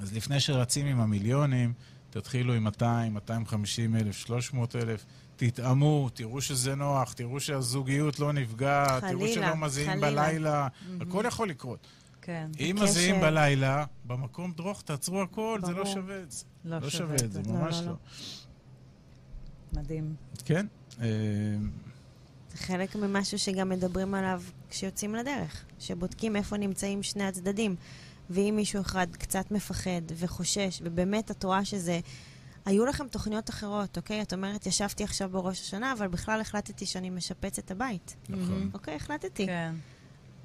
אז 0.00 0.16
לפני 0.16 0.40
שרצים 0.40 0.86
עם 0.86 1.00
המיליונים, 1.00 1.72
תתחילו 2.10 2.54
עם 2.54 2.64
200, 2.64 3.14
250 3.14 3.96
אלף, 3.96 4.16
300 4.16 4.76
אלף, 4.76 5.04
תתאמו, 5.36 6.08
תראו 6.14 6.40
שזה 6.40 6.74
נוח, 6.74 7.12
תראו 7.12 7.40
שהזוגיות 7.40 8.18
לא 8.18 8.32
נפגעת, 8.32 9.04
תראו 9.04 9.28
שלא 9.28 9.56
מזיעים. 9.56 10.00
בלילה, 10.00 10.68
הכל 11.00 11.24
יכול 11.26 11.48
לקרות. 11.48 11.86
כן. 12.22 12.50
אם 12.60 12.76
מזיעים 12.82 13.20
בלילה, 13.20 13.84
במקום 14.04 14.52
דרוך, 14.52 14.82
תעצרו 14.82 15.22
הכל, 15.22 15.60
זה 15.66 15.72
לא. 15.72 15.86
שווה 15.86 16.22
את 16.22 16.32
זה. 16.32 16.44
לא 16.64 16.78
לא 16.78 16.90
שווה 16.90 17.16
את 17.24 17.32
זה, 17.32 17.40
ממש 17.46 17.74
לא, 17.74 17.80
לא. 17.80 17.86
לא. 17.86 17.96
מדהים. 19.72 20.14
כן? 20.44 20.66
אה, 21.00 21.06
זה 22.52 22.58
חלק 22.58 22.96
ממשהו 22.96 23.38
שגם 23.38 23.68
מדברים 23.68 24.14
עליו 24.14 24.42
כשיוצאים 24.70 25.14
לדרך, 25.14 25.64
שבודקים 25.78 26.36
איפה 26.36 26.56
נמצאים 26.56 27.02
שני 27.02 27.24
הצדדים. 27.24 27.76
ואם 28.30 28.52
מישהו 28.56 28.80
אחד 28.80 29.06
קצת 29.12 29.50
מפחד 29.50 30.02
וחושש, 30.16 30.80
ובאמת 30.84 31.30
את 31.30 31.44
רואה 31.44 31.64
שזה... 31.64 32.00
היו 32.66 32.86
לכם 32.86 33.08
תוכניות 33.08 33.50
אחרות, 33.50 33.96
אוקיי? 33.96 34.22
את 34.22 34.32
אומרת, 34.32 34.66
ישבתי 34.66 35.04
עכשיו 35.04 35.28
בראש 35.28 35.60
השנה, 35.60 35.92
אבל 35.92 36.08
בכלל 36.08 36.40
החלטתי 36.40 36.86
שאני 36.86 37.10
משפץ 37.10 37.58
את 37.58 37.70
הבית. 37.70 38.16
נכון. 38.28 38.70
אוקיי, 38.74 38.94
החלטתי. 38.94 39.46
כן. 39.46 39.74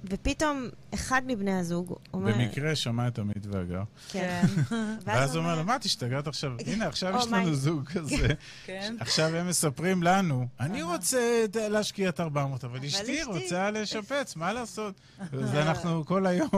ופתאום 0.09 0.67
אחד 0.93 1.21
מבני 1.27 1.53
הזוג 1.59 1.95
אומר... 2.13 2.33
במקרה 2.33 2.75
שמע 2.75 3.07
את 3.07 3.19
עמית 3.19 3.45
והגר, 3.51 3.83
כן. 4.09 4.45
ואז 5.05 5.35
הוא 5.35 5.43
אומר 5.43 5.55
לו, 5.55 5.63
מה, 5.63 5.75
את 5.75 5.83
השתגעת 5.83 6.27
עכשיו? 6.27 6.51
הנה, 6.65 6.87
עכשיו 6.87 7.15
Oh 7.15 7.21
יש 7.21 7.27
לנו 7.31 7.55
זוג 7.55 7.85
כזה. 7.89 8.27
כן. 8.65 8.95
עכשיו 8.99 9.35
הם 9.35 9.47
מספרים 9.49 10.03
לנו, 10.03 10.47
אני 10.59 10.81
רוצה 10.83 11.41
את- 11.45 11.55
להשקיע 11.55 12.09
את 12.09 12.19
400, 12.19 12.63
אבל 12.63 12.85
אשתי 12.85 13.23
רוצה 13.23 13.71
לשפץ, 13.71 14.35
מה 14.35 14.53
לעשות? 14.53 15.01
אז 15.43 15.55
אנחנו 15.55 16.05
כל 16.05 16.25
היום, 16.25 16.49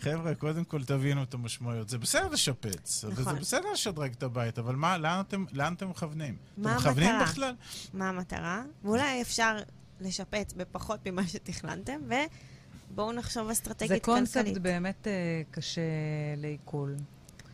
חבר'ה, 0.00 0.34
קודם 0.34 0.64
כל 0.64 0.84
תבינו 0.84 1.22
את 1.22 1.34
המשמעויות. 1.34 1.88
זה 1.88 1.98
בסדר 1.98 2.28
לשפץ, 2.28 3.04
וזה 3.08 3.22
נכון. 3.22 3.38
בסדר 3.38 3.72
לשדרג 3.72 4.12
את 4.12 4.22
הבית, 4.22 4.58
אבל 4.58 4.76
מה, 4.76 4.98
לאן 4.98 5.20
אתם- 5.72 5.88
מכוונים? 5.90 6.36
אתם 6.60 6.70
מכוונים? 6.76 7.14
בכלל? 7.22 7.54
מה 7.94 8.08
המטרה? 8.08 8.62
ואולי 8.84 9.22
אפשר 9.22 9.56
לשפץ 10.00 10.52
בפחות 10.52 11.08
ממה 11.08 11.26
שתכננתם, 11.26 12.00
ובואו 12.92 13.12
נחשוב 13.12 13.46
זה 13.46 13.52
אסטרטגית 13.52 14.04
קונספט 14.04 14.36
כלכלית. 14.36 14.58
באמת 14.58 15.06
אה, 15.06 15.42
קשה 15.50 15.80
לעיכול. 16.36 16.96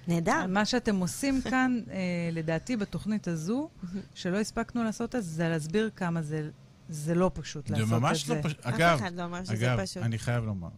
נהדר. 0.08 0.46
מה 0.48 0.64
שאתם 0.64 0.96
עושים 0.96 1.42
כאן, 1.50 1.80
אה, 1.90 1.96
לדעתי, 2.32 2.76
בתוכנית 2.76 3.28
הזו, 3.28 3.68
שלא 4.14 4.36
הספקנו 4.38 4.84
לעשות 4.84 5.14
אז, 5.14 5.26
זה 5.26 5.48
להסביר 5.48 5.90
כמה 5.96 6.22
זה, 6.22 6.50
זה 6.88 7.14
לא 7.14 7.30
פשוט 7.34 7.66
זה 7.66 7.74
לעשות 7.74 7.88
את 7.88 7.92
ממש 7.92 8.26
זה. 8.26 8.34
לא 8.34 8.42
פשוט. 8.42 8.60
אף 8.60 8.74
אגב, 8.74 8.98
אחד 8.98 9.14
לא 9.14 9.44
שזה 9.44 9.72
אגב, 9.74 9.82
פשוט. 9.82 10.02
אני 10.02 10.18
חייב 10.18 10.44
לומר, 10.44 10.68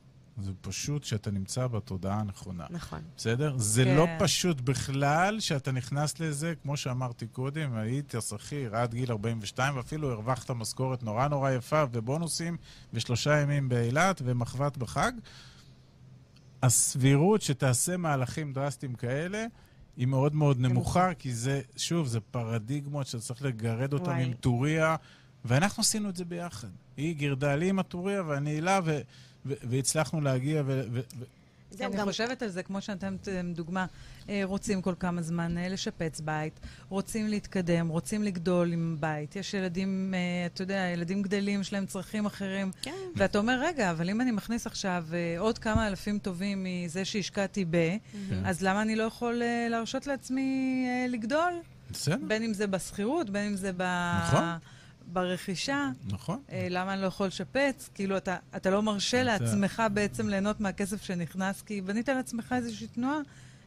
זה 0.43 0.53
פשוט 0.61 1.05
שאתה 1.05 1.31
נמצא 1.31 1.67
בתודעה 1.67 2.21
הנכונה. 2.21 2.67
נכון. 2.71 3.01
בסדר? 3.17 3.55
זה 3.57 3.85
כן. 3.85 3.97
לא 3.97 4.07
פשוט 4.19 4.61
בכלל 4.61 5.41
שאתה 5.41 5.73
נכנס 5.73 6.21
לזה, 6.21 6.55
כמו 6.63 6.77
שאמרתי 6.77 7.27
קודם, 7.27 7.75
היית 7.75 8.15
שכיר 8.29 8.77
עד 8.77 8.95
גיל 8.95 9.13
42, 9.13 9.77
ואפילו 9.77 10.11
הרווחת 10.11 10.51
משכורת 10.51 11.03
נורא 11.03 11.29
נורא 11.29 11.51
יפה, 11.51 11.85
ובונוסים, 11.93 12.57
ושלושה 12.93 13.41
ימים 13.41 13.69
באילת, 13.69 14.23
ומחבת 14.25 14.77
בחג. 14.77 15.13
הסבירות 16.63 17.43
שתעשה 17.43 17.97
מהלכים 17.97 18.53
דרסטיים 18.53 18.95
כאלה, 18.95 19.47
היא 19.97 20.07
מאוד 20.07 20.35
מאוד 20.35 20.61
נמוכה, 20.61 21.15
כי 21.15 21.35
זה, 21.35 21.61
שוב, 21.77 22.07
זה 22.07 22.21
פרדיגמות 22.21 23.07
שאתה 23.07 23.23
צריך 23.23 23.43
לגרד 23.43 23.93
אותן. 23.93 24.11
עם 24.11 24.33
טוריה, 24.33 24.97
ואנחנו 25.45 25.81
עשינו 25.81 26.09
את 26.09 26.17
זה 26.17 26.25
ביחד. 26.25 26.69
היא 26.97 27.17
גירדה 27.17 27.57
לי 27.57 27.69
עם 27.69 27.79
הטוריה 27.79 28.23
ואני 28.27 28.51
אילה, 28.51 28.81
ו- 28.85 29.01
והצלחנו 29.47 30.21
להגיע, 30.21 30.63
ו- 30.67 30.83
ו- 30.93 31.01
ו- 31.19 31.25
אני 31.81 31.97
גם... 31.97 32.07
חושבת 32.07 32.43
על 32.43 32.49
זה, 32.49 32.63
כמו 32.63 32.81
שנתתם 32.81 33.17
דוגמה, 33.55 33.87
אה, 34.29 34.41
רוצים 34.45 34.83
כל 34.83 34.95
כמה 34.99 35.23
זמן 35.23 35.59
אה, 35.59 35.69
לשפץ 35.69 36.21
בית, 36.21 36.61
רוצים 36.89 37.29
להתקדם, 37.29 37.89
רוצים 37.89 38.23
לגדול 38.23 38.73
עם 38.73 38.97
בית. 39.01 39.37
יש 39.37 39.55
ילדים, 39.55 40.15
אה, 40.15 40.47
אתה 40.47 40.63
יודע, 40.63 40.87
ילדים 40.95 41.23
גדלים, 41.23 41.61
יש 41.61 41.73
להם 41.73 41.87
צרכים 41.87 42.27
אחרים. 42.27 42.71
כן. 42.83 42.95
ואתה 43.17 43.39
אומר, 43.39 43.61
רגע, 43.63 43.91
אבל 43.91 44.11
אם 44.11 44.21
אני 44.21 44.31
מכניס 44.31 44.67
עכשיו 44.67 45.05
עוד 45.39 45.59
כמה 45.59 45.87
אלפים 45.87 46.19
טובים 46.19 46.67
מזה 46.67 47.05
שהשקעתי 47.05 47.65
ב, 47.65 47.77
כן. 48.13 48.47
אז 48.47 48.63
למה 48.63 48.83
אני 48.83 48.97
לא 48.97 49.03
יכול 49.03 49.43
להרשות 49.71 50.07
לעצמי 50.07 50.87
לגדול? 51.09 51.53
בסדר, 51.91 52.17
בין 52.27 52.43
אם 52.43 52.55
זה 52.55 52.67
בשכירות, 52.67 53.31
בין 53.31 53.47
אם 53.47 53.57
זה 53.57 53.71
ב... 53.77 53.83
נכון. 54.23 54.45
ברכישה. 55.13 55.91
נכון. 56.07 56.43
אה, 56.53 56.67
למה 56.71 56.93
אני 56.95 57.03
לא 57.03 57.07
יכול 57.07 57.27
לשפץ? 57.27 57.91
כאילו, 57.95 58.17
אתה, 58.17 58.37
אתה 58.57 58.71
לא 58.71 58.83
מרשה 58.83 59.23
אתה- 59.23 59.25
לעצמך 59.45 59.83
בעצם 59.95 60.29
ליהנות 60.29 60.61
מהכסף 60.61 61.03
שנכנס, 61.03 61.63
כי 61.63 61.81
בנית 61.81 62.09
לעצמך 62.09 62.55
איזושהי 62.57 62.87
תנועה, 62.87 63.19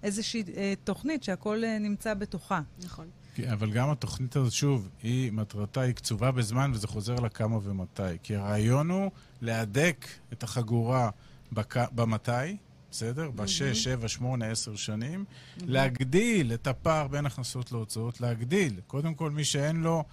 איזושהי 0.03 0.43
אה, 0.57 0.73
תוכנית 0.83 1.23
שהכל 1.23 1.63
אה, 1.63 1.79
נמצא 1.79 2.13
בתוכה. 2.13 2.61
נכון. 2.83 3.07
כי- 3.35 3.51
אבל 3.51 3.71
גם 3.71 3.89
התוכנית 3.89 4.35
הזאת, 4.35 4.51
שוב, 4.51 4.89
היא, 5.03 5.31
מטרתה 5.31 5.81
היא 5.81 5.93
קצובה 5.93 6.31
בזמן, 6.31 6.71
וזה 6.73 6.87
חוזר 6.87 7.15
לכמה 7.15 7.57
ומתי. 7.63 8.01
כי 8.23 8.35
הרעיון 8.35 8.89
הוא 8.89 9.11
להדק 9.41 10.05
את 10.33 10.43
החגורה 10.43 11.09
בק... 11.51 11.75
במתי, 11.91 12.57
בסדר? 12.91 13.31
בשש, 13.31 13.83
שבע, 13.83 14.07
שמונה, 14.07 14.45
עשר 14.45 14.75
שנים, 14.75 15.25
להגדיל 15.67 16.53
את 16.53 16.67
הפער 16.67 17.07
בין 17.07 17.25
הכנסות 17.25 17.71
להוצאות, 17.71 18.21
להגדיל. 18.21 18.79
קודם 18.87 19.13
כל, 19.13 19.31
מי 19.31 19.43
שאין 19.43 19.75
לו, 19.75 20.03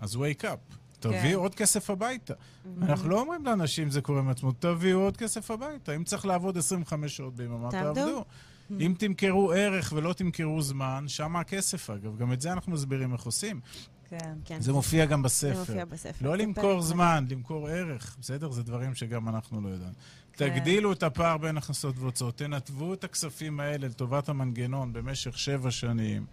אז 0.00 0.16
wake 0.16 0.42
up. 0.42 0.74
כן. 1.00 1.32
עוד 1.34 1.54
כסף 1.54 1.90
הביתה. 1.90 2.34
אנחנו 2.82 3.08
לא 3.08 3.20
אומרים 3.20 3.44
לאנשים, 3.44 3.90
זה 3.90 4.00
קורה 4.00 4.22
מעצמו, 4.22 4.52
תביאו 4.52 5.00
עוד 5.00 5.16
כסף 5.16 5.50
הביתה. 5.50 5.96
אם 5.96 6.04
צריך 6.04 6.26
לעבוד 6.26 6.58
25 6.58 7.16
שעות 7.16 7.34
ביממה, 7.34 7.70
תעבדו. 7.70 7.94
תעבדו. 7.94 8.24
אם 8.70 8.94
תמכרו 8.98 9.52
ערך 9.52 9.92
ולא 9.96 10.12
תמכרו 10.12 10.62
זמן, 10.62 11.04
שם 11.06 11.36
הכסף 11.36 11.90
אגב. 11.90 12.16
גם 12.18 12.32
את 12.32 12.40
זה 12.40 12.52
אנחנו 12.52 12.72
מסבירים 12.72 13.12
איך 13.12 13.22
עושים. 13.22 13.60
כן. 14.08 14.34
כן. 14.44 14.60
זה 14.60 14.72
מופיע 14.72 15.04
גם 15.04 15.20
זה 15.20 15.24
בספר. 15.24 15.58
מופיע 15.58 15.84
בספר. 15.84 16.26
לא 16.26 16.36
זה 16.36 16.42
למכור 16.42 16.82
זמן, 16.82 17.24
למכור 17.30 17.68
ערך. 17.68 18.16
בסדר? 18.20 18.50
זה 18.50 18.62
דברים 18.62 18.94
שגם 18.94 19.28
אנחנו 19.28 19.60
לא 19.60 19.68
ידענו. 19.68 19.92
כן. 20.32 20.50
תגדילו 20.50 20.92
את 20.92 21.02
הפער 21.02 21.36
בין 21.36 21.56
הכנסות 21.56 21.98
והוצאות, 21.98 22.36
תנתבו 22.36 22.94
את 22.94 23.04
הכספים 23.04 23.60
האלה 23.60 23.88
לטובת 23.88 24.28
המנגנון 24.28 24.92
במשך 24.92 25.38
שבע 25.38 25.70
שנים, 25.70 26.26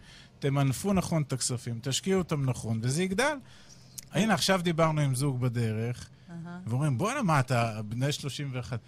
תמנפו 0.45 0.93
נכון 0.93 1.21
את 1.21 1.33
הכספים, 1.33 1.79
תשקיעו 1.81 2.19
אותם 2.19 2.49
נכון, 2.49 2.79
וזה 2.83 3.03
יגדל. 3.03 3.37
הנה, 4.11 4.33
עכשיו 4.33 4.61
דיברנו 4.63 5.01
עם 5.01 5.15
זוג 5.15 5.39
בדרך. 5.41 6.09
ואומרים, 6.67 6.97
בואנה, 6.97 7.21
מה, 7.21 7.39
אתה 7.39 7.81
בני 7.85 8.11
31. 8.11 8.79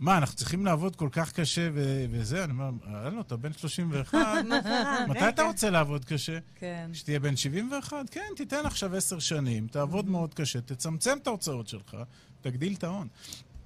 מה, 0.00 0.18
אנחנו 0.18 0.36
צריכים 0.36 0.66
לעבוד 0.66 0.96
כל 0.96 1.08
כך 1.12 1.32
קשה 1.32 1.68
ו- 1.74 2.06
וזה? 2.10 2.44
אני 2.44 2.52
אומר, 2.52 2.70
הלו, 2.84 3.20
אתה 3.20 3.36
בן 3.36 3.52
31, 3.52 4.18
מה 4.48 4.62
קרה? 4.62 5.06
מתי. 5.08 5.28
אתה 5.28 5.42
רוצה 5.42 5.70
לעבוד 5.70 6.04
קשה? 6.04 6.38
כן. 6.54 6.90
כשתהיה 6.92 7.20
בן 7.20 7.36
71? 7.36 7.96
כן, 8.10 8.30
תיתן 8.36 8.66
עכשיו 8.66 8.96
עשר 8.96 9.18
שנים, 9.18 9.66
תעבוד 9.66 10.08
מאוד 10.08 10.34
קשה, 10.34 10.60
תצמצם 10.60 11.18
את 11.22 11.26
ההוצאות 11.26 11.68
שלך, 11.68 11.96
תגדיל 12.40 12.74
את 12.74 12.84
ההון. 12.84 13.08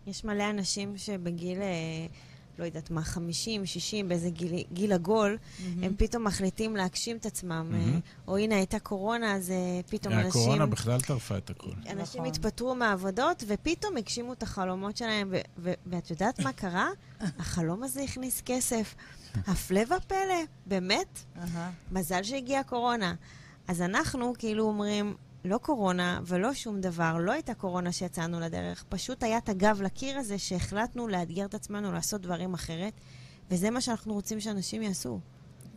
יש 0.07 0.25
מלא 0.25 0.51
אנשים 0.51 0.99
שבגיל, 0.99 1.59
אה, 1.61 2.07
לא 2.59 2.65
יודעת 2.65 2.91
מה, 2.91 3.03
50, 3.03 3.67
60, 3.67 4.09
באיזה 4.09 4.31
גיל, 4.31 4.63
גיל 4.73 4.93
עגול, 4.93 5.39
הם 5.83 5.95
פתאום 5.97 6.25
מחליטים 6.25 6.77
להגשים 6.77 7.17
את 7.17 7.27
עצמם. 7.27 7.73
אה, 7.75 7.99
או 8.29 8.37
הנה, 8.37 8.57
הייתה 8.57 8.79
קורונה, 8.79 9.35
אז 9.37 9.51
אה, 9.51 9.57
פתאום 9.89 10.15
אנשים... 10.15 10.29
הקורונה 10.29 10.67
בכלל 10.67 11.01
טרפה 11.01 11.37
את 11.37 11.51
הכול. 11.51 11.73
אנשים 11.91 12.21
נכון. 12.21 12.27
התפטרו 12.27 12.75
מהעבודות, 12.75 13.45
ופתאום 13.47 13.97
הגשימו 13.97 14.33
את 14.33 14.43
החלומות 14.43 14.97
שלהם, 14.97 15.29
ו- 15.31 15.41
ו- 15.59 15.73
ואת 15.87 16.11
יודעת 16.11 16.41
מה 16.41 16.53
קרה? 16.53 16.89
החלום 17.39 17.83
הזה 17.83 18.03
הכניס 18.03 18.43
כסף. 18.47 18.95
הפלא 19.47 19.81
ופלא, 19.81 20.45
באמת, 20.67 21.19
אהה. 21.37 21.71
מזל 21.91 22.23
שהגיעה 22.23 22.61
הקורונה. 22.61 23.15
אז 23.69 23.83
אנחנו 23.83 24.33
כאילו 24.39 24.65
אומרים, 24.65 25.15
לא 25.45 25.59
קורונה 25.59 26.21
ולא 26.27 26.55
שום 26.55 26.81
דבר, 26.81 27.17
לא 27.19 27.33
הייתה 27.33 27.55
קורונה 27.55 27.93
שיצאנו 27.93 28.41
לדרך, 28.41 28.85
פשוט 28.89 29.23
היה 29.23 29.39
את 29.39 29.49
הגב 29.49 29.83
לקיר 29.83 30.19
הזה 30.19 30.39
שהחלטנו 30.39 31.09
לאתגר 31.09 31.45
את 31.45 31.55
עצמנו 31.55 31.93
לעשות 31.93 32.21
דברים 32.21 32.55
אחרת, 32.55 32.93
וזה 33.51 33.71
מה 33.71 33.81
שאנחנו 33.81 34.15
רוצים 34.15 34.41
שאנשים 34.41 34.83
יעשו. 34.83 35.21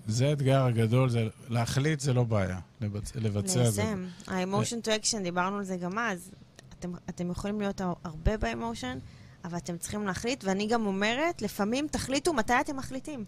זה 0.07 0.27
האתגר 0.29 0.63
הגדול, 0.65 1.09
זה, 1.09 1.19
להחליט 1.49 1.99
זה 1.99 2.13
לא 2.13 2.23
בעיה, 2.23 2.59
לבצ... 2.81 3.15
לבצע 3.15 3.69
זה. 3.69 3.83
ליישם. 3.83 4.05
ה-emotion 4.27 4.85
to 4.85 5.01
action, 5.01 5.23
דיברנו 5.23 5.57
על 5.57 5.63
זה 5.63 5.77
גם 5.77 5.99
אז. 5.99 6.31
אתם, 6.79 6.91
אתם 7.09 7.31
יכולים 7.31 7.59
להיות 7.61 7.81
הר- 7.81 7.93
הרבה 8.03 8.37
ב-emotion, 8.37 8.99
אבל 9.45 9.57
אתם 9.57 9.77
צריכים 9.77 10.05
להחליט, 10.07 10.43
ואני 10.43 10.67
גם 10.67 10.85
אומרת, 10.85 11.41
לפעמים 11.41 11.87
תחליטו 11.87 12.33
מתי 12.33 12.53
אתם 12.61 12.77
מחליטים. 12.77 13.25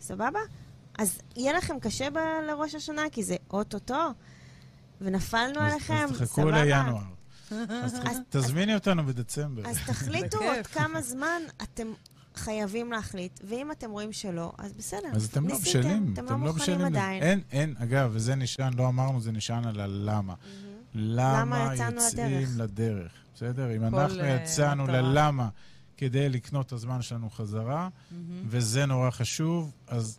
סבבה? 0.00 0.38
אז 0.98 1.18
יהיה 1.36 1.52
לכם 1.52 1.78
קשה 1.80 2.10
ב- 2.10 2.18
לראש 2.48 2.74
השנה, 2.74 3.02
כי 3.12 3.22
זה 3.22 3.36
אוטוטו, 3.50 4.08
ונפלנו 5.02 5.60
אז- 5.60 5.72
עליכם, 5.72 6.06
אז 6.10 6.22
תחכו 6.22 6.42
סבבה? 6.42 6.64
לינואר. 6.64 7.02
אז 8.10 8.18
תזמיני 8.30 8.74
אותנו 8.74 9.06
בדצמבר. 9.06 9.66
אז 9.66 9.78
תחליטו. 9.86 10.38
עוד 10.44 10.66
כמה 10.66 11.02
זמן 11.02 11.42
אתם 11.62 11.86
חייבים 12.34 12.92
להחליט, 12.92 13.40
ואם 13.48 13.70
אתם 13.72 13.90
רואים 13.90 14.12
שלא, 14.12 14.52
אז 14.58 14.72
בסדר. 14.72 15.08
אז 15.12 15.24
אתם 15.24 15.48
לא 15.48 15.58
בשלים, 15.58 16.12
אתם 16.12 16.24
לא 16.24 16.28
אתם 16.28 16.44
לא 16.44 16.52
מוכנים 16.52 16.78
בשלים. 16.78 16.80
עדיין. 16.80 17.22
אין, 17.22 17.40
אין, 17.52 17.74
אגב, 17.78 18.10
וזה 18.12 18.34
נשען, 18.34 18.72
לא 18.74 18.88
אמרנו, 18.88 19.20
זה 19.20 19.32
נשען 19.32 19.64
על 19.66 19.80
הלמה. 19.80 20.34
למה 20.94 21.74
יוצאים 21.74 22.46
לדרך? 22.56 23.12
בסדר? 23.34 23.76
אם 23.76 23.84
אנחנו 23.84 24.20
אה, 24.20 24.28
יצאנו. 24.42 24.86
ללמה 24.86 25.48
כדי 25.96 26.28
לקנות 26.28 26.66
את 26.66 26.72
הזמן 26.72 27.02
שלנו 27.02 27.30
חזרה, 27.30 27.88
וזה 28.46 28.86
נורא 28.86 29.10
חשוב, 29.10 29.72
אז 29.86 30.18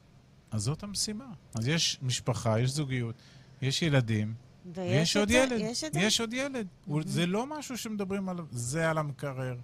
אז 0.52 0.62
זאת 0.62 0.84
המשימה. 0.84 1.26
אז 1.56 1.68
יש 1.68 2.00
משפחה, 2.02 2.60
יש 2.60 2.70
זוגיות, 2.70 3.16
יש 3.62 3.82
ילדים, 3.82 4.34
ויש 4.74 5.18
עוד 5.18 5.30
זה, 5.30 5.38
ילד. 5.38 5.60
יש 5.62 5.84
את 5.84 5.94
זה. 5.94 6.00
יש 6.00 6.22
עוד 6.22 6.34
ילד. 6.34 6.68
זה 7.06 7.26
לא 7.26 7.46
משהו 7.46 7.78
שמדברים 7.78 8.30
עליו, 8.30 8.46
זה 8.52 8.90
על 8.90 8.98
המקרר, 8.98 9.56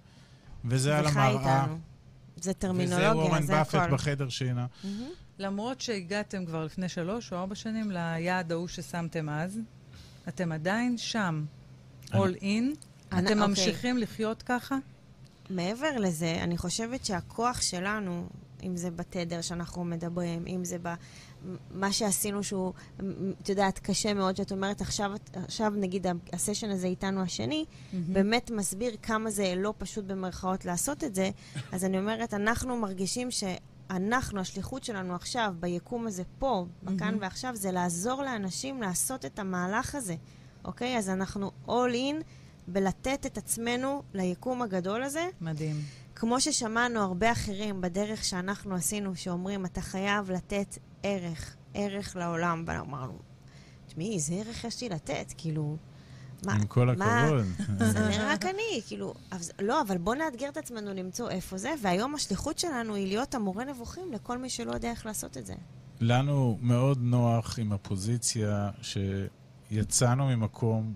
וזה 0.64 0.98
על 0.98 1.04
זה 1.04 1.20
המראה, 1.20 1.60
איתנו. 1.62 1.74
זה 1.74 1.80
וזה 2.40 2.52
טרמינולוגיה, 2.52 3.14
וורן 3.14 3.42
זה 3.42 3.52
באפט. 3.52 3.90
בחדר 3.90 4.28
שינה. 4.28 4.66
מהמם. 4.84 5.08
למרות 5.38 5.80
שהגעתם 5.80 6.46
כבר 6.46 6.64
לפני 6.64 6.88
שלוש 6.88 7.32
או 7.32 7.38
ארבע 7.38 7.54
שנים 7.54 7.90
ליעד 7.90 8.52
ההוא 8.52 8.68
ששמתם 8.68 9.28
אז, 9.28 9.58
אתם 10.28 10.52
עדיין 10.52 10.98
שם. 10.98 11.44
all 12.06 12.12
in. 12.40 12.44
אתם 13.08 13.18
אוקיי. 13.18 13.34
ממשיכים 13.34 13.98
לחיות 13.98 14.42
ככה? 14.42 14.76
מעבר 15.50 15.96
לזה, 15.96 16.38
אני 16.42 16.58
חושבת 16.58 17.04
שהכוח 17.04 17.60
שלנו, 17.62 18.28
אם 18.62 18.76
זה 18.76 18.90
בתדר 18.90 19.40
שאנחנו 19.40 19.84
מדברים, 19.84 20.46
אם 20.46 20.64
זה 20.64 20.78
במה 21.70 21.92
שעשינו 21.92 22.42
שהוא, 22.42 22.72
את 23.42 23.48
יודעת, 23.48 23.78
קשה 23.78 24.14
מאוד, 24.14 24.36
שאת 24.36 24.52
אומרת, 24.52 24.80
עכשיו, 24.80 25.12
עכשיו 25.34 25.72
נגיד 25.76 26.06
הסשן 26.32 26.70
הזה 26.70 26.86
איתנו 26.86 27.22
השני, 27.22 27.64
באמת 27.92 28.50
מסביר 28.50 28.96
כמה 29.02 29.30
זה 29.30 29.54
לא 29.56 29.74
פשוט 29.78 30.04
במרכאות 30.04 30.64
לעשות 30.64 31.04
את 31.04 31.14
זה, 31.14 31.30
אז 31.72 31.84
אני 31.84 31.98
אומרת, 31.98 32.34
אנחנו 32.34 32.76
מרגישים 32.76 33.28
שאנחנו, 33.30 34.40
השליחות 34.40 34.84
שלנו 34.84 35.14
עכשיו, 35.14 35.54
ביקום 35.60 36.06
הזה 36.06 36.22
פה, 36.38 36.66
בכאן 36.82 37.16
ועכשיו, 37.20 37.56
זה 37.56 37.72
לעזור 37.72 38.22
לאנשים 38.22 38.82
לעשות 38.82 39.24
את 39.24 39.38
המהלך 39.38 39.94
הזה, 39.94 40.14
אוקיי? 40.64 40.98
אז 40.98 41.08
אנחנו 41.08 41.50
all 41.66 41.92
in 41.94 42.24
בלתת 42.68 43.26
את 43.26 43.38
עצמנו 43.38 44.02
ליקום 44.14 44.62
הגדול 44.62 45.02
הזה, 45.02 45.28
מדהים. 45.40 45.76
כמו 46.20 46.40
ששמענו 46.40 47.00
הרבה 47.00 47.32
אחרים 47.32 47.80
בדרך 47.80 48.24
שאנחנו 48.24 48.74
עשינו, 48.74 49.16
שאומרים, 49.16 49.66
אתה 49.66 49.80
חייב 49.80 50.30
לתת 50.30 50.78
ערך, 51.02 51.56
ערך 51.74 52.16
לעולם. 52.16 52.64
ואמרנו, 52.66 53.18
תשמעי, 53.86 54.14
איזה 54.14 54.34
ערך 54.34 54.64
יש 54.64 54.80
לי 54.82 54.88
לתת? 54.88 55.32
כאילו, 55.38 55.76
מה, 56.46 56.52
עם 56.52 56.66
כל 56.66 56.94
מה- 56.98 57.22
הכבוד. 57.24 57.44
זה 57.92 58.08
נראה 58.08 58.32
רק 58.32 58.44
אני, 58.44 58.80
כאילו, 58.86 59.14
אז, 59.30 59.52
לא, 59.62 59.80
אבל 59.82 59.98
בוא 59.98 60.14
נאתגר 60.14 60.48
את 60.48 60.56
עצמנו 60.56 60.94
למצוא 60.94 61.30
איפה 61.30 61.58
זה, 61.58 61.74
והיום 61.82 62.14
השליחות 62.14 62.58
שלנו 62.58 62.94
היא 62.94 63.06
להיות 63.06 63.34
המורה 63.34 63.64
נבוכים 63.64 64.12
לכל 64.12 64.38
מי 64.38 64.50
שלא 64.50 64.72
יודע 64.72 64.90
איך 64.90 65.06
לעשות 65.06 65.36
את 65.36 65.46
זה. 65.46 65.54
לנו 66.00 66.58
מאוד 66.60 66.98
נוח 67.00 67.58
עם 67.58 67.72
הפוזיציה 67.72 68.70
שיצאנו 68.82 70.26
ממקום 70.26 70.94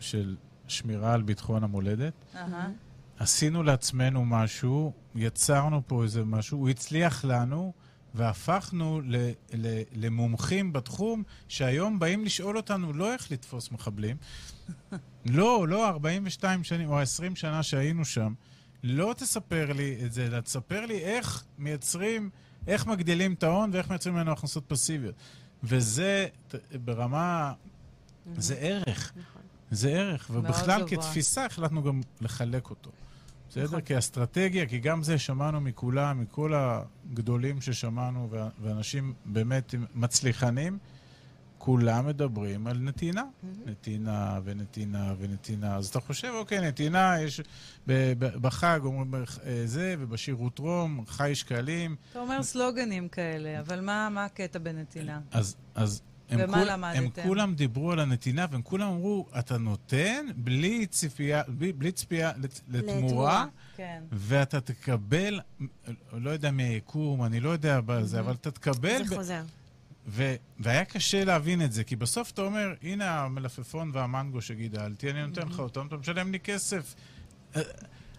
של 0.00 0.36
שמירה 0.68 1.12
על 1.12 1.22
ביטחון 1.22 1.64
המולדת. 1.64 2.12
אהה. 2.36 2.70
עשינו 3.22 3.62
לעצמנו 3.62 4.24
משהו, 4.24 4.92
יצרנו 5.14 5.82
פה 5.86 6.02
איזה 6.02 6.24
משהו, 6.24 6.58
הוא 6.58 6.68
הצליח 6.68 7.24
לנו, 7.24 7.72
והפכנו 8.14 9.00
ל, 9.04 9.16
ל, 9.54 9.82
למומחים 9.92 10.72
בתחום, 10.72 11.22
שהיום 11.48 11.98
באים 11.98 12.24
לשאול 12.24 12.56
אותנו 12.56 12.92
לא 12.92 13.12
איך 13.12 13.30
לתפוס 13.30 13.70
מחבלים. 13.70 14.16
לא, 15.26 15.68
לא 15.68 15.88
42 15.88 16.64
שנים 16.64 16.88
או 16.88 16.98
20 16.98 17.36
שנה 17.36 17.62
שהיינו 17.62 18.04
שם. 18.04 18.34
לא 18.84 19.14
תספר 19.16 19.72
לי 19.72 19.96
את 20.04 20.12
זה, 20.12 20.26
אלא 20.26 20.40
תספר 20.40 20.86
לי 20.86 20.98
איך 20.98 21.44
מייצרים, 21.58 22.30
איך 22.66 22.86
מגדילים 22.86 23.32
את 23.32 23.42
ההון 23.42 23.70
ואיך 23.72 23.90
מייצרים 23.90 24.14
ממנו 24.14 24.32
הכנסות 24.32 24.64
פסיביות. 24.66 25.14
וזה 25.64 26.26
ברמה, 26.84 27.52
זה 28.36 28.54
ערך. 28.54 29.12
נכון. 29.16 29.42
זה 29.70 29.90
ערך, 29.90 30.30
ובכלל 30.32 30.82
גבוה. 30.82 31.02
כתפיסה 31.02 31.46
החלטנו 31.46 31.82
גם 31.82 32.00
לחלק 32.20 32.70
אותו. 32.70 32.90
בסדר? 33.52 33.64
נכון. 33.64 33.80
כאסטרטגיה, 33.84 34.66
כי 34.66 34.78
גם 34.78 35.02
זה 35.02 35.18
שמענו 35.18 35.60
מכולם, 35.60 36.20
מכל 36.20 36.52
הגדולים 36.54 37.60
ששמענו, 37.60 38.30
ואנשים 38.62 39.14
באמת 39.24 39.74
מצליחנים, 39.94 40.78
כולם 41.58 42.06
מדברים 42.06 42.66
על 42.66 42.78
נתינה. 42.78 43.22
נתינה 43.66 44.40
ונתינה 44.44 45.14
ונתינה. 45.18 45.76
אז 45.76 45.86
אתה 45.88 46.00
חושב, 46.00 46.28
אוקיי, 46.34 46.60
נתינה, 46.60 47.20
יש 47.20 47.40
בחג 48.16 48.80
אומרים 48.84 49.14
אה, 49.14 49.62
זה, 49.64 49.94
ובשיר 49.98 50.34
רוטרום, 50.34 51.04
חי 51.06 51.34
שקלים. 51.34 51.96
אתה 52.10 52.18
אומר 52.18 52.42
סלוגנים 52.42 53.08
כאלה, 53.08 53.60
אבל 53.60 53.80
מה 53.80 54.08
מה 54.08 54.24
הקטע 54.24 54.58
בנתינה? 54.58 55.20
אז, 55.30 55.56
אז 55.74 56.02
ומה 56.38 56.58
כול, 56.58 56.70
למדתם? 56.72 56.98
הם 57.02 57.28
כולם 57.28 57.54
דיברו 57.54 57.92
על 57.92 57.98
הנתינה, 58.00 58.46
והם 58.50 58.62
כולם 58.62 58.88
אמרו, 58.88 59.26
אתה 59.38 59.58
נותן 59.58 60.26
בלי 60.36 60.86
ציפייה, 60.86 61.42
בלי, 61.48 61.72
בלי 61.72 61.92
ציפייה 61.92 62.32
לת- 62.36 62.60
לתמורה, 62.68 62.96
לתמורה. 63.06 63.46
כן. 63.76 64.02
ואתה 64.12 64.60
תקבל, 64.60 65.40
לא 66.12 66.30
יודע 66.30 66.50
מהיקום, 66.50 67.24
אני 67.24 67.40
לא 67.40 67.50
יודע 67.50 67.80
בזה, 67.86 68.20
אבל 68.20 68.32
אתה 68.32 68.50
תקבל... 68.50 69.04
זה 69.04 69.14
ב- 69.14 69.18
חוזר. 69.18 69.42
ו- 70.08 70.34
והיה 70.60 70.84
קשה 70.84 71.24
להבין 71.24 71.62
את 71.62 71.72
זה, 71.72 71.84
כי 71.84 71.96
בסוף 71.96 72.30
אתה 72.30 72.42
אומר, 72.42 72.74
הנה 72.82 73.20
המלפפון 73.20 73.90
והמנגו 73.94 74.40
שגידלתי, 74.42 75.10
אני 75.10 75.26
נותן 75.26 75.48
לך 75.48 75.58
אותם, 75.58 75.86
אתה 75.86 75.96
משלם 75.96 76.32
לי 76.32 76.40
כסף. 76.40 76.94
אה, 77.56 77.62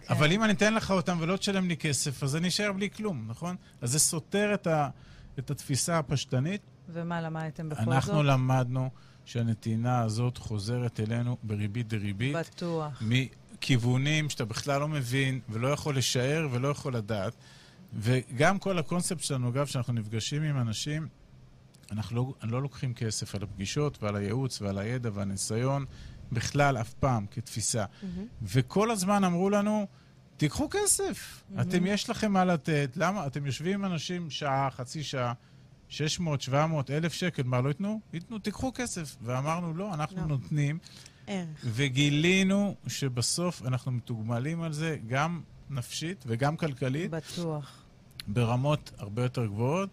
אבל 0.09 0.31
אם 0.31 0.43
אני 0.43 0.53
אתן 0.53 0.73
לך 0.73 0.91
אותם 0.91 1.17
ולא 1.21 1.37
תשלם 1.37 1.67
לי 1.67 1.77
כסף, 1.77 2.23
אז 2.23 2.35
אני 2.35 2.47
אשאר 2.47 2.71
בלי 2.73 2.89
כלום, 2.89 3.25
נכון? 3.27 3.55
אז 3.81 3.91
זה 3.91 3.99
סותר 3.99 4.53
את, 4.53 4.67
ה- 4.67 4.89
את 5.39 5.51
התפיסה 5.51 5.99
הפשטנית. 5.99 6.61
ומה 6.89 7.21
למדתם 7.21 7.69
בכל 7.69 7.83
זאת? 7.83 7.93
אנחנו 7.93 8.23
למדנו 8.23 8.89
שהנתינה 9.25 10.01
הזאת 10.01 10.37
חוזרת 10.37 10.99
אלינו 10.99 11.37
בריבית 11.43 11.87
דריבית, 11.87 12.35
בטוח. 12.35 13.01
מכיוונים 13.01 14.29
שאתה 14.29 14.45
בכלל 14.45 14.79
לא 14.79 14.87
מבין 14.87 15.39
ולא 15.49 15.67
יכול 15.67 15.97
לשער 15.97 16.47
ולא 16.51 16.67
יכול 16.67 16.95
לדעת. 16.95 17.33
וגם 17.93 18.59
כל 18.59 18.79
הקונספט 18.79 19.23
שלנו, 19.23 19.49
אגב, 19.49 19.65
שאנחנו 19.65 19.93
נפגשים 19.93 20.43
עם 20.43 20.57
אנשים, 20.57 21.07
אנחנו 21.91 22.15
לא, 22.15 22.33
לא 22.51 22.61
לוקחים 22.61 22.93
כסף 22.93 23.35
על 23.35 23.43
הפגישות 23.43 24.03
ועל 24.03 24.15
הייעוץ 24.15 24.61
ועל 24.61 24.77
הידע 24.77 25.09
והניסיון, 25.13 25.85
בכלל, 26.31 26.77
אף 26.77 26.93
פעם, 26.93 27.25
כתפיסה. 27.31 27.85
וכל 28.41 28.91
הזמן 28.91 29.23
אמרו 29.23 29.49
לנו, 29.49 29.87
תיקחו 30.37 30.67
כסף. 30.71 31.43
אתם, 31.61 31.85
יש 31.85 32.09
לכם 32.09 32.31
מה 32.31 32.45
לתת. 32.45 32.89
למה? 32.95 33.27
אתם 33.27 33.45
יושבים 33.45 33.73
עם 33.73 33.91
אנשים 33.91 34.29
שעה, 34.29 34.69
חצי 34.71 35.03
שעה, 35.03 35.33
600, 35.89 36.41
700, 36.41 36.91
אלף 36.91 37.13
שקל, 37.13 37.43
מה 37.43 37.61
לא 37.61 37.67
ייתנו? 37.67 37.99
ייתנו, 38.13 38.39
תיקחו 38.39 38.71
כסף. 38.75 39.15
ואמרנו, 39.21 39.73
לא, 39.73 39.93
אנחנו 39.93 40.21
לא. 40.21 40.27
נותנים. 40.27 40.77
ערך. 41.27 41.47
וגילינו 41.65 42.75
שבסוף 42.87 43.61
אנחנו 43.65 43.91
מתוגמלים 43.91 44.61
על 44.61 44.73
זה 44.73 44.97
גם 45.07 45.41
נפשית 45.69 46.23
וגם 46.27 46.57
כלכלית 46.57 47.11
בטוח. 47.11 47.83
ברמות 48.27 48.91
הרבה 48.97 49.23
יותר 49.23 49.45
גבוהות, 49.45 49.89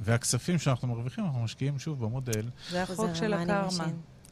והכספים 0.00 0.58
שאנחנו 0.58 0.88
מרוויחים, 0.88 1.24
אנחנו 1.24 1.40
משקיעים 1.40 1.78
שוב 1.78 2.04
במודל. 2.04 2.42
זה 2.70 2.82
החוק 2.82 3.14
של 3.14 3.34
הקרמה. 3.34 3.84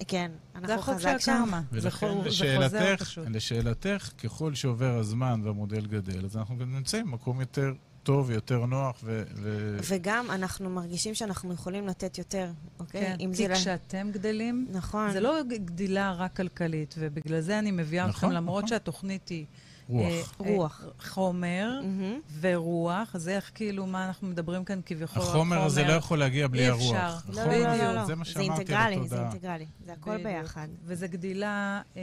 כן, 0.09 0.31
זה 0.67 0.75
אנחנו 0.75 0.95
חזק 0.95 1.17
שם. 1.19 1.51
ולכן, 1.73 2.19
לשאלתך. 2.25 3.21
לשאלתך, 3.31 4.11
ככל 4.19 4.55
שעובר 4.55 4.99
הזמן 4.99 5.41
והמודל 5.45 5.87
גדל, 5.87 6.25
אז 6.25 6.37
אנחנו 6.37 6.59
גם 6.59 6.75
נמצאים 6.75 7.07
במקום 7.07 7.41
יותר 7.41 7.75
טוב, 8.03 8.31
יותר 8.31 8.67
נוח, 8.67 9.01
ו... 9.05 9.23
ו... 9.35 9.77
וגם 9.89 10.31
אנחנו 10.31 10.71
מרגישים 10.71 11.15
שאנחנו 11.15 11.53
יכולים 11.55 11.87
לתת 11.87 12.19
יותר, 12.19 12.51
אוקיי? 12.81 13.01
כן, 13.01 13.17
אם 13.21 13.31
כי 13.37 13.49
זה 13.49 13.55
כשאתם 13.55 14.09
גדלים, 14.13 14.67
נכון. 14.71 15.13
זה 15.13 15.21
לא 15.21 15.43
גדילה 15.49 16.13
רק 16.13 16.37
כלכלית, 16.37 16.95
ובגלל 16.99 17.41
זה 17.41 17.59
אני 17.59 17.71
מביאה 17.71 18.05
אתכם, 18.09 18.17
נכון, 18.17 18.33
למרות 18.33 18.65
נכון. 18.65 18.69
שהתוכנית 18.69 19.29
היא... 19.29 19.47
רוח. 19.89 20.35
אה, 20.41 20.47
רוח. 20.47 20.85
אה, 20.85 20.91
חומר 21.09 21.81
מהמם. 21.83 22.21
ורוח, 22.41 23.17
אז 23.17 23.29
איך 23.29 23.51
כאילו, 23.55 23.87
מה 23.87 24.07
אנחנו 24.07 24.29
מדברים 24.29 24.65
כאן 24.65 24.81
כביכול 24.87 25.23
על 25.23 25.29
החומר 25.29 25.63
הזה 25.63 25.85
לא 25.85 25.93
יכול 25.93 26.19
להגיע 26.19 26.49
בלי 26.49 26.63
אי 26.63 26.69
הרוח. 26.69 26.95
אפשר. 26.95 27.33
לא, 27.33 27.45
לא, 27.45 27.69
הזה, 27.69 27.85
לא, 27.85 27.95
לא. 27.95 28.05
זה 28.05 28.15
מה 28.15 28.25
זה 28.25 28.31
שאמרתי 28.31 28.51
אינטגרלי, 28.51 29.09
זה. 29.09 29.21
אינטגרלי. 29.21 29.67
זה 29.87 29.93
הכל. 29.93 30.23
ביחד. 30.23 30.69
וזה 30.85 31.07
גדילה, 31.07 31.81
אה, 31.97 32.03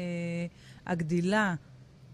הגדילה 0.85 1.55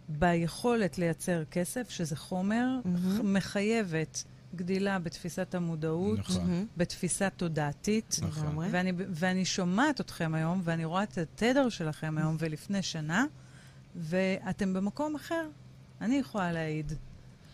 ביכולת 0.10 0.98
לייצר 0.98 1.44
כסף, 1.52 1.90
שזה 1.90 2.16
חומר, 2.16 2.68
מהמם. 2.86 3.34
מחייבת 3.34 4.24
גדילה 4.56 5.00
בתפיסת 5.00 5.56
המודעות, 5.56 6.20
נכון. 6.20 6.66
בתפיסה 6.78 7.30
תודעתית. 7.30 8.20
נכון. 8.22 8.58
ואני, 8.72 8.92
ואני 8.98 9.46
שומעת 9.46 10.02
אתכם 10.02 10.36
היום, 10.36 10.62
ואני 10.64 10.86
רואה 10.86 11.04
את 11.04 11.18
התדר 11.18 11.70
שלכם 11.70 12.18
היום 12.18 12.36
ולפני 12.40 12.82
שנה, 12.82 13.26
ואתם 13.96 14.74
במקום 14.74 15.16
אחר. 15.16 15.48
אני 16.02 16.16
יכולה 16.16 16.52
להעיד. 16.52 16.94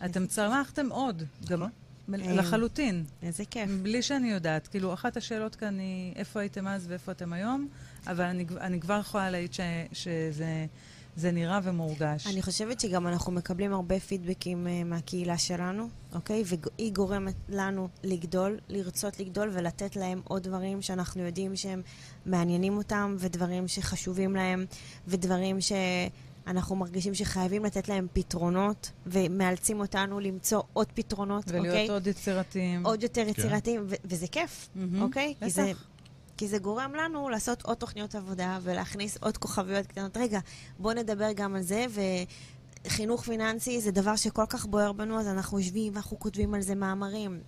אתם 0.06 0.28
צמחתם 0.28 0.90
עוד, 0.90 1.24
גם 1.48 1.64
אה. 1.64 1.68
לחלוטין, 2.10 3.06
איזה 3.24 3.46
כיף. 3.46 3.70
בלי 3.84 4.02
שאני 4.02 4.32
יודעת. 4.32 4.68
כאילו, 4.68 4.94
אחת 4.94 5.18
השאלות 5.18 5.56
כאן 5.56 5.80
היא 5.80 6.14
איפה 6.16 6.40
הייתם 6.40 6.68
אז 6.68 6.86
ואיפה 6.90 7.12
אתם 7.12 7.34
היום, 7.34 7.68
אבל 8.08 8.26
אני, 8.26 8.46
אני 8.60 8.80
כבר 8.80 9.00
יכולה 9.00 9.30
להעיד 9.30 9.54
ש, 9.54 9.60
שזה 9.94 10.66
זה 11.16 11.32
נראה 11.32 11.60
ומורגש. 11.64 12.28
אני 12.28 12.42
חושבת 12.42 12.80
שגם 12.80 13.08
אנחנו 13.08 13.32
מקבלים 13.32 13.74
הרבה 13.74 14.00
פידבקים 14.00 14.68
uh, 14.68 14.88
מהקהילה 14.88 15.38
שלנו, 15.38 15.90
אוקיי? 16.16 16.44
והיא 16.46 16.94
גורמת 16.94 17.36
לנו 17.50 17.88
לגדול, 18.04 18.60
לרצות 18.70 19.20
לגדול 19.20 19.50
ולתת 19.54 19.96
להם 19.96 20.22
עוד 20.24 20.44
דברים 20.44 20.82
שאנחנו 20.82 21.24
יודעים 21.24 21.56
שהם 21.56 21.82
מעניינים 22.26 22.78
אותם, 22.78 23.16
ודברים 23.20 23.68
שחשובים 23.68 24.36
להם, 24.36 24.66
ודברים 25.08 25.58
שאנחנו 25.62 26.76
מרגישים 26.76 27.14
שחייבים 27.14 27.66
לתת 27.66 27.90
להם 27.90 28.08
פתרונות, 28.14 28.92
ומאלצים 29.06 29.80
אותנו 29.80 30.20
למצוא 30.20 30.62
עוד 30.74 30.88
פתרונות, 30.94 31.44
ולהיות 31.48 31.68
אוקיי? 31.68 31.90
עוד 31.90 32.08
יצירתיים. 32.08 32.86
עוד 32.86 33.04
יותר 33.04 33.28
יצירתיים, 33.28 33.86
ו- 33.88 33.96
וזה 34.06 34.28
כיף, 34.28 34.70
מהמם. 34.76 35.02
אוקיי? 35.02 35.34
כי 35.40 35.46
בטח. 35.46 35.56
זה, 35.56 35.72
כי 36.42 36.48
זה 36.48 36.58
גורם 36.58 36.92
לנו 36.96 37.30
לעשות 37.30 37.62
עוד 37.62 37.78
תוכניות 37.78 38.16
עבודה 38.16 38.60
ולהכניס 38.62 39.18
עוד 39.18 39.38
כוכביות 39.38 39.88
קטנות. 39.88 40.18
רגע, 40.18 40.40
בואו 40.80 40.94
נדבר 40.94 41.32
גם 41.36 41.56
על 41.56 41.62
זה, 41.62 41.86
וחינוך 42.86 43.24
פיננסי 43.24 43.82
זה 43.82 43.92
דבר 43.92 44.16
שכל 44.16 44.46
כך 44.50 44.66
בוער 44.66 44.92
בנו, 44.92 45.20
אז 45.20 45.28
אנחנו 45.28 45.60
יושבים 45.60 45.94
ואנחנו 45.94 46.20
כותבים 46.20 46.54
על 46.54 46.62
זה 46.62 46.76
מאמרים. 46.76 47.40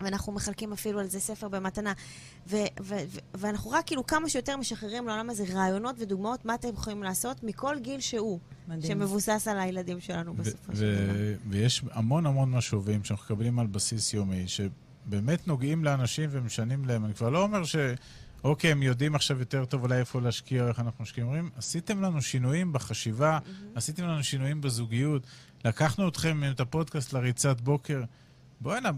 ואנחנו 0.00 0.32
מחלקים 0.32 0.72
אפילו 0.72 1.00
על 1.00 1.06
זה 1.06 1.20
ספר 1.20 1.48
במתנה. 1.48 1.92
ו- 2.46 2.56
ו- 2.80 2.94
ו- 3.08 3.18
ואנחנו 3.34 3.70
רק 3.70 3.86
כאילו 3.86 4.06
כמה 4.06 4.28
שיותר 4.28 4.56
משחררים 4.56 5.06
לעולם 5.06 5.30
הזה 5.30 5.44
רעיונות 5.52 5.96
ודוגמאות 5.98 6.44
מה 6.44 6.54
אתם 6.54 6.68
יכולים 6.68 7.02
לעשות 7.02 7.42
מכל 7.44 7.78
גיל 7.78 8.00
שהוא, 8.00 8.38
מדהים. 8.68 8.82
שמבוסס 8.82 9.48
על 9.50 9.58
הילדים 9.58 10.00
שלנו 10.00 10.32
ו- 10.36 10.42
בסופו 10.42 10.72
ו- 10.72 10.76
של 10.76 10.94
דבר. 10.94 11.48
ויש 11.48 11.82
המון 11.90 12.26
המון 12.26 12.50
משובים 12.50 13.04
שאנחנו 13.04 13.24
מקבלים 13.24 13.58
על 13.58 13.66
בסיס 13.66 14.14
יומי, 14.14 14.48
שבאמת 15.06 15.48
נוגעים 15.48 15.84
לאנשים 15.84 16.30
ומשנים 16.32 16.84
להם. 16.84 17.04
אני 17.04 17.14
כבר 17.14 17.30
לא 17.30 17.42
אומר 17.42 17.64
ש... 17.64 17.76
אוקיי, 18.44 18.72
הם 18.72 18.82
יודעים 18.82 19.14
עכשיו 19.14 19.38
יותר 19.38 19.64
טוב 19.64 19.82
אולי 19.82 19.98
איפה 19.98 20.20
להשקיע 20.20 20.68
איך 20.68 20.80
אנחנו 20.80 21.02
משקיעים. 21.02 21.26
אומרים, 21.26 21.50
עשיתם 21.56 22.02
לנו 22.02 22.22
שינויים 22.22 22.72
בחשיבה, 22.72 23.38
עשיתם 23.74 24.04
לנו 24.04 24.24
שינויים 24.24 24.60
בזוגיות, 24.60 25.22
לקחנו 25.64 26.08
אתכם 26.08 26.42
את 26.50 26.60
הפודקאסט 26.60 27.12
לריצת 27.12 27.60
בוקר. 27.60 28.02
בוא'נה, 28.60 28.90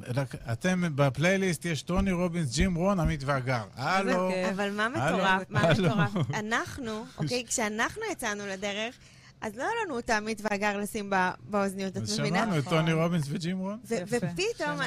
אתם 0.53 0.83
בפלייליסט 0.95 1.65
יש 1.65 1.83
טוני 1.83 2.13
רובינס, 2.13 2.55
ג'ים 2.55 2.75
רון, 2.75 3.01
עמית 3.01 3.21
ואגר. 3.27 3.65
הלו. 3.75 4.31
אבל 4.55 4.71
מה 4.71 4.87
הלו, 4.87 5.17
מטורף? 5.17 5.51
מה 5.51 5.61
הלו. 5.61 5.89
מטורף? 5.89 6.31
אנחנו, 6.35 7.05
אוקיי, 7.19 7.45
כשאנחנו 7.47 8.03
יצאנו 8.13 8.47
לדרך, 8.47 8.95
אז 9.41 9.57
לא 9.57 9.63
היה 9.63 9.73
לנו 9.85 9.99
את 9.99 10.11
העמית 10.11 10.41
והגר 10.43 10.77
לשים 10.79 11.13
באוזניות, 11.41 11.97
את 11.97 12.03
אז 12.03 12.21
מבינה? 12.21 12.39
שמענו 12.39 12.59
את 12.59 12.65
טוני 12.65 12.93
רובינס 12.93 13.25
וג'ים 13.29 13.59
רון. 13.59 13.79
ופתאום. 13.85 14.79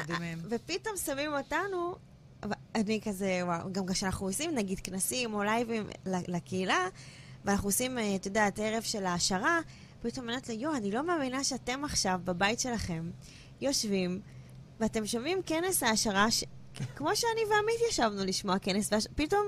ופתאום 0.48 0.96
שמים 0.96 1.32
אותנו, 1.32 1.94
אני 2.74 3.00
כזה, 3.04 3.40
וואו, 3.44 3.72
גם 3.72 3.86
כשאנחנו 3.86 4.26
עושים 4.26 4.54
נגיד 4.54 4.80
כנסים 4.80 5.34
או 5.34 5.42
לייבים 5.42 5.86
ל- 6.06 6.36
לקהילה, 6.36 6.88
ואנחנו 7.44 7.68
עושים, 7.68 7.98
אה, 7.98 8.16
את 8.16 8.26
יודעת, 8.26 8.58
ערב 8.58 8.82
של 8.82 9.06
העשרה, 9.06 9.60
פתאום 10.02 10.24
אני 10.24 10.32
אומרת 10.32 10.48
לו, 10.48 10.54
יואו, 10.54 10.76
אני 10.76 10.90
לא 10.90 11.06
מאמינה 11.06 11.44
שאתם 11.44 11.84
עכשיו 11.84 12.20
בבית 12.24 12.60
שלכם 12.60 13.10
יושבים, 13.60 14.20
ואתם 14.80 15.06
שומעים 15.06 15.42
כנס 15.46 15.82
העשרה, 15.82 16.30
ש... 16.30 16.44
כמו 16.96 17.16
שאני 17.16 17.40
ועמית 17.50 17.76
ישבנו 17.90 18.24
לשמוע 18.24 18.58
כנס, 18.58 18.92
והש... 18.92 19.06
פתאום, 19.14 19.46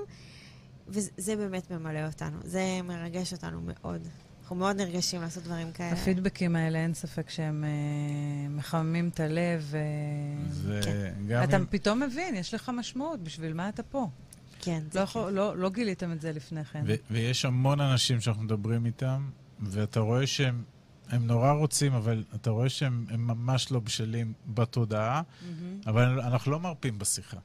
וזה 0.87 1.35
באמת 1.35 1.71
ממלא 1.71 2.05
אותנו, 2.07 2.37
זה 2.43 2.79
מרגש 2.83 3.33
אותנו 3.33 3.61
מאוד. 3.61 4.07
אנחנו 4.45 4.55
מאוד 4.55 4.75
נרגשים 4.75 5.21
לעשות 5.21 5.43
דברים 5.43 5.71
כאלה. 5.71 5.91
הפידבקים 5.91 6.55
האלה, 6.55 6.79
אין 6.79 6.93
ספק 6.93 7.29
שהם 7.29 7.63
אה, 7.63 8.49
מחממים 8.49 9.09
את 9.09 9.19
הלב. 9.19 9.73
אה, 9.75 10.51
זה 10.51 10.79
כן. 10.83 11.13
גם 11.27 11.43
אתה 11.43 11.57
אם... 11.57 11.65
פתאום 11.69 12.03
מבין, 12.03 12.35
יש 12.35 12.53
לך 12.53 12.71
משמעות, 12.73 13.19
בשביל 13.23 13.53
מה 13.53 13.69
אתה 13.69 13.83
פה? 13.83 14.09
כן, 14.61 14.83
זה 14.91 14.99
לא, 14.99 15.03
יכול, 15.03 15.31
לא, 15.31 15.57
לא 15.57 15.69
גיליתם 15.69 16.11
את 16.11 16.21
זה 16.21 16.31
לפני 16.31 16.65
כן. 16.65 16.83
ו- 16.87 16.95
ויש 17.11 17.45
המון 17.45 17.81
אנשים 17.81 18.21
שאנחנו 18.21 18.43
מדברים 18.43 18.85
איתם, 18.85 19.29
ואתה 19.59 19.99
רואה 19.99 20.27
שהם 20.27 20.63
הם 21.09 21.27
נורא 21.27 21.51
רוצים, 21.51 21.93
אבל 21.93 22.23
אתה 22.35 22.49
רואה 22.49 22.69
שהם 22.69 23.05
הם 23.09 23.27
ממש 23.27 23.71
לא 23.71 23.79
בשלים 23.79 24.33
בתודעה, 24.47 25.21
מהמם. 25.41 25.79
אבל 25.87 26.19
אנחנו 26.21 26.51
לא 26.51 26.59
מרפים 26.59 26.99
בשיחה. 26.99 27.37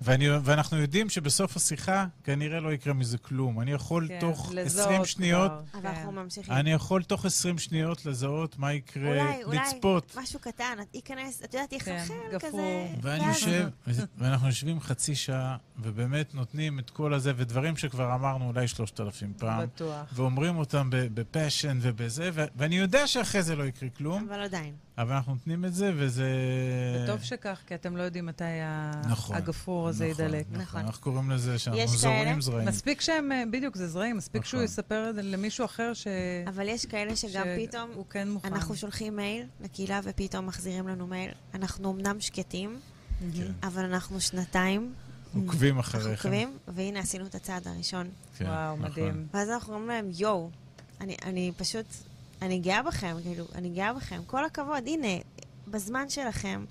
ואני, 0.00 0.30
ואנחנו 0.30 0.76
יודעים 0.76 1.10
שבסוף 1.10 1.56
השיחה 1.56 2.06
כנראה 2.24 2.60
לא 2.60 2.72
יקרה 2.72 2.94
מזה 2.94 3.18
כלום. 3.18 3.60
אני 3.60 3.70
יכול 3.72 4.08
כן, 4.08 4.20
תוך 4.20 4.50
לזהות 4.54 4.86
20 4.88 5.04
שניות, 5.04 5.50
כבר, 5.50 5.80
אבל 5.80 5.82
כן. 5.82 5.86
אנחנו 5.96 6.12
ממשיכים. 6.12 6.54
אני 6.54 6.72
יכול 6.72 7.02
תוך 7.02 7.24
20 7.24 7.58
שניות 7.58 8.06
לזהות 8.06 8.58
מה 8.58 8.72
יקרה, 8.72 9.08
אולי, 9.08 9.44
אולי, 9.44 9.58
לצפות. 9.58 10.16
משהו 10.22 10.40
קטן, 10.40 10.64
ייכנס, 10.94 11.42
את 11.44 11.54
יודעת, 11.54 11.70
כן, 11.70 11.76
יחלחל 11.76 12.14
גפרור. 12.32 12.50
כזה. 12.50 13.08
ואני 13.08 13.24
ואז- 13.26 13.36
יושב, 13.36 13.68
ואנחנו 14.18 14.46
יושבים 14.46 14.80
חצי 14.80 15.14
שעה, 15.14 15.56
ובאמת 15.78 16.34
נותנים 16.34 16.78
את 16.78 16.90
כל 16.90 17.14
הזה, 17.14 17.32
ודברים 17.36 17.76
שכבר 17.76 18.14
אמרנו 18.14 18.48
אולי 18.48 18.68
שלושת 18.68 19.00
אלפים 19.00 19.32
פעם, 19.38 19.62
בטוח. 19.66 20.06
ואומרים 20.12 20.56
אותם 20.56 20.90
ב- 20.90 21.20
בפשן 21.20 21.78
ובזה, 21.82 22.30
ואני 22.56 22.78
יודע 22.78 23.06
שאחרי 23.06 23.42
זה 23.42 23.56
לא 23.56 23.64
יקרה 23.64 23.88
כלום, 23.88 24.26
אבל 24.28 24.40
עדיין. 24.42 24.74
אבל 24.98 25.12
אנחנו 25.12 25.32
נותנים 25.34 25.64
את 25.64 25.74
זה, 25.74 25.92
וזה... 25.96 26.28
וטוב 27.04 27.22
שכך, 27.22 27.60
כי 27.66 27.74
אתם 27.74 27.96
לא 27.96 28.02
יודעים 28.02 28.26
מתי 28.26 28.44
נכון. 29.08 29.36
הגפרור 29.36 29.88
הזה 29.88 30.08
נכון, 30.10 30.24
ידלק. 30.24 30.46
נכון. 30.50 30.62
נכון. 30.62 30.80
אנחנו 30.80 31.02
קוראים 31.02 31.30
לזה 31.30 31.58
שאנחנו 31.58 31.82
יש 31.82 31.90
זורעים? 31.90 32.40
זרעים. 32.40 32.68
מספיק 32.68 33.00
שהם, 33.00 33.32
אה, 33.32 33.42
בדיוק, 33.50 33.76
זה 33.76 33.88
זרעים, 33.88 34.16
מספיק 34.16 34.44
שהוא 34.44 34.58
נכון. 34.58 34.64
יספר 34.64 35.10
את 35.10 35.14
זה 35.14 35.22
למישהו 35.22 35.64
אחר 35.64 35.94
ש... 35.94 36.06
אבל 36.48 36.68
יש 36.68 36.86
כאלה 36.86 37.16
שגם 37.16 37.46
פתאום, 37.58 37.90
הוא 37.94 38.04
כן 38.10 38.30
מוכן. 38.30 38.54
אנחנו 38.54 38.76
שולחים 38.76 39.16
מייל 39.16 39.46
לקהילה 39.60 40.00
ופתאום 40.04 40.46
מחזירים 40.46 40.88
לנו 40.88 41.06
מייל. 41.06 41.30
אנחנו 41.54 41.92
אמנם 41.92 42.20
שקטים, 42.20 42.78
מהמם. 43.20 43.52
אבל 43.62 43.84
אנחנו 43.84 44.20
שנתיים, 44.20 44.94
עוקבים 45.34 45.76
אנחנו 45.76 45.98
אחריכם. 45.98 46.28
עוקבים, 46.28 46.56
והנה 46.68 47.00
עשינו 47.00 47.26
את 47.26 47.34
הצעד 47.34 47.68
הראשון. 47.68 48.08
כן, 48.38 48.44
וואו, 48.44 48.76
נכון. 48.76 48.90
מדהים. 48.90 49.26
ואז 49.34 49.50
אנחנו 49.50 49.74
אומרים 49.74 49.88
להם, 49.88 50.10
יואו, 50.18 50.50
אני, 51.00 51.16
אני 51.24 51.52
פשוט, 51.56 51.86
אני 52.42 52.58
גאה 52.58 52.82
בכם, 52.82 53.16
כאילו, 53.22 53.44
אני 53.54 53.70
גאה 53.70 53.94
בכם. 53.94 54.20
כל 54.26 54.44
הכבוד, 54.44 54.86
הנה, 54.86 55.22
בזמן 55.68 56.08
שלכם 56.08 56.64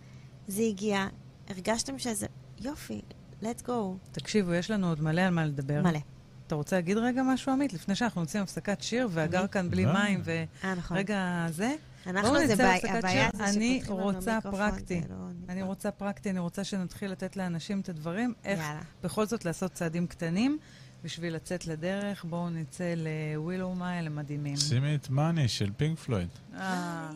זה 0.47 0.61
הגיע, 0.61 1.07
הרגשתם 1.49 1.99
שזה, 1.99 2.27
יופי, 2.59 3.01
let's 3.41 3.67
go. 3.67 3.71
תקשיבו, 4.11 4.53
יש 4.53 4.71
לנו 4.71 4.89
עוד 4.89 5.01
מלא 5.01 5.21
על 5.21 5.33
מה 5.33 5.45
לדבר. 5.45 5.81
מלא. 5.81 5.99
אתה 6.47 6.55
רוצה 6.55 6.75
להגיד 6.75 6.97
רגע 6.97 7.23
משהו, 7.23 7.51
עמית? 7.51 7.73
לפני 7.73 7.95
שאנחנו 7.95 8.21
יוצאים 8.21 8.43
הפסקת 8.43 8.81
שיר, 8.81 9.07
והגר? 9.11 9.47
כאן 9.47 9.69
בלי 9.69 9.85
לא. 9.85 9.93
מים, 9.93 10.21
ו... 10.23 10.43
אה, 10.63 10.75
נכון. 10.75 10.97
רגע, 10.97 11.45
זה? 11.49 11.75
אנחנו 12.07 12.29
בואו 12.29 12.47
זה 12.47 12.53
הבעיה 12.53 12.79
שיר. 12.79 13.37
זה 13.37 13.43
אני 13.45 13.81
שפותחים 13.83 13.97
לנו 13.97 14.03
רוצה 14.03 14.35
מיקרופון, 14.35 14.71
פרקטי. 14.71 15.01
לא 15.09 15.15
אני. 15.49 15.63
רוצה 15.63 15.91
פרקטי, 15.91 16.29
אני 16.29 16.39
רוצה 16.39 16.63
שנתחיל 16.63 17.11
לתת 17.11 17.37
לאנשים 17.37 17.79
את 17.79 17.89
הדברים, 17.89 18.33
איך. 18.43 18.61
בכל 19.03 19.25
זאת 19.25 19.45
לעשות 19.45 19.71
צעדים 19.71 20.07
קטנים 20.07 20.57
בשביל 21.03 21.35
לצאת 21.35 21.67
לדרך. 21.67 22.25
בואו 22.29 22.49
נצא 22.49 22.93
לווילו 22.97 23.75
מייל, 23.75 24.05
הם 24.07 24.15
מדהימים. 24.15 24.57
שימי 24.57 24.95
את 24.95 25.09
מאני 25.09 25.47
של 25.47 25.69
פינק 25.77 25.99
פלויד. 25.99 26.27
אה, 26.55 27.09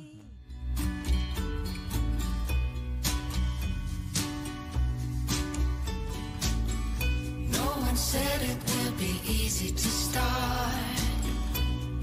No 7.57 7.65
one 7.87 7.95
said 7.95 8.41
it 8.41 8.59
would 8.71 8.97
be 8.97 9.13
easy 9.25 9.71
to 9.71 9.87
start. 10.05 10.99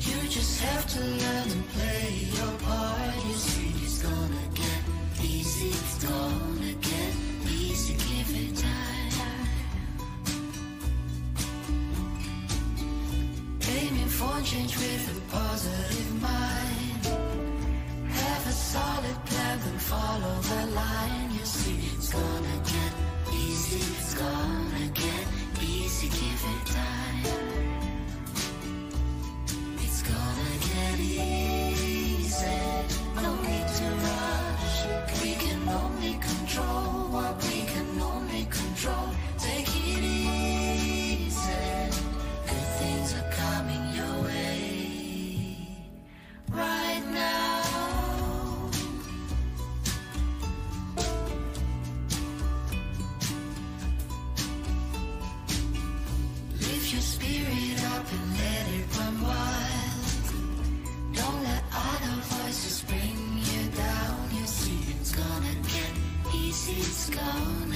You 0.06 0.18
just 0.28 0.60
have 0.60 0.84
to 0.94 1.00
learn 1.00 1.48
to 1.54 1.60
play 1.74 2.08
your 2.36 2.52
part. 2.66 3.14
You 3.26 3.34
see, 3.48 3.72
it's 3.84 4.02
gonna 4.02 4.46
get 4.62 4.80
easy. 5.24 5.68
It's 5.80 5.96
gonna 6.04 6.72
get 6.90 7.12
Aiming 13.76 14.08
for 14.08 14.40
change 14.42 14.74
with 14.76 15.16
a 15.16 15.20
positive 15.30 16.22
mind. 16.22 17.04
Have 18.08 18.46
a 18.46 18.52
solid 18.52 19.18
plan, 19.26 19.58
then 19.64 19.78
follow 19.78 20.34
the 20.40 20.66
line. 20.74 21.30
You 21.38 21.44
see, 21.44 21.78
it's 21.94 22.10
gonna 22.12 22.58
get 22.64 22.92
easy. 23.34 23.80
It's 23.92 24.14
gonna 24.14 24.86
get 24.94 25.26
easy. 25.62 26.08
Give 26.08 26.42
it 26.54 26.66
time. 26.78 27.24
It's 29.84 30.02
gonna 30.02 30.56
get 30.70 30.98
easy. 30.98 32.58
No 33.22 33.32
need 33.48 33.68
to 33.78 33.86
rush. 34.08 34.76
We 35.22 35.32
can 35.44 35.68
only 35.68 36.14
control 36.14 37.12
what 37.14 37.34
we 37.44 37.58
can 37.72 38.00
only 38.00 38.44
control. 38.46 39.17
gone. 67.10 67.67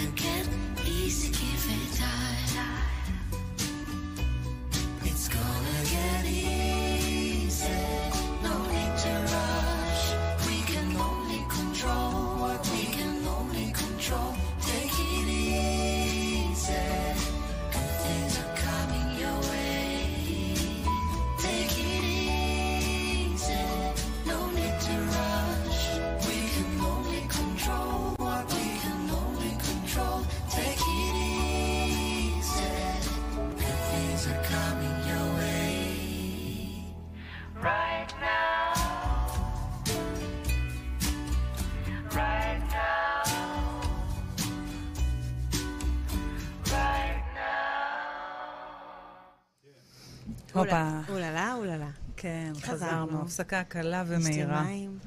הופה. 50.65 51.13
אוללה, 51.13 51.55
אוללה. 51.55 51.91
כן, 52.17 52.53
חזרנו. 52.61 53.23
הפסקה 53.23 53.65
קלה 53.65 54.05
ומהירה. 54.07 54.63
מים. 54.63 54.99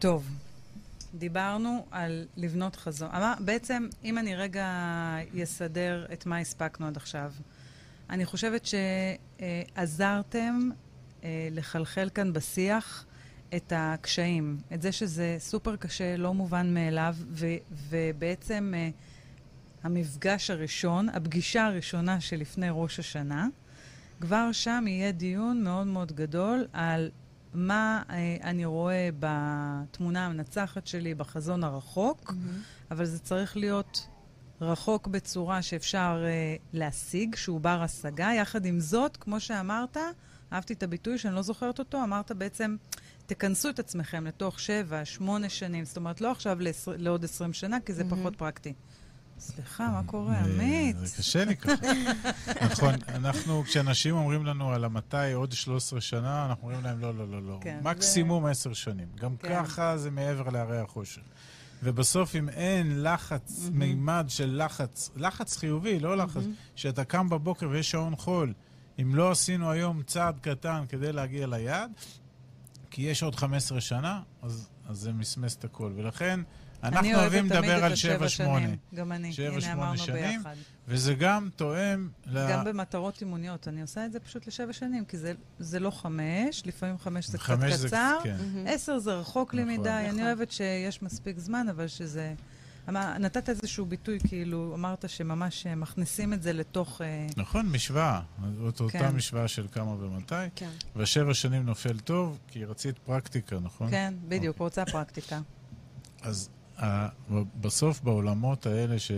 טוב, 0.00 0.30
דיברנו 1.14 1.86
על 1.90 2.26
לבנות 2.36 2.76
חזון. 2.76 3.08
אמר, 3.10 3.32
בעצם, 3.40 3.88
אם 4.04 4.18
אני 4.18 4.36
רגע 4.36 4.66
אסדר 5.42 6.06
את 6.12 6.26
מה 6.26 6.38
הספקנו 6.38 6.86
עד 6.86 6.96
עכשיו, 6.96 7.32
אני 8.10 8.24
חושבת 8.24 8.68
שעזרתם 9.36 10.70
אה, 11.24 11.48
לחלחל 11.50 12.08
כאן 12.14 12.32
בשיח 12.32 13.06
את 13.56 13.72
הקשיים, 13.76 14.58
את 14.74 14.82
זה 14.82 14.92
שזה 14.92 15.36
סופר 15.38 15.76
קשה, 15.76 16.16
לא 16.16 16.34
מובן 16.34 16.74
מאליו, 16.74 17.14
ו, 17.30 17.46
ובעצם 17.88 18.72
אה, 18.76 18.90
המפגש 19.82 20.50
הראשון, 20.50 21.08
הפגישה 21.08 21.66
הראשונה 21.66 22.20
שלפני 22.20 22.68
ראש 22.70 22.98
השנה, 22.98 23.48
כבר 24.20 24.52
שם 24.52 24.84
יהיה 24.86 25.12
דיון 25.12 25.64
מאוד 25.64 25.86
מאוד 25.86 26.12
גדול 26.12 26.66
על 26.72 27.10
מה 27.54 28.02
אה, 28.10 28.36
אני 28.42 28.64
רואה 28.64 29.08
בתמונה 29.18 30.26
המנצחת 30.26 30.86
שלי, 30.86 31.14
בחזון 31.14 31.64
הרחוק, 31.64 32.32
אבל 32.90 33.04
זה 33.04 33.18
צריך 33.18 33.56
להיות 33.56 34.08
רחוק 34.60 35.06
בצורה 35.06 35.62
שאפשר 35.62 36.22
אה, 36.24 36.56
להשיג, 36.72 37.36
שהוא 37.36 37.60
בר 37.60 37.82
השגה. 37.82 38.30
יחד 38.38 38.64
עם 38.64 38.80
זאת, 38.80 39.16
כמו 39.16 39.40
שאמרת, 39.40 39.96
אהבתי 40.52 40.72
את 40.72 40.82
הביטוי 40.82 41.18
שאני 41.18 41.34
לא 41.34 41.42
זוכרת 41.42 41.78
אותו, 41.78 42.04
אמרת 42.04 42.32
בעצם, 42.32 42.76
תכנסו 43.26 43.68
את 43.68 43.78
עצמכם 43.78 44.26
לתוך 44.26 44.60
שבע, 44.60 45.04
שמונה 45.04 45.48
שנים, 45.48 45.84
זאת 45.84 45.96
אומרת, 45.96 46.20
לא 46.20 46.30
עכשיו 46.30 46.58
לעוד 46.86 47.24
עשרים 47.24 47.52
שנה, 47.52 47.80
כי 47.80 47.92
זה 47.92 48.04
פחות 48.10 48.36
פרקטי. 48.36 48.74
סליחה, 49.40 49.88
מה 49.88 50.02
קורה, 50.06 50.34
אה, 50.34 50.44
עמית? 50.44 50.96
זה 50.98 51.16
קשה 51.16 51.44
לי 51.44 51.56
ככה. 51.56 51.72
נכון, 52.70 52.94
אנחנו, 53.08 53.64
כשאנשים 53.64 54.14
אומרים 54.14 54.46
לנו 54.46 54.72
על 54.72 54.84
המתי 54.84 55.32
עוד 55.32 55.52
13 55.52 56.00
שנה, 56.00 56.46
אנחנו 56.46 56.62
אומרים 56.62 56.84
להם, 56.84 57.00
לא, 57.00 57.14
לא, 57.14 57.28
לא, 57.28 57.42
לא. 57.42 57.58
כן, 57.60 57.80
מקסימום 57.82 58.46
10 58.46 58.72
שנים. 58.72 59.08
גם 59.14 59.36
כן. 59.36 59.48
ככה 59.48 59.98
זה 59.98 60.10
מעבר 60.10 60.48
להרי 60.48 60.78
החושך. 60.78 61.22
ובסוף, 61.82 62.36
אם 62.36 62.48
אין 62.48 63.02
לחץ, 63.02 63.68
מימד 63.72 64.24
של 64.28 64.62
לחץ, 64.64 65.10
לחץ 65.16 65.56
חיובי, 65.56 66.00
לא 66.00 66.16
לחץ, 66.16 66.42
שאתה 66.74 67.04
קם 67.04 67.28
בבוקר 67.28 67.68
ויש 67.70 67.90
שעון 67.90 68.16
חול, 68.16 68.52
אם 69.02 69.14
לא 69.14 69.30
עשינו 69.30 69.70
היום 69.70 70.02
צעד 70.02 70.38
קטן 70.40 70.84
כדי 70.88 71.12
להגיע 71.12 71.46
ליעד, 71.46 71.90
כי 72.90 73.02
יש 73.02 73.22
עוד 73.22 73.34
15 73.34 73.80
שנה, 73.80 74.22
אז, 74.42 74.68
אז 74.88 74.98
זה 74.98 75.12
מסמס 75.12 75.56
את 75.56 75.64
הכל. 75.64 75.92
ולכן, 75.96 76.40
אנחנו 76.82 76.98
אני 76.98 77.14
אוהבים 77.14 77.46
לדבר 77.46 77.84
על 77.84 77.92
השבע 77.92 78.26
7-8, 78.26 78.28
שנים. 78.28 78.76
גם 78.94 79.12
אני. 79.12 79.32
שבע, 79.32 79.48
הנה, 79.48 79.60
שמונה 79.60 79.74
אמרנו 79.82 79.98
שנים. 79.98 80.38
ביחד. 80.42 80.54
וזה 80.88 81.14
גם 81.14 81.48
תואם 81.56 82.08
ל... 82.26 82.50
גם 82.50 82.64
במטרות 82.64 83.20
אימוניות. 83.20 83.68
אני 83.68 83.82
עושה 83.82 84.06
את 84.06 84.12
זה 84.12 84.20
פשוט 84.20 84.46
לשבע 84.46 84.72
שנים, 84.72 85.04
כי 85.04 85.18
זה, 85.18 85.32
זה 85.58 85.80
לא 85.80 85.90
חמש, 85.90 86.62
לפעמים 86.66 86.98
חמש 86.98 87.26
זה 87.26 87.38
קצת 87.38 87.46
חמש 87.46 87.72
זה- 87.74 87.88
קצר. 87.88 88.18
כן. 88.24 88.36
עשר 88.66 88.98
זה 88.98 89.14
רחוק 89.14 89.54
לי 89.54 89.62
נכון. 89.64 89.80
מדי. 89.80 89.90
אני 89.90 90.08
נכון. 90.08 90.20
אוהבת 90.22 90.52
שיש 90.52 91.02
מספיק 91.02 91.38
זמן, 91.38 91.66
אבל 91.70 91.88
שזה... 91.88 92.34
אמר- 92.88 93.18
נתת 93.18 93.48
איזשהו 93.48 93.86
ביטוי, 93.86 94.18
כאילו, 94.28 94.72
אמרת 94.74 95.08
שממש 95.08 95.66
אה, 95.66 95.74
מכניסים 95.74 96.32
את 96.32 96.42
זה 96.42 96.52
לתוך... 96.52 97.00
אה, 97.02 97.26
נכון, 97.36 97.66
משוואה. 97.66 98.20
זאת 98.58 98.80
אותה 98.80 98.98
כן. 98.98 99.16
משוואה 99.16 99.48
של 99.48 99.66
כמה 99.72 99.90
ומתי. 99.90 100.34
כן. 100.56 100.70
והשבע 100.96 101.34
שנים 101.34 101.66
נופל 101.66 101.98
טוב, 101.98 102.38
כי 102.48 102.64
רצית 102.64 102.98
פרקטיקה, 102.98 103.56
נכון? 103.62 103.90
כן, 103.90 104.14
בדיוק, 104.28 104.54
אוקיי. 104.54 104.64
רוצה 104.64 104.84
פרקטיקה. 104.84 105.40
אז 106.22 106.48
בסוף 107.60 108.00
בעולמות 108.00 108.66
האלה 108.66 108.98
ש, 108.98 109.12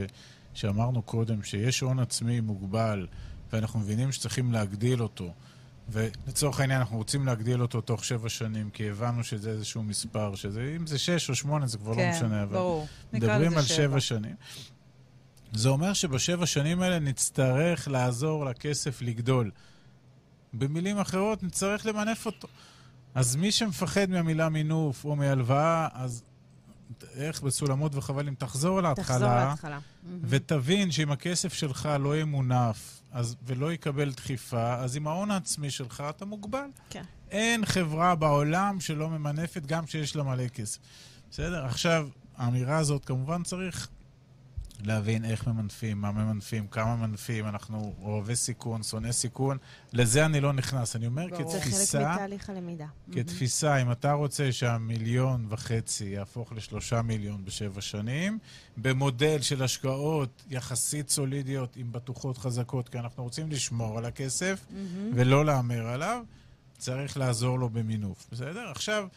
שאמרנו 0.55 1.02
קודם, 1.02 1.43
שיש 1.43 1.80
הון 1.80 1.98
עצמי 1.98 2.40
מוגבל, 2.40 3.06
ואנחנו 3.52 3.80
מבינים 3.80 4.12
שצריכים 4.12 4.52
להגדיל 4.52 5.02
אותו, 5.02 5.34
ולצורך 5.89 6.60
העניין 6.60 6.80
אנחנו 6.80 6.97
רוצים 6.97 7.26
להגדיל 7.26 7.62
אותו 7.62 7.80
תוך 7.80 8.05
שבע 8.05 8.28
שנים, 8.28 8.70
כי 8.70 8.90
הבנו 8.90 9.24
שזה 9.24 9.51
איזשהו 9.51 9.82
מספר, 9.82 10.34
שזה, 10.34 10.74
אם 10.76 10.86
זה 10.86 10.98
שש 10.98 11.30
או 11.30 11.34
שמונה 11.34 11.66
זה 11.66 11.78
כבר 11.78 11.94
כן, 11.94 12.10
לא 12.10 12.16
משנה, 12.16 12.43
אבל 12.43 12.52
ברור. 12.52 12.86
מדברים 13.12 13.59
על 13.59 13.62
שבע 13.64 14.01
שנים. 14.01 14.34
זה 15.52 15.68
אומר 15.68 15.93
שבשבע 15.93 16.47
שנים 16.47 16.82
האלה 16.82 16.98
נצטרך 16.98 17.89
לעזור 17.89 18.44
לכסף 18.44 19.02
לגדול. 19.02 19.51
במילים 20.52 20.98
אחרות, 20.98 21.43
נצטרך 21.43 21.86
למנף 21.86 22.26
אותו. 22.26 22.48
אז 23.14 23.36
מי 23.36 23.52
שמפחד 23.52 24.10
מהמילה 24.10 24.48
מינוף 24.48 25.05
או 25.05 25.16
מהלוואה, 25.16 25.89
אז 25.93 26.22
איך 27.14 27.43
בסולמות 27.43 27.94
וחבלים, 27.94 28.35
תחזור 28.35 28.81
תחזור 28.81 28.81
להתחלה, 28.81 29.48
להתחלה. 29.48 29.78
ותבין 30.23 30.90
שאם 30.90 31.12
הכסף 31.12 31.52
שלך 31.52 31.89
לא 32.01 32.20
ימונף 32.20 33.01
אז, 33.12 33.36
ולא 33.47 33.73
יקבל 33.73 34.10
דחיפה, 34.10 34.74
אז 34.74 34.97
עם 34.97 35.06
ההון 35.06 35.31
העצמי 35.31 35.70
שלך 35.70 36.05
אתה 36.10 36.24
מוגבל. 36.24 36.66
כן. 36.90 37.02
אין 37.31 37.64
חברה 37.66 38.14
בעולם 38.14 38.81
שלא 38.81 39.10
ממנפת 39.10 39.66
גם 39.66 39.86
כשיש 39.86 40.16
לה 40.16 40.23
מלא 40.23 40.48
כסף. 40.48 40.78
בסדר? 41.31 41.64
עכשיו, 41.64 42.09
האמירה 42.36 42.77
הזאת, 42.77 43.05
כמובן 43.05 43.43
צריך 43.43 43.89
להבין 44.86 45.24
איך 45.24 45.46
ממנפים, 45.46 46.00
מה 46.00 46.12
ממנפים, 46.12 46.66
כמה 46.66 46.96
ממנפים, 46.96 47.48
אנחנו 47.48 47.94
אוהבי 48.02 48.36
סיכון, 48.36 48.82
שונאי 48.82 49.12
סיכון, 49.12 49.59
לזה 49.92 50.26
אני 50.26 50.40
לא 50.40 50.52
נכנס. 50.52 50.96
אני 50.96 51.06
אומר 51.06 51.26
ברור. 51.28 51.50
זה 51.52 51.60
חלק 51.60 51.72
כתפיסה, 51.72 52.12
מתהליך 52.14 52.50
הלמידה. 52.50 52.86
כתפיסה, 53.12 53.82
אם 53.82 53.92
אתה 53.92 54.12
רוצה 54.12 54.52
שהמיליון 54.52 55.46
וחצי 55.48 56.04
יהפוך 56.04 56.52
לשלושה 56.52 57.02
מיליון 57.02 57.44
בשבע 57.44 57.80
שנים, 57.80 58.38
במודל 58.76 59.40
של 59.40 59.62
השקעות 59.62 60.42
יחסית 60.50 61.09
סולידיות 61.09 61.76
עם 61.76 61.92
בטוחות 61.92 62.38
חזקות, 62.38 62.88
כי 62.88 62.98
אנחנו 62.98 63.22
רוצים 63.22 63.50
לשמור 63.50 63.98
על 63.98 64.04
הכסף 64.04 64.66
ולא 65.14 65.44
להמר 65.44 65.86
עליו, 65.86 66.24
צריך 66.78 67.16
לעזור 67.16 67.59
לו 67.59 67.68
במינוף, 67.68 68.26
בסדר? 68.32 68.70
עכשיו, 68.70 69.09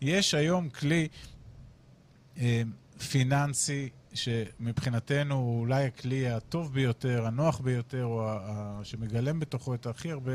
יש 0.00 0.34
היום 0.34 0.68
כלי 0.68 1.08
אה, 2.38 2.62
פיננסי 3.10 3.88
שמבחינתנו 4.14 5.34
הוא 5.34 5.60
אולי 5.60 5.84
הכלי 5.84 6.28
הטוב 6.30 6.72
ביותר, 6.72 7.26
הנוח 7.26 7.60
ביותר, 7.60 8.04
או 8.04 8.28
ה- 8.30 8.80
שמגלם 8.84 9.40
בתוכו 9.40 9.74
את 9.74 9.86
הכי 9.86 10.10
הרבה 10.12 10.32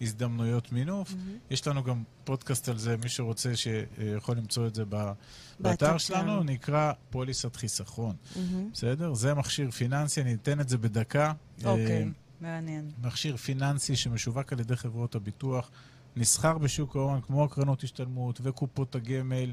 הזדמנויות 0.00 0.72
מינוף. 0.72 1.14
יש 1.50 1.66
לנו 1.66 1.82
גם 1.84 2.02
פודקאסט 2.24 2.68
על 2.68 2.78
זה, 2.78 2.96
מי 2.96 3.08
שרוצה 3.08 3.56
שיכול 3.56 4.36
למצוא 4.36 4.66
את 4.66 4.74
זה 4.74 4.84
ב- 4.88 5.12
באתר 5.60 5.98
שלנו. 5.98 6.42
נקרא 6.42 6.92
פוליסת 7.10 7.56
חיסכון. 7.56 8.16
מהמם. 8.36 8.70
בסדר? 8.72 9.14
זה 9.14 9.34
מכשיר 9.34 9.70
פיננסי, 9.70 10.20
אני 10.20 10.34
אתן 10.34 10.60
את 10.60 10.68
זה 10.68 10.78
בדקה. 10.78 11.32
אה, 11.64 11.70
אוקיי, 11.70 12.08
מעניין. 12.40 12.90
מכשיר 13.02 13.36
פיננסי 13.36 13.96
שמשווק 13.96 14.52
על 14.52 14.60
ידי 14.60 14.76
חברות 14.76 15.14
הביטוח, 15.14 15.70
נסחר 16.16 16.58
בשוק 16.58 16.96
ההון 16.96 17.20
כמו 17.20 17.44
הקרנות 17.44 17.82
השתלמות 17.84 18.40
וקופות 18.42 18.94
הגמל, 18.94 19.52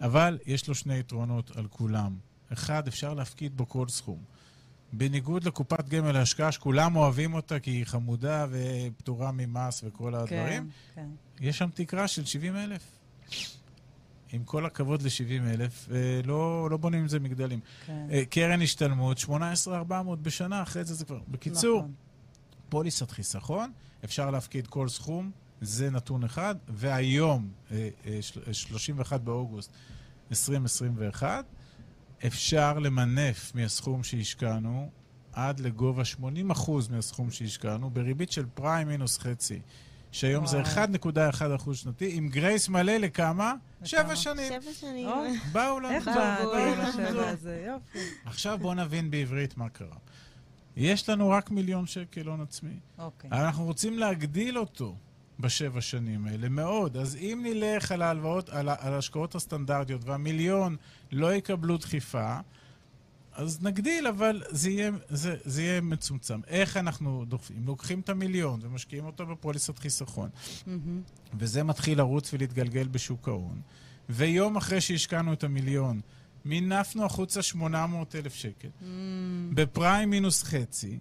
אבל 0.00 0.38
יש 0.46 0.68
לו 0.68 0.74
שני 0.74 0.98
יתרונות 0.98 1.56
על 1.56 1.66
כולם. 1.70 2.16
אחד, 2.52 2.88
אפשר 2.88 3.14
להפקיד 3.14 3.56
בו 3.56 3.68
כל 3.68 3.88
סכום. 3.88 4.18
בניגוד 4.92 5.44
לקופת 5.44 5.88
גמל 5.88 6.12
להשקעה, 6.12 6.52
שכולם 6.52 6.96
אוהבים 6.96 7.34
אותה 7.34 7.58
כי 7.60 7.70
היא 7.70 7.84
חמודה 7.84 8.46
ופטורה 8.50 9.32
ממס 9.32 9.80
וכל 9.86 10.14
הדברים, 10.14 10.70
כן, 10.94 11.00
כן. 11.02 11.44
יש 11.46 11.58
שם 11.58 11.68
תקרה 11.74 12.08
של 12.08 12.24
70 12.24 12.56
אלף. 12.56 12.82
עם 14.32 14.44
כל 14.44 14.66
הכבוד 14.66 15.02
ל-70 15.02 15.42
אלף, 15.54 15.88
אה, 15.92 15.96
לא, 16.24 16.68
לא 16.70 16.76
בונים 16.76 17.00
עם 17.00 17.08
זה 17.08 17.20
מגדלים. 17.20 17.60
כן. 17.86 18.06
אה, 18.10 18.24
קרן 18.24 18.62
השתלמות, 18.62 19.18
18,400 19.18 20.22
בשנה, 20.22 20.62
אחרי 20.62 20.84
זה 20.84 20.94
זה 20.94 21.04
כבר... 21.04 21.18
בקיצור, 21.28 21.78
נכון. 21.78 21.92
פוליסת 22.68 23.10
חיסכון, 23.10 23.72
אפשר 24.04 24.30
להפקיד 24.30 24.66
כל 24.66 24.88
סכום, 24.88 25.30
זה 25.60 25.90
נתון 25.90 26.24
אחד, 26.24 26.54
והיום, 26.68 27.48
אה, 27.70 27.88
אה, 28.06 28.18
של- 28.22 28.52
31 28.52 29.20
באוגוסט 29.20 29.70
2021, 30.30 31.44
אפשר 32.26 32.78
למנף 32.78 33.52
מהסכום 33.54 34.02
שהשקענו 34.02 34.90
עד 35.32 35.60
לגובה 35.60 36.02
80% 36.20 36.22
מהסכום 36.90 37.30
שהשקענו, 37.30 37.90
בריבית 37.90 38.32
של 38.32 38.46
פריים 38.54 38.88
מינוס 38.88 39.18
חצי, 39.18 39.60
שהיום 40.12 40.46
זה 40.46 40.58
וואו. 40.58 41.14
1.1% 41.64 41.74
שנתי, 41.74 42.10
עם 42.16 42.28
גרייס 42.28 42.68
מלא 42.68 42.92
לכמה? 42.92 43.54
שבע? 43.84 44.16
שנים. 44.16 44.52
שבע 44.62 44.72
שנים. 44.72 45.08
או, 45.08 45.24
באו 45.52 45.80
לנו. 45.80 45.90
איך 45.90 46.08
באו, 46.08 46.54
לנו. 46.54 46.82
השבע 46.82 47.28
הזה? 47.28 47.64
יופי. 47.66 47.98
עכשיו 48.24 48.58
בואו 48.58 48.74
נבין 48.74 49.10
בעברית 49.10 49.56
מה 49.56 49.68
קרה. 49.68 49.96
יש 50.76 51.08
לנו 51.08 51.30
רק 51.30 51.50
מיליון 51.50 51.86
שקל 51.86 52.26
הון 52.26 52.40
עצמי. 52.40 52.78
אוקיי. 52.98 53.30
אנחנו 53.32 53.64
רוצים 53.64 53.98
להגדיל 53.98 54.58
אותו 54.58 54.96
בשבע 55.42 55.80
שנים 55.80 56.26
האלה, 56.26 56.48
מאוד. 56.48 56.96
אז 56.96 57.16
אם 57.16 57.40
נלך 57.42 57.92
על 57.92 58.02
ההלוואות, 58.02 58.48
על, 58.48 58.68
ההשקעות 58.68 59.34
הסטנדרטיות, 59.34 60.04
והמיליון 60.04 60.76
לא 61.12 61.34
יקבלו 61.34 61.76
דחיפה, 61.76 62.36
אז 63.34 63.62
נגדיל, 63.62 64.06
אבל 64.06 64.42
זה 64.48 64.70
יהיה, 64.70 64.90
זה, 65.08 65.36
זה 65.44 65.62
יהיה 65.62 65.80
מצומצם. 65.80 66.40
איך 66.46 66.76
אנחנו 66.76 67.24
דוחפים? 67.28 67.62
לוקחים 67.66 68.00
את 68.00 68.08
המיליון 68.08 68.60
ומשקיעים 68.62 69.04
אותו 69.04 69.26
בפוליסת 69.26 69.78
חיסכון, 69.78 70.28
מהמם. 70.66 71.02
וזה 71.38 71.62
מתחיל 71.62 71.98
לרוץ 71.98 72.34
ולהתגלגל 72.34 72.88
בשוק 72.88 73.28
ההון, 73.28 73.60
ויום 74.08 74.56
אחרי 74.56 74.80
שהשקענו 74.80 75.32
את 75.32 75.44
המיליון, 75.44 76.00
מינפנו 76.44 77.04
החוצה 77.04 77.42
800 77.42 78.16
אלף 78.16 78.34
שקל. 78.34 78.68
Mm, 78.68 78.84
בפריים 79.54 80.10
מינוס 80.10 80.42
חצי, 80.42 80.98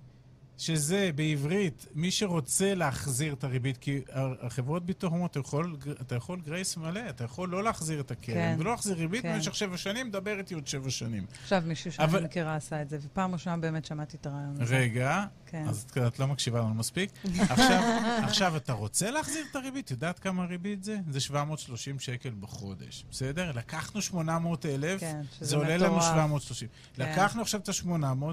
שזה 0.61 1.09
בעברית, 1.15 1.85
מי 1.95 2.11
שרוצה 2.11 2.73
להחזיר 2.75 3.33
את 3.33 3.43
הריבית, 3.43 3.77
כי 3.77 4.01
החברות 4.41 4.85
ביטוח 4.85 5.11
אומרות, 5.13 5.31
אתה 5.31 5.39
יכול, 5.39 5.77
אתה 6.01 6.15
יכול 6.15 6.41
גרייס 6.41 6.77
מלא, 6.77 7.01
אתה 7.09 7.23
יכול 7.23 7.49
לא 7.49 7.63
להחזיר 7.63 7.99
את 7.99 8.11
הקרן, 8.11 8.35
כן. 8.35 8.55
ולא 8.59 8.71
להחזיר 8.71 8.95
ריבית 8.97 9.21
כן. 9.21 9.33
במשך 9.35 9.55
שבע 9.55 9.77
שנים, 9.77 10.11
דבר 10.11 10.37
איתי 10.39 10.53
עוד 10.53 10.67
שבע 10.67 10.89
שנים. 10.89 11.25
עכשיו 11.43 11.63
מישהו 11.65 11.91
שאני 11.91 12.07
אבל- 12.07 12.23
מכירה 12.23 12.55
עשה 12.55 12.81
את 12.81 12.89
זה, 12.89 12.97
ופעם 13.01 13.33
ראשונה 13.33 13.57
באמת 13.57 13.85
שמעתי 13.85 14.17
את 14.17 14.25
הרעיון 14.25 14.61
הזה. 14.61 14.75
רגע, 14.77 15.25
כן. 15.45 15.65
אז 15.67 15.85
את- 15.91 15.97
את 15.97 16.19
לא 16.19 16.27
מקשיבה 16.27 16.59
לנו 16.59 16.73
מספיק. 16.73 17.11
עכשיו, 17.49 17.81
עכשיו, 18.27 18.57
אתה 18.57 18.73
רוצה 18.73 19.11
להחזיר 19.11 19.45
את 19.51 19.55
הריבית? 19.55 19.91
יודעת 19.91 20.19
כמה 20.19 20.45
ריבית 20.45 20.83
זה? 20.83 20.97
זה 21.09 21.19
730 21.19 21.99
שקל 21.99 22.31
בחודש, 22.39 23.05
בסדר? 23.11 23.51
לקחנו 23.55 24.01
800 24.01 24.65
אלף, 24.65 24.99
כן, 24.99 25.21
זה 25.41 25.55
עולה 25.55 25.77
לנו 25.77 25.85
מטורף. 25.95 26.03
730. 26.11 26.67
כן. 26.95 27.11
לקחנו 27.11 27.41
עכשיו 27.41 27.59
את 27.59 27.69
ה-800, 27.69 28.25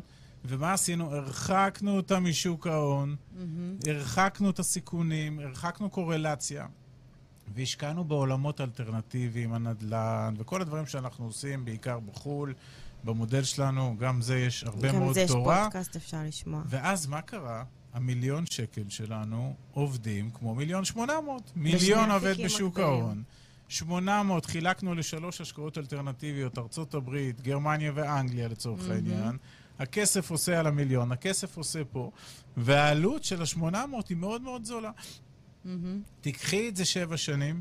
ומה 0.44 0.72
עשינו? 0.72 1.14
הרחקנו 1.14 1.96
אותה 1.96 2.20
משוק 2.20 2.66
ההון, 2.66 3.16
מהמם. 3.32 3.76
הרחקנו 3.86 4.50
את 4.50 4.58
הסיכונים, 4.58 5.40
הרחקנו 5.40 5.90
קורלציה, 5.90 6.66
והשקענו 7.54 8.04
בעולמות 8.04 8.60
אלטרנטיביים, 8.60 9.52
הנדל"ן, 9.52 10.34
וכל 10.38 10.60
הדברים 10.60 10.86
שאנחנו 10.86 11.24
עושים, 11.24 11.64
בעיקר 11.64 11.98
בחו"ל, 11.98 12.54
במודל 13.04 13.42
שלנו, 13.42 13.96
גם 13.98 14.20
זה 14.20 14.38
יש 14.38 14.64
הרבה 14.64 14.88
גם 14.88 14.98
מאוד 14.98 15.14
זה 15.14 15.20
יש 15.20 15.30
תורה. 15.30 15.64
פודקאסט, 15.64 15.96
אפשר 15.96 16.18
לשמוע. 16.26 16.62
ואז 16.66 17.06
מה 17.06 17.20
קרה? 17.20 17.64
המיליון 17.94 18.46
שקל 18.46 18.88
שלנו 18.88 19.54
עובדים 19.72 20.30
כמו 20.30 20.54
מיליון 20.54 20.84
שמונה 20.84 21.20
מאות. 21.20 21.52
מיליון 21.56 22.10
עובד 22.10 22.34
בשוק. 22.44 22.78
ההון. 22.78 23.22
800 23.68 24.46
חילקנו 24.46 24.94
לשלוש 24.94 25.40
השקעות 25.40 25.78
אלטרנטיביות, 25.78 26.58
ארצות 26.58 26.94
הברית, 26.94 27.40
גרמניה 27.40 27.92
ואנגליה 27.94 28.48
לצורך 28.48 28.90
העניין. 28.90 29.36
הכסף 29.78 30.30
עושה 30.30 30.60
על 30.60 30.66
המיליון, 30.66 31.12
הכסף 31.12 31.56
עושה 31.56 31.84
פה, 31.84 32.10
והעלות 32.56 33.24
של 33.24 33.42
ה-800 33.42 33.74
היא 34.08 34.16
מאוד 34.16 34.42
מאוד 34.42 34.64
זולה. 34.64 34.90
מהמם. 35.64 36.00
תיקחי 36.20 36.68
את 36.68 36.76
זה 36.76 36.84
שבע 36.84 37.16
שנים. 37.16 37.60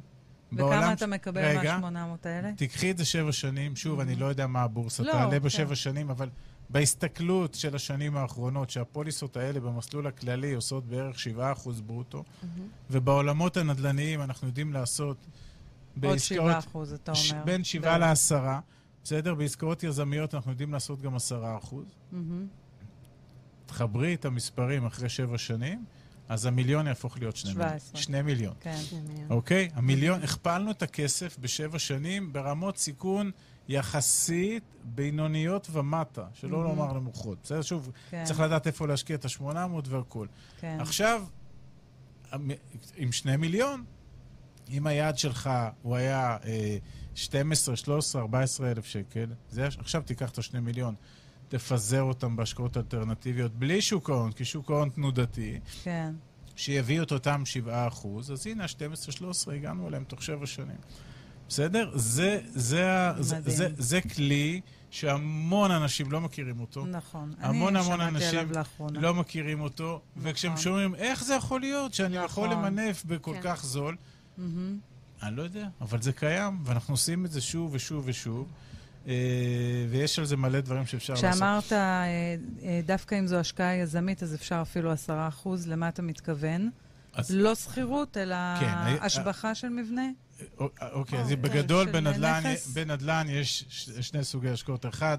וכמה 0.54 0.58
בעולם 0.70 0.92
אתה 0.94 1.06
ש- 1.06 1.10
מקבל 1.10 1.42
רגע, 1.46 1.78
מה-800 1.78 2.28
האלה? 2.28 2.52
תיקחי 2.58 2.92
את 2.92 2.98
זה 2.98 3.06
שבע 3.06 3.32
שנים, 3.32 3.76
שוב, 3.76 4.00
אני 4.00 4.16
לא 4.16 4.26
יודע 4.26 4.48
מה 4.48 4.62
הבורסה 4.62 5.04
לא, 5.04 5.12
תעלה 5.12 5.32
כן. 5.32 5.40
בשבע 5.40 5.76
שנים, 5.76 6.10
אבל 6.10 6.30
בהסתכלות 6.70 7.54
של 7.54 7.76
השנים 7.76 8.18
האחרונות, 8.18 8.70
שהפוליסות 8.70 9.38
האלה 9.38 9.60
במסלול 9.60 10.08
הכללי 10.08 10.54
עושות 10.54 10.86
בערך 10.86 11.16
7% 11.18 11.40
ברוטו, 11.86 12.24
ובעולמות 12.90 13.58
הנדל"ניים 13.58 14.22
אנחנו 14.22 14.48
יודעים 14.48 14.74
לעשות 14.74 15.18
עוד 15.18 15.28
בעסקאות 15.96 16.20
7 16.50 16.60
אחוז, 16.60 16.94
אתה 16.94 17.16
ש- 17.16 17.32
אומר. 17.32 17.44
בין 17.44 17.64
7 17.64 17.98
בערך. 18.00 18.32
ל-10, 18.32 18.50
בסדר? 19.08 19.36
בעסקאות 19.36 19.84
יזמיות 19.84 20.36
אנחנו 20.36 20.52
יודעים 20.52 20.74
לעשות 20.74 21.02
גם 21.02 21.16
10%. 21.16 21.20
מהמם. 22.12 22.48
תחברי 23.66 24.14
את 24.14 24.26
המספרים 24.26 24.86
אחרי 24.86 25.10
שבע 25.10 25.38
שנים, 25.38 25.86
אז 26.30 26.46
המיליון 26.46 26.88
יהפוך 26.88 27.18
להיות 27.18 27.36
שני 27.36 27.54
מיליון. 27.54 27.70
17. 27.70 28.02
שני 28.02 28.22
מיליון. 28.22 28.54
כן. 28.60 28.78
אוקיי? 29.30 29.70
המיליון, 29.74 30.24
הכפלנו 30.24 30.72
את 30.72 30.82
הכסף 30.82 31.38
בשבע 31.40 31.80
שנים 31.80 32.34
ברמות 32.34 32.78
סיכון 32.78 33.32
יחסית 33.68 34.64
בינוניות 34.84 35.68
ומטה, 35.72 36.26
שלא 36.34 36.58
מהמם. 36.58 36.70
לומר 36.70 36.94
נמוכות. 36.94 37.38
בסדר? 37.44 37.62
שוב, 37.62 37.92
כן. 38.10 38.24
צריך 38.24 38.40
לדעת 38.40 38.68
איפה 38.68 38.88
להשקיע 38.88 39.16
את 39.16 39.26
ה-800 39.26 39.90
והכול. 39.90 40.28
כן. 40.60 40.78
עכשיו, 40.80 41.24
עם 42.96 43.12
שני 43.12 43.38
מיליון, 43.38 43.84
אם 44.70 44.88
היעד 44.88 45.18
שלך 45.18 45.50
הוא 45.82 45.96
היה 45.96 46.38
אה, 46.46 46.78
12, 47.18 47.76
13, 47.76 48.22
14 48.22 48.72
אלף 48.72 48.86
שקל, 48.86 49.26
זה, 49.50 49.68
עכשיו 49.68 50.02
תיקח 50.02 50.30
את 50.30 50.38
השני 50.38 50.60
מיליון, 50.60 50.96
תפזר 51.48 52.02
אותם 52.02 52.36
בהשקעות 52.36 52.78
אלטרנטיביות 52.78 53.52
בלי 53.52 53.82
שוק 53.82 54.10
ההון, 54.10 54.32
כי 54.32 54.46
שוק 54.46 54.72
ההון 54.72 54.90
תנודתי, 54.90 55.60
כן. 55.84 56.14
שיביאו 56.56 57.04
את 57.04 57.12
אותם 57.12 57.46
7 57.46 57.88
אחוז, 57.88 58.32
אז 58.32 58.48
הנה, 58.48 58.64
ה-12-13 58.64 59.52
הגענו 59.54 59.88
אליהם 59.88 60.04
תוך 60.04 60.24
7 60.24 60.46
שנים. 60.46 60.78
בסדר? 61.50 61.92
זה, 61.96 62.40
זה, 62.46 63.12
זה. 63.20 63.42
זה, 63.46 63.68
זה 63.78 64.02
כלי 64.02 64.62
שהמון 64.90 65.72
אנשים 65.72 66.12
לא 66.12 66.22
מכירים 66.22 66.60
אותו. 66.60 66.86
נכון. 66.86 67.34
המון 67.40 67.76
המון 67.76 68.02
אנשים. 68.02 68.50
לא 68.90 69.14
מכירים 69.14 69.62
אותו, 69.62 70.02
וכשהם 70.18 70.58
שומעים, 70.58 70.96
איך 70.96 71.24
זה 71.24 71.36
יכול 71.36 71.60
להיות 71.62 71.94
שאני 71.94 72.16
יכול 72.16 72.48
נכון. 72.48 72.66
למנף 72.66 73.06
בכל 73.06 73.34
כן. 73.34 73.40
כך 73.44 73.66
זול? 73.66 73.96
מהמם. 74.38 74.80
אני 75.24 75.36
לא 75.36 75.42
יודע, 75.42 75.68
אבל 75.82 76.02
זה 76.02 76.14
קיים, 76.14 76.60
ואנחנו 76.66 76.94
עושים 76.94 77.26
את 77.26 77.32
זה 77.32 77.42
שוב 77.42 77.74
ושוב 77.74 78.04
ושוב, 78.08 78.48
אה, 79.08 79.14
ויש 79.90 80.20
על 80.20 80.26
זה 80.26 80.38
מלא 80.38 80.60
דברים 80.62 80.86
שאפשר 80.86 81.14
לעשות. 81.14 81.30
כשאמרת, 81.32 81.74
אה, 81.74 82.04
אה, 82.64 82.82
דווקא 82.86 83.20
אם 83.20 83.28
זו 83.28 83.36
השקעה 83.38 83.76
יזמית, 83.76 84.24
אז 84.24 84.36
אפשר 84.36 84.60
אפילו 84.62 84.94
10%, 84.94 85.08
למה 85.68 85.90
אתה 85.90 86.02
מתכוון? 86.02 86.70
אז- 87.14 87.32
לא 87.32 87.56
שכירות, 87.56 88.18
אלא 88.18 88.36
כן, 88.60 88.74
השבחה 89.02 89.56
של 89.56 89.70
מבנה? 89.70 90.08
אוקיי, 90.92 91.20
אז 91.20 91.32
אה, 91.32 91.36
בגדול 91.36 91.92
בנדל"ן? 91.92 92.44
בנדל"ן 92.74 93.26
יש 93.30 93.66
ש- 93.70 93.90
שני 93.90 94.24
סוגי 94.24 94.50
השקעות. 94.50 94.86
אחד, 94.86 95.18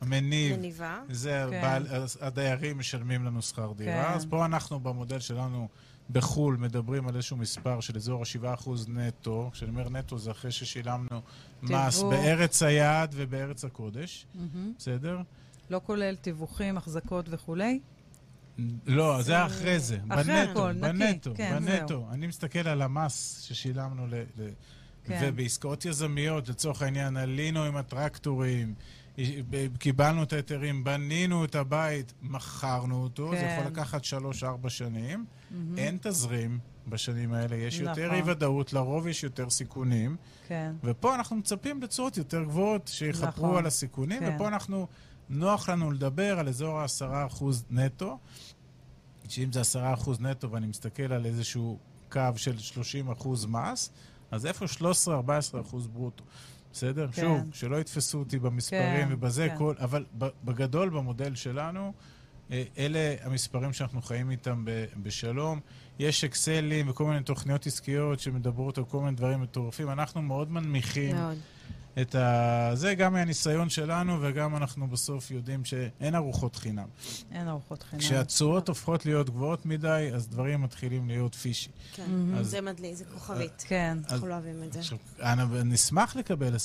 המניב, 0.00 0.56
מניבה. 0.56 0.98
זה 1.10 1.46
כן. 1.50 1.62
בעל, 1.62 1.86
הדיירים 2.20 2.78
משלמים 2.78 3.24
לנו 3.24 3.42
שכר 3.42 3.72
דירה. 3.76 4.04
כן. 4.04 4.14
אז 4.14 4.26
פה 4.30 4.44
אנחנו 4.44 4.80
במודל 4.80 5.18
שלנו 5.18 5.68
בחו"ל 6.10 6.56
מדברים 6.56 7.08
על 7.08 7.16
איזשהו 7.16 7.36
מספר 7.36 7.80
של 7.80 7.96
אזור 7.96 8.22
ה-7% 8.22 8.70
נטו. 8.88 9.50
כשאני 9.52 9.70
אומר 9.70 9.88
נטו 9.88 10.18
זה 10.18 10.30
אחרי 10.30 10.50
ששילמנו 10.50 11.20
מס 11.62 11.98
תיווך. 11.98 12.12
בארץ 12.14 12.62
היעד 12.62 13.14
ובארץ 13.16 13.64
הקודש, 13.64 14.26
מהמם. 14.34 14.72
בסדר? 14.78 15.20
לא 15.70 15.80
כולל 15.84 16.16
תיווכים, 16.16 16.76
החזקות 16.76 17.26
וכולי? 17.28 17.80
לא, 18.86 19.22
זה 19.22 19.46
אחרי 19.46 19.78
זה. 19.78 19.98
אחרי 20.08 20.24
בנטו, 20.24 20.50
הכל, 20.50 20.72
נקי. 20.72 20.98
בנטו, 20.98 21.32
כן, 21.36 21.58
בנטו. 21.64 22.06
אני 22.10 22.26
מסתכל 22.26 22.68
על 22.68 22.82
המס 22.82 23.40
ששילמנו 23.40 24.06
ל... 24.06 24.14
ל- 24.14 24.48
כן. 25.04 25.20
ובעסקאות 25.22 25.84
יזמיות, 25.84 26.48
לצורך 26.48 26.82
העניין, 26.82 27.16
עלינו 27.16 27.64
עם 27.64 27.76
הטרקטורים, 27.76 28.74
קיבלנו 29.78 30.22
את 30.22 30.32
ההיתרים, 30.32 30.84
בנינו 30.84 31.44
את 31.44 31.54
הבית, 31.54 32.12
מכרנו 32.22 33.02
אותו, 33.02 33.30
זה 33.30 33.36
כן. 33.36 33.56
יכול 33.58 33.72
לקחת 33.72 34.04
שלוש-ארבע 34.04 34.70
שנים. 34.70 35.24
מהמם. 35.50 35.78
אין 35.78 35.98
תזרים 36.00 36.58
בשנים 36.88 37.32
האלה, 37.32 37.56
יש 37.56 37.80
יותר 37.80 38.06
נכון. 38.06 38.16
אי-ודאות, 38.16 38.72
לרוב 38.72 39.06
יש 39.06 39.24
יותר 39.24 39.50
סיכונים, 39.50 40.16
כן. 40.48 40.72
ופה 40.84 41.14
אנחנו 41.14 41.36
מצפים 41.36 41.82
לתשואות 41.82 42.16
יותר 42.16 42.44
גבוהות, 42.44 42.88
שיכפרו 42.88 43.46
נכון. 43.46 43.58
על 43.58 43.66
הסיכונים, 43.66 44.20
כן. 44.20 44.34
ופה 44.34 44.48
אנחנו, 44.48 44.86
נוח 45.28 45.68
לנו 45.68 45.90
לדבר 45.90 46.38
על 46.38 46.48
אזור 46.48 46.80
ה-10% 46.80 47.44
נטו, 47.70 48.18
שאם 49.28 49.52
זה 49.52 49.60
10% 49.60 50.10
נטו 50.20 50.50
ואני 50.50 50.66
מסתכל 50.66 51.12
על 51.12 51.26
איזשהו 51.26 51.78
קו 52.12 52.20
של 52.36 52.56
30% 53.18 53.46
מס, 53.48 53.90
אז 54.30 54.46
איפה 54.46 54.64
13-14% 54.64 55.08
ברוטו? 55.92 56.24
בסדר? 56.72 57.08
כן. 57.12 57.22
שוב, 57.22 57.38
שלא 57.52 57.76
יתפסו 57.76 58.18
אותי 58.18 58.38
במספרים 58.38 59.08
כן, 59.08 59.12
ובזה 59.12 59.48
כן. 59.48 59.56
כל... 59.58 59.74
אבל 59.78 60.04
בגדול, 60.44 60.88
במודל 60.88 61.34
שלנו, 61.34 61.92
אה, 62.50 62.62
אלה 62.78 63.14
המספרים 63.22 63.72
שאנחנו 63.72 64.02
חיים 64.02 64.30
איתם 64.30 64.64
ב- 64.64 64.84
בשלום. 65.02 65.60
יש 65.98 66.24
אקסלים 66.24 66.88
וכל 66.88 67.04
מיני 67.04 67.22
תוכניות 67.22 67.66
עסקיות 67.66 68.20
שמדברות 68.20 68.78
על 68.78 68.84
כל 68.84 69.00
מיני 69.00 69.16
דברים 69.16 69.40
מטורפים. 69.40 69.90
אנחנו 69.90 70.22
מאוד 70.22 70.50
מנמיכים 70.50 71.16
מאוד. 71.16 71.36
את 72.02 72.14
ה... 72.14 72.70
זה 72.74 72.94
גם 72.94 73.12
מהניסיון 73.12 73.68
שלנו, 73.68 74.18
וגם 74.20 74.56
אנחנו 74.56 74.88
בסוף 74.88 75.30
יודעים 75.30 75.64
שאין 75.64 76.14
ארוחות 76.14 76.56
חינם. 76.56 76.86
אין 77.32 77.48
ארוחות 77.48 77.82
חינם. 77.82 78.02
כשהתשואות 78.02 78.68
הופכות 78.68 79.06
להיות 79.06 79.30
גבוהות 79.30 79.66
מדי, 79.66 80.10
אז 80.14 80.28
דברים 80.28 80.62
מתחילים 80.62 81.08
להיות 81.08 81.34
fishy. 81.34 81.70
כן. 81.94 82.04
אז- 82.38 82.46
זה 82.50 82.60
מדליק, 82.60 82.94
זה 82.94 83.04
כוכבית. 83.04 83.64
כן, 83.68 83.98
אנחנו 84.10 84.26
לא 84.26 84.32
אוהבים 84.34 84.62
את 84.62 84.72
זה. 84.72 84.78
עכשיו, 84.78 84.98
נשמח 85.64 86.16
לקבל 86.16 86.54
20% 86.56 86.58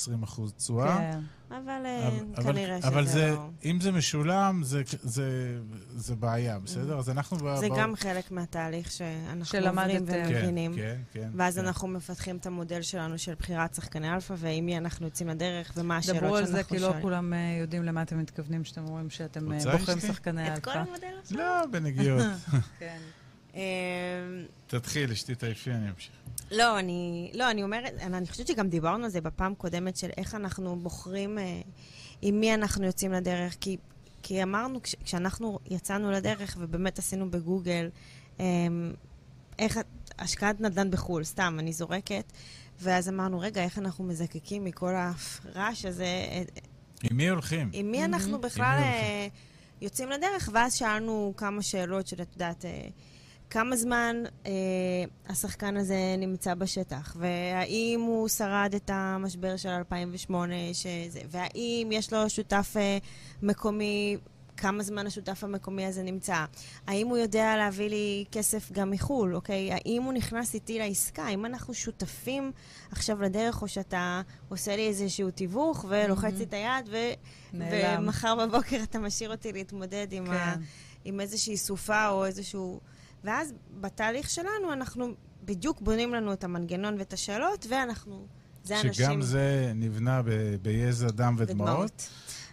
תשואה. 0.56 0.96
כן. 0.96 1.20
אבל 1.50 1.82
אה, 1.86 2.08
אבל- 2.36 2.42
כנראה 2.52 2.78
אבל 2.82 3.02
שזה 3.04 3.12
זה, 3.12 3.30
לא... 3.30 3.48
אם 3.64 3.80
זה 3.80 3.92
משולם, 3.92 4.60
זה, 4.64 4.82
זה, 5.02 5.58
זה 5.96 6.16
בעיה, 6.16 6.58
בסדר? 6.58 6.98
אז 6.98 7.10
אנחנו... 7.10 7.56
זה 7.56 7.68
ב- 7.68 7.78
גם 7.78 7.96
חלק 7.96 8.30
מהתהליך 8.30 8.90
שאנחנו. 8.92 9.58
עוברים 9.68 10.06
כן, 10.06 10.22
ומבינים. 10.28 10.74
כן, 10.76 10.96
כן. 11.12 11.28
ואז 11.34 11.58
כן. 11.58 11.64
אנחנו 11.66 11.88
מפתחים 11.88 12.36
את 12.36 12.46
המודל 12.46 12.82
שלנו 12.82 13.18
של 13.18 13.34
בחירת 13.34 13.74
שחקני 13.74 14.14
אלפא, 14.14 14.34
ועם 14.38 14.66
מי 14.66 14.78
אנחנו 14.78 15.06
יוצאים 15.06 15.28
לדרך, 15.28 15.72
ומה 15.76 15.96
השאלות 15.96 16.22
דברו 16.22 16.36
שאנחנו 16.36 16.36
על 16.36 16.46
שואלים. 16.52 16.64
זה, 16.64 16.92
כי 16.92 16.98
לא 16.98 17.02
כולם 17.02 17.32
אה, 17.32 17.38
יודעים 17.60 17.82
למה 17.84 18.02
אתם 18.02 18.18
מתכוונים 18.18 18.62
כשאתם 18.62 18.84
אומרים 18.84 19.10
שאתם 19.10 19.52
אה, 19.52 19.58
בוחרים? 19.78 20.00
שחקני 20.00 20.54
את 20.54 20.64
כל 20.64 20.70
אלפא. 20.70 20.80
המודל 20.88 21.06
עכשיו? 21.22 21.38
לא, 21.38 21.66
בנגיעות. 21.70 22.22
כן. 22.78 22.98
תתחיל, 24.66 25.12
אשתי, 25.12 25.34
תעיפי, 25.34 25.70
אני 25.72 25.90
אמשיך. 25.90 26.12
לא, 26.50 26.78
אני, 26.78 27.30
לא, 27.34 27.50
אני 27.50 27.62
אומרת, 27.62 27.92
אני 28.00 28.16
אני 28.16 28.26
חושבת 28.26 28.46
שגם 28.46 28.68
דיברנו 28.68 29.04
על 29.04 29.10
זה 29.10 29.20
בפעם 29.20 29.54
קודמת, 29.54 29.96
של 29.96 30.10
איך 30.16 30.34
אנחנו 30.34 30.76
בוחרים 30.76 31.38
אה, 31.38 31.60
עם 32.22 32.40
מי 32.40 32.54
אנחנו 32.54 32.84
יוצאים 32.84 33.12
לדרך, 33.12 33.56
כי, 33.60 33.76
כי 34.22 34.42
אמרנו, 34.42 34.82
כש, 34.82 34.94
כשאנחנו 35.04 35.58
יצאנו 35.70 36.10
לדרך, 36.10 36.56
ובאמת 36.60 36.98
עשינו 36.98 37.30
בגוגל, 37.30 37.90
אה, 38.40 38.44
איך 39.58 39.78
השקעת 40.18 40.60
נדל"ן 40.60 40.90
בחו"ל, 40.90 41.24
סתם, 41.24 41.56
אני 41.58 41.72
זורקת, 41.72 42.32
ואז 42.80 43.08
אמרנו, 43.08 43.40
רגע, 43.40 43.62
איך 43.62 43.78
אנחנו 43.78 44.04
מזקקים 44.04 44.64
מכל 44.64 44.94
הרעש 44.94 45.84
הזה, 45.84 46.04
אה, 46.04 46.42
עם 47.02 47.16
מי 47.16 47.28
הולכים? 47.28 47.70
עם 47.72 47.90
מי 47.90 48.04
אנחנו 48.04 48.30
מהמם. 48.30 48.42
בכלל 48.42 48.78
מי 48.78 48.84
אה, 48.84 49.28
יוצאים 49.80 50.10
לדרך, 50.10 50.48
ואז 50.52 50.74
שאלנו 50.74 51.34
כמה 51.36 51.62
שאלות 51.62 52.06
של, 52.06 52.22
את 52.22 52.32
יודעת, 52.32 52.64
אה, 52.64 52.88
כמה 53.56 53.76
זמן 53.76 54.16
אה, 54.46 54.52
השחקן 55.28 55.76
הזה 55.76 56.14
נמצא 56.18 56.54
בשטח, 56.54 57.16
והאם 57.18 58.00
הוא 58.06 58.28
שרד 58.28 58.72
את 58.76 58.90
המשבר 58.92 59.56
של 59.56 59.68
2008, 59.68 60.54
שזה, 60.72 61.20
והאם 61.30 61.88
יש 61.92 62.12
לו 62.12 62.30
שותף 62.30 62.74
אה, 62.76 62.98
מקומי, 63.42 64.16
כמה 64.56 64.82
זמן 64.82 65.06
השותף 65.06 65.44
המקומי 65.44 65.86
הזה 65.86 66.02
נמצא, 66.02 66.44
האם 66.86 67.06
הוא 67.06 67.16
יודע 67.16 67.56
להביא 67.56 67.88
לי 67.88 68.24
כסף 68.32 68.72
גם 68.72 68.90
מחו"ל, 68.90 69.34
אוקיי? 69.34 69.72
האם 69.72 70.02
הוא 70.02 70.12
נכנס 70.12 70.54
איתי 70.54 70.78
לעסקה, 70.78 71.22
האם 71.22 71.46
אנחנו 71.46 71.74
שותפים 71.74 72.52
עכשיו 72.90 73.22
לדרך, 73.22 73.62
או 73.62 73.68
שאתה 73.68 74.22
עושה 74.48 74.76
לי 74.76 74.88
איזשהו 74.88 75.30
תיווך 75.30 75.84
ולוחץ 75.88 76.34
לי 76.38 76.44
את 76.44 76.52
היד, 76.54 76.88
ו... 76.90 76.96
ומחר 77.54 78.46
בבוקר 78.46 78.82
אתה 78.82 78.98
משאיר 78.98 79.30
אותי 79.30 79.52
להתמודד 79.52 80.06
עם, 80.10 80.30
ה... 80.30 80.54
כן. 80.54 80.60
עם 81.04 81.20
איזושהי 81.20 81.56
סופה 81.56 82.08
או 82.08 82.24
איזשהו... 82.26 82.80
ואז 83.24 83.52
בתהליך 83.80 84.30
שלנו 84.30 84.72
אנחנו 84.72 85.14
בדיוק 85.44 85.80
בונים 85.80 86.14
לנו 86.14 86.32
את 86.32 86.44
המנגנון 86.44 86.94
ואת 86.98 87.12
השאלות, 87.12 87.66
ואנחנו... 87.70 88.26
זה 88.64 88.80
אנשים... 88.80 88.92
שגם 88.92 89.22
זה 89.22 89.72
נבנה 89.74 90.22
ב- 90.22 90.56
ביזע, 90.62 91.10
דם 91.10 91.34
ודמעות. 91.38 92.08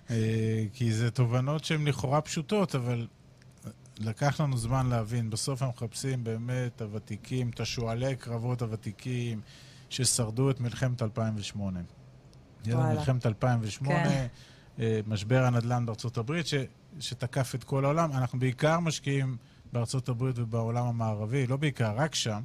אה, 0.09 0.65
כי 0.73 0.93
זה 0.93 1.11
תובנות 1.11 1.63
שהן 1.63 1.87
לכאורה 1.87 2.21
פשוטות, 2.21 2.75
אבל 2.75 3.07
לקח 3.99 4.41
לנו 4.41 4.57
זמן 4.57 4.87
להבין. 4.87 5.29
בסוף 5.29 5.61
אנחנו 5.61 5.85
מחפשים 5.85 6.23
באמת 6.23 6.81
הוותיקים, 6.81 7.49
את 7.49 7.59
השועלי 7.59 8.15
קרבות 8.15 8.61
הוותיקים, 8.61 9.41
ששרדו 9.89 10.49
את 10.49 10.59
מלחמת 10.59 11.01
2008. 11.01 11.79
יהיה 12.65 12.75
לנו 12.75 12.83
וואלה. 12.83 12.99
מלחמת 12.99 13.25
2008, 13.25 14.03
כן. 14.03 14.27
אה, 14.79 14.99
משבר 15.07 15.43
הנדל"ן 15.43 15.85
בארצות 15.85 16.17
הברית, 16.17 16.47
ש, 16.47 16.53
שתקף 16.99 17.55
את 17.55 17.63
כל 17.63 17.85
העולם. 17.85 18.11
אנחנו 18.11 18.39
בעיקר 18.39 18.79
משקיעים 18.79 19.37
בארצות 19.73 20.09
הברית 20.09 20.39
ובעולם 20.39 20.85
המערבי, 20.85 21.47
לא 21.47 21.57
בעיקר, 21.57 21.93
רק 21.95 22.15
שם, 22.15 22.41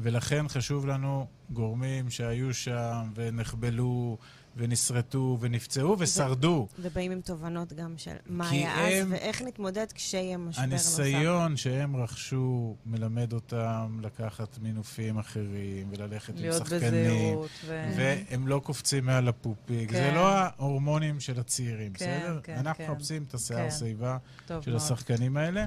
ולכן 0.00 0.48
חשוב 0.48 0.86
לנו 0.86 1.26
גורמים 1.50 2.10
שהיו 2.10 2.54
שם 2.54 3.10
ונחבלו 3.14 4.18
ונסרטו 4.56 5.38
ונפצעו 5.40 5.96
ושרדו. 5.98 6.68
ובאים 6.78 7.12
עם 7.12 7.20
תובנות 7.20 7.72
גם 7.72 7.94
של 7.96 8.14
מה 8.26 8.50
היה 8.50 8.74
אז, 8.88 8.92
הם- 9.06 9.12
ואיך 9.12 9.42
נתמודד 9.42 9.86
כשיהיה 9.94 10.38
משבר 10.38 10.66
נוסף. 10.66 10.98
הניסיון 11.00 11.56
שהם 11.56 11.96
רכשו 11.96 12.76
מלמד 12.86 13.32
אותם 13.32 14.00
לקחת 14.02 14.58
מינופים 14.62 15.18
אחרים 15.18 15.86
וללכת 15.90 16.34
עם 16.38 16.52
שחקנים. 16.58 17.38
ו- 17.38 17.92
והם 17.96 18.48
לא 18.48 18.60
קופצים 18.64 19.04
מעל 19.06 19.28
הפופיק. 19.28 19.90
כן. 19.90 19.96
זה 19.96 20.12
לא 20.14 20.28
ההורמונים 20.34 21.20
של 21.20 21.40
הצעירים, 21.40 21.92
כן, 21.92 22.20
בסדר? 22.22 22.40
כן, 22.42 22.56
אנחנו 22.58 22.84
כן. 22.84 22.92
מחפשים 22.92 23.22
את 23.28 23.34
השיער 23.34 23.70
כן. 23.70 23.70
שיבה 23.70 24.18
של 24.48 24.54
מאוד. 24.70 24.76
השחקנים 24.82 25.36
האלה. 25.36 25.64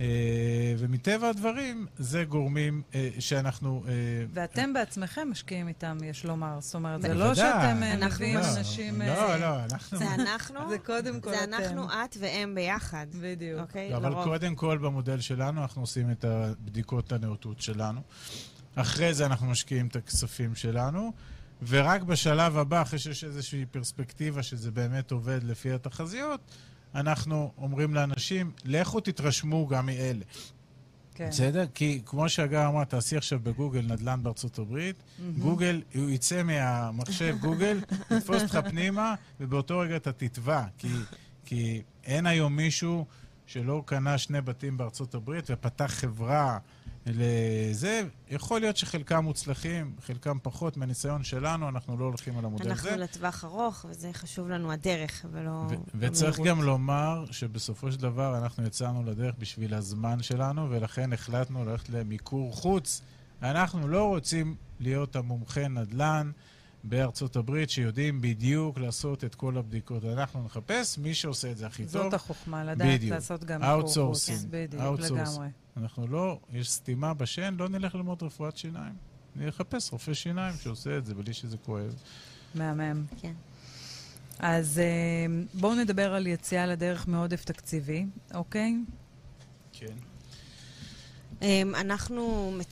אה, 0.00 0.74
ומטבע 0.78 1.28
הדברים, 1.28 1.86
זה 1.98 2.24
גורמים 2.24 2.82
אה, 2.94 3.10
שאנחנו... 3.18 3.82
אה, 3.88 3.92
ואתם 4.32 4.72
בעצמכם 4.72 5.28
משקיעים 5.30 5.68
איתם, 5.68 5.98
יש 6.04 6.24
לומר. 6.24 6.60
זאת 6.60 6.74
אומרת, 6.74 7.02
זה. 7.02 7.14
לא 7.14 7.34
שאתם 7.34 7.76
מביאים 8.06 8.38
לא, 8.38 8.56
אנשים... 8.58 9.02
לא, 9.02 9.32
אה, 9.32 9.38
לא, 9.38 9.64
אנחנו... 9.64 9.98
זה 9.98 10.14
אנחנו, 10.14 10.68
זה 10.68 10.78
קודם 10.78 11.20
כל 11.20 11.30
זה 11.30 11.44
אתם. 11.44 11.54
אנחנו, 11.54 11.84
את 11.84 12.16
והם 12.20 12.54
ביחד. 12.54 13.06
בדיוק. 13.20 13.60
אוקיי? 13.60 13.90
לא, 13.90 13.96
אבל. 13.96 14.24
קודם 14.24 14.54
כל 14.54 14.78
במודל 14.78 15.20
שלנו 15.20 15.62
אנחנו 15.62 15.82
עושים 15.82 16.10
את 16.10 16.24
הבדיקות 16.24 17.12
הנאותות 17.12 17.60
שלנו. 17.60 18.00
אחרי 18.74 19.14
זה 19.14 19.26
אנחנו 19.26 19.46
משקיעים 19.46 19.86
את 19.86 19.96
הכספים 19.96 20.54
שלנו, 20.54 21.12
ורק 21.68 22.02
בשלב 22.02 22.58
הבא, 22.58 22.82
אחרי 22.82 22.98
שיש 22.98 23.24
איזושהי 23.24 23.66
פרספקטיבה 23.66 24.42
שזה 24.42 24.70
באמת 24.70 25.10
עובד 25.10 25.42
לפי 25.42 25.72
התחזיות, 25.72 26.40
אנחנו 27.00 27.52
אומרים 27.58 27.94
לאנשים, 27.94 28.50
לכו 28.64 29.00
תתרשמו 29.00 29.66
גם 29.66 29.86
מאלה. 29.86 30.24
כן. 31.14 31.28
בסדר? 31.28 31.66
כי 31.74 32.02
כמו 32.06 32.28
שהגר 32.28 32.68
אמרה, 32.68 32.84
תעשי 32.84 33.16
עכשיו 33.16 33.40
בגוגל 33.42 33.80
נדל"ן 33.80 34.22
בארצות 34.22 34.58
הברית, 34.58 34.96
גוגל, 35.38 35.82
הוא 35.94 36.10
יצא 36.10 36.42
מהמחשב 36.42 37.36
גוגל, 37.46 37.80
יתפוס 38.10 38.42
אותך 38.42 38.58
פנימה, 38.70 39.14
ובאותו 39.40 39.78
רגע 39.78 39.96
אתה 39.96 40.12
תתבע. 40.12 40.64
כי, 40.78 40.88
כי 41.44 41.82
אין 42.04 42.26
היום 42.26 42.56
מישהו 42.56 43.06
שלא 43.46 43.82
קנה 43.86 44.18
שני 44.18 44.40
בתים 44.40 44.76
בארצות 44.76 45.14
הברית 45.14 45.44
ופתח 45.50 45.86
חברה 45.86 46.58
לזה. 47.06 48.02
יכול 48.30 48.60
להיות 48.60 48.76
שחלקם 48.76 49.24
מוצלחים, 49.24 49.92
חלקם 50.00 50.38
פחות. 50.42 50.76
מהניסיון 50.76 51.24
שלנו, 51.24 51.68
אנחנו 51.68 51.96
לא 51.96 52.04
הולכים 52.04 52.38
על 52.38 52.44
המודל 52.44 52.70
אנחנו 52.70 52.88
הזה. 52.88 52.96
לטווח 52.96 53.44
ארוך, 53.44 53.86
וזה 53.88 54.10
חשוב 54.12 54.48
לנו 54.48 54.72
הדרך, 54.72 55.26
ולא... 55.32 55.50
ו- 55.50 55.74
וצריך. 55.94 56.40
גם 56.40 56.62
לומר 56.62 57.24
שבסופו 57.30 57.92
של 57.92 57.98
דבר 57.98 58.38
אנחנו 58.38 58.66
יצאנו 58.66 59.04
לדרך 59.04 59.34
בשביל 59.38 59.74
הזמן 59.74 60.22
שלנו, 60.22 60.70
ולכן 60.70 61.12
החלטנו 61.12 61.64
ללכת 61.64 61.88
למיקור 61.88 62.52
חוץ. 62.52 63.02
אנחנו 63.42 63.88
לא 63.88 64.08
רוצים 64.08 64.54
להיות 64.80 65.16
המומחה 65.16 65.68
נדל"ן 65.68 66.30
בארצות 66.88 67.36
הברית, 67.36 67.70
שיודעים 67.70 68.20
בדיוק 68.20 68.78
לעשות 68.78 69.24
את 69.24 69.34
כל 69.34 69.56
הבדיקות. 69.58 70.04
אנחנו 70.04 70.44
נחפש 70.44 70.98
מי 70.98 71.14
שעושה 71.14 71.50
את 71.50 71.56
זה 71.56 71.66
הכי 71.66 71.86
זאת 71.86 72.02
טוב. 72.02 72.14
החוכמה, 72.14 72.64
לדעת 72.64 72.88
בדיוק. 72.88 73.12
לעשות 73.12 73.44
גם. 73.44 73.62
Outsourcing. 73.62 74.46
בדיוק, 74.50 74.82
Outsourcing. 74.82 75.12
לגמרי. 75.14 75.48
אנחנו 75.76 76.06
לא, 76.06 76.38
יש 76.52 76.70
סתימה 76.70 77.14
בשן, 77.14 77.54
לא 77.58 77.68
נלך 77.68 77.94
ללמוד 77.94 78.22
רפואת 78.22 78.56
שיניים. 78.56 78.94
נחפש 79.36 79.92
רופא 79.92 80.14
שיניים 80.14 80.54
שעושה 80.62 80.98
את 80.98 81.06
זה 81.06 81.14
בלי 81.14 81.32
שזה 81.34 81.56
כואב. 81.56 81.94
מהמם. 82.54 83.04
כן. 83.20 83.32
אז 84.38 84.78
אה, 84.78 85.26
בואו 85.54 85.74
נדבר 85.74 86.14
על 86.14 86.26
יציאה 86.26 86.66
לדרך 86.66 87.08
מעודף 87.08 87.44
תקציבי, 87.44 88.06
אוקיי? 88.34 88.76
כן. 89.72 89.94
אמ, 91.42 91.74
אנחנו 91.74 92.52
מצ- 92.58 92.66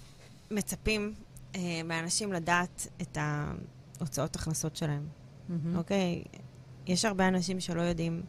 מצפים 0.50 1.14
אה, 1.54 1.60
מאנשים 1.84 2.32
לדעת 2.32 2.86
את 3.02 3.18
ההוצאות 4.00 4.36
הכנסות 4.36 4.76
שלהם, 4.76 5.06
מהמם. 5.48 5.76
אוקיי? 5.76 6.22
יש 6.86 7.04
הרבה 7.04 7.28
אנשים 7.28 7.60
שלא 7.60 7.82
יודעים 7.82 8.22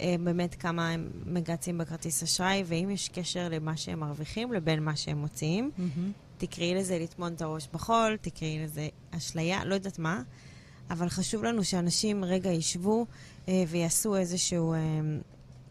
אה, 0.00 0.16
באמת 0.24 0.54
כמה 0.54 0.90
הם 0.90 1.10
מגצים 1.26 1.78
בכרטיס 1.78 2.22
אשראי, 2.22 2.62
ואם 2.66 2.90
יש 2.90 3.08
קשר 3.08 3.48
למה 3.50 3.76
שהם 3.76 4.00
מרוויחים 4.00 4.52
לבין 4.52 4.82
מה 4.82 4.96
שהם 4.96 5.18
מוציאים. 5.18 5.70
מהמם. 5.78 6.12
תקראי 6.38 6.74
לזה 6.74 6.98
לטמון 6.98 7.32
את 7.32 7.42
הראש 7.42 7.68
בחול, 7.72 8.16
תקראי 8.20 8.58
לזה 8.64 8.88
אשליה, 9.10 9.64
לא 9.64 9.74
יודעת 9.74 9.98
מה, 9.98 10.22
אבל 10.90 11.08
חשוב 11.08 11.44
לנו 11.44 11.64
שאנשים 11.64 12.24
רגע 12.24 12.50
ישבו 12.50 13.06
אה, 13.48 13.64
ויעשו 13.68 14.16
איזשהו... 14.16 14.72
אה, 14.72 14.78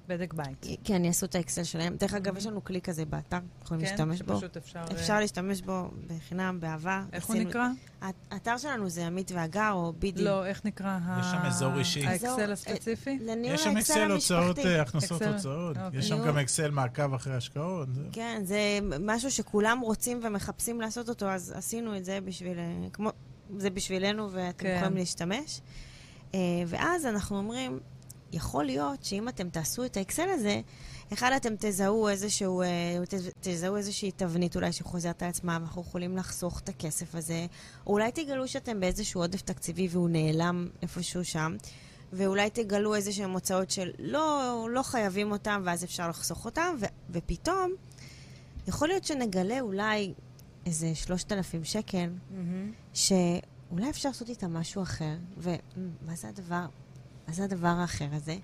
בדק 0.07 0.34
בית. 0.34 0.65
כן, 0.84 1.05
יעשו 1.05 1.25
את 1.25 1.35
האקסל 1.35 1.63
שלהם. 1.63 1.95
דרך 1.95 2.13
אגב, 2.13 2.38
יש 2.38 2.45
לנו 2.45 2.63
כלי 2.63 2.81
כזה 2.81 3.05
באתר, 3.05 3.38
יכולים 3.63 3.84
להשתמש 3.84 4.21
בו. 4.21 4.27
כן, 4.34 4.39
שפשוט 4.39 4.57
אפשר... 4.57 4.79
אה, 4.79 4.95
אפשר 4.95 5.19
להשתמש 5.19 5.61
בו 5.61 5.89
בחינם, 6.07 6.57
באהבה. 6.59 7.03
איך 7.13 7.25
הוא 7.25 7.35
נקרא? 7.35 7.67
הא- 8.01 8.07
האתר 8.31 8.57
שלנו 8.57 8.89
זה 8.89 9.07
עמית 9.07 9.31
והגר, 9.31 9.71
או 9.73 9.93
בידי. 9.99 10.23
לא, 10.23 10.45
איך 10.45 10.65
נקרא? 10.65 10.88
ה- 11.03 11.19
יש 11.19 11.25
שם 11.31 11.45
אזור 11.45 11.77
אישי. 11.79 12.07
האקסל 12.07 12.27
אזור- 12.27 12.41
הספציפי? 12.51 13.19
יש 13.43 13.63
שם 13.63 13.77
אקסל 13.77 14.11
הוצאות. 14.11 14.59
אה, 14.59 14.81
הכנסות 14.81 15.21
הוצאות. 15.21 15.77
אוקיי. 15.77 15.99
יש 15.99 16.07
שם 16.07 16.27
גם 16.27 16.38
אקסל 16.38 16.71
מעקב 16.71 17.13
אחרי 17.13 17.34
השקעות. 17.35 17.88
כן, 18.11 18.41
זה 18.45 18.59
משהו 18.99 19.31
שכולם 19.31 19.79
רוצים 19.79 20.19
ומחפשים 20.23 20.81
לעשות 20.81 21.09
אותו, 21.09 21.25
אז 21.29 21.53
עשינו 21.57 21.97
את 21.97 22.05
זה 22.05 22.19
בשביל... 22.25 22.59
אה, 22.59 22.88
כמו, 22.93 23.09
זה 23.57 23.69
בשבילנו 23.69 24.31
ואתם 24.31 24.57
כן. 24.63 24.75
יכולים 24.77 24.97
להשתמש. 24.97 25.61
אה, 26.34 26.39
ואז 26.67 27.05
אנחנו 27.05 27.38
אומרים, 27.38 27.79
יכול 28.31 28.65
להיות 28.65 29.03
שאם 29.03 29.29
אתם 29.29 29.49
תעשו 29.49 29.85
את 29.85 29.97
האקסל 29.97 30.29
הזה, 30.29 30.61
אחד, 31.13 31.31
אתם 31.35 31.53
תזהו 31.59 32.07
איזשהו, 32.07 32.61
אה, 32.61 32.67
תזהו 33.41 33.75
איזושהי 33.75 34.11
תבנית 34.11 34.55
אולי 34.55 34.71
שחוזרת 34.71 35.23
על 35.23 35.29
עצמה, 35.29 35.57
ואנחנו 35.61 35.81
יכולים 35.81 36.17
לחסוך 36.17 36.59
את 36.59 36.69
הכסף 36.69 37.15
הזה. 37.15 37.45
או 37.87 37.93
אולי 37.93 38.11
תגלו 38.11 38.47
שאתם 38.47 38.79
באיזשהו 38.79 39.21
עודף 39.21 39.41
תקציבי 39.41 39.87
והוא 39.91 40.09
נעלם 40.09 40.67
איפשהו 40.81 41.25
שם. 41.25 41.55
ואולי 42.13 42.49
תגלו 42.49 42.95
איזה 42.95 43.11
שהם 43.11 43.31
הוצאות 43.31 43.71
של 43.71 43.91
לא, 43.99 44.67
לא 44.71 44.83
חייבים 44.83 45.31
אותם, 45.31 45.61
ואז 45.65 45.83
אפשר 45.83 46.09
לחסוך 46.09 46.45
אותם, 46.45 46.75
ו- 46.79 46.85
ופתאום, 47.09 47.71
יכול 48.67 48.87
להיות 48.87 49.03
שנגלה 49.03 49.59
אולי 49.59 50.13
איזה 50.65 50.95
3,000 50.95 51.63
שקל, 51.63 52.09
מהמם. 52.31 52.71
שאולי 52.93 53.89
אפשר 53.89 54.09
לעשות 54.09 54.29
איתם 54.29 54.53
משהו 54.53 54.83
אחר. 54.83 55.15
ומה 55.37 56.15
זה 56.15 56.27
הדבר, 56.27 56.65
מה 57.27 57.33
זה 57.33 57.43
הדבר 57.43 57.67
האחר 57.67 58.07
הזה? 58.11 58.37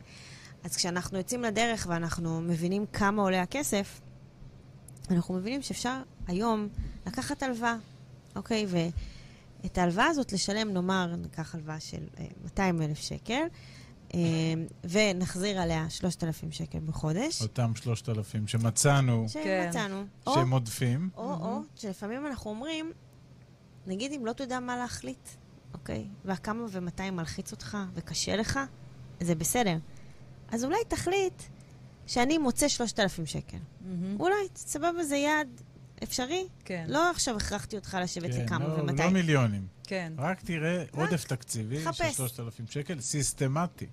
אז 0.63 0.75
כשאנחנו 0.75 1.17
יוצאים 1.17 1.41
לדרך 1.41 1.87
ואנחנו 1.89 2.41
מבינים 2.41 2.85
כמה 2.93 3.21
עולה 3.21 3.41
הכסף, 3.41 4.01
אנחנו 5.11 5.33
מבינים 5.33 5.61
שאפשר 5.61 6.01
היום 6.27 6.67
לקחת 7.07 7.43
הלוואה, 7.43 7.75
אוקיי? 8.35 8.65
ואת 8.69 9.77
ההלוואה 9.77 10.07
הזאת 10.07 10.33
לשלם, 10.33 10.73
נאמר, 10.73 11.15
ניקח 11.15 11.55
הלוואה 11.55 11.79
של 11.79 12.03
אה, 12.19 12.25
200 12.43 12.81
אלף 12.81 12.99
שקל, 12.99 13.43
אה, 14.13 14.19
ונחזיר 14.83 15.61
עליה 15.61 15.89
3,000 15.89 16.51
שקל 16.51 16.79
בחודש. 16.79 17.41
אותם 17.41 17.71
שלושת 17.75 18.09
אלפים 18.09 18.47
שמצאנו 18.47 19.25
כן. 19.33 19.65
שמצאנו. 19.67 20.03
או, 20.27 20.33
שהם 20.33 20.51
עודפים. 20.51 21.09
או, 21.17 21.33
או, 21.33 21.59
שלפעמים 21.75 22.27
אנחנו 22.27 22.49
אומרים, 22.49 22.91
נגיד 23.87 24.11
אם 24.11 24.25
לא 24.25 24.33
תדע 24.33 24.59
מה 24.59 24.77
להחליט, 24.77 25.29
אוקיי? 25.83 26.05
וכמה 26.25 26.65
ומתי 26.71 27.09
מלחיץ 27.09 27.51
אותך 27.51 27.77
וקשה 27.93 28.35
לך, 28.35 28.59
זה 29.19 29.35
בסדר. 29.35 29.77
אז 30.51 30.63
אולי 30.63 30.77
תחליט 30.87 31.43
שאני 32.07 32.37
מוצא 32.37 32.67
3,000 32.67 33.25
שקל. 33.25 33.57
מהמם. 33.81 34.19
אולי, 34.19 34.35
סבבה, 34.55 35.03
זה 35.03 35.15
יעד 35.15 35.47
אפשרי. 36.03 36.47
כן, 36.65 36.85
לא 36.87 37.09
עכשיו 37.09 37.37
הכרחתי 37.37 37.75
אותך 37.75 37.97
לשבת 38.01 38.31
כן, 38.31 38.47
כמה 38.47 38.67
לא- 38.67 38.73
ומתי. 38.73 39.03
לא 39.03 39.09
מיליונים. 39.09 39.67
כן. 39.83 40.13
רק 40.17 40.41
תראה 40.41 40.83
עודף 40.91 41.23
תקציבי 41.23 41.79
של 41.83 41.91
חפש. 41.91 42.17
3,000 42.17 42.65
שקל, 42.69 42.99
סיסטמטי. 42.99 43.87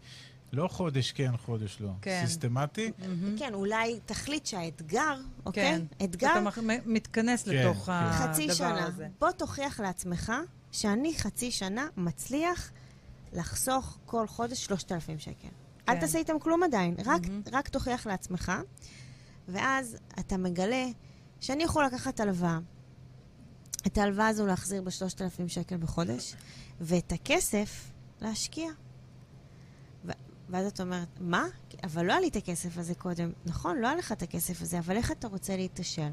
לא 0.52 0.68
חודש 0.68 1.12
כן, 1.12 1.36
חודש 1.36 1.76
לא. 1.80 1.90
כן. 2.02 2.22
סיסטמטי. 2.26 2.90
מהמם. 2.98 3.38
כן, 3.38 3.54
אולי 3.54 4.00
תחליט 4.06 4.46
שהאתגר, 4.46 5.20
אוקיי? 5.46 5.64
כן. 5.98 6.04
אתגר 6.04 6.32
אתה 6.48 6.60
מתכנס 6.86 7.42
כן, 7.44 7.50
לתוך 7.50 7.86
כן. 7.86 7.92
הדבר 7.92 8.32
חצי 8.32 8.54
שנה. 8.54 8.86
הזה. 8.86 9.08
בוא 9.18 9.30
תוכיח 9.30 9.80
לעצמך 9.80 10.32
שאני 10.72 11.14
חצי 11.18 11.50
שנה 11.50 11.86
מצליח 11.96 12.70
לחסוך 13.32 13.98
כל 14.06 14.26
חודש 14.26 14.64
3,000 14.64 15.18
שקל. 15.18 15.48
אל 15.88 15.94
כן. 15.94 16.00
תעשה 16.00 16.18
איתם 16.18 16.38
כלום 16.38 16.62
עדיין, 16.62 16.94
רק, 17.04 17.26
מהמם. 17.26 17.42
רק 17.52 17.68
תוכיח 17.68 18.06
לעצמך, 18.06 18.52
ואז 19.48 19.96
אתה 20.18 20.36
מגלה 20.36 20.86
שאני 21.40 21.64
יכול 21.64 21.84
לקחת 21.84 22.20
הלוואה, 22.20 22.58
את 23.86 23.98
ההלוואה 23.98 24.28
הזו 24.28 24.46
להחזיר 24.46 24.82
ב-3,000 24.82 25.48
שקל 25.48 25.76
בחודש, 25.76 26.34
ואת 26.80 27.12
הכסף 27.12 27.90
להשקיע. 28.20 28.70
ו- 30.04 30.12
ואז 30.48 30.66
את 30.66 30.80
אומרת, 30.80 31.08
מה? 31.20 31.46
אבל 31.84 32.06
לא 32.06 32.12
היה 32.12 32.20
לי 32.20 32.28
את 32.28 32.36
הכסף 32.36 32.78
הזה 32.78 32.94
קודם. 32.94 33.32
נכון, 33.46 33.78
לא 33.78 33.86
היה 33.86 33.96
לך 33.96 34.12
את 34.12 34.22
הכסף 34.22 34.62
הזה, 34.62 34.78
אבל 34.78 34.96
איך 34.96 35.12
אתה 35.12 35.28
רוצה 35.28 35.56
להתעשר? 35.56 36.08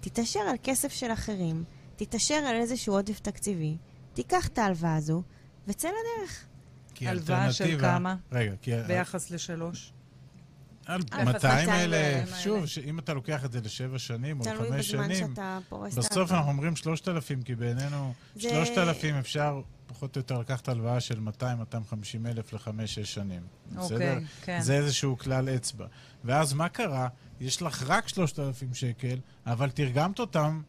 תתעשר 0.00 0.40
על 0.40 0.56
כסף 0.62 0.92
של 0.92 1.12
אחרים, 1.12 1.64
תתעשר 1.96 2.34
על 2.34 2.56
איזשהו 2.56 2.94
עודף 2.94 3.20
תקציבי, 3.20 3.76
תיקח 4.14 4.46
את 4.46 4.58
ההלוואה 4.58 4.96
הזו, 4.96 5.22
וצא 5.68 5.88
לדרך. 5.88 6.44
כי 6.94 7.08
הלוואה 7.08 7.52
של 7.52 7.80
כמה? 7.80 8.16
רגע, 8.32 8.52
כי 8.62 8.70
ביחס 8.86 9.30
לשלוש. 9.30 9.92
על 10.86 11.00
אה, 11.12 11.24
200 11.24 11.26
200 11.28 11.68
אלף, 11.68 11.94
האלה. 11.94 12.36
שוב, 12.36 12.66
שאם 12.66 12.98
אתה 12.98 13.14
לוקח 13.14 13.44
את 13.44 13.52
זה 13.52 13.60
לשבע 13.60 13.98
שנים 13.98 14.40
או 14.40 14.44
לחמש 14.46 14.90
שנים, 14.90 15.34
בסוף. 15.96 16.32
אנחנו 16.32 16.50
אומרים 16.50 16.76
3,000, 16.76 17.42
כי 17.42 17.54
בעינינו 17.54 18.12
זה- 18.36 18.50
3,000 18.50 19.14
אפשר 19.18 19.60
פחות 19.86 20.16
או 20.16 20.20
יותר 20.20 20.38
לקחת 20.38 20.68
הלוואה 20.68 21.00
של 21.00 21.18
200-250 21.20 21.42
אלף 22.26 22.52
לחמש-שש 22.52 23.14
שנים. 23.14 23.42
בסדר? 23.72 23.94
אוקיי, 23.94 24.24
כן. 24.44 24.60
זה 24.60 24.74
איזשהו 24.76 25.18
כלל 25.18 25.48
אצבע. 25.48 25.86
ואז 26.24 26.52
מה 26.52 26.68
קרה? 26.68 27.08
יש 27.40 27.62
לך 27.62 27.84
רק 27.86 28.08
3,000 28.08 28.74
שקל, 28.74 29.18
אבל 29.46 29.70
תרגמת 29.70 30.18
אותם. 30.18 30.62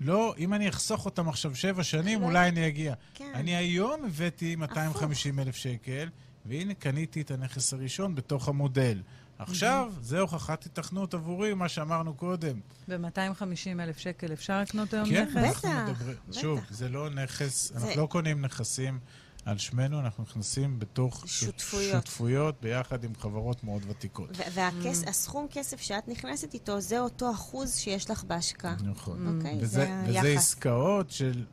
לא, 0.00 0.34
אם 0.38 0.54
אני 0.54 0.68
אחסוך 0.68 1.04
אותם 1.04 1.28
עכשיו 1.28 1.56
שבע 1.56 1.82
שנים, 1.82 2.20
לא. 2.20 2.26
אולי 2.26 2.48
אני 2.48 2.66
אגיע. 2.68 2.94
כן. 3.14 3.32
אני 3.34 3.56
היום 3.56 4.04
הבאתי 4.04 4.56
250 4.56 5.38
אלף 5.38 5.56
שקל, 5.56 6.08
והנה 6.46 6.74
קניתי 6.74 7.20
את 7.20 7.30
הנכס 7.30 7.72
הראשון 7.72 8.14
בתוך 8.14 8.48
המודל. 8.48 9.02
עכשיו, 9.38 9.92
זה 10.00 10.20
הוכחת 10.20 10.66
התכנות 10.66 11.14
עבורי, 11.14 11.54
מה 11.54 11.68
שאמרנו 11.68 12.14
קודם. 12.14 12.60
ב-250 12.88 13.42
אלף 13.80 13.98
שקל 13.98 14.32
אפשר 14.32 14.60
לקנות 14.60 14.94
היום 14.94 15.08
כן, 15.08 15.24
נכס? 15.28 15.36
אנחנו 15.36 15.68
בטח. 15.92 16.02
בטח. 16.02 16.40
שוב, 16.40 16.60
זה 16.70 16.88
לא 16.88 17.10
נכס, 17.10 17.72
זה- 17.72 17.74
אנחנו 17.86 18.02
לא 18.02 18.06
קונים 18.10 18.40
נכסים 18.40 18.98
על 19.44 19.58
שמנו, 19.58 20.00
אנחנו 20.00 20.22
נכנסים 20.24 20.78
בתוך 20.78 21.24
שותפויות. 21.28 21.92
שותפויות 21.92 22.60
ביחד 22.60 23.04
עם 23.04 23.14
חברות 23.14 23.64
מאוד 23.64 23.82
ותיקות. 23.88 24.30
והסכום 24.52 25.46
כסף 25.50 25.80
שאת 25.80 26.08
נכנסת 26.08 26.54
איתו, 26.54 26.80
זה 26.80 27.00
אותו 27.00 27.30
אחוז 27.30 27.74
שיש 27.76 28.10
לך 28.10 28.24
בהשקעה. 28.24 28.76
נכון. 28.84 29.36
אוקיי? 29.36 29.58
וזה, 29.60 30.02
זה 30.06 30.18
וזה. 30.18 30.28
עסקאות 30.28 31.10
של... 31.10 31.44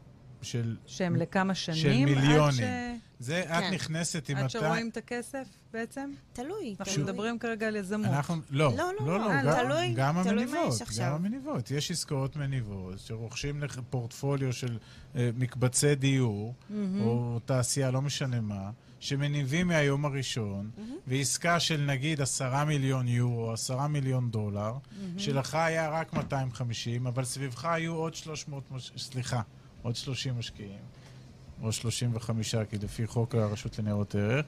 של 0.42 0.76
שהם 0.86 1.16
לכמה 1.16 1.56
שנים? 1.56 2.06
מיליונים. 2.06 2.64
עד, 2.64 2.98
זה, 3.20 3.44
כן. 3.48 3.68
את 3.68 3.74
נכנסת 3.74 4.30
עם 4.30 4.38
עד 4.38 4.44
אתה... 4.44 4.50
שרואים 4.50 4.90
את 4.90 4.98
הכסף 4.98 5.48
בעצם? 5.74 6.12
תלוי, 6.34 6.76
אנחנו 6.80 6.94
תלוי. 6.94 7.04
מדברים 7.04 7.40
כרגע 7.40 7.68
על 7.68 7.76
יזמות. 7.76 8.06
אנחנו, 8.08 8.36
לא, 8.50 8.74
לא, 8.78 8.92
לא, 9.00 9.20
לא, 9.20 9.20
לא, 9.20 9.42
גם, 9.44 9.64
תלוי- 9.66 9.94
גם 9.96 10.24
תלוי 10.24 10.46
מה 10.46 10.52
המניבות, 10.52 10.74
יש 10.76 10.82
עכשיו. 10.82 11.06
גם 11.06 11.14
המניבות. 11.14 11.72
יש 11.72 11.92
עסקאות 11.92 12.36
מניבות 12.36 13.00
שרוכשים 13.00 13.64
לך 13.64 13.80
פורטפוליו 13.90 14.54
של 14.54 14.78
אה, 15.16 15.30
מקבצי 15.38 15.96
דיור, 15.96 16.54
או 17.02 17.40
תעשייה, 17.46 17.92
לא 17.92 18.02
משנה 18.02 18.42
מה, 18.42 18.70
שמניבים 19.00 19.68
מהיום 19.68 20.06
הראשון, 20.06 20.70
ועסקה 21.08 21.60
של 21.60 21.82
נגיד 21.82 22.22
עשרה 22.22 22.66
מיליון 22.66 23.08
יורו, 23.08 23.52
עשרה 23.54 23.88
מיליון 23.88 24.32
דולר, 24.32 24.74
שלך 25.18 25.56
היה 25.56 25.90
רק 25.90 26.14
250, 26.14 27.08
אבל 27.08 27.24
סביבך 27.26 27.66
היו 27.66 27.94
עוד 27.96 28.16
300, 28.16 28.72
מש... 28.72 28.92
סליחה, 28.98 29.42
עוד 29.88 29.96
30 29.96 30.38
משקיעים. 30.38 30.80
או 31.62 31.72
35, 31.72 32.56
כי 32.56 32.78
לפי 32.78 33.08
חוק 33.08 33.36
הרשות 33.36 33.80
לניירות 33.80 34.16
ערך, 34.16 34.46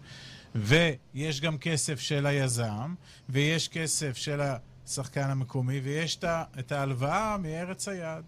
ויש 0.55 1.41
גם 1.41 1.57
כסף 1.57 1.99
של 1.99 2.25
היזם, 2.25 2.93
ויש 3.29 3.67
כסף 3.67 4.17
של 4.17 4.41
השחקן 4.41 5.29
המקומי, 5.29 5.79
ויש 5.79 6.19
את 6.59 6.71
ההלוואה 6.71 7.37
מארץ 7.37 7.87
היעד. 7.87 8.23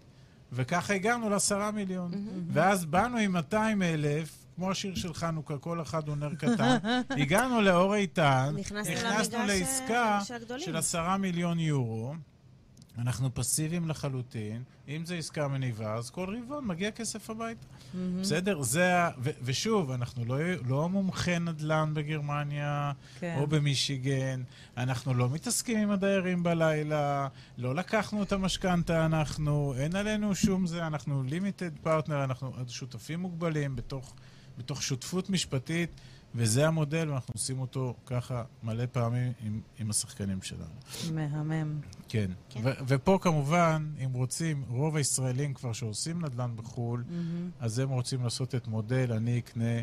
וככה 0.52 0.94
הגענו 0.94 1.30
לעשרה 1.30 1.70
מיליון. 1.70 2.12
ואז 2.52 2.84
באנו 2.84 3.18
עם 3.18 3.32
200 3.32 3.82
אלף, 3.82 4.44
כמו 4.56 4.70
השיר 4.70 4.94
של 4.94 5.14
חנוכה, 5.14 5.58
כל 5.58 5.82
אחד 5.82 6.08
הוא 6.08 6.16
נר 6.16 6.34
קטן, 6.34 6.76
הגענו 7.22 7.60
לאור 7.60 7.94
איתן, 7.94 8.54
נכנסנו 8.58 8.94
למגרש, 8.94 9.28
לעסקה. 9.48 10.20
של 10.58 10.76
עשרה 10.76 11.16
מיליון 11.16 11.58
יורו. 11.58 12.14
אנחנו 12.98 13.34
פסיביים 13.34 13.88
לחלוטין. 13.88 14.62
אם 14.88 15.02
זו 15.06 15.14
עסקה 15.14 15.48
מניבה, 15.48 15.94
אז 15.94 16.10
כל 16.10 16.36
רבעון 16.38 16.66
מגיע 16.66 16.90
כסף 16.90 17.30
הביתה. 17.30 17.66
בסדר? 18.20 18.62
זה 18.62 18.98
ה... 18.98 19.10
ו- 19.18 19.30
ושוב, 19.42 19.90
אנחנו 19.90 20.24
לא, 20.24 20.36
לא 20.68 20.88
מומחי 20.88 21.38
נדל"ן 21.38 21.90
בגרמניה 21.94 22.92
כן. 23.20 23.36
או 23.38 23.46
במישיגן. 23.46 24.42
אנחנו 24.76 25.14
לא 25.14 25.28
מתעסקים 25.30 25.78
עם 25.78 25.90
הדיירים 25.90 26.42
בלילה, 26.42 27.28
לא 27.58 27.74
לקחנו 27.74 28.22
את 28.22 28.32
המשכנתה, 28.32 29.06
אנחנו, 29.06 29.74
אין 29.76 29.96
עלינו 29.96 30.34
שום 30.34 30.66
זה, 30.66 30.86
אנחנו 30.86 31.22
לימיטד 31.22 31.70
פרטנר, 31.82 32.24
אנחנו 32.24 32.52
שותפים 32.68 33.20
מוגבלים 33.20 33.76
בתוך, 33.76 34.14
בתוך 34.58 34.82
שותפות 34.82 35.30
משפטית. 35.30 35.90
וזה 36.34 36.68
המודל, 36.68 37.10
ואנחנו 37.10 37.32
עושים 37.34 37.60
אותו 37.60 37.94
ככה 38.06 38.44
מלא 38.62 38.84
פעמים 38.92 39.32
עם, 39.40 39.60
עם 39.78 39.90
השחקנים 39.90 40.42
שלנו. 40.42 40.74
מהמם. 41.14 41.80
כן. 42.08 42.30
כן. 42.48 42.60
ו- 42.64 42.70
ופה 42.88 43.18
כמובן, 43.22 43.86
אם 44.04 44.12
רוצים, 44.12 44.64
רוב 44.68 44.96
הישראלים 44.96 45.54
כבר 45.54 45.72
שעושים 45.72 46.24
נדל"ן 46.24 46.56
בחו"ל, 46.56 47.04
אז 47.60 47.78
הם 47.78 47.88
רוצים 47.88 48.22
לעשות 48.24 48.54
את 48.54 48.68
מודל, 48.68 49.12
אני 49.12 49.38
אקנה 49.38 49.80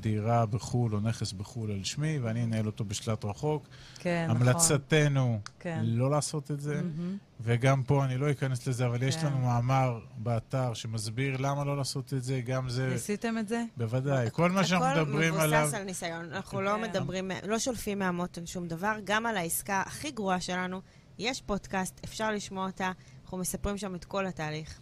דירה 0.00 0.46
בחו"ל 0.46 0.94
או 0.94 1.00
נכס 1.00 1.32
בחו"ל 1.32 1.70
על 1.70 1.84
שמי, 1.84 2.18
ואני 2.18 2.44
אנהל 2.44 2.66
אותו 2.66 2.84
בשלט 2.84 3.24
רחוק. 3.24 3.66
כן, 3.98 4.26
נכון. 4.28 4.42
המלצתנו 4.42 5.40
כן. 5.60 5.80
לא 5.84 6.10
לעשות 6.10 6.50
את 6.50 6.60
זה, 6.60 6.74
מהמם. 6.74 7.16
וגם 7.40 7.82
פה 7.82 8.04
אני 8.04 8.18
לא 8.18 8.30
אכנס 8.30 8.66
לזה, 8.66 8.86
אבל 8.86 9.02
יש 9.02 9.16
כן. 9.16 9.26
לנו 9.26 9.38
מאמר 9.38 10.00
באתר 10.16 10.74
שמסביר 10.74 11.36
למה 11.36 11.64
לא 11.64 11.76
לעשות 11.76 12.14
את 12.14 12.22
זה, 12.22 12.40
גם 12.40 12.68
זה, 12.68 12.88
ניסיתם 12.92 13.38
את 13.38 13.48
זה? 13.48 13.64
בוודאי. 13.76 14.28
כל 14.32 14.50
מה 14.50 14.64
שאנחנו 14.64 15.02
מדברים 15.02 15.34
הכל 15.34 15.42
עליו... 15.42 15.60
מבוסס 15.60 15.74
על 15.74 15.84
ניסיון. 15.84 16.32
אנחנו 16.32 16.60
לא 16.60 16.74
כן. 16.74 16.82
מדברים, 16.82 17.30
לא 17.46 17.58
שולפים 17.58 17.98
מהמותן 17.98 18.46
שום 18.46 18.68
דבר. 18.68 18.96
גם 19.04 19.26
על 19.26 19.36
העסקה 19.36 19.82
הכי 19.86 20.10
גרועה 20.10 20.40
שלנו, 20.40 20.80
יש 21.18 21.42
פודקאסט, 21.42 22.00
אפשר 22.04 22.30
לשמוע 22.30 22.66
אותה. 22.66 22.92
אנחנו 23.24 23.38
מספרים 23.38 23.78
שם 23.78 23.94
את 23.94 24.04
כל 24.04 24.26
התהליך. 24.26 24.78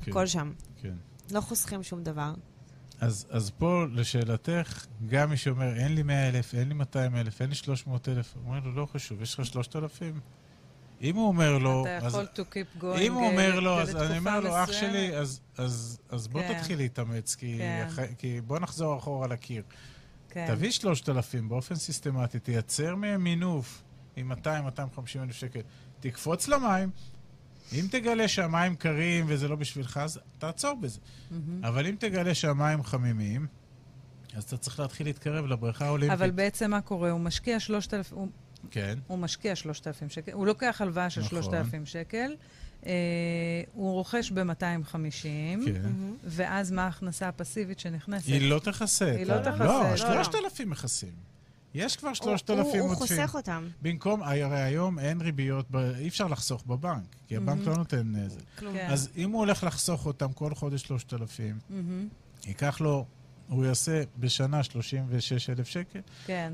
כן, 0.00 0.10
הכל 0.10 0.26
שם. 0.26 0.52
כן. 0.82 0.94
לא 1.30 1.40
חוסכים 1.40 1.82
שום 1.82 2.02
דבר. 2.02 2.32
אז, 3.02 3.26
אז 3.30 3.50
פה, 3.50 3.84
לשאלתך, 3.92 4.86
גם 5.06 5.30
מי 5.30 5.36
שאומר, 5.36 5.76
אין 5.76 5.94
לי 5.94 6.02
100 6.02 6.28
אלף, 6.28 6.54
אין 6.54 6.68
לי 6.68 6.74
200 6.74 7.16
אלף, 7.16 7.40
אין 7.40 7.48
לי 7.48 7.54
300 7.54 8.08
אלף, 8.08 8.34
אומר 8.46 8.60
לו, 8.64 8.72
לא 8.72 8.86
חשוב, 8.86 9.22
יש 9.22 9.38
לך 9.38 9.46
3,000? 9.46 10.20
אם 11.02 11.16
הוא 11.16 11.28
אומר 11.28 11.58
לו, 11.58 11.84
אתה 11.86 12.06
אז... 12.06 12.14
יכול 12.14 12.26
to 12.34 12.38
keep 12.38 12.82
going 12.82 12.98
אם 13.00 13.14
הוא 13.14 13.26
אומר 13.26 13.60
לו, 13.60 13.78
אה, 13.78 13.82
אז 13.82 13.96
אני 13.96 14.18
אומר 14.18 14.40
לו, 14.40 14.62
אח 14.64 14.68
מסוימת." 14.68 14.92
שלי, 14.92 15.16
אז, 15.16 15.40
אז, 15.58 15.98
אז 16.08 16.28
בוא 16.28 16.42
כן. 16.42 16.58
תתחיל 16.58 16.78
להתאמץ, 16.78 17.34
כי, 17.34 17.58
כן. 17.96 18.06
כי 18.18 18.40
בוא 18.40 18.58
נחזור 18.58 18.98
אחורה 18.98 19.26
לקיר. 19.26 19.62
כן. 20.28 20.46
תביא 20.48 20.70
3,000 20.70 21.48
באופן 21.48 21.74
סיסטמטי, 21.74 22.38
תייצר 22.38 22.94
מהם 22.94 23.24
מינוף 23.24 23.82
עם 24.16 24.32
200-250 24.32 24.36
אלף 25.22 25.36
שקל, 25.36 25.60
תקפוץ 26.00 26.48
למים. 26.48 26.90
אם 27.72 27.86
תגלה 27.90 28.28
שהמים 28.28 28.76
קרים 28.76 29.24
וזה 29.28 29.48
לא 29.48 29.56
בשבילך, 29.56 29.96
אז 29.96 30.20
תעצור 30.38 30.74
בזה. 30.80 31.00
מהמם. 31.30 31.64
אבל 31.64 31.86
אם 31.86 31.94
תגלה 31.98 32.34
שהמים 32.34 32.82
חמימים, 32.82 33.46
אז 34.34 34.44
אתה 34.44 34.56
צריך 34.56 34.80
להתחיל 34.80 35.06
להתקרב 35.06 35.46
לבריכה 35.46 35.86
האולימפית. 35.86 36.18
אבל 36.20 36.30
בעצם 36.30 36.70
מה 36.70 36.80
קורה? 36.80 37.10
הוא 37.10 37.20
משקיע 37.20 37.60
3,000, 37.60 38.12
הוא, 38.16 38.28
כן, 38.70 38.98
הוא 39.06 39.18
משקיע 39.18 39.56
3,000 39.56 40.08
שקל, 40.08 40.32
הוא 40.32 40.46
לוקח 40.46 40.80
הלוואה 40.80 41.10
של 41.10 41.20
נכון. 41.20 41.42
3,000 41.42 41.86
שקל, 41.86 42.36
אה, 42.86 42.92
הוא 43.72 43.92
רוכש 43.92 44.30
ב-250, 44.30 44.94
כן. 45.64 45.90
ואז 46.24 46.70
מה 46.70 46.84
ההכנסה 46.84 47.28
הפסיבית 47.28 47.78
שנכנסת? 47.78 48.26
היא 48.26 48.50
לא 48.50 48.58
תכסה. 48.58 49.10
היא 49.10 49.26
לא 49.26 49.38
תכסה, 49.38 49.64
לא, 49.64 49.90
לא, 49.90 49.96
3,000 49.96 50.70
מכסים. 50.70 51.12
יש 51.74 51.96
כבר 51.96 52.14
3,000 52.14 52.80
הוא- 52.80 52.88
הוא. 52.88 52.94
חוסך 52.96 53.32
אותם. 53.34 53.68
במקום, 53.82 54.22
הרי 54.22 54.62
היום 54.62 54.98
אין 54.98 55.20
ריביות, 55.20 55.66
ב- 55.70 55.76
אי 55.76 56.08
אפשר 56.08 56.26
לחסוך 56.26 56.64
בבנק, 56.66 57.16
כי 57.26 57.36
הבנק 57.36 57.66
לא 57.66 57.76
נותן 57.76 58.16
אה, 58.16 58.28
זה. 58.28 58.40
כלום. 58.58 58.74
כן. 58.74 58.86
אז 58.90 59.08
אם 59.16 59.30
הוא 59.30 59.38
הולך 59.40 59.64
לחסוך 59.64 60.06
אותם 60.06 60.32
כל 60.32 60.54
חודש 60.54 60.82
3,000, 60.82 61.58
מהמם. 61.70 62.08
ייקח 62.46 62.80
לו, 62.80 63.06
הוא 63.48 63.64
יעשה 63.64 64.02
בשנה 64.18 64.62
36,000 64.62 65.66
שקל, 65.66 66.00
כן, 66.26 66.52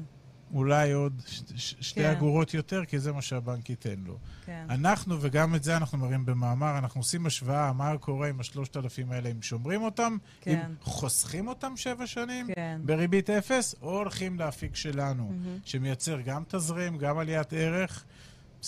אולי 0.55 0.93
עוד 0.93 1.23
ש- 1.27 1.41
ש- 1.57 1.75
שתי 1.81 2.01
כן. 2.03 2.11
אגורות 2.11 2.55
יותר, 2.55 2.85
כי 2.85 2.99
זה 2.99 3.13
מה 3.13 3.23
שהבנק 3.23 3.71
ייתן 3.71 3.95
לו. 4.07 4.17
כן. 4.47 4.67
אנחנו, 4.71 5.17
וגם 5.21 5.55
את 5.55 5.65
זה 5.65 5.77
אנחנו 5.77 5.99
מראים 5.99 6.27
במאמר, 6.27 6.79
אנחנו 6.79 7.01
עושים 7.01 7.27
השוואה, 7.27 7.73
מה 7.73 7.99
קורה 7.99 8.29
עם 8.29 8.41
השלושת 8.41 8.77
אלפים 8.77 9.13
האלה, 9.13 9.31
אם 9.31 9.43
שומרים 9.43 9.83
אותם, 9.83 10.17
כן. 10.41 10.59
אם 10.69 10.75
חוסכים 10.83 11.49
אותם 11.49 11.73
שבע 11.77 12.07
שנים, 12.07 12.47
כן. 12.55 12.81
בריבית 12.85 13.31
אפס, 13.31 13.75
או 13.83 13.97
הולכים 13.97 14.39
לאפיק 14.39 14.77
שלנו, 14.77 15.33
שמייצר 15.65 16.21
גם 16.21 16.43
תזרים, 16.49 16.99
גם 16.99 17.19
עליית 17.19 17.53
ערך, 17.53 18.05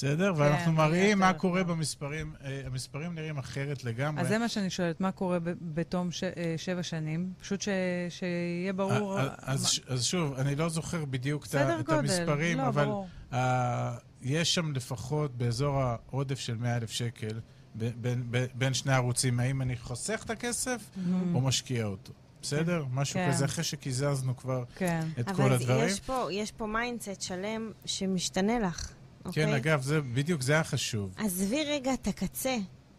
בסדר? 0.00 0.32
ואנחנו 0.36 0.72
כן, 0.72 0.80
עליית 0.80 1.02
מראים 1.02 1.18
מה 1.18 1.32
קורה 1.32 1.60
כן. 1.64 1.68
במספרים, 1.68 2.32
אה, 2.44 2.62
המספרים 2.66 3.14
נראים 3.14 3.38
אחרת 3.38 3.84
לגמרי. 3.84 4.22
אז 4.22 4.28
זה 4.28 4.38
מה 4.38 4.48
שאני 4.48 4.70
שואלת, 4.70 5.00
מה 5.00 5.12
קורה 5.12 5.38
ב- 5.38 5.50
בתום 5.74 6.12
ש- 6.12 6.24
אה, 6.24 6.54
שבע 6.56 6.82
שנים? 6.82 7.32
פשוט 7.40 7.60
ש- 7.60 7.68
שיהיה 8.08 8.72
ברור... 8.72 9.18
אה, 9.18 9.26
אז, 9.38 9.62
מה- 9.88 9.94
אז 9.94 10.04
שוב, 10.04 10.34
אני 10.34 10.56
לא 10.56 10.68
זוכר 10.68 11.04
בדיוק 11.04 11.46
את 11.46 11.54
גודל, 11.86 11.98
המספרים, 11.98 12.58
לא, 12.58 12.68
אבל. 12.68 12.88
אה, 13.32 13.92
יש 14.22 14.54
שם 14.54 14.72
לפחות 14.72 15.36
באזור 15.36 15.82
העודף 15.82 16.38
של 16.38 16.56
100 16.56 16.76
אלף 16.76 16.90
שקל 16.90 17.40
ב- 17.74 17.90
בין, 18.00 18.24
בין, 18.30 18.46
בין 18.54 18.74
שני 18.74 18.92
הערוצים, 18.92 19.40
האם 19.40 19.62
אני 19.62 19.76
חוסך 19.76 20.22
את 20.24 20.30
הכסף 20.30 20.90
או 21.34 21.40
משקיע 21.40 21.84
אותו. 21.84 22.12
בסדר? 22.42 22.84
משהו 22.92 23.14
כן. 23.14 23.28
כזה, 23.32 23.44
אחרי 23.44 23.64
שקיזזנו 23.64 24.36
כבר 24.36 24.64
כן. 24.76 25.06
את 25.20 25.30
כל 25.30 25.42
אבל 25.42 25.52
הדברים. 25.52 25.88
יש 25.88 26.00
פה, 26.00 26.28
יש 26.32 26.52
פה 26.52 26.66
mindset 26.66 27.20
שלם 27.22 27.70
שמשתנה 27.84 28.58
לך, 28.58 28.92
כן, 29.22 29.28
אוקיי? 29.28 29.56
אגב, 29.56 29.82
זה 29.82 30.00
בדיוק, 30.00 30.42
זה 30.42 30.60
החשוב. 30.60 31.14
עזבי 31.16 31.64
רגע 31.64 31.94
את 31.94 32.06
הקצה. 32.06 32.56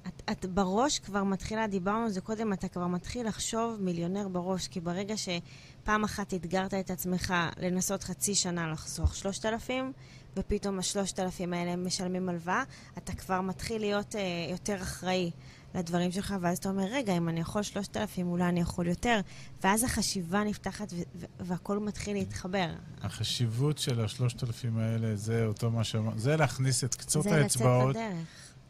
את, 0.08 0.22
את 0.32 0.46
בראש 0.46 1.00
כבר 1.00 1.24
מתחילה, 1.24 1.68
דיברנו 1.68 2.04
על 2.04 2.10
זה 2.10 2.22
קודם, 2.22 2.54
אתה 2.54 2.68
כבר 2.68 2.88
מתחיל 2.88 3.28
לחשוב 3.28 3.78
מיליונר 3.82 4.28
בראש, 4.28 4.68
כי 4.68 4.80
ברגע 4.80 5.16
פעם 5.84 6.04
אחת 6.04 6.34
אתגרת 6.34 6.74
את 6.74 6.92
עצמך 6.92 7.34
לנסות 7.58 8.04
חצי 8.04 8.36
שנה 8.36 8.72
לחסוך 8.72 9.16
3,000, 9.16 9.92
ופתאום 10.38 10.80
ה-3,000 10.80 11.56
האלה 11.56 11.72
הם 11.72 11.86
משלמים 11.86 12.30
הלוואה, 12.30 12.64
אתה 12.98 13.14
כבר 13.14 13.42
מתחיל 13.42 13.82
להיות 13.82 14.16
אה, 14.16 14.22
יותר 14.52 14.76
אחראי 14.76 15.32
לדברים 15.76 16.12
שלך, 16.12 16.36
ואז 16.42 16.58
אתה 16.58 16.70
אומר, 16.70 16.84
רגע, 16.92 17.18
אם 17.18 17.30
אני 17.30 17.40
יכול 17.40 17.64
3,000, 17.64 18.28
אולי 18.28 18.44
אני 18.44 18.60
יכול 18.60 18.88
יותר. 18.88 19.20
ואז 19.64 19.84
החשיבה 19.84 20.44
נפתחת 20.44 20.94
ו- 20.94 20.96
ו- 21.16 21.26
והכל 21.40 21.80
מתחיל 21.80 22.18
להתחבר. 22.18 22.70
החשיבות 23.02 23.78
של 23.78 24.06
השלושת 24.06 24.44
אלפים 24.44 24.78
האלה, 24.78 25.16
זה 25.16 25.46
אותו 25.46 25.72
מה 25.72 25.84
שאמר, 25.84 26.18
זה 26.18 26.38
להכניס 26.38 26.84
את 26.84 26.96
קצות 26.96 27.24
זה 27.24 27.30
לצאת 27.30 27.42
האצבעות. 27.44 27.96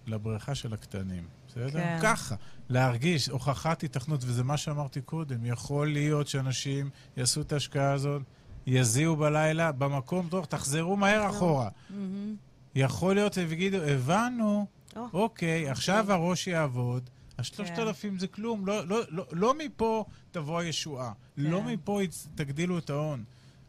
לבריכה 0.08 0.56
של 0.56 0.74
הקטנים. 0.74 1.24
בסדר? 1.48 1.70
כן. 1.72 2.00
ככה. 2.02 2.36
להרגיש, 2.70 3.28
הוכחת 3.30 3.84
התכנות, 3.84 4.24
וזה 4.24 4.44
מה 4.44 4.58
שאמרתי 4.58 5.02
קודם. 5.02 5.46
יכול 5.46 5.92
להיות 5.92 6.28
שאנשים 6.28 6.90
יעשו 7.18 7.42
את 7.42 7.52
ההשקעה 7.54 7.92
הזאת, 7.92 8.22
יזיעו 8.68 9.16
בלילה, 9.16 9.72
במקום, 9.72 10.28
טוב, 10.30 10.46
תחזרו 10.46 10.98
מהר. 10.98 11.30
אחורה. 11.30 11.70
מהמם. 11.90 12.36
יכול 12.76 13.16
להיות, 13.16 13.38
הם 13.38 13.52
יגידו, 13.52 13.78
הבנו. 13.78 14.66
אוקיי, 14.96 15.70
עכשיו 15.70 16.12
הראש 16.12 16.48
יעבוד. 16.48 17.10
השלושת 17.38 17.76
כן. 17.76 17.82
אלפים 17.82 18.20
זה 18.20 18.28
כלום, 18.28 18.66
לא, 18.66 18.88
לא, 18.88 19.02
לא, 19.10 19.26
לא 19.32 19.54
מפה 19.58 20.06
תבוא 20.32 20.60
הישועה. 20.60 21.14
לא 21.38 21.60
כן. 21.60 21.66
מפה 21.66 22.00
תגדילו 22.36 22.78
את 22.78 22.90
ההון. 22.90 23.24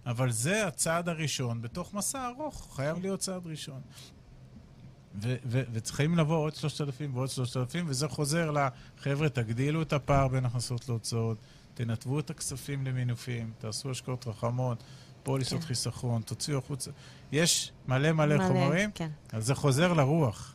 אבל 0.06 0.30
זה 0.30 0.66
הצעד 0.66 1.08
הראשון 1.08 1.62
בתוך 1.62 1.94
מסע 1.94 2.28
ארוך, 2.28 2.76
חייב 2.76 2.98
להיות 3.00 3.20
צעד 3.20 3.46
ראשון. 3.46 3.80
ו- 5.14 5.36
ו- 5.44 5.62
וצריכים 5.72 6.18
לבוא 6.18 6.36
עוד 6.36 6.54
שלושת 6.54 6.80
אלפים 6.80 7.16
ועוד 7.16 7.28
שלושת 7.28 7.56
אלפים, 7.56 7.84
וזה 7.88 8.08
חוזר 8.08 8.50
לחבר'ה, 8.50 9.28
תגדילו 9.28 9.82
את 9.82 9.92
הפער 9.92 10.28
בין 10.28 10.44
הכנסות 10.44 10.88
להוצאות, 10.88 11.38
תנתבו 11.74 12.20
את 12.20 12.30
הכספים 12.30 12.86
למינופים, 12.86 13.52
תעשו 13.58 13.90
השקעות 13.90 14.26
רחמות, 14.26 14.82
פוליסות 15.22 15.60
כן. 15.60 15.66
חיסכון, 15.66 16.22
תוציאו 16.22 16.58
החוצה. 16.58 16.90
יש 17.32 17.72
מלא 17.88 18.12
מלא 18.12 18.48
חומרים, 18.48 18.90
כן. 18.90 19.10
אז 19.32 19.46
זה 19.46 19.54
חוזר 19.54 19.92
לרוח. 19.92 20.54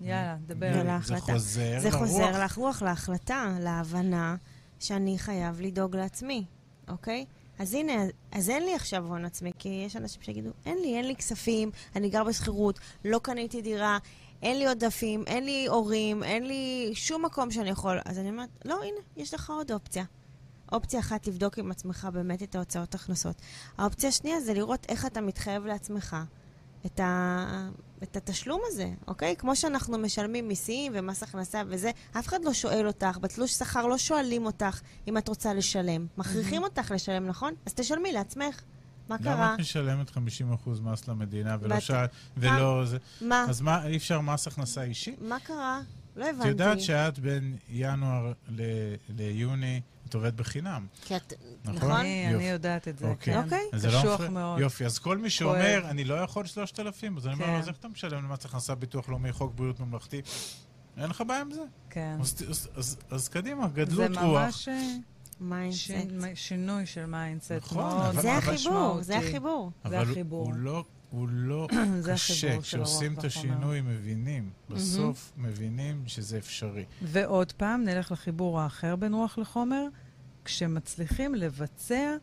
יאללה, 0.00 0.36
דבר. 0.46 0.66
יאללה. 0.66 0.98
זה. 1.02 1.16
חוזר 1.16 1.80
זה 1.80 1.88
לרוח. 1.88 1.94
חוזר 1.94 2.44
לך 2.44 2.58
רוח 2.58 2.82
להחלטה, 2.82 3.56
להבנה 3.60 4.36
שאני 4.78 5.18
חייב 5.18 5.60
לדאוג 5.60 5.96
לעצמי, 5.96 6.44
אוקיי? 6.88 7.24
אז 7.58 7.74
הנה, 7.74 7.92
אז 8.32 8.50
אין 8.50 8.62
לי 8.64 8.74
עכשיו 8.74 9.06
הון 9.06 9.24
עצמי, 9.24 9.52
כי 9.58 9.84
יש 9.86 9.96
אנשים 9.96 10.22
שיגידו, 10.22 10.50
אין 10.66 10.78
לי, 10.78 10.96
אין 10.96 11.06
לי 11.06 11.16
כספים, 11.16 11.70
אני 11.96 12.08
גר 12.08 12.24
בשכירות, 12.24 12.78
לא 13.04 13.20
קניתי 13.22 13.62
דירה, 13.62 13.98
אין 14.42 14.58
לי 14.58 14.66
עודפים, 14.66 15.24
אין 15.26 15.44
לי 15.44 15.66
הורים, 15.66 16.22
אין 16.22 16.46
לי 16.46 16.90
שום 16.94 17.24
מקום 17.24 17.50
שאני 17.50 17.70
יכול. 17.70 17.98
אז 18.04 18.18
אני 18.18 18.28
אומרת, 18.28 18.48
לא, 18.64 18.82
הנה, 18.82 19.00
יש 19.16 19.34
לך 19.34 19.50
עוד 19.50 19.72
אופציה. 19.72 20.04
אופציה 20.72 21.00
אחת, 21.00 21.22
תבדוק 21.22 21.58
עם 21.58 21.70
עצמך 21.70 22.08
באמת 22.12 22.42
את 22.42 22.54
ההוצאות 22.54 22.94
הכנסות. 22.94 23.36
האופציה 23.78 24.08
השנייה 24.08 24.40
זה 24.40 24.54
לראות 24.54 24.86
איך 24.88 25.06
אתה 25.06 25.20
מתחייב 25.20 25.66
לעצמך 25.66 26.16
את, 26.86 27.00
ה... 27.00 27.68
את 28.02 28.16
התשלום 28.16 28.60
הזה, 28.66 28.90
אוקיי? 29.08 29.36
כמו 29.36 29.56
שאנחנו 29.56 29.98
משלמים 29.98 30.48
מיסים 30.48 30.92
ומס 30.94 31.22
הכנסה 31.22 31.62
וזה, 31.68 31.90
אף 32.18 32.26
אחד 32.28 32.44
לא 32.44 32.52
שואל 32.52 32.86
אותך, 32.86 33.18
בתלוש 33.20 33.52
שכר 33.52 33.86
לא 33.86 33.98
שואלים 33.98 34.46
אותך 34.46 34.80
אם 35.08 35.18
את 35.18 35.28
רוצה 35.28 35.54
לשלם. 35.54 36.06
מכריחים 36.18 36.62
אותך 36.62 36.90
לשלם, 36.90 37.26
נכון? 37.26 37.52
אז 37.66 37.74
תשלמי 37.74 38.12
לעצמך. 38.12 38.60
מה 39.08 39.16
למה 39.20 39.24
קרה? 39.34 39.54
את 39.54 39.60
משלמת 39.60 40.10
50% 40.10 40.12
מס 40.82 41.08
למדינה 41.08 41.56
ולא 41.60 41.74
ואת- 41.74 41.82
שעה, 41.82 42.06
ולא 42.36 42.84
זה? 42.86 42.98
מה? 43.20 43.46
אז 43.48 43.60
מה, 43.60 43.86
אי 43.86 43.96
אפשר 43.96 44.20
מס 44.20 44.46
הכנסה 44.46 44.82
אישי? 44.82 45.16
מה 45.20 45.36
קרה? 45.40 45.80
לא 46.16 46.24
את 46.24 46.30
הבנתי. 46.34 46.48
יודעת 46.48 46.80
שאת 46.80 47.18
בין 47.18 47.56
ינואר 47.68 48.32
ל- 48.48 48.62
ליוני, 49.08 49.80
את 50.08 50.14
עובדת 50.14 50.34
בחינם, 50.34 50.86
כי 51.04 51.16
את... 51.16 51.32
נכון? 51.64 51.74
נכון? 51.76 51.90
אני. 51.92 52.34
אני 52.34 52.48
יודעת 52.48 52.88
את 52.88 52.98
זה, 52.98 53.08
אוקיי. 53.08 53.34
כן. 53.34 53.42
אוקיי. 53.44 53.58
אז 53.72 53.80
זה 53.82 53.90
לא 53.90 53.98
קשוח 53.98 54.14
מפריע? 54.14 54.30
מאוד. 54.30 54.60
יופי, 54.60 54.84
אז 54.86 54.98
כל 54.98 55.18
מי 55.18 55.30
שאומר, 55.30 55.84
אני 55.90 56.04
לא 56.04 56.14
יכול 56.14 56.46
3,000, 56.46 57.16
אז 57.16 57.26
אני 57.26 57.34
אומר, 57.34 57.46
כן. 57.46 57.54
אז 57.54 57.68
איך 57.68 57.76
אתה 57.76 57.88
משלם 57.88 58.24
למס 58.24 58.44
הכנסה, 58.44 58.74
ביטוח 58.74 59.08
לאומי, 59.08 59.32
חוק 59.32 59.52
בריאות 59.54 59.80
ממלכתי? 59.80 60.20
אין 60.96 61.10
לך 61.10 61.22
בעיה 61.28 61.40
עם 61.40 61.50
זה? 61.50 61.60
כן. 61.90 62.16
אז- 62.20 62.34
אז- 62.48 62.68
אז- 62.76 62.96
אז 63.10 63.28
קדימה, 63.28 63.68
זה 63.68 63.74
גדלות 63.74 64.10
רוח. 64.16 64.42
ממש 64.44 64.68
אה, 64.68 64.82
mindset. 65.40 65.80
שינ- 65.90 66.34
שינוי 66.34 66.86
של 66.86 67.06
mindset. 67.06 67.52
נכון, 67.52 67.76
מאוד 67.84 68.02
אבל- 68.06 68.22
זה 68.22 68.36
החיבור, 68.36 68.98
זה. 69.02 69.18
החיבור. 69.18 69.72
זה 69.84 69.88
אבל 69.88 70.10
החיבור. 70.10 70.44
הוא 70.44 70.54
לא, 70.54 70.84
הוא 71.14 71.28
לא 71.30 71.68
קשה. 72.12 72.60
כשעושים 72.60 73.14
את. 73.18 73.24
השינוי, 73.24 73.80
מבינים. 73.80 74.50
בסוף 74.70 75.32
מבינים 75.36 76.02
שזה 76.06 76.38
אפשרי. 76.38 76.84
ועוד 77.02 77.52
פעם, 77.52 77.84
נלך 77.84 78.12
לחיבור 78.12 78.60
האחר 78.60 78.96
בין 78.96 79.14
רוח 79.14 79.38
לחומר. 79.38 79.86
כשמצליחים 80.44 81.34
לבצע 81.34 82.16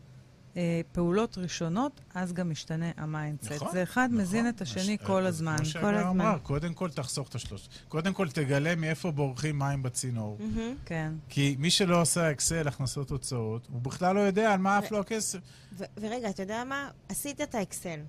אה, 0.57 0.81
פעולות 0.91 1.37
ראשונות, 1.37 2.01
אז 2.13 2.33
גם 2.33 2.49
משתנה 2.49 2.91
ה 2.97 3.03
mindset. 3.03 3.51
נכון, 3.51 3.71
זה 3.71 3.83
אחד 3.83 4.07
נכון. 4.11 4.21
מזין 4.21 4.49
את 4.49 4.61
השני 4.61 4.97
אז- 5.01 5.07
כל 5.07 5.25
אז 5.27 5.35
הזמן. 5.35 5.55
כמו 5.57 5.65
שהגר 5.65 5.87
הזמן. 5.87 6.07
אמרה, 6.21 6.39
קודם 6.39 6.73
כל 6.73 6.89
תחסוך 6.89 7.29
את 7.29 7.35
השלוש. 7.35 7.69
קודם 7.87 8.13
כל 8.13 8.29
תגלה 8.29 8.75
מאיפה 8.75 9.11
בורחים 9.11 9.59
מים 9.59 9.83
בצינור. 9.83 10.37
מהמם. 10.39 10.75
כן. 10.85 11.13
כי 11.29 11.55
מי 11.59 11.71
שלא 11.71 12.01
עושה 12.01 12.31
אקסל, 12.31 12.67
הכנסות 12.67 13.09
הוצאות, 13.09 13.67
הוא 13.71 13.81
בכלל 13.81 14.15
לא 14.15 14.19
יודע 14.19 14.53
על 14.53 14.59
מה 14.59 14.77
עף 14.77 14.91
לו 14.91 14.99
הכסף. 14.99 15.39
ו- 15.77 15.83
ורגע, 16.01 16.29
אתה 16.29 16.43
יודע 16.43 16.63
מה? 16.63 16.89
עשית 17.09 17.41
את 17.41 17.55
האקסל. 17.55 17.99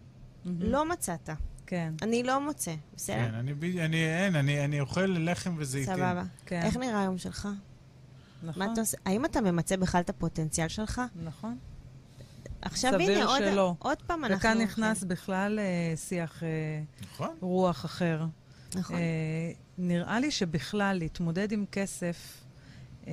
מהמם. 0.44 0.62
לא 0.62 0.88
מצאת. 0.88 1.30
כן, 1.66 1.94
אני 2.02 2.22
לא 2.22 2.40
מוצא, 2.40 2.74
בסדר? 2.96 3.16
כן, 3.16 3.34
אני, 3.34 3.54
ב- 3.54 3.64
אני, 3.64 4.04
אין, 4.04 4.36
אני, 4.36 4.64
אני 4.64 4.80
אוכל 4.80 5.06
לחם 5.18 5.54
וזיתים. 5.58 5.94
סבבה. 5.94 6.22
כן. 6.46 6.62
איך 6.62 6.76
נראה 6.76 7.00
היום 7.00 7.18
שלך? 7.18 7.48
נכון. 8.42 8.66
מה 8.66 8.72
אתה 8.72 8.80
עושה? 8.80 8.96
האם 9.04 9.24
אתה 9.24 9.40
ממצה 9.40 9.76
בכלל 9.76 10.00
את 10.00 10.10
הפוטנציאל 10.10 10.68
שלך? 10.68 11.02
נכון. 11.24 11.58
עכשיו 12.62 12.92
סביר 12.92 13.18
הנה, 13.18 13.24
עוד, 13.24 13.38
שלא. 13.38 13.74
עוד 13.78 14.02
פעם 14.06 14.24
אנחנו... 14.24 14.38
וכאן 14.38 14.60
נכנס 14.60 15.04
בכלל 15.04 15.58
אה, 15.58 15.96
שיח 15.96 16.42
אה, 16.42 16.48
נכון? 17.02 17.36
רוח 17.40 17.84
אחר. 17.84 18.26
נכון. 18.74 18.96
אה, 18.96 19.02
נראה 19.78 20.20
לי 20.20 20.30
שבכלל 20.30 20.96
להתמודד 20.98 21.52
עם 21.52 21.64
כסף, 21.72 22.44
אה, 23.06 23.12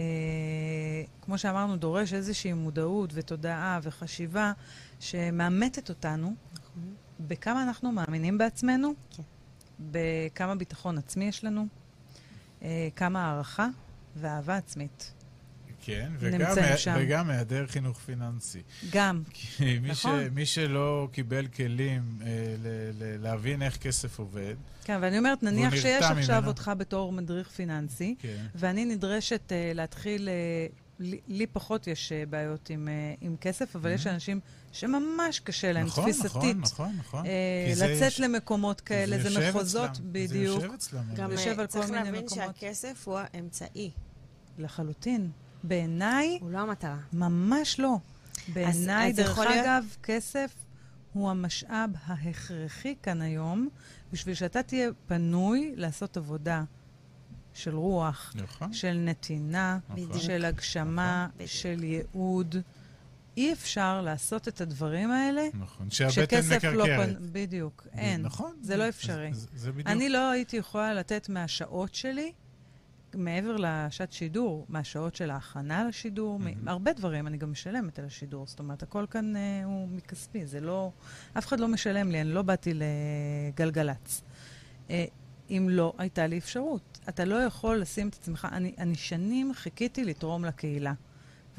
כמו 1.22 1.38
שאמרנו, 1.38 1.78
דורש 1.78 2.14
איזושהי 2.14 2.54
מודעות 2.54 3.10
ותודעה 3.14 3.80
וחשיבה 3.84 4.52
שמאמתת 5.00 5.90
אותנו 5.90 6.36
נכון. 6.54 6.94
בכמה 7.20 7.64
אנחנו 7.64 7.92
מאמינים 7.92 8.38
בעצמנו, 8.38 8.94
כן. 9.16 9.24
בכמה 9.80 10.56
ביטחון 10.56 10.98
עצמי 10.98 11.26
יש 11.26 11.44
לנו, 11.44 11.68
אה, 12.62 12.88
כמה 12.96 13.26
הערכה 13.26 13.68
ואהבה 14.16 14.58
עצמית. 14.58 15.14
כן, 15.82 16.12
וגם. 16.20 16.56
וגם 16.96 17.30
היעדר 17.30 17.68
חינוך 17.68 18.00
פיננסי. 18.00 18.62
גם, 18.92 19.24
כי 19.34 19.80
מי, 19.80 19.90
נכון. 19.90 20.24
ש, 20.26 20.30
מי 20.32 20.46
שלא 20.46 21.08
קיבל 21.12 21.48
כלים 21.48 22.20
אה, 22.22 22.28
ל, 22.64 22.68
ל, 22.94 23.22
להבין 23.22 23.62
איך 23.62 23.78
כסף 23.78 24.20
עובד, 24.20 24.56
כן, 24.84 24.98
ואני 25.02 25.18
אומרת, 25.18 25.44
נניח 25.44 25.76
שיש 25.76 25.86
נרתע 25.86 26.10
עכשיו 26.10 26.38
ממנו. 26.38 26.48
אותך 26.48 26.72
בתור 26.78 27.12
מדריך 27.12 27.50
פיננסי, 27.50 28.16
כן, 28.20 28.46
ואני 28.56 28.86
נדרשת 28.86 29.42
uh, 29.50 29.76
להתחיל, 29.76 30.30
uh, 30.30 30.76
לי, 31.00 31.20
לי 31.28 31.48
פחות 31.48 31.88
יש 31.88 32.12
uh, 32.12 32.30
בעיות 32.30 32.70
עם, 32.70 32.88
uh, 32.88 33.18
עם 33.22 33.36
כסף, 33.42 33.76
אבל 33.76 33.92
יש 33.92 34.08
Mhm. 34.08 34.10
אנשים 34.10 34.40
שממש 34.72 35.40
קשה 35.40 35.72
להם, 35.72 35.86
נכון, 35.88 36.04
תפיסתית, 36.04 36.32
נכון, 36.34 36.58
נכון, 36.60 36.96
נכון. 37.00 37.26
אה, 37.26 37.72
זה 37.76 37.88
לצאת 37.88 38.08
יש- 38.08 38.20
למקומות 38.20 38.82
כאלה, 38.82 39.18
זה, 39.24 39.30
יושב 39.30 39.50
מחוזות 39.50 39.90
אצלם, 39.92 40.06
בדיוק, 40.12 40.32
זה 40.32 40.66
יושב 40.66 40.72
אצלם. 40.74 41.04
גם 41.16 41.32
יושב 41.32 41.50
על 41.50 41.56
כל 41.56 41.66
צריך 41.66 41.86
מיני 41.90 42.04
להבין 42.04 42.26
מקומות. 42.26 42.56
שהכסף 42.60 43.08
הוא 43.08 43.20
האמצעי, 43.34 43.92
לחלוטין. 44.58 45.30
בעיניי, 45.64 46.38
הוא 46.42 46.52
לא 46.52 46.58
המטרה. 46.60 46.98
ממש 47.14 47.80
לא. 47.80 47.98
בעיניי, 48.54 49.14
דרך 49.14 49.32
יכול 49.32 49.46
להיות- 49.46 49.66
אגב, 49.66 49.86
כסף 50.04 50.54
הוא 51.14 51.30
המשאב 51.30 51.90
ההכרחי 52.06 52.96
כאן 53.04 53.22
היום, 53.22 53.70
בשביל 54.14 54.36
שאתה 54.36 54.64
תהיה 54.64 54.90
פנוי 55.08 55.74
לעשות 55.76 56.18
עבודה 56.18 56.64
של 57.54 57.76
רוח, 57.76 58.34
נכון. 58.36 58.74
של 58.74 58.94
נתינה, 59.06 59.80
נכון. 59.90 60.20
של 60.20 60.46
הגשמה, 60.46 61.28
בדיוק. 61.36 61.50
של 61.52 61.84
ייעוד. 61.84 62.56
אי 63.40 63.54
אפשר 63.54 64.02
לעשות 64.02 64.48
את 64.48 64.62
הדברים 64.62 65.12
האלה 65.12 65.48
נכון. 65.54 65.90
שהבטן 65.90 66.38
לא 66.74 66.86
מקרקרת. 66.86 67.18
פנ... 67.18 67.26
בדיוק, 67.32 67.88
אין. 67.94 68.22
נכון. 68.22 68.56
זה 68.62 68.78
לא 68.78 68.90
אפשרי. 68.90 69.34
זה, 69.34 69.48
זה 69.56 69.72
בדיוק. 69.72 69.88
אני 69.88 70.10
לא 70.10 70.30
הייתי 70.32 70.58
יכולה 70.58 70.94
לתת 70.94 71.30
מהשעות 71.30 71.96
שלי, 71.96 72.32
מעבר 73.14 73.56
לשעת 73.60 74.12
שידור, 74.12 74.66
מהשעות 74.70 75.16
של 75.16 75.30
ההכנה 75.30 75.84
לשידור, 75.84 76.40
מהמם. 76.40 76.66
מהרבה 76.66 76.94
דברים, 76.94 77.28
אני 77.28 77.38
גם 77.38 77.52
משלמת 77.52 78.00
על 78.00 78.06
השידור. 78.06 78.48
זאת 78.48 78.60
אומרת, 78.60 78.84
הכל 78.84 79.06
כאן 79.10 79.36
אה, 79.36 79.62
הוא 79.66 79.88
מכספי, 79.88 80.46
זה 80.46 80.60
לא... 80.60 80.92
אף 81.38 81.48
אחד 81.48 81.60
לא 81.60 81.68
משלם 81.68 82.12
לי, 82.12 82.22
אני 82.22 82.34
לא 82.34 82.42
באתי 82.42 82.74
לגלגלצ. 82.74 84.22
אה, 84.90 85.06
אם 85.50 85.68
לא 85.70 85.94
הייתה 85.98 86.28
לי 86.28 86.38
אפשרות. 86.38 87.00
אתה 87.10 87.26
לא 87.26 87.36
יכול 87.36 87.78
לשים 87.78 88.10
את 88.10 88.14
עצמך... 88.14 88.48
אני, 88.52 88.74
אני 88.78 88.96
שנים 88.96 89.54
חיכיתי 89.54 90.06
לתרום 90.06 90.46
לקהילה, 90.46 90.94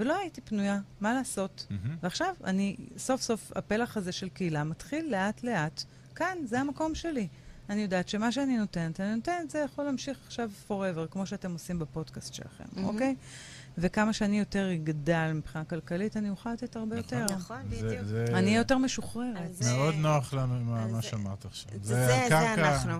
ולא 0.01 0.19
הייתי 0.19 0.41
פנויה, 0.41 0.81
מה 1.01 1.15
לעשות? 1.15 1.67
מהמם. 1.71 1.97
ועכשיו, 2.03 2.35
אני, 2.45 2.77
סוף 2.97 3.21
סוף, 3.23 3.53
הפלח 3.57 3.97
הזה 3.97 4.13
של 4.13 4.29
קהילה 4.29 4.65
מתחיל 4.65 5.11
לאט-לאט, 5.11 5.83
כאן, 6.15 6.39
זה 6.45 6.61
המקום 6.61 6.95
שלי. 6.95 7.29
אני 7.71 7.81
יודעת 7.83 8.09
שמה 8.09 8.33
שאני 8.33 8.57
נותנת, 8.59 9.01
אני 9.01 9.15
נותנת, 9.15 9.51
זה 9.51 9.59
יכול 9.59 9.85
להמשיך 9.85 10.19
עכשיו 10.27 10.51
forever, 10.69 11.07
כמו 11.11 11.27
שאתם 11.27 11.53
עושים 11.53 11.79
בפודקאסט 11.79 12.35
שלכם, 12.35 12.65
מהמם. 12.73 12.89
אוקיי? 12.89 13.17
וכמה 13.79 14.13
שאני 14.13 14.39
יותר 14.39 14.73
אגדל 14.75 15.33
מבחינה 15.35 15.65
כלכלית, 15.65 16.17
אני 16.17 16.31
אוכל 16.31 16.53
לתת 16.53 16.77
הרבה 16.77 16.97
נכון. 16.97 17.19
יותר. 17.19 17.35
נכון, 17.35 17.57
בדיוק. 17.71 18.03
זה- 18.05 18.25
אני 18.29 18.47
אהיה 18.47 18.59
יותר 18.59 18.79
משוחררת. 18.79 19.55
זה- 19.55 19.73
מאוד 19.77 19.95
נוח 19.95 20.35
לנו 20.35 20.55
עם 20.55 20.67
מה 20.67 20.89
זה- 20.93 21.03
שאמרת 21.03 21.45
עכשיו. 21.45 21.73
זה- 21.83 22.07
זה 22.07 22.27
אנחנו. 22.27 22.93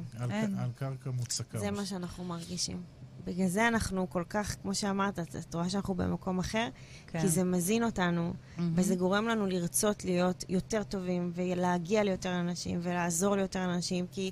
על 0.59 0.71
קרקע 0.75 1.11
מוצקה. 1.11 1.59
זה 1.59 1.71
מה 1.71 1.87
שאנחנו 1.87 2.25
מרגישים. 2.25 2.83
בגלל 3.25 3.47
זה 3.47 3.69
אנחנו 3.69 4.11
כל 4.11 4.25
כך, 4.29 4.57
כמו 4.63 4.75
שאמרת, 4.75 5.19
את 5.19 5.37
את 5.37 5.55
רואה 5.55 5.69
שאנחנו 5.69 5.95
במקום 5.95 6.39
אחר, 6.39 6.69
כן. 7.07 7.21
כי 7.21 7.29
זה 7.29 7.45
מזין 7.45 7.85
אותנו, 7.85 8.33
מהמם. 8.57 8.73
וזה 8.75 8.95
גורם 8.95 9.29
לנו 9.29 9.47
לרצות 9.47 10.05
להיות 10.05 10.45
יותר 10.49 10.83
טובים, 10.83 11.33
ולהגיע 11.35 12.05
ליותר 12.05 12.41
אנשים, 12.41 12.81
ולעזור 12.83 13.37
ליותר 13.37 13.65
אנשים, 13.65 14.07
כי 14.13 14.31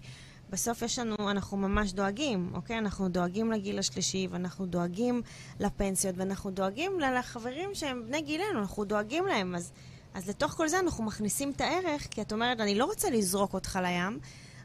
בסוף 0.50 0.82
יש 0.82 0.98
לנו, 0.98 1.30
אנחנו 1.30 1.56
ממש 1.56 1.92
דואגים, 1.92 2.50
אוקיי? 2.54 2.78
אנחנו 2.78 3.08
דואגים 3.08 3.52
לגיל 3.52 3.78
השלישי, 3.78 4.28
ואנחנו 4.30 4.66
דואגים 4.66 5.22
לפנסיות, 5.60 6.14
ואנחנו 6.18 6.50
דואגים 6.50 7.00
לחברים 7.00 7.70
שהם 7.74 8.02
בני 8.06 8.20
גילנו, 8.22 8.58
אנחנו 8.58 8.84
דואגים 8.84 9.26
להם. 9.26 9.54
אז, 9.54 9.72
אז 10.14 10.28
לתוך 10.28 10.52
כל 10.52 10.68
זה 10.68 10.78
אנחנו 10.78 11.04
מכניסים 11.04 11.50
את 11.50 11.60
הערך, 11.60 12.06
כי 12.10 12.22
את 12.22 12.32
אומרת, 12.32 12.60
אני 12.60 12.74
לא 12.74 12.84
רוצה 12.84 13.10
לזרוק 13.10 13.54
אותך 13.54 13.78
לים, 13.82 14.18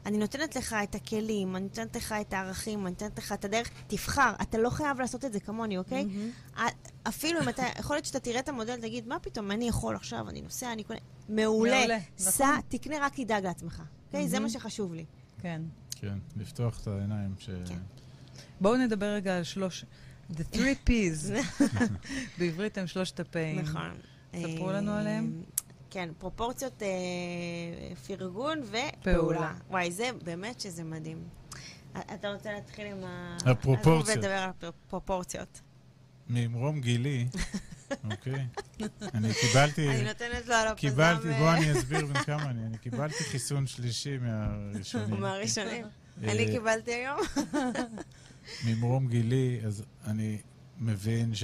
אני 0.06 0.18
נותנת 0.18 0.56
לך 0.56 0.76
את 0.82 0.94
הכלים, 0.94 1.56
אני 1.56 1.64
נותנת 1.64 1.96
לך 1.96 2.14
את 2.20 2.32
הערכים, 2.32 2.80
אני 2.86 2.90
נותנת 2.90 3.18
לך 3.18 3.32
את 3.32 3.44
הדרך, 3.44 3.70
תבחר, 3.86 4.32
אתה 4.42 4.58
לא 4.58 4.70
חייב 4.70 5.00
לעשות 5.00 5.24
את 5.24 5.32
זה 5.32 5.40
כמוני, 5.40 5.78
אוקיי? 5.78 6.06
א- 6.56 6.62
אפילו 7.08 7.40
אם 7.42 7.48
אתה, 7.48 7.62
יכול 7.78 7.96
להיות 7.96 8.06
שאתה 8.06 8.20
תראה 8.20 8.40
את 8.40 8.48
המודל, 8.48 8.80
תגיד, 8.80 9.06
מה 9.08 9.18
פתאום, 9.18 9.50
אני 9.50 9.68
יכול 9.68 9.96
עכשיו, 9.96 10.28
אני 10.28 10.42
נוסע, 10.42 10.72
אני 10.72 10.84
קונה... 10.84 10.98
מעולה. 11.28 11.78
מעולה, 11.78 11.98
סע, 12.18 12.44
נכון. 12.50 12.60
תקנה, 12.68 12.96
רק 13.00 13.14
תדאג 13.20 13.44
לעצמך. 13.44 13.82
אוקיי? 14.06 14.28
זה 14.28 14.36
מהמם. 14.36 14.46
מה 14.46 14.50
שחשוב 14.50 14.94
לי. 14.94 15.04
כן. 15.42 15.62
כן, 15.90 16.18
לפתוח 16.36 16.80
את 16.82 16.86
העיניים. 16.86 17.34
ש- 17.38 17.50
כן. 17.68 17.78
בואו 18.60 18.76
נדבר 18.76 19.06
רגע 19.06 19.36
על 19.36 19.42
שלוש... 19.42 19.84
The 20.32 20.54
three 20.54 20.88
P's. 20.90 21.32
בעברית 22.38 22.78
הם 22.78 22.86
שלושת 22.86 23.20
הפעים. 23.20 23.58
נכון. 23.58 23.90
ספרו 24.36 24.68
אה, 24.70 24.72
לנו 24.76 24.92
עליהם. 24.92 25.42
כן, 25.94 26.08
פרופורציות, 26.18 26.82
אה, 26.82 26.88
פרגון 28.06 28.58
ופעולה. 28.58 28.94
פעולה. 29.02 29.54
וואי, 29.70 29.92
זה 29.92 30.10
באמת 30.24 30.60
שזה 30.60 30.84
מדהים. 30.84 31.18
אתה 32.14 32.32
רוצה 32.32 32.52
להתחיל 32.52 32.86
עם 32.86 33.04
ה... 33.04 33.36
הפרופורציות. 33.46 34.08
אז 34.08 34.24
נדבר 34.24 34.30
על 34.32 34.50
הפרופורציות. 34.62 35.60
ממרום 36.30 36.80
גילי, 36.80 37.26
אוקיי? 38.10 38.46
אני 39.14 39.34
קיבלתי... 39.40 39.88
אני 39.88 40.04
נותנת 40.04 40.46
לו 40.46 40.54
על 40.54 40.68
הפזם... 40.68 40.88
קיבלתי, 40.88 41.28
בוא 41.38 41.52
אני 41.52 41.72
אסביר 41.72 42.06
בן 42.06 42.22
כמה 42.22 42.50
אני. 42.50 42.66
אני 42.66 42.78
קיבלתי 42.78 43.24
חיסון 43.24 43.66
שלישי 43.66 44.18
מהראשונים. 44.18 45.20
מהראשונים. 45.20 45.84
אה, 46.22 46.32
אני 46.32 46.46
קיבלתי 46.46 46.94
היום. 46.94 47.20
ממרום 48.66 49.08
גילי, 49.08 49.60
אז 49.66 49.84
אני 50.06 50.38
מבין 50.78 51.34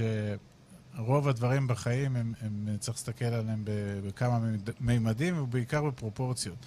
שרוב 0.97 1.27
הדברים 1.27 1.67
בחיים, 1.67 2.15
הם, 2.15 2.33
הם 2.41 2.77
צריך 2.79 2.97
להסתכל 2.97 3.25
עליהם 3.25 3.61
בכמה 4.05 4.39
מימד- 4.39 4.73
מימדים, 4.79 5.41
ובעיקר 5.41 5.81
בפרופורציות. 5.83 6.57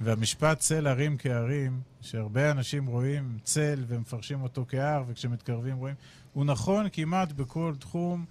והמשפט 0.00 0.58
צל 0.58 0.86
הרים 0.86 1.16
כהרים, 1.18 1.80
שהרבה 2.00 2.50
אנשים 2.50 2.86
רואים 2.86 3.38
צל 3.42 3.84
ומפרשים 3.88 4.42
אותו 4.42 4.64
כהר, 4.68 5.04
וכשמתקרבים 5.06 5.76
רואים, 5.76 5.94
הוא 6.32 6.44
נכון 6.44 6.86
כמעט 6.92 7.32
בכל 7.32 7.74
תחום, 7.78 8.24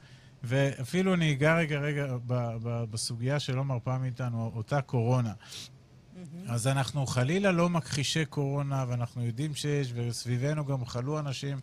ואפילו 0.43 1.13
אני 1.13 1.31
אגע 1.33 1.55
רגע 1.57 1.79
רגע 1.79 2.05
ב- 2.27 2.55
ב- 2.63 2.83
בסוגיה 2.91 3.39
שלא 3.39 3.63
מרפה 3.65 3.97
מאיתנו, 3.97 4.51
אותה 4.55 4.81
קורונה. 4.81 5.33
אז 6.47 6.67
אנחנו 6.67 7.05
חלילה 7.05 7.51
לא 7.51 7.69
מכחישי 7.69 8.25
קורונה, 8.25 8.85
ואנחנו 8.89 9.25
יודעים 9.25 9.55
שיש, 9.55 9.91
וסביבנו 9.95 10.65
גם 10.65 10.85
חלו 10.85 11.19
אנשים, 11.19 11.57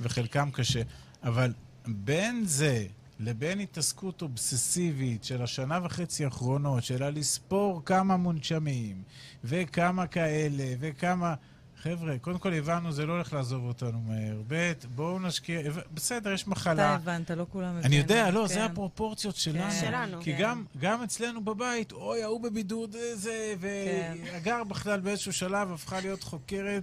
וחלקם 0.00 0.50
קשה. 0.50 0.82
אבל 1.22 1.52
בין 1.86 2.42
זה 2.46 2.86
לבין 3.20 3.60
התעסקות 3.60 4.22
אובססיבית 4.22 5.24
של 5.24 5.42
השנה 5.42 5.78
וחצי 5.82 6.24
האחרונות, 6.24 6.84
של 6.84 7.08
לספור 7.08 7.82
כמה 7.84 8.16
מונשמים, 8.16 9.02
וכמה 9.44 10.06
כאלה, 10.06 10.64
וכמה... 10.80 11.34
חבר'ה, 11.82 12.18
קודם 12.18 12.38
כל 12.38 12.52
הבנו, 12.52 12.92
זה 12.92 13.06
לא 13.06 13.12
הולך 13.12 13.32
לעזוב 13.32 13.64
אותנו 13.64 14.00
מהר. 14.00 14.42
ב', 14.48 14.72
בואו 14.94 15.18
נשקיע... 15.18 15.60
בסדר, 15.94 16.32
יש 16.32 16.42
אתה 16.42 16.50
מחלה. 16.50 16.94
הבנת, 16.94 17.30
לא 17.30 17.46
כולם 17.52 17.68
הבינו. 17.68 17.86
אני 17.86 17.96
יודע, 17.96 18.30
לא, 18.30 18.40
כן. 18.40 18.54
זה 18.54 18.64
הפרופורציות 18.64 19.36
שלנו. 19.36 19.72
שלנו. 19.80 20.22
כי 20.22 20.32
כן. 20.32 20.42
גם, 20.42 20.64
גם 20.78 21.02
אצלנו 21.02 21.44
בבית, 21.44 21.92
אוי, 21.92 22.22
ההוא 22.22 22.40
בבידוד 22.40 22.96
זה, 23.14 23.54
כן. 23.60 24.16
והגר 24.32 24.64
בכלל 24.64 25.00
באיזשהו 25.00 25.32
שלב 25.32 25.72
הפכה 25.72 26.00
להיות 26.00 26.22
חוקרת 26.22 26.82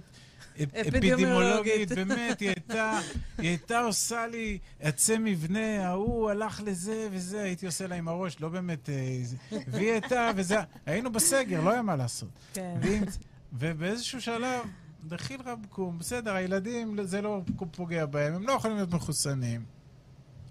אפידמיולוגית. 0.64 1.92
אפידמיולוגית, 1.92 1.92
באמת, 1.92 2.40
היא 2.40 2.48
הייתה, 2.48 2.98
היא 3.38 3.48
הייתה 3.48 3.80
עושה 3.80 4.26
לי 4.26 4.58
עצי 4.80 5.18
מבנה, 5.18 5.88
ההוא 5.88 6.30
הלך 6.30 6.60
לזה 6.64 7.08
וזה, 7.12 7.42
הייתי 7.42 7.66
עושה 7.66 7.86
לה 7.86 7.94
עם 7.94 8.08
הראש, 8.08 8.40
לא 8.40 8.48
באמת, 8.48 8.88
אה, 8.88 9.22
והיא 9.68 9.92
הייתה, 9.92 10.30
וזה, 10.36 10.56
היינו 10.86 11.12
בסגר, 11.12 11.60
לא 11.60 11.70
היה 11.70 11.82
מה 11.82 11.96
לעשות. 11.96 12.28
כן. 12.54 12.74
ובאיזשהו 13.52 14.20
שלב, 14.20 14.60
דחיל 15.08 15.40
רבקום, 15.44 15.98
בסדר, 15.98 16.34
הילדים, 16.34 16.96
זה 17.02 17.22
לא 17.22 17.40
פוגע 17.70 18.06
בהם, 18.06 18.34
הם 18.34 18.46
לא 18.46 18.52
יכולים 18.52 18.76
להיות 18.76 18.94
מחוסנים. 18.94 19.77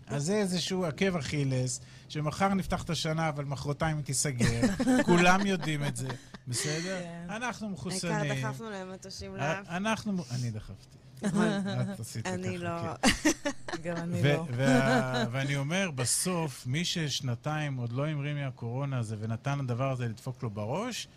אז 0.08 0.26
זה 0.26 0.36
איזשהו 0.36 0.86
עקב 0.86 1.16
אכילס, 1.16 1.82
שמחר 2.10 2.54
נפתח 2.54 2.84
את 2.84 2.90
השנה, 2.90 3.30
אבל 3.30 3.46
מחרתיים 3.46 3.98
היא 3.98 4.06
תיסגר. 4.06 4.62
כולם 5.06 5.46
יודעים 5.46 5.84
את 5.84 5.96
זה, 5.96 6.08
בסדר? 6.48 7.00
כן. 7.04 7.26
אנחנו 7.30 7.68
העיקר 7.68 7.74
מחוסנים. 7.74 8.42
דחפנו 8.42 8.70
להם 8.70 8.92
מטושים 8.94 9.36
לאף. 9.36 9.68
אנחנו... 9.70 10.24
אני 10.32 10.52
דחפתי. 10.52 10.98
את 11.94 12.00
עשית 12.00 12.28
אני 12.28 12.58
ככה, 12.58 12.64
לא. 12.64 13.10
כן. 13.24 13.32
גם 13.84 13.98
אני 13.98 14.24
לא. 14.24 14.46
ואני 15.32 15.56
אומר, 15.56 15.92
בסוף, 15.92 16.68
מי 16.68 16.86
ששנתיים 16.86 17.78
עוד 17.78 17.92
לא 17.92 18.08
המריא 18.08 18.34
מהקורונה 18.34 19.00
הזה 19.00 19.16
ונתן 19.20 19.60
לדבר 19.60 19.92
הזה 19.92 20.08
לדפוק 20.08 20.44
לו 20.44 20.50
בראש, 20.50 21.08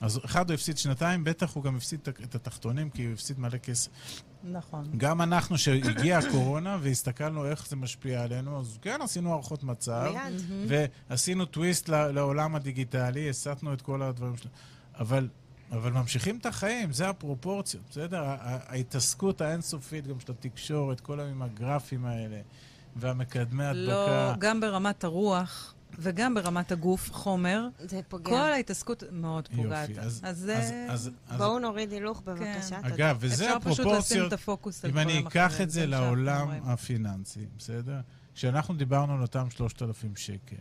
אז 0.00 0.20
אחד, 0.24 0.50
הוא 0.50 0.54
הפסיד 0.54 0.78
שנתיים, 0.78 1.24
בטח 1.24 1.54
הוא 1.54 1.64
גם 1.64 1.76
הפסיד 1.76 2.00
את- 2.08 2.34
התחתונים, 2.34 2.90
כי 2.90 3.04
הוא 3.04 3.12
הפסיד 3.12 3.40
מלא 3.40 3.58
כסף. 3.58 3.90
נכון. 4.44 4.84
גם 4.96 5.22
אנחנו, 5.22 5.58
שהגיעה 5.58 6.18
הקורונה 6.18 6.78
והסתכלנו 6.80 7.46
איך 7.46 7.68
זה 7.68 7.76
משפיע 7.76 8.22
עלינו, 8.22 8.60
אז 8.60 8.78
כן, 8.82 8.98
עשינו 9.02 9.32
הערכות 9.32 9.62
מצב. 9.64 10.12
ועשינו 11.08 11.44
טוויסט 11.44 11.88
לעולם 11.88 12.54
הדיגיטלי, 12.54 13.30
הסטנו 13.30 13.72
את 13.74 13.82
כל 13.82 14.02
הדברים 14.02 14.36
שלנו. 14.36 14.54
אבל, 14.98 15.28
אבל 15.72 15.92
ממשיכים 15.92 16.36
את 16.36 16.46
החיים, 16.46 16.92
זה 16.92 17.08
הפרופורציות, 17.08 17.82
בסדר? 17.90 18.22
ההתעסקות 18.26 19.40
האינסופית 19.40 20.06
גם 20.06 20.20
של 20.20 20.32
התקשורת, 20.32 21.00
כל 21.00 21.20
היום 21.20 21.30
עם 21.30 21.42
הגרפים 21.42 22.04
האלה, 22.04 22.40
והמקדמי 22.96 23.62
לא, 23.74 23.92
הדבקה. 23.92 24.34
גם 24.46 24.60
ברמת 24.60 25.04
הרוח 25.04 25.74
וגם 26.02 26.34
ברמת 26.34 26.72
הגוף, 26.72 27.12
חומר, 27.12 27.68
זה 27.78 28.00
פוגע. 28.08 28.30
כל 28.30 28.52
ההתעסקות 28.52 29.02
מאוד 29.12 29.48
פוגעת. 29.56 29.88
יופי, 29.88 30.00
אז, 30.00 30.20
אז 30.22 30.22
אז, 30.22 30.38
זה... 30.38 30.86
אז, 30.90 31.10
אז, 31.28 31.38
בואו 31.38 31.58
נוריד 31.58 31.92
הילוך 31.92 32.22
בבקשה, 32.24 32.82
תודה. 32.82 32.94
אגב, 32.94 33.16
וזה 33.20 33.34
אפשר 33.34 33.58
פשוט 33.58 33.70
לשים 33.70 33.86
הפרופורציות, 33.86 34.28
את 34.28 34.32
הפוקוס 34.32 34.84
על 34.84 34.90
אם 34.90 34.94
דברים 34.94 35.08
אני 35.08 35.12
אחרים. 35.12 35.26
אקח 35.26 35.60
את 35.60 35.70
זה 35.70 35.86
לעולם 35.86 36.40
אומרים. 36.40 36.62
הפיננסי, 36.64 37.46
בסדר? 37.58 38.00
כשאנחנו 38.34 38.74
דיברנו 38.74 39.14
על 39.14 39.22
אותם 39.22 39.50
3,000 39.50 40.16
שקל, 40.16 40.56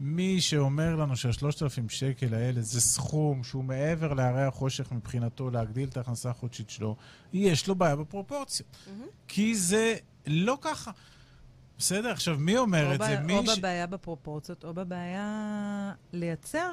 מי 0.00 0.40
שאומר 0.40 0.96
לנו 0.96 1.16
שה-3,000 1.16 1.88
שקל 1.88 2.34
האלה 2.34 2.60
זה 2.62 2.80
סכום 2.80 3.44
שהוא 3.44 3.64
מעבר 3.64 4.14
להרי 4.14 4.42
החושך 4.42 4.92
מבחינתו 4.92 5.50
להגדיל 5.50 5.88
את 5.88 5.96
ההכנסה 5.96 6.30
החודשית 6.30 6.70
שלו, 6.70 6.96
יש 7.32 7.68
לו 7.68 7.74
בעיה 7.74 7.96
בפרופורציות. 7.96 8.68
מהמם. 8.86 9.06
כי 9.28 9.54
זה 9.54 9.94
לא 10.26 10.58
ככה. 10.60 10.90
בסדר? 11.78 12.10
עכשיו, 12.10 12.36
מי 12.38 12.58
אומר 12.58 12.86
או 12.88 12.94
את 12.94 12.98
זה? 12.98 13.16
ב- 13.16 13.20
מי 13.26 13.36
או 13.38 13.46
ש... 13.46 13.58
בבעיה 13.58 13.86
בפרופורציות, 13.86 14.64
או 14.64 14.74
בבעיה 14.74 15.28
לייצר 16.12 16.70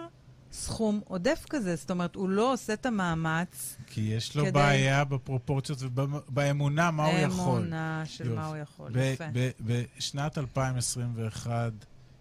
סכום 0.51 1.01
עודף 1.05 1.45
כזה. 1.49 1.75
זאת 1.75 1.91
אומרת, 1.91 2.15
הוא 2.15 2.29
לא 2.29 2.53
עושה 2.53 2.73
את 2.73 2.85
המאמץ. 2.85 3.77
כי 3.87 4.01
יש 4.01 4.35
לו 4.35 4.43
כדי- 4.43 4.51
בעיה 4.51 5.03
בפרופורציות 5.03 5.79
ובאמונה 5.81 6.91
מה 6.91 7.05
הוא 7.05 7.17
יכול. 7.19 7.39
האמונה 7.45 8.03
של 8.05 8.25
יופי. 8.25 8.35
מה 8.37 8.45
הוא 8.47 8.57
יכול. 8.57 8.91
ב- 8.91 8.97
יפה. 9.13 9.23
ב- 9.33 9.49
בשנת 9.97 10.37
2021 10.37 11.71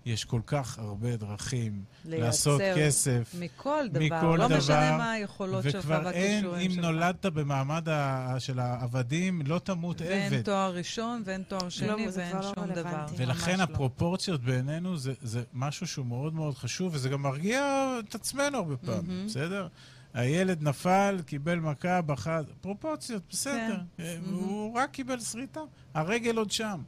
יש 0.08 0.24
כל 0.24 0.40
כך 0.46 0.78
הרבה 0.78 1.16
דרכים 1.16 1.82
לעשות 2.04 2.60
כסף, 2.76 3.34
מכל 3.40 3.84
דבר. 3.92 4.04
מכל 4.04 4.36
לא 4.38 4.46
דבר, 4.48 4.58
משנה 4.58 4.96
מה 4.96 5.10
היכולות 5.12 5.62
שלך 5.62 5.74
וכבר 5.84 6.10
אין, 6.10 6.34
והכישורים 6.34 6.70
אם 6.70 6.76
שלך. 6.76 6.84
נולדת 6.84 7.26
במעמד 7.26 7.88
ה- 7.88 8.34
של 8.38 8.58
העבדים, 8.58 9.42
לא 9.46 9.58
תמות 9.58 10.00
ואין 10.00 10.32
עבד. 10.32 10.42
תואר 10.44 10.74
ראשון, 10.74 11.22
ואין 11.24 11.42
תואר 11.42 11.68
שני, 11.68 12.10
זה 12.10 12.20
ואין 12.20 12.36
לא 12.36 12.42
שום 12.42 12.66
דבר. 12.66 12.88
רלוונטי. 12.88 13.14
ולכן 13.16 13.50
ממש 13.50 13.58
לא. 13.58 13.64
הפרופורציות 13.74 14.40
בעינינו 14.42 14.96
זה, 14.96 15.12
זה 15.22 15.42
משהו 15.52 15.86
שהוא 15.86 16.06
מאוד 16.06 16.34
מאוד 16.34 16.54
חשוב, 16.54 16.94
וזה 16.94 17.08
גם 17.08 17.22
מרגיע 17.22 17.62
את 18.08 18.14
עצמנו 18.14 18.58
הרבה 18.58 18.76
פעמים, 18.76 19.02
מהמם. 19.06 19.26
בסדר? 19.26 19.68
הילד 20.14 20.62
נפל, 20.62 21.18
קיבל 21.26 21.58
מכה, 21.58 22.02
בכה, 22.02 22.40
פרופורציות, 22.60 23.22
בסדר. 23.30 23.76
כן. 23.96 24.02
אה. 24.02 24.16
הוא 24.30 24.74
רק 24.78 24.90
קיבל 24.90 25.20
שריטה, 25.20 25.60
הרגל 25.94 26.36
עוד 26.36 26.50
שם. 26.50 26.80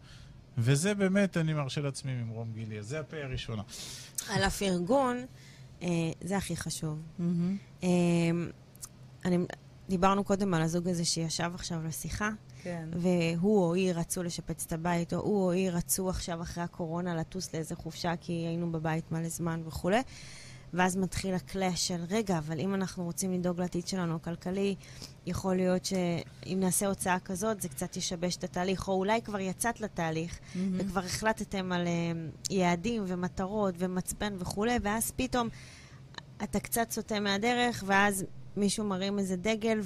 וזה 0.61 0.95
באמת, 0.95 1.37
אני 1.37 1.53
מרשה 1.53 1.81
לעצמי 1.81 2.13
ממרום 2.15 2.53
גילי, 2.53 2.79
אז 2.79 2.87
זה 2.87 3.01
הפה 3.01 3.17
הראשונה. 3.17 3.63
על 4.29 4.43
הפרגון, 4.43 5.25
אה, 5.83 5.89
זה 6.21 6.37
הכי 6.37 6.57
חשוב. 6.57 6.99
מהמם. 7.19 7.57
אה, 7.83 7.89
אני, 9.25 9.39
דיברנו 9.89 10.25
קודם 10.25 10.55
על 10.55 10.63
הזוג 10.63 10.89
הזה 10.89 11.05
שישב 11.05 11.51
עכשיו 11.55 11.87
לשיחה, 11.87 12.31
כן. 12.63 12.89
והוא 12.93 13.65
או 13.65 13.75
היא 13.75 13.93
רצו 13.93 14.23
לשפץ 14.23 14.65
את 14.67 14.73
הבית, 14.73 15.15
או 15.15 15.19
הוא 15.19 15.45
או 15.45 15.51
היא 15.53 15.71
רצו 15.71 16.11
עכשיו 16.11 16.43
אחרי 16.43 16.65
הקורונה 16.65 17.15
לטוס 17.15 17.55
לאיזה 17.55 17.75
חופשה 17.77 18.15
כי 18.21 18.33
היינו 18.33 18.73
בבית 18.73 19.13
מלא 19.13 19.29
זמן 19.29 19.61
וכולי. 19.67 20.01
ואז 20.75 20.97
מתחיל 20.97 21.35
הקלאש 21.35 21.89
של, 21.89 22.01
רגע, 22.11 22.39
אבל 22.39 22.61
אם 22.61 22.75
אנחנו 22.75 23.05
רוצים 23.05 23.33
לדאוג 23.33 23.61
לעתיד 23.61 23.87
שלנו 23.87 24.15
הכלכלי, 24.15 24.75
יכול 25.27 25.57
להיות 25.57 25.85
שאם 25.85 26.57
נעשה 26.61 26.87
הוצאה 26.87 27.19
כזאת, 27.19 27.61
זה 27.61 27.69
קצת 27.69 27.97
ישבש 27.97 28.37
את 28.37 28.45
התהליך, 28.45 28.89
או 28.89 28.93
אולי 28.93 29.23
כבר 29.23 29.41
יצאת 29.41 29.81
לתהליך, 29.81 30.39
מהמם. 30.55 30.81
וכבר 30.81 31.01
החלטתם 31.01 31.73
על 31.73 31.87
אה, 31.87 32.13
יעדים 32.51 33.05
ומטרות 33.07 33.75
ומצפן 33.79 34.35
וכולי, 34.39 34.77
ואז 34.83 35.13
פתאום 35.17 35.49
אתה 36.45 36.61
קצת 36.61 36.91
סוטה 36.91 37.21
מהדרך, 37.21 37.85
ואז 37.87 38.25
מישהו 38.57 38.85
מרים 38.85 39.19
איזה 39.19 39.37
דגל, 39.37 39.81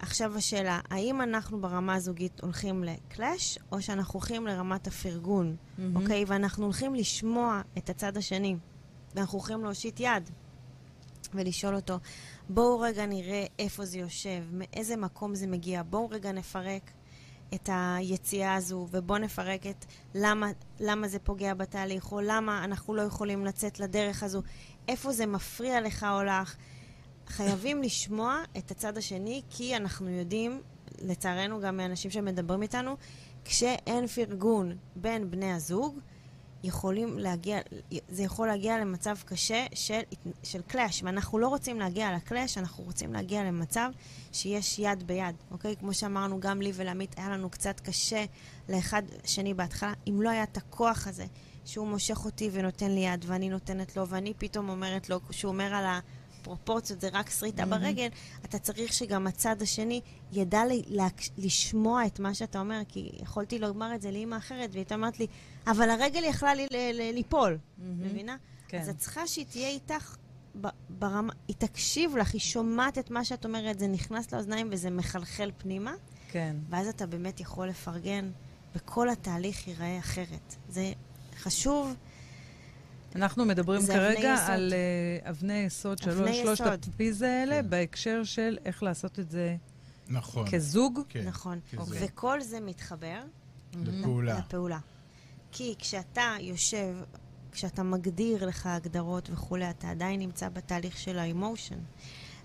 ועכשיו 0.00 0.36
השאלה, 0.36 0.80
האם 0.90 1.22
אנחנו 1.22 1.60
ברמה 1.60 1.94
הזוגית 1.94 2.40
הולכים 2.40 2.84
לקלאש, 2.84 3.58
או 3.72 3.82
שאנחנו 3.82 4.20
הולכים 4.20 4.46
לרמת 4.46 4.86
הפרגון. 4.86 5.56
אוקיי? 5.94 6.24
ואנחנו 6.26 6.64
הולכים 6.64 6.94
לשמוע 6.94 7.60
את 7.78 7.90
הצד 7.90 8.16
השני, 8.16 8.56
ואנחנו 9.14 9.38
הולכים 9.38 9.64
להושיט 9.64 10.00
יד 10.00 10.30
ולשאול 11.34 11.76
אותו, 11.76 11.98
בואו 12.48 12.80
רגע 12.80 13.06
נראה 13.06 13.46
איפה 13.58 13.84
זה 13.84 13.98
יושב, 13.98 14.44
מאיזה 14.52 14.96
מקום 14.96 15.34
זה 15.34 15.46
מגיע, 15.46 15.82
בואו 15.82 16.10
רגע 16.10 16.32
נפרק 16.32 16.90
את 17.54 17.68
היציאה 17.72 18.54
הזו, 18.54 18.88
ובואו 18.90 19.18
נפרק 19.18 19.66
את 19.66 19.84
למה, 20.14 20.50
למה 20.80 21.08
זה 21.08 21.18
פוגע 21.18 21.54
בתהליך, 21.54 22.12
או 22.12 22.20
למה 22.20 22.64
אנחנו 22.64 22.94
לא 22.94 23.02
יכולים 23.02 23.44
לצאת 23.44 23.80
לדרך 23.80 24.22
הזו, 24.22 24.42
איפה 24.88 25.12
זה 25.12 25.26
מפריע 25.26 25.80
לך 25.80 26.06
או 26.10 26.22
לך. 26.24 26.56
חייבים 27.26 27.82
לשמוע 27.82 28.42
את 28.58 28.70
הצד 28.70 28.96
השני, 28.96 29.42
כי 29.50 29.76
אנחנו 29.76 30.08
יודעים, 30.08 30.60
לצערנו 30.98 31.60
גם 31.60 31.76
מאנשים 31.76 32.10
שמדברים 32.10 32.62
איתנו, 32.62 32.96
כשאין 33.44 34.06
פרגון 34.06 34.76
בין 34.96 35.30
בני 35.30 35.52
הזוג, 35.52 35.98
יכולים 36.64 37.18
להגיע, 37.18 37.58
זה 38.08 38.22
יכול 38.22 38.46
להגיע 38.46 38.78
למצב 38.78 39.16
קשה 39.24 39.66
של, 39.74 40.00
של 40.42 40.62
קלאש, 40.62 41.02
ואנחנו 41.02 41.38
לא 41.38 41.48
רוצים 41.48 41.78
להגיע 41.78 42.12
לקלאש, 42.16 42.58
אנחנו 42.58 42.84
רוצים 42.84 43.12
להגיע 43.12 43.44
למצב 43.44 43.90
שיש 44.32 44.78
יד 44.78 45.06
ביד, 45.06 45.34
אוקיי? 45.50 45.76
כמו 45.76 45.94
שאמרנו, 45.94 46.40
גם 46.40 46.62
לי 46.62 46.72
ולעמית 46.74 47.18
היה 47.18 47.30
לנו 47.30 47.50
קצת 47.50 47.80
קשה 47.80 48.24
לאחד 48.68 49.02
שני 49.24 49.54
בהתחלה, 49.54 49.92
אם 50.08 50.22
לא 50.22 50.30
היה 50.30 50.42
את 50.42 50.56
הכוח 50.56 51.06
הזה, 51.06 51.26
שהוא 51.64 51.86
מושך 51.86 52.24
אותי 52.24 52.50
ונותן 52.52 52.90
לי 52.90 53.00
יד, 53.00 53.24
ואני 53.28 53.48
נותנת 53.48 53.96
לו, 53.96 54.08
ואני 54.08 54.34
פתאום 54.38 54.68
אומרת 54.68 55.08
לו, 55.10 55.20
כשהוא 55.28 55.52
אומר 55.52 55.74
על 55.74 55.84
הפרופורציות, 56.42 57.00
זה 57.00 57.08
רק 57.12 57.30
שריטה 57.30 57.64
מהמם. 57.64 57.82
ברגל, 57.84 58.08
אתה 58.44 58.58
צריך 58.58 58.92
שגם 58.92 59.26
הצד 59.26 59.62
השני 59.62 60.00
ידע 60.32 60.64
לי, 60.64 60.82
להק- 60.86 61.30
לשמוע 61.38 62.06
את 62.06 62.20
מה 62.20 62.34
שאתה 62.34 62.60
אומר, 62.60 62.80
כי 62.88 63.10
יכולתי 63.22 63.58
לומר 63.58 63.94
את 63.94 64.02
זה 64.02 64.10
לאימא 64.10 64.36
אחרת, 64.36 64.70
והיא 64.72 64.84
אומרת 64.92 65.18
לי, 65.20 65.26
אבל 65.66 65.90
הרגל 65.90 66.24
יכלה 66.24 66.54
לי, 66.54 66.66
ל- 66.70 66.76
ל- 66.92 67.14
ליפול, 67.14 67.58
מהמם. 67.78 68.04
מבינה? 68.04 68.36
כן. 68.68 68.80
אז 68.80 68.88
את 68.88 68.98
צריכה 68.98 69.26
שהיא 69.26 69.46
תהיה 69.46 69.68
איתך 69.68 70.16
ב- 70.60 70.66
ברמה, 70.88 71.32
היא 71.48 71.56
תקשיב 71.58 72.16
לך, 72.16 72.32
היא 72.32 72.40
שומעת 72.40 72.98
את 72.98 73.10
מה 73.10 73.24
שאת 73.24 73.44
אומרת, 73.44 73.78
זה 73.78 73.86
נכנס 73.86 74.32
לאוזניים 74.32 74.68
וזה 74.72 74.90
מחלחל 74.90 75.50
פנימה, 75.58 75.92
כן. 76.30 76.56
ואז 76.70 76.86
אתה 76.88 77.06
באמת 77.06 77.40
יכול 77.40 77.68
לפרגן, 77.68 78.30
וכל 78.76 79.08
התהליך 79.10 79.68
ייראה 79.68 79.98
אחרת. 79.98 80.56
זה 80.68 80.92
חשוב. 81.42 81.94
אנחנו 83.16 83.44
מדברים 83.44 83.80
אבני 83.82 83.94
כרגע. 83.94 84.34
על 84.46 84.72
אה, 84.72 85.30
אבני 85.30 85.58
יסוד, 85.58 85.98
אבני 86.08 86.34
שלוש, 86.34 86.58
שלושת 86.58 86.64
יסוד. 86.64 86.94
הפיז 86.94 87.22
האלה, 87.22 87.62
כן. 87.62 87.70
בהקשר 87.70 88.24
של 88.24 88.58
איך 88.64 88.82
לעשות 88.82 89.18
את 89.18 89.30
זה 89.30 89.56
נכון. 90.08 90.50
כזוג. 90.50 91.00
כן, 91.08 91.28
נכון. 91.28 91.60
וכל 91.74 92.40
זה 92.40 92.60
מתחבר 92.60 93.22
לפעולה. 93.74 94.38
לפעולה. 94.38 94.78
כי 95.52 95.74
כשאתה 95.78 96.34
יושב, 96.40 96.94
כשאתה 97.52 97.82
מגדיר 97.82 98.46
לך 98.46 98.66
הגדרות 98.66 99.30
וכולי, 99.32 99.70
אתה 99.70 99.90
עדיין 99.90 100.20
נמצא 100.20 100.48
בתהליך 100.48 100.98
של 100.98 101.18
האמושן. 101.18 101.78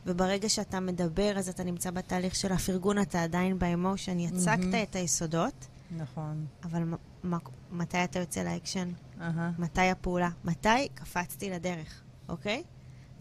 וברגע 0.05 0.49
שאתה 0.49 0.79
מדבר, 0.79 1.33
אז 1.37 1.49
אתה 1.49 1.63
נמצא 1.63 1.91
בתהליך 1.91 2.35
של 2.35 2.51
הפרגון, 2.51 3.01
אתה 3.01 3.23
עדיין 3.23 3.59
באמושן. 3.59 4.19
יצקת 4.19 4.59
מהמם. 4.59 4.83
את 4.83 4.95
היסודות, 4.95 5.67
נכון. 5.91 6.45
אבל 6.63 6.83
מ- 6.83 6.95
מ- 7.33 7.37
מתי 7.71 8.03
אתה 8.03 8.19
יוצא 8.19 8.43
לאקשן? 8.43 8.89
אהה. 9.21 9.51
מתי 9.59 9.81
הפעולה? 9.81 10.29
מתי 10.43 10.87
קפצתי 10.93 11.49
לדרך, 11.49 12.01
אוקיי? 12.29 12.63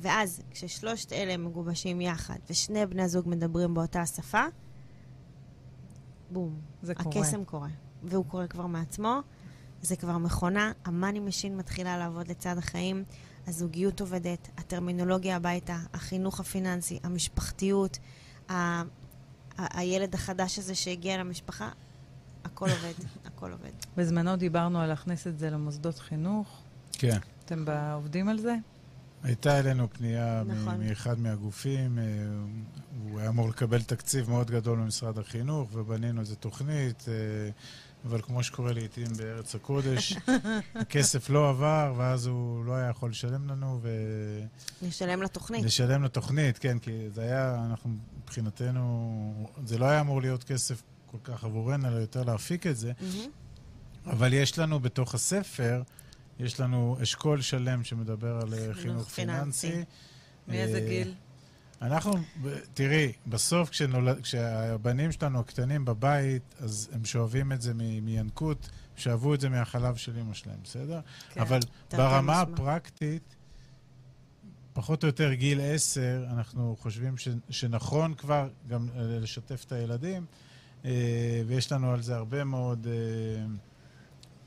ואז, 0.00 0.40
כששלושת 0.50 1.12
אלה 1.12 1.36
מגובשים 1.36 2.00
יחד, 2.00 2.38
ושני 2.50 2.86
בני 2.86 3.02
הזוג 3.02 3.28
מדברים 3.28 3.74
באותה 3.74 4.06
שפה, 4.06 4.44
בום. 6.30 6.60
זה 6.82 6.94
קורה. 6.94 7.20
הקסם 7.20 7.44
קורה. 7.44 7.68
והוא 8.02 8.24
קורה 8.24 8.46
כבר 8.46 8.66
מעצמו, 8.66 9.20
זה 9.82 9.96
כבר 9.96 10.18
מכונה, 10.18 10.72
ה 10.84 10.90
money 10.90 11.20
machine 11.20 11.56
מתחילה 11.56 11.98
לעבוד 11.98 12.28
לצד, 12.28 12.58
החיים, 12.58 13.04
הזוגיות 13.46 14.00
עובדת, 14.00 14.48
הטרמינולוגיה 14.58 15.36
הביתה, 15.36 15.76
החינוך 15.94 16.40
הפיננסי, 16.40 16.98
המשפחתיות, 17.02 17.98
ה- 18.48 18.52
ה- 18.52 18.82
הילד 19.58 20.14
החדש 20.14 20.58
הזה 20.58 20.74
שהגיע 20.74 21.16
למשפחה, 21.18 21.70
הכל 22.56 22.70
עובד, 22.70 22.92
הכל 23.24 23.52
עובד. 23.52 23.70
בזמנו 23.96 24.36
דיברנו 24.36 24.80
על 24.80 24.88
להכניס 24.88 25.26
את 25.26 25.38
זה 25.38 25.50
למוסדות 25.50 25.98
חינוך. 25.98 26.62
כן. 26.92 27.18
אתם 27.44 27.64
עובדים 27.94 28.28
על 28.28 28.38
זה? 28.38 28.54
הייתה 29.22 29.58
אלינו 29.58 29.88
פנייה 29.92 30.42
נכון. 30.46 30.80
מאחד 30.80 31.18
מהגופים, 31.18 31.98
אה, 31.98 32.04
הוא 33.02 33.20
היה 33.20 33.28
אמור 33.28 33.48
לקבל 33.48 33.82
תקציב 33.82 34.30
מאוד 34.30 34.50
גדול 34.50 34.78
ממשרד 34.78 35.18
החינוך, 35.18 35.70
ובנינו 35.72 36.20
איזו 36.20 36.34
תוכנית, 36.34 37.04
אה, 37.08 37.14
אבל 38.04 38.22
כמו 38.22 38.42
שקורה 38.42 38.72
לעיתים 38.72 39.06
בארץ 39.16 39.54
הקודש, 39.54 40.16
הכסף 40.74 41.30
לא 41.30 41.48
עבר, 41.50 41.94
ואז 41.96 42.26
הוא 42.26 42.64
לא 42.64 42.72
היה 42.74 42.88
יכול 42.88 43.10
לשלם 43.10 43.48
לנו, 43.48 43.80
נשלם 44.82 45.22
לתוכנית. 45.22 45.62
ולשלם 45.62 46.02
לתוכנית, 46.02 46.58
כן, 46.58 46.78
כי 46.78 47.10
זה 47.14 47.22
היה, 47.22 47.66
אנחנו 47.70 47.90
מבחינתנו, 48.22 49.48
זה 49.64 49.78
לא 49.78 49.84
היה 49.84 50.00
אמור 50.00 50.20
להיות 50.20 50.44
כסף 50.44 50.82
כל 51.22 51.32
כך 51.32 51.44
עבורנו, 51.44 51.88
אלא 51.88 51.96
יותר 51.96 52.22
להפיק 52.22 52.66
את 52.66 52.76
זה. 52.76 52.92
מהמם. 53.00 53.30
אבל 54.06 54.32
יש 54.32 54.58
לנו 54.58 54.80
בתוך 54.80 55.14
הספר, 55.14 55.82
יש 56.40 56.60
לנו 56.60 56.96
אשכול 57.02 57.40
שלם 57.40 57.84
שמדבר 57.84 58.40
על 58.42 58.54
אה, 58.54 58.74
חינוך 58.74 59.08
פיננסי. 59.08 59.68
פיננסי. 59.68 59.84
מאיזה 60.48 60.78
אה, 60.78 60.88
גיל? 60.88 61.14
אנחנו, 61.82 62.12
תראי, 62.74 63.12
בסוף 63.26 63.70
כשנולד, 63.70 64.20
כשהבנים 64.20 65.12
שלנו 65.12 65.40
הקטנים 65.40 65.84
בבית, 65.84 66.54
אז 66.58 66.88
הם 66.92 67.04
שואבים 67.04 67.52
את 67.52 67.62
זה 67.62 67.74
מ- 67.74 68.04
מינקות, 68.04 68.68
שאבו 68.96 69.34
את 69.34 69.40
זה 69.40 69.48
מהחלב 69.48 69.96
של 69.96 70.18
אמא 70.18 70.34
שלהם, 70.34 70.58
בסדר? 70.64 71.00
כן. 71.32 71.40
אבל 71.40 71.58
ברמה 71.92 72.20
משמע. 72.20 72.40
הפרקטית, 72.40 73.36
פחות 74.72 75.02
או 75.02 75.06
יותר 75.06 75.32
גיל 75.32 75.60
עשר, 75.62 76.24
אנחנו 76.30 76.76
חושבים 76.80 77.16
ש, 77.18 77.28
שנכון 77.50 78.14
כבר 78.14 78.48
גם 78.68 78.88
אה, 78.96 79.02
לשתף 79.02 79.64
את 79.64 79.72
הילדים, 79.72 80.26
ויש 81.46 81.72
לנו 81.72 81.92
על 81.92 82.02
זה 82.02 82.16
הרבה 82.16 82.44
מאוד, 82.44 82.86
אה, 82.86 83.46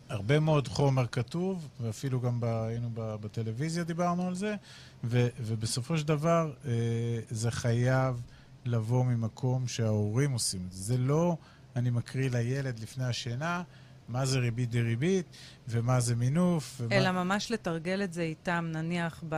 הרבה 0.10 0.40
מאוד 0.40 0.68
חומר 0.68 1.08
כתוב, 1.08 1.70
ואפילו 1.82 2.22
גם 2.22 2.40
ב, 2.40 2.46
היינו 2.46 2.90
בטלוויזיה 2.94 3.84
דיברנו 3.84 4.28
על 4.28 4.36
זה, 4.36 4.56
ו, 5.04 5.28
ובסופו 5.42 5.98
של 5.98 6.08
דבר 6.08 6.54
אה, 6.66 6.72
זה 7.30 7.52
חייב 7.52 8.22
לבוא 8.66 9.06
ממקום 9.06 9.68
שההורים 9.68 10.32
עושים 10.32 10.62
את 10.68 10.72
זה. 10.72 10.84
זה 10.84 10.98
לא, 10.98 11.38
אני 11.76 11.90
מקריא 11.90 12.30
לילד 12.30 12.80
לפני 12.80 13.06
השינה, 13.06 13.64
מה 14.08 14.26
זה 14.26 14.40
ריבית 14.40 14.70
דריבית, 14.70 15.26
ומה 15.68 16.00
זה 16.00 16.16
מינוף, 16.16 16.82
ומה... 16.82 16.96
אלא 16.96 17.12
ממש 17.12 17.52
לתרגל 17.52 18.04
את 18.04 18.14
זה 18.14 18.22
איתם, 18.22 18.70
נניח 18.72 19.24
ב... 19.30 19.36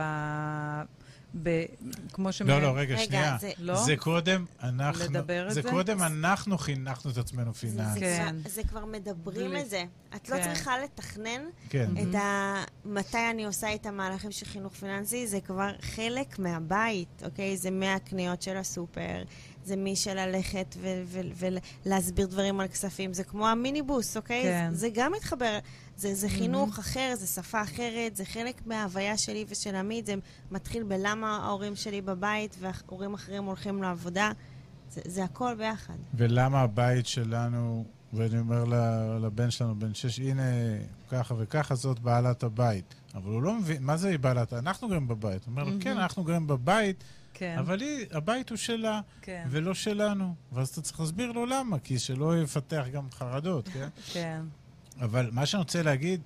ב... 1.42 1.64
כמו 2.12 2.32
ש... 2.32 2.42
לא, 2.42 2.62
לא, 2.62 2.68
רגע, 2.76 2.94
רגע, 2.94 3.04
שנייה. 3.04 3.36
זה- 3.40 3.50
לא? 3.58 3.84
זה 3.84 3.96
קודם 3.96 4.44
אנחנו... 4.62 5.04
לדבר 5.04 5.48
את 5.48 5.54
זה 5.54 5.62
זה? 5.62 5.70
קודם 5.70 6.02
אנחנו 6.02 6.58
חינכנו 6.58 7.10
את 7.10 7.16
עצמנו 7.18 7.52
זה, 7.54 7.68
זה, 7.68 7.76
פיננסית. 7.76 8.02
כן. 8.02 8.36
כבר, 8.42 8.50
זה 8.50 8.62
כבר 8.62 8.84
מדברים 8.84 9.56
את 9.56 9.70
זה. 9.70 9.84
את 10.16 10.28
לא 10.28 10.36
כן. 10.36 10.42
צריכה 10.42 10.78
לתכנן 10.78 11.42
כן. 11.68 11.90
את 12.02 12.14
ה... 12.14 12.54
מתי 12.84 13.30
אני 13.30 13.44
עושה 13.44 13.74
את 13.74 13.86
המהלכים 13.86 14.32
של 14.32 14.46
חינוך 14.46 14.72
פיננסי, 14.74 15.26
זה 15.26 15.40
כבר 15.40 15.70
חלק 15.80 16.38
מהבית, 16.38 17.22
אוקיי? 17.24 17.56
זה 17.56 17.70
מהקניות 17.70 18.42
של 18.42 18.56
הסופר, 18.56 19.22
זה 19.64 19.76
מי 19.76 19.96
של 19.96 20.14
ללכת 20.14 20.76
ולהסביר 21.86 22.26
דברים 22.26 22.60
על 22.60 22.68
כספים, 22.68 23.12
זה 23.12 23.24
כמו 23.24 23.48
המיניבוס, 23.48 24.16
אוקיי? 24.16 24.42
כן. 24.42 24.68
זה, 24.72 24.76
זה 24.76 24.88
גם 24.94 25.12
מתחבר, 25.12 25.58
זה, 25.96 26.14
זה 26.14 26.28
חינוך 26.28 26.78
אחר, 26.78 27.14
זה 27.18 27.26
שפה 27.26 27.62
אחרת, 27.62 28.16
זה 28.16 28.24
חלק 28.24 28.66
מההוויה 28.66 29.18
שלי 29.18 29.44
ושל 29.48 29.74
עמית, 29.74 30.06
זה 30.06 30.14
מתחיל 30.50 30.82
בלמה 30.82 31.36
ההורים 31.36 31.76
שלי 31.76 32.00
בבית 32.00 32.56
והורים 32.60 33.14
אחרים 33.14 33.44
הולכים 33.44 33.82
לעבודה, 33.82 34.32
זה, 34.90 35.00
זה 35.04 35.24
הכל 35.24 35.54
ביחד. 35.54 35.94
ולמה 36.14 36.60
הבית 36.60 37.06
שלנו 37.06 37.84
ואני 38.12 38.38
אומר 38.38 38.64
לבן 39.20 39.50
שלנו, 39.50 39.78
בן 39.78 39.94
שש, 39.94 40.18
הנה, 40.18 40.42
ככה 41.10 41.34
וככה, 41.38 41.74
זאת 41.74 41.98
בעלת 41.98 42.42
הבית. 42.42 42.94
אבל 43.14 43.30
הוא 43.30 43.42
לא 43.42 43.54
מבין, 43.54 43.82
מה 43.82 43.96
זה 43.96 44.08
היא 44.08 44.18
בעלת? 44.18 44.52
אנחנו 44.52 44.88
גרים 44.88 45.08
בבית. 45.08 45.44
הוא 45.44 45.50
אומר 45.50 45.64
לו, 45.64 45.70
כן, 45.80 45.98
אנחנו 45.98 46.24
גרים 46.24 46.46
בבית, 46.46 47.04
כן, 47.34 47.56
אבל 47.58 47.80
היא, 47.80 48.06
הבית 48.12 48.50
הוא 48.50 48.58
שלה, 48.58 49.00
כן, 49.22 49.46
ולא 49.50 49.74
שלנו. 49.74 50.34
ואז 50.52 50.68
אתה 50.68 50.82
צריך 50.82 51.00
להסביר 51.00 51.32
לו 51.32 51.46
למה, 51.46 51.78
כי 51.78 51.98
שלא 51.98 52.42
יפתח 52.42 52.84
גם 52.92 53.10
חרדות, 53.10 53.68
כן? 53.68 53.88
כן. 54.12 54.40
אבל 55.00 55.30
מה 55.32 55.46
שאני 55.46 55.58
רוצה 55.58 55.82
להגיד, 55.82 56.20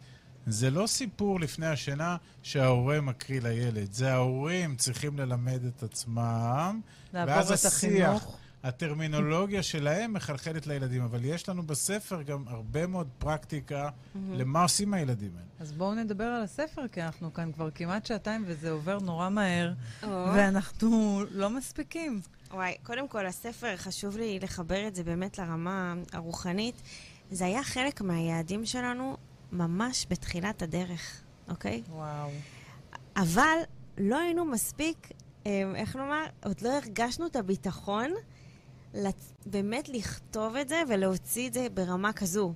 זה 0.47 0.71
לא 0.71 0.87
סיפור 0.87 1.41
לפני 1.41 1.67
השינה 1.67 2.17
שההורה 2.43 3.01
מקריא 3.01 3.41
לילד. 3.41 3.93
זה 3.93 4.13
ההורים 4.13 4.77
צריכים 4.77 5.19
ללמד 5.19 5.65
את 5.65 5.83
עצמם, 5.83 6.81
לעבור 7.13 7.35
ואז 7.35 7.47
את 7.47 7.53
השיח, 7.53 7.73
החינוך. 7.73 8.39
הטרמינולוגיה 8.63 9.63
שלהם 9.63 10.13
מחלחלת 10.13 10.67
לילדים. 10.67 11.03
אבל 11.03 11.25
יש 11.25 11.49
לנו 11.49 11.63
בספר 11.63 12.23
גם 12.23 12.45
הרבה 12.47 12.87
מאוד 12.87 13.09
פרקטיקה 13.19 13.89
למה 14.15 14.63
עושים 14.63 14.95
הילדים 14.95 15.31
האלה. 15.35 15.47
אז 15.61 15.73
בואו 15.73 15.95
נדבר 15.95 16.25
על 16.25 16.43
הספר, 16.43 16.89
כי 16.89 17.03
אנחנו 17.03 17.35
כאן 17.35 17.53
כבר 17.53 17.71
כמעט 17.71 18.07
שעתיים 18.07 18.45
וזה 18.47 18.71
עובר 18.71 18.99
נורא 18.99 19.29
מהר, 19.29 19.73
ואנחנו 20.03 21.23
לא 21.31 21.51
מספיקים. 21.51 22.21
וואי, 22.51 22.75
קודם 22.83 23.09
כל, 23.09 23.27
הספר, 23.27 23.77
חשוב 23.77 24.17
לי 24.17 24.39
לחבר 24.43 24.87
את 24.89 24.95
זה 24.95 25.05
באמת 25.05 25.39
לרמה 25.39 25.95
הרוחנית. 26.13 26.83
זה 27.31 27.45
היה 27.45 27.63
חלק 27.63 28.01
מהיעדים 28.01 28.67
שלנו 28.67 29.17
ממש 29.53 30.07
בתחילת 30.11 30.63
הדרך, 30.63 31.23
אוקיי? 31.49 31.83
וואו. 31.91 32.31
אבל 33.17 33.59
לא 33.99 34.19
היינו 34.19 34.45
מספיק, 34.45 35.09
אה, 35.47 35.63
איך 35.75 35.97
לומר, 35.97 36.25
עוד 36.45 36.61
לא 36.61 36.73
הרגשנו 36.77 37.27
את 37.27 37.37
הביטחון 37.37 38.11
לצ... 38.95 39.33
באמת 39.47 39.89
לכתוב 39.89 40.57
את 40.57 40.69
זה 40.69 40.83
ולהוציא 40.89 41.49
את 41.49 41.55
זה 41.55 41.67
ברמה 41.75 42.13
כזו. 42.13 42.55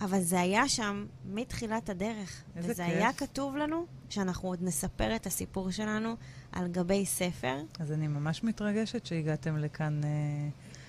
אבל 0.00 0.20
זה 0.20 0.40
היה 0.40 0.68
שם 0.68 1.06
מתחילת 1.24 1.88
הדרך. 1.90 2.42
איזה 2.56 2.72
וזה 2.72 2.84
כיף. 2.84 2.94
היה 2.94 3.12
כתוב 3.12 3.56
לנו 3.56 3.86
שאנחנו 4.08 4.48
עוד 4.48 4.58
נספר 4.62 5.16
את 5.16 5.26
הסיפור 5.26 5.70
שלנו 5.70 6.16
על 6.52 6.68
גבי 6.68 7.06
ספר, 7.06 7.62
אז 7.78 7.92
אני 7.92 8.08
ממש 8.08 8.44
מתרגשת 8.44 9.06
שהגעתם 9.06 9.56
לכאן 9.56 10.00
אה, 10.04 10.08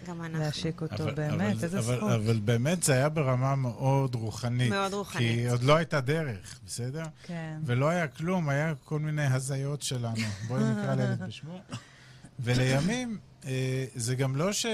גם 0.08 0.22
אנחנו. 0.22 0.40
להשיק 0.40 0.82
אותו, 0.82 1.04
אבל- 1.04 1.14
באמת, 1.14 1.34
אבל- 1.56 1.64
איזה 1.64 1.80
אבל- 1.80 1.98
זכות. 1.98 2.12
אבל 2.12 2.40
באמת 2.40 2.84
זה 2.84 2.94
היה 2.94 3.10
ברמה 3.10 3.56
מאוד 3.56 4.16
רוחנית. 4.16 4.70
מאוד 4.70 4.90
כי 4.92 4.96
רוחנית. 4.96 5.50
עוד 5.52 5.64
לא 5.64 5.76
הייתה 5.76 6.02
דרך, 6.02 6.60
בסדר? 6.66 7.04
כן. 7.24 7.60
ולא 7.66 7.90
היה 7.90 8.08
כלום, 8.08 8.50
היה 8.50 8.74
כל 8.86 9.00
מיני 9.00 9.26
הזיות 9.26 9.82
שלנו. 9.82 10.16
בואי 10.48 10.64
נקרא 10.64 10.96
לילד 10.96 11.24
בשמו. 11.24 11.60
ולימים, 12.40 13.18
אה, 13.46 13.86
זה 13.96 14.16
גם 14.16 14.36
לא 14.36 14.54
ש... 14.54 14.66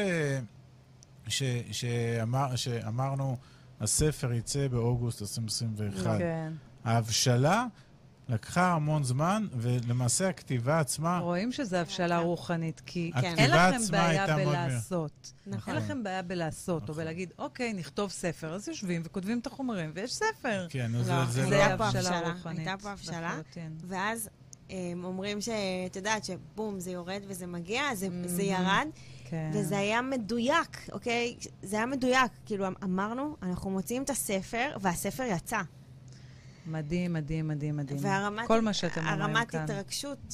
ש... 1.27 1.43
שאמר... 1.72 2.56
שאמרנו, 2.56 3.38
הספר 3.81 4.34
יצא 4.34 4.68
באוגוסט 4.68 5.22
2021. 5.22 6.18
כן. 6.18 6.53
ההבשלה 6.85 7.65
לקחה 8.30 8.72
המון 8.73 9.03
זמן, 9.03 9.47
ולמעשה 9.57 10.30
הכתיבה 10.30 10.80
עצמה, 10.80 11.19
רואים 11.19 11.52
שזו 11.52 11.77
הבשלה 11.77 12.19
רוחנית, 12.19 12.81
כי 12.85 13.11
כן. 13.22 13.34
אין 13.38 13.52
לכם 13.52 13.91
בעיה. 13.91 14.35
בלעשות. 14.38 15.34
נכון. 15.47 15.73
אין 15.76 15.84
לכם 15.84 16.03
בעיה 16.03 16.22
בלעשות, 16.22 16.81
או 16.84 16.93
נכון. 16.93 16.95
בלהגיד, 17.03 17.34
אוקיי, 17.39 17.73
נכתוב 17.73 18.11
ספר, 18.11 18.53
אז 18.53 18.68
יושבים 18.68 19.02
וכותבים 19.06 19.39
את 19.39 19.47
החומרים, 19.47 19.91
ויש 19.93 20.14
ספר. 20.15 20.68
כן, 20.69 20.91
לא, 20.91 21.03
זה, 21.03 21.14
זה 21.26 21.43
זה 21.43 21.49
לא... 21.49 21.56
היה 21.56 21.77
פה 21.77 21.85
הבשלה 21.88 22.19
רוחנית. 22.34 22.57
הייתה 22.68 22.84
פה 22.84 22.91
הבשלה. 22.91 23.22
לחלוטין. 23.30 23.77
ואז 23.88 24.30
הם 24.69 25.03
אומרים 25.06 25.41
שאת 25.41 25.95
יודעת 25.95 26.26
שבום, 26.26 26.80
זה 26.80 26.91
יורד 26.91 27.22
וזה 27.27 27.47
מגיע, 27.47 27.95
זה, 27.95 28.07
זה 28.26 28.41
Mhm. 28.41 28.45
ירד, 28.45 28.88
כן. 29.30 29.52
וזה 29.53 29.77
היה 29.77 30.02
מדויק, 30.02 30.89
אוקיי? 30.91 31.35
זה 31.64 31.76
היה 31.77 31.85
מדויק. 31.85 32.31
כאילו, 32.45 32.65
אמרנו, 32.84 33.35
אנחנו 33.43 33.69
מוציאים 33.69 34.03
את 34.03 34.10
הספר, 34.10 34.77
והספר 34.81 35.23
יצא. 35.23 35.61
מדהים, 36.68 37.14
מדהים, 37.14 37.48
מדהים, 37.48 37.78
מדהים. 37.78 38.00
והרמת, 38.02 38.48
כל 38.48 38.62
מה 38.62 38.74
שאתם 38.74 39.02
אומרים 39.02 39.22
הרמת 39.22 39.50
כאן. 39.50 39.60
התרגשות, 39.64 40.34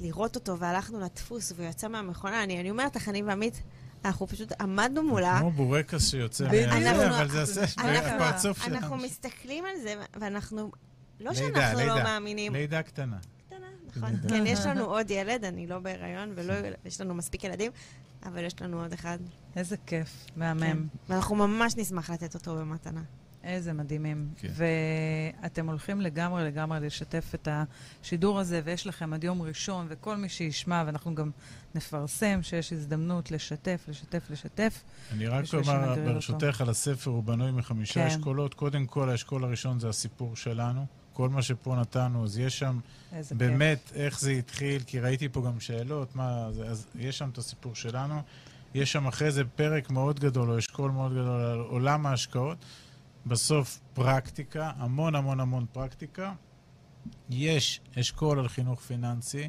לראות 0.00 0.36
אותו 0.36 0.58
והלכנו 0.58 1.00
לדפוס 1.00 1.52
והוא 1.56 1.66
יצא 1.68 1.88
מהמכונה, 1.88 2.44
אני, 2.44 2.60
אני 2.60 2.70
אומרת 2.70 2.96
לך, 2.96 3.08
אני 3.08 3.22
ועמית, 3.22 3.62
אנחנו 4.04 4.26
פשוט 4.26 4.52
עמדנו 4.60 5.02
מולה. 5.02 5.36
כמו 5.40 5.50
בורקס 5.50 6.10
שיוצא 6.10 6.48
בדיוק. 6.48 6.72
אבל 6.72 6.82
זה 7.28 7.60
אנחנו- 7.60 8.24
הפרצוף 8.24 8.62
שלנו. 8.64 8.76
אנחנו 8.76 8.96
מסתכלים 8.96 9.64
על 9.64 9.82
זה, 9.82 9.94
ואנחנו, 10.20 10.70
לא 11.20 11.34
שאנחנו 11.34 11.80
לא. 11.86 12.02
מאמינים. 12.02 12.52
לידה 12.52 12.82
קטנה. 12.82 13.18
קטנה, 13.46 13.66
נכון. 13.96 14.10
כן, 14.28 14.46
יש 14.46 14.66
לנו 14.66 14.84
עוד 14.84 15.10
ילד, 15.10 15.44
אני 15.44 15.66
לא 15.66 15.78
בהיריון, 15.78 16.32
ולא, 16.34 16.54
יש 16.84 17.00
לנו 17.00 17.14
מספיק 17.14 17.44
ילדים, 17.44 17.72
אבל 18.26 18.44
יש 18.44 18.62
לנו 18.62 18.82
עוד 18.82 18.92
אחד. 18.92 19.18
איזה 19.56 19.76
כיף, 19.86 20.26
כן. 20.26 20.32
מהמם. 20.40 20.86
ואנחנו 21.08 21.36
ממש 21.36 21.76
נשמח 21.76 22.10
לתת 22.10 22.34
אותו 22.34 22.56
במתנה. 22.56 23.02
איזה 23.44 23.72
מדהימים. 23.72 24.28
כן. 24.36 24.48
ואתם 25.42 25.68
הולכים 25.68 26.00
לגמרי 26.00 26.44
לגמרי 26.44 26.80
לשתף 26.80 27.34
את 27.34 27.48
השידור 27.50 28.40
הזה, 28.40 28.60
ויש 28.64 28.86
לכם 28.86 29.12
עד 29.12 29.24
יום 29.24 29.42
ראשון, 29.42 29.86
וכל 29.88 30.16
מי 30.16 30.28
שישמע, 30.28 30.82
ואנחנו 30.86 31.14
גם 31.14 31.30
נפרסם 31.74 32.42
שיש 32.42 32.72
הזדמנות 32.72 33.30
לשתף, 33.30 33.84
לשתף, 33.88 34.30
לשתף. 34.30 34.82
אני 35.12 35.26
רק 35.26 35.44
אומר, 35.54 35.90
אותו. 35.90 36.02
ברשותך, 36.04 36.60
על 36.60 36.68
הספר 36.68 37.10
הוא 37.10 37.24
בנוי 37.24 37.50
מחמישה 37.50 37.94
כן. 37.94 38.06
אשכולות. 38.06 38.54
קודם 38.54 38.86
כל, 38.86 39.10
האשכול 39.10 39.44
הראשון 39.44 39.80
זה 39.80 39.88
הסיפור 39.88 40.36
שלנו. 40.36 40.86
כל 41.12 41.28
מה 41.28 41.42
שפה 41.42 41.76
נתנו, 41.76 42.24
אז 42.24 42.38
יש 42.38 42.58
שם 42.58 42.78
איזה 43.12 43.28
כיף. 43.28 43.38
באמת 43.38 43.92
איך 43.94 44.20
זה 44.20 44.30
התחיל, 44.30 44.82
כי 44.86 45.00
ראיתי 45.00 45.28
פה 45.28 45.42
גם 45.46 45.60
שאלות, 45.60 46.16
מה 46.16 46.46
אז 46.46 46.86
יש 46.94 47.18
שם 47.18 47.28
את 47.32 47.38
הסיפור 47.38 47.74
שלנו. 47.74 48.22
יש 48.74 48.92
שם 48.92 49.06
אחרי 49.06 49.30
זה 49.30 49.44
פרק 49.44 49.90
מאוד 49.90 50.20
גדול, 50.20 50.50
או 50.50 50.58
אשכול 50.58 50.90
מאוד 50.90 51.12
גדול, 51.12 51.40
על 51.40 51.58
עולם 51.58 52.06
ההשקעות. 52.06 52.58
בסוף 53.26 53.80
פרקטיקה, 53.94 54.70
המון 54.76 55.14
המון 55.14 55.40
המון 55.40 55.66
פרקטיקה. 55.72 56.32
יש 57.30 57.80
אשכול 58.00 58.38
על 58.38 58.48
חינוך 58.48 58.80
פיננסי, 58.80 59.48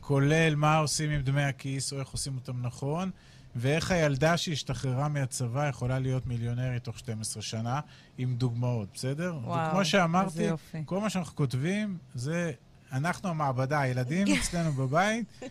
כולל 0.00 0.54
מה 0.54 0.76
עושים 0.76 1.10
עם 1.10 1.22
דמי 1.22 1.42
הכיס, 1.42 1.92
או 1.92 1.98
איך 1.98 2.08
עושים 2.08 2.34
אותם 2.34 2.62
נכון, 2.66 3.10
ואיך 3.56 3.90
הילדה 3.90 4.36
שהשתחררה 4.36 5.08
מהצבא 5.08 5.68
יכולה 5.68 5.98
להיות 5.98 6.26
מיליונרית 6.26 6.84
תוך 6.84 6.98
12 6.98 7.42
שנה, 7.42 7.80
עם 8.18 8.36
דוגמאות, 8.36 8.88
בסדר? 8.94 9.38
וואו, 9.42 9.68
וכמו 9.68 9.84
שאמרתי. 9.84 10.48
כל 10.84 11.00
מה 11.00 11.10
שאנחנו 11.10 11.36
כותבים 11.36 11.98
זה, 12.14 12.52
אנחנו 12.92 13.28
המעבדה, 13.28 13.80
הילדים 13.80 14.26
אצלנו 14.40 14.72
בבית, 14.72 15.42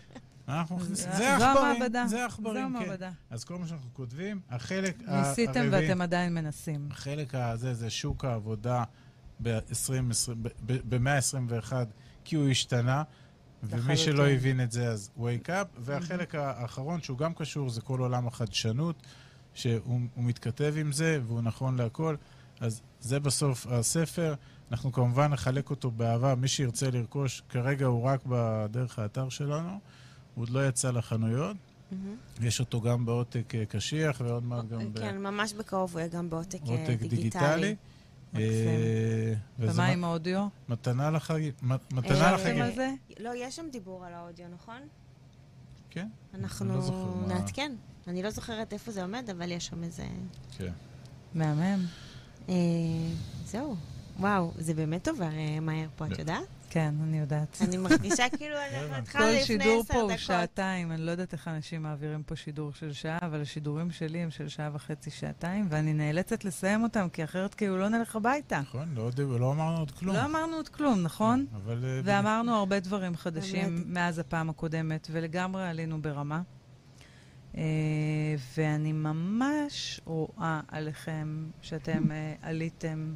אנחנו 0.48 0.78
מכניסים, 0.78 1.12
זה 1.18 1.36
עכברים. 1.36 2.08
זה 2.08 2.26
עכברים, 2.26 2.56
כן. 2.56 2.76
המעבדה. 2.76 3.12
אז 3.30 3.44
כל 3.44 3.58
מה 3.58 3.68
שאנחנו 3.68 3.90
כותבים, 3.94 4.40
החלק 4.50 4.98
ניסיתם 5.02 5.60
הרביעי, 5.60 5.90
ואתם 5.90 6.02
עדיין 6.02 6.34
מנסים. 6.34 6.88
החלק 6.92 7.36
הזה 7.36 7.74
זה 7.74 7.90
שוק 7.90 8.26
העבודה 8.26 8.84
במאה 10.60 11.18
ה-21, 11.18 11.74
כי 12.24 12.36
הוא 12.36 12.50
השתנה, 12.50 13.04
ומי 13.64 13.98
שלא. 13.98 14.28
הבין 14.28 14.62
את 14.62 14.72
זה 14.72 14.88
אז 14.88 15.10
wake 15.18 15.48
up, 15.48 15.80
והחלק 15.80 16.36
האחרון 16.36 17.02
שהוא 17.02 17.18
גם 17.18 17.34
קשור 17.34 17.70
זה 17.70 17.82
כל 17.82 18.00
עולם 18.00 18.28
החדשנות, 18.28 18.96
שהוא 19.54 19.80
הוא 19.86 20.24
מתכתב 20.24 20.74
עם 20.78 20.92
זה 20.92 21.20
והוא 21.28 21.42
נכון 21.42 21.76
להכל, 21.76 22.16
אז 22.60 22.82
זה 23.00 23.20
בסוף 23.20 23.68
הספר. 23.68 24.34
אנחנו 24.72 24.92
כמובן 24.92 25.32
נחלק 25.32 25.70
אותו 25.70 25.92
באהבה, 25.92 26.36
מי 26.36 26.48
שירצה 26.48 26.92
לרכוש, 26.92 27.44
כרגע 27.50 27.86
הוא 27.86 28.04
רק 28.04 28.22
בדרך 28.26 29.00
האתר 29.00 29.30
שלנו, 29.30 29.80
הוא 30.36 30.42
עוד 30.44 30.50
לא 30.50 30.68
יצא 30.68 30.92
לחנויות. 30.92 31.58
יש 32.42 32.60
אותו 32.60 32.82
גם 32.82 33.06
בעותק 33.06 33.56
אה, 33.56 33.66
קשיח 33.66 34.22
ועוד 34.26 34.44
מעט 34.46 34.66
גם 34.68 34.94
כן, 34.96 35.18
ממש 35.18 35.54
בקרוב 35.54 35.92
הוא 35.92 36.00
יהיה 36.00 36.10
גם 36.10 36.30
בעותק 36.30 36.60
אה, 36.62 36.68
בעותק 36.68 36.88
דיגיטלי. 37.02 37.10
דיגיטלי. 37.18 37.76
מקסים. 38.34 38.40
אה, 38.40 39.34
ומה 39.60 39.86
עם 39.88 40.04
האודיו? 40.04 40.48
מתנה 40.70 41.12
לחגים. 41.12 41.52
מתנה 41.92 42.22
אה, 42.22 42.32
לחגים. 42.36 42.64
לא, 43.20 43.30
יש 43.36 43.56
שם 43.56 43.66
דיבור 43.72 44.06
על 44.06 44.14
האודיו, 44.14 44.46
נכון? 44.54 44.80
כן, 45.90 46.08
אנחנו 46.34 46.66
לא 46.76 46.92
מה- 47.28 47.34
נעדכן. 47.34 47.72
אני 48.08 48.24
לא 48.24 48.30
זוכרת 48.30 48.74
איפה 48.74 48.92
זה 48.92 49.02
עומד, 49.04 49.30
אבל 49.30 49.52
יש 49.52 49.66
שם 49.66 49.84
איזה... 49.84 50.04
כן. 50.58 50.72
מהמם. 51.34 51.86
אה, 52.50 52.54
זהו. 53.46 53.76
וואו, 54.20 54.52
זה 54.58 54.74
באמת 54.74 55.08
עובר 55.08 55.24
אה, 55.32 55.60
מהר 55.60 55.88
פה, 55.96 56.06
את. 56.08 56.20
יודעת? 56.20 56.44
כן, 56.74 56.94
אני 57.04 57.20
יודעת. 57.20 57.58
אני 57.62 57.78
מרגישה 57.78 58.30
כאילו 58.38 58.56
אנחנו 58.56 58.96
התחלנו 58.96 59.26
כל 59.26 59.32
לפני 59.32 59.46
שידור 59.46 59.82
עשר 59.82 59.94
פה 59.94 60.00
הוא 60.00 60.08
דקות. 60.10 60.20
שעתיים, 60.20 60.92
אני 60.92 61.02
לא 61.02 61.12
יודעת 61.12 61.34
איך 61.34 61.48
אנשים 61.48 61.82
מעבירים 61.82 62.24
פה 62.24 62.36
שידור 62.36 62.74
של 62.74 62.94
שעה, 62.94 63.18
אבל 63.22 63.42
השידורים 63.42 63.92
שלי 63.92 64.20
הם 64.20 64.32
של 64.32 64.48
שעה 64.48 64.70
וחצי, 64.74 65.10
שעתיים, 65.10 65.68
ואני 65.70 65.94
נאלצת 65.94 66.46
לסיים 66.46 66.84
אותם, 66.84 67.08
כי 67.14 67.24
אחרת 67.24 67.54
כאילו 67.54 67.78
לא 67.78 67.90
נלך 67.90 68.16
הביתה. 68.16 68.60
נכון, 68.60 68.94
לא, 68.96 69.10
לא 69.18 69.52
אמרנו 69.52 69.78
עוד 69.78 69.92
כלום. 69.92 70.16
לא 70.16 70.26
אמרנו 70.26 70.56
עוד 70.56 70.70
כלום, 70.70 71.02
נכון? 71.02 71.46
אבל... 71.56 71.86
אה, 71.86 72.02
ואמרנו 72.04 72.56
הרבה 72.56 72.80
דברים 72.80 73.16
חדשים. 73.16 73.84
מאז 73.86 74.20
הפעם 74.20 74.50
הקודמת, 74.50 75.08
ולגמרי 75.12 75.68
עלינו 75.68 76.02
ברמה. 76.02 76.42
אה, 77.58 77.64
ואני 78.58 78.92
ממש 78.92 80.02
רואה 80.06 80.62
עליכם 80.68 81.46
שאתם 81.62 82.12
אה, 82.12 82.34
עליתם 82.42 83.16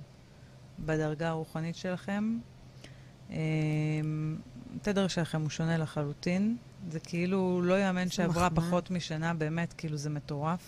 בדרגה 0.79 1.29
הרוחנית 1.29 1.75
שלכם. 1.75 2.37
אה, 3.31 3.37
התדר 4.75 5.07
שלכם 5.07 5.41
הוא 5.41 5.49
שונה 5.49 5.77
לחלוטין. 5.77 6.57
זה 6.91 6.99
כאילו 6.99 7.61
לא 7.61 7.79
יאמן 7.79 8.09
שעברה. 8.09 8.49
פחות 8.49 8.91
משנה, 8.91 9.33
באמת, 9.33 9.73
כאילו 9.77 9.97
זה 9.97 10.09
מטורף. 10.09 10.59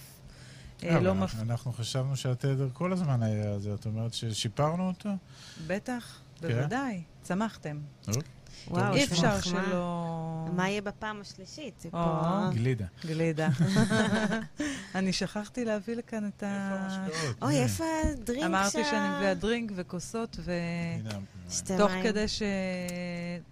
אה, 0.84 0.96
אבל 0.96 1.04
לא 1.06 1.12
אנחנו- 1.12 1.24
מפ... 1.26 1.50
אנחנו 1.50 1.72
חשבנו 1.74 2.16
שהתדר 2.16 2.70
כל 2.74 2.94
הזמן 2.94 3.24
היה 3.24 3.60
זה, 3.60 3.74
את 3.74 3.86
אומרת 3.86 4.14
ששיפרנו 4.14 4.88
אותו? 4.88 5.10
בטח, 5.68 6.20
כן. 6.42 6.48
בוודאי, 6.48 7.02
צמחתם. 7.22 7.78
וואו, 8.68 8.94
אי 8.94 9.04
אפשר. 9.04 9.42
שלא... 9.42 10.46
מה 10.56 10.70
יהיה 10.70 10.82
בפעם 10.82 11.22
השלישית? 11.22 11.86
פה... 11.92 12.50
גלידה. 12.54 12.86
גלידה. 13.06 13.50
אני 14.96 15.14
שכחתי 15.14 15.66
להביא 15.66 15.96
לכאן 15.96 16.28
את 16.28 16.44
ה... 16.44 17.08
אוי, 17.42 17.64
איפה 17.64 17.84
הדרינק 18.04 18.46
אמרתי 18.46 18.84
שאני 18.84 19.16
מביאה 19.18 19.34
דרינק 19.34 19.72
וכוסות, 19.76 20.38
ו... 20.40 20.52
תוך. 21.78 21.92
כדי 22.04 22.28
ש... 22.28 22.42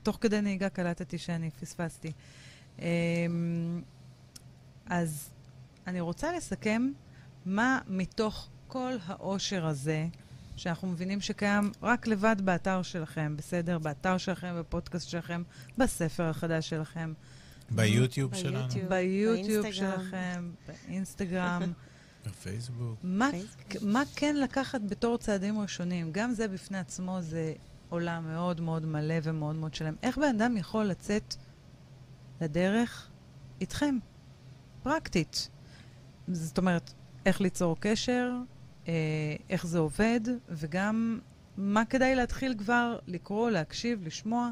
תוך 0.04 0.18
כדי 0.22 0.42
נהיגה 0.42 0.70
קלטתי 0.70 1.18
שאני 1.18 1.50
פספסתי. 1.52 2.12
אמ, 2.80 2.86
אז 4.86 5.30
אני 5.88 6.00
רוצה 6.00 6.32
לסכם 6.32 6.92
מה 7.46 7.80
מתוך 7.88 8.48
כל 8.68 8.94
העושר 9.06 9.66
הזה, 9.66 10.08
שאנחנו 10.58 10.88
מבינים 10.88 11.22
שקיים 11.22 11.72
רק 11.82 12.08
לבד 12.08 12.36
באתר 12.44 12.82
שלכם, 12.82 13.38
בסדר? 13.38 13.78
באתר 13.78 14.18
שלכם, 14.18 14.56
בפודקאסט 14.60 15.10
שלכם, 15.10 15.44
בספר 15.78 16.24
החדש 16.24 16.70
שלכם, 16.70 17.14
ביוטיוב 17.72 18.36
שלנו, 18.36 18.68
ביוטיוב. 18.90 19.72
שלכם, 19.72 20.52
באינסטגרם. 20.68 21.62
בפייסבוק. 22.28 23.00
מה, 23.82 24.04
כן 24.16 24.36
לקחת 24.36 24.82
בתור 24.90 25.18
צעדים 25.18 25.60
ראשונים? 25.60 26.12
גם 26.12 26.34
זה 26.34 26.48
בפני 26.48 26.78
עצמו 26.78 27.18
זה 27.22 27.54
עולם 27.90 28.28
מאוד 28.28 28.62
מאוד 28.62 28.86
מלא 28.86 29.16
ומאוד 29.24 29.56
מאוד 29.56 29.74
שלם. 29.74 29.96
איך 30.04 30.18
בן 30.18 30.42
אדם 30.42 30.58
יכול 30.58 30.86
לצאת 30.86 31.36
לדרך 32.42 33.10
איתכם? 33.62 33.98
פרקטית. 34.84 35.50
זאת 36.28 36.58
אומרת, 36.58 36.94
איך 37.26 37.42
ליצור 37.42 37.78
קשר, 37.80 38.32
איך 39.50 39.66
זה 39.68 39.80
עובד, 39.80 40.20
וגם 40.50 41.20
מה 41.58 41.86
כדאי 41.86 42.16
להתחיל 42.16 42.56
כבר 42.58 43.00
לקרוא, 43.08 43.50
להקשיב, 43.50 44.04
לשמוע. 44.04 44.50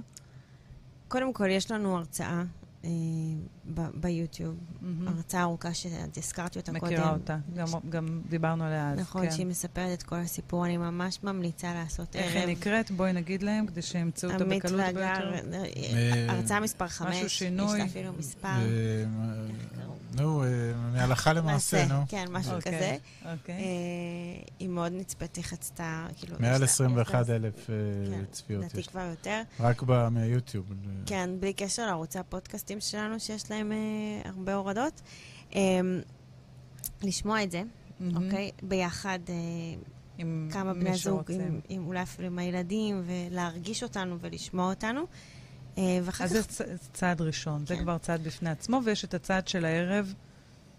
קודם 1.08 1.34
כל, 1.34 1.50
יש 1.50 1.72
לנו 1.72 1.98
הרצאה 1.98 2.44
אה, 2.86 2.90
ביוטיוב, 3.94 4.56
מהמם. 4.82 5.08
הרצאה 5.08 5.42
ארוכה 5.42 5.74
שאת 5.74 6.18
הזכרתי 6.18 6.60
אותה 6.60 6.72
קודם. 6.72 6.84
מכירה 6.94 7.14
אותה, 7.14 7.38
גם, 7.56 7.68
גם 7.90 8.22
דיברנו 8.30 8.64
עליה 8.64 8.92
אז, 8.92 9.00
נכון, 9.00 9.26
כן. 9.26 9.32
שהיא 9.32 9.46
מספרת 9.46 9.98
את 10.00 10.04
כל 10.04 10.16
הסיפור, 10.16 10.66
אני 10.66 10.78
ממש 10.78 11.20
ממליצה 11.24 11.74
לעשות 11.74 12.16
איך 12.16 12.36
ערב. 12.36 12.48
היא 12.48 12.58
נקראת? 12.58 12.92
בואי 12.92 13.14
נגיד 13.14 13.44
להם, 13.44 13.68
כדי 13.68 13.82
שימצאו 13.82 14.32
אותה 14.32 14.46
בקלות 14.46 14.80
והגר, 14.80 15.32
ביותר. 15.32 15.64
אה, 15.64 16.26
הרצאה 16.30 16.60
מספר 16.60 16.88
חמש, 16.88 17.16
שינוי. 17.40 17.74
יש 17.74 17.80
לה 17.80 17.86
אפילו 17.86 18.14
מספר. 18.20 18.48
אה, 18.48 19.06
נו, 20.16 20.44
אה, 20.44 20.48
מהלכה 20.94 21.34
למעשה, 21.34 21.86
נו. 21.86 21.96
כן, 22.08 22.26
משהו 22.32 22.54
אוקיי, 22.56 22.72
כזה. 22.78 22.98
אוקיי. 23.34 23.56
אה, 23.56 23.62
היא 24.60 24.70
מאוד 24.70 24.92
נצפית, 24.96 25.36
היא 25.36 25.44
חצתה, 25.44 26.08
כאילו... 26.18 26.36
מעל 26.40 26.54
יש 26.56 26.60
לה- 26.60 26.66
21 26.66 27.22
יש 27.24 27.30
לה- 27.30 27.36
אלף 27.36 27.70
אה, 27.70 27.76
כן, 28.12 28.24
צפיות 28.32 28.60
לדעתי 28.64 28.80
יש. 28.80 28.88
כבר 28.88 29.08
יותר. 29.10 29.42
רק 29.60 29.84
ב- 29.84 30.08
מהיוטיוב. 30.10 30.66
כן, 31.06 31.30
בלי 31.40 31.54
קשר 31.54 31.86
לערוצי 31.86 32.20
הפודקאסטים 32.20 32.80
שלנו, 32.80 33.20
שיש 33.20 33.52
להם 33.52 33.55
אה, 33.72 34.30
הרבה 34.30 34.56
הורדות. 34.56 35.02
אה, 35.56 35.60
לשמוע 37.04 37.44
את 37.44 37.52
זה, 37.52 37.64
מהמם. 38.00 38.26
אוקיי? 38.26 38.52
ביחד, 38.64 39.20
אה, 39.30 39.36
עם 40.18 40.50
כמה 40.52 40.74
בני 40.74 40.98
זוג. 40.98 41.32
עם, 41.32 41.60
עם, 41.70 41.88
אולי 41.88 42.02
אפילו 42.02 42.28
עם 42.28 42.40
הילדים, 42.40 43.04
ולהרגיש 43.06 43.84
אותנו 43.84 44.18
ולשמוע 44.22 44.70
אותנו. 44.70 45.02
אה, 45.78 46.00
ואחר 46.04 46.24
אז 46.24 46.30
כך... 46.30 46.36
זה 46.36 46.44
צ- 46.44 46.90
צעד 46.94 47.22
ראשון, 47.22 47.66
זה 47.66 47.76
כן. 47.76 47.82
כבר 47.82 47.98
צעד 47.98 48.24
בפני 48.24 48.50
עצמו, 48.50 48.82
ויש 48.84 49.06
את 49.06 49.14
הצעד 49.14 49.48
של 49.48 49.66
הערב, 49.66 50.14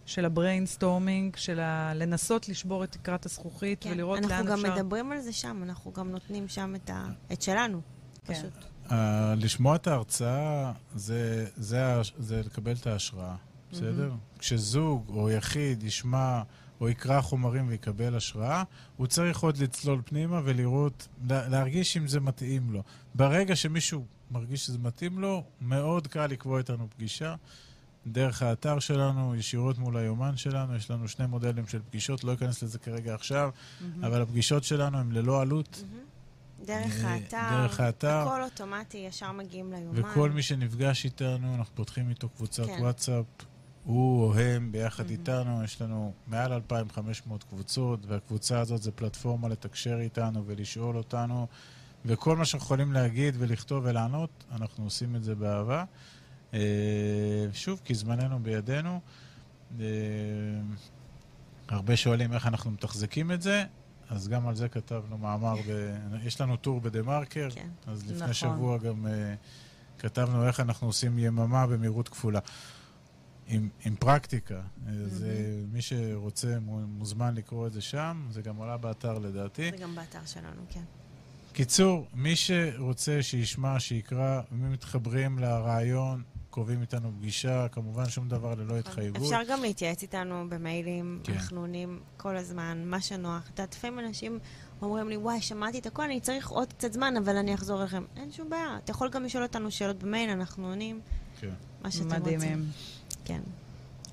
של 0.06 0.24
ה 0.24 0.32
brainstorming, 0.32 1.36
של 1.36 1.60
ה... 1.60 1.94
לנסות 1.94 2.48
לשבור 2.48 2.84
את 2.84 2.92
תקרת 2.92 3.26
הזכוכית 3.26 3.82
כן, 3.82 3.90
ולראות 3.90 4.20
לאן 4.20 4.30
אנחנו 4.32 4.54
אפשר... 4.54 4.68
גם 4.68 4.72
מדברים 4.72 5.12
על 5.12 5.20
זה 5.20 5.32
שם, 5.32 5.62
אנחנו 5.62 5.92
גם 5.92 6.10
נותנים 6.10 6.48
שם 6.48 6.74
את, 6.74 6.90
ה... 6.90 7.06
את 7.32 7.42
שלנו, 7.42 7.80
כן. 8.24 8.34
פשוט. 8.34 8.75
אה, 8.92 9.34
לשמוע 9.36 9.76
את 9.76 9.86
ההרצאה 9.86 10.72
זה, 10.94 11.46
זה, 11.56 11.84
זה 12.18 12.42
לקבל 12.46 12.72
את 12.72 12.86
ההשראה, 12.86 13.34
בסדר? 13.72 14.12
כשזוג 14.38 15.04
או 15.08 15.30
יחיד 15.30 15.82
ישמע 15.82 16.42
או 16.80 16.88
יקרא 16.88 17.20
חומרים 17.20 17.68
ויקבל 17.68 18.14
השראה, 18.16 18.62
הוא 18.96 19.06
צריך 19.06 19.38
עוד 19.40 19.56
לצלול 19.58 20.02
פנימה 20.04 20.40
ולראות, 20.44 21.08
לה- 21.28 21.48
להרגיש 21.48 21.96
אם 21.96 22.08
זה 22.08 22.20
מתאים 22.20 22.72
לו. 22.72 22.82
ברגע 23.14 23.56
שמישהו 23.56 24.04
מרגיש 24.30 24.66
שזה 24.66 24.78
מתאים 24.78 25.18
לו, 25.18 25.44
מאוד 25.60 26.06
קל 26.06 26.26
לקבוע 26.26 26.58
איתנו 26.58 26.86
פגישה. 26.96 27.34
דרך 28.06 28.42
האתר 28.42 28.78
שלנו, 28.78 29.34
ישירות 29.34 29.78
מול 29.78 29.96
היומן 29.96 30.36
שלנו, 30.36 30.76
יש 30.76 30.90
לנו 30.90 31.08
שני 31.08 31.26
מודלים 31.26 31.66
של 31.66 31.80
פגישות, 31.90 32.24
לא 32.24 32.32
אכנס 32.34 32.62
לזה 32.62 32.78
כרגע 32.78 33.14
עכשיו, 33.14 33.50
מהמם. 33.80 34.04
אבל 34.04 34.22
הפגישות 34.22 34.64
שלנו 34.64 34.98
הן 34.98 35.12
ללא 35.12 35.40
עלות. 35.40 35.84
דרך 36.64 37.04
אה, 37.04 37.10
האתר, 37.14 37.48
דרך 37.50 37.80
האתר. 37.80 38.08
הכל 38.28 38.42
אוטומטי, 38.42 38.98
ישר 38.98 39.32
מגיעים 39.32 39.72
ליומן. 39.72 40.00
וכל 40.00 40.30
מי 40.30 40.42
שנפגש 40.42 41.04
איתנו, 41.04 41.54
אנחנו 41.54 41.74
פותחים 41.74 42.08
איתו 42.10 42.28
קבוצת 42.28 42.66
כן. 42.66 42.76
וואטסאפ, 42.80 43.24
הוא 43.84 44.24
או 44.24 44.34
הם 44.34 44.72
ביחד 44.72 45.06
Mhm. 45.06 45.10
איתנו, 45.10 45.64
יש 45.64 45.82
לנו 45.82 46.12
מעל 46.26 46.52
2,500 46.52 47.44
קבוצות, 47.44 48.06
והקבוצה 48.06 48.60
הזאת 48.60 48.82
זה 48.82 48.92
פלטפורמה 48.92 49.48
לתקשר 49.48 49.98
איתנו 50.00 50.42
ולשאול 50.46 50.96
אותנו, 50.96 51.46
וכל 52.04 52.36
מה 52.36 52.44
שאנחנו 52.44 52.64
יכולים 52.66 52.92
להגיד 52.92 53.34
ולכתוב 53.38 53.84
ולענות, 53.86 54.44
אנחנו 54.52 54.84
עושים 54.84 55.16
את 55.16 55.24
זה 55.24 55.34
באהבה. 55.34 55.84
אה, 56.54 56.60
שוב, 57.52 57.80
כי 57.84 57.94
זמננו 57.94 58.38
בידינו. 58.42 59.00
אה, 59.80 59.84
הרבה 61.68 61.96
שואלים 61.96 62.32
איך 62.32 62.46
אנחנו 62.46 62.70
מתחזקים 62.70 63.32
את 63.32 63.42
זה, 63.42 63.64
אז 64.10 64.28
גם 64.28 64.48
על 64.48 64.54
זה 64.54 64.68
כתבנו 64.68 65.18
מאמר, 65.18 65.54
ב... 65.68 65.94
יש 66.22 66.40
לנו 66.40 66.56
טור 66.56 66.80
בדה-מרקר, 66.80 67.48
כן. 67.54 67.68
אז 67.86 68.02
לפני 68.04 68.16
נכון. 68.16 68.32
שבוע 68.32 68.78
גם 68.78 69.06
uh, 69.06 69.10
כתבנו 69.98 70.46
איך 70.46 70.60
אנחנו 70.60 70.86
עושים 70.86 71.18
יממה 71.18 71.66
במהירות 71.66 72.08
כפולה. 72.08 72.40
עם, 73.46 73.68
עם 73.84 73.96
פרקטיקה. 73.96 74.60
אז 74.88 75.24
uh, 75.24 75.72
מי 75.72 75.82
שרוצה 75.82 76.60
מו- 76.60 76.86
מוזמן 76.86 77.34
לקרוא 77.34 77.66
את 77.66 77.72
זה 77.72 77.80
שם, 77.80 78.26
זה 78.30 78.42
גם 78.42 78.62
עלה 78.62 78.76
באתר 78.76 79.18
לדעתי. 79.18 79.70
זה 79.70 79.76
גם 79.76 79.94
באתר 79.94 80.24
שלנו, 80.26 80.62
כן. 80.70 80.84
קיצור, 81.56 82.06
מי 82.14 82.36
שרוצה 82.36 83.22
שישמע, 83.22 83.80
שיקרא, 83.80 84.40
ומי 84.52 84.68
מתחברים 84.68 85.38
לרעיון, 85.38 86.22
קובעים 86.50 86.80
איתנו 86.80 87.12
פגישה, 87.18 87.68
כמובן 87.68 88.08
שום 88.08 88.28
דבר 88.28 88.54
ללא 88.54 88.78
התחייבות. 88.78 89.22
אפשר 89.22 89.40
גם 89.48 89.62
להתייעץ 89.62 90.02
איתנו 90.02 90.44
במיילים, 90.48 91.20
כן. 91.24 91.32
אנחנו 91.32 91.60
עונים 91.60 92.00
כל 92.16 92.36
הזמן, 92.36 92.82
מה 92.84 93.00
שנוח. 93.00 93.42
את 93.42 93.48
יודעת, 93.48 93.74
לפעמים 93.74 93.98
אנשים 93.98 94.38
אומרים 94.82 95.08
לי, 95.08 95.16
וואי, 95.16 95.40
שמעתי 95.40 95.78
את 95.78 95.86
הכל, 95.86 96.02
אני 96.02 96.20
צריך 96.20 96.48
עוד 96.48 96.72
קצת 96.72 96.92
זמן, 96.92 97.16
אבל 97.16 97.36
אני 97.36 97.54
אחזור 97.54 97.80
אליכם. 97.80 98.04
אין 98.16 98.32
שום 98.32 98.50
בעיה, 98.50 98.78
אתה 98.84 98.90
יכול 98.90 99.10
גם 99.10 99.24
לשאול 99.24 99.42
אותנו 99.42 99.70
שאלות 99.70 100.02
במייל, 100.02 100.30
אנחנו 100.30 100.66
עונים, 100.66 101.00
כן. 101.40 101.50
מה 101.82 101.90
שאתם 101.90 102.04
רוצים. 102.04 102.20
מדהימים. 102.20 102.64
כן. 103.24 103.40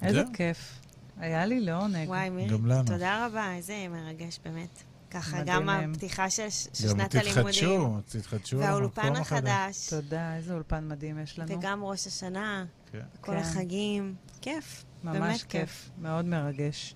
איזה. 0.01 0.23
כיף. 0.33 0.79
היה 1.17 1.45
לי 1.45 1.59
לעונג. 1.59 2.07
וואי, 2.09 2.29
מירי, 2.29 2.49
גם 2.49 2.65
לנו. 2.65 2.83
תודה 2.83 3.25
רבה, 3.25 3.53
איזה 3.55 3.87
מרגש 3.89 4.39
באמת. 4.45 4.83
ככה, 5.13 5.41
מדהים 5.41 5.61
גם. 5.61 5.69
הפתיחה 5.69 6.29
של 6.29 6.43
גם 6.43 6.49
שנת 6.73 7.15
הלימודים. 7.15 7.43
תתחדשו, 7.43 7.97
תתחדשו 8.09 8.57
על 8.57 8.63
והאולפן 8.63 9.15
החדש. 9.15 9.89
תודה, 9.89 10.35
איזה 10.35 10.53
אולפן 10.53 10.87
מדהים 10.87 11.19
יש 11.19 11.39
לנו. 11.39 11.57
וגם 11.57 11.83
ראש 11.83 12.07
השנה, 12.07 12.65
כן. 12.91 12.99
כל 13.21 13.31
כן. 13.31 13.37
החגים. 13.37 14.15
כיף. 14.41 14.85
ממש 15.03 15.17
באמת 15.17 15.41
כיף, 15.41 15.47
כיף. 15.49 15.89
מאוד 16.01 16.25
מרגש. 16.25 16.95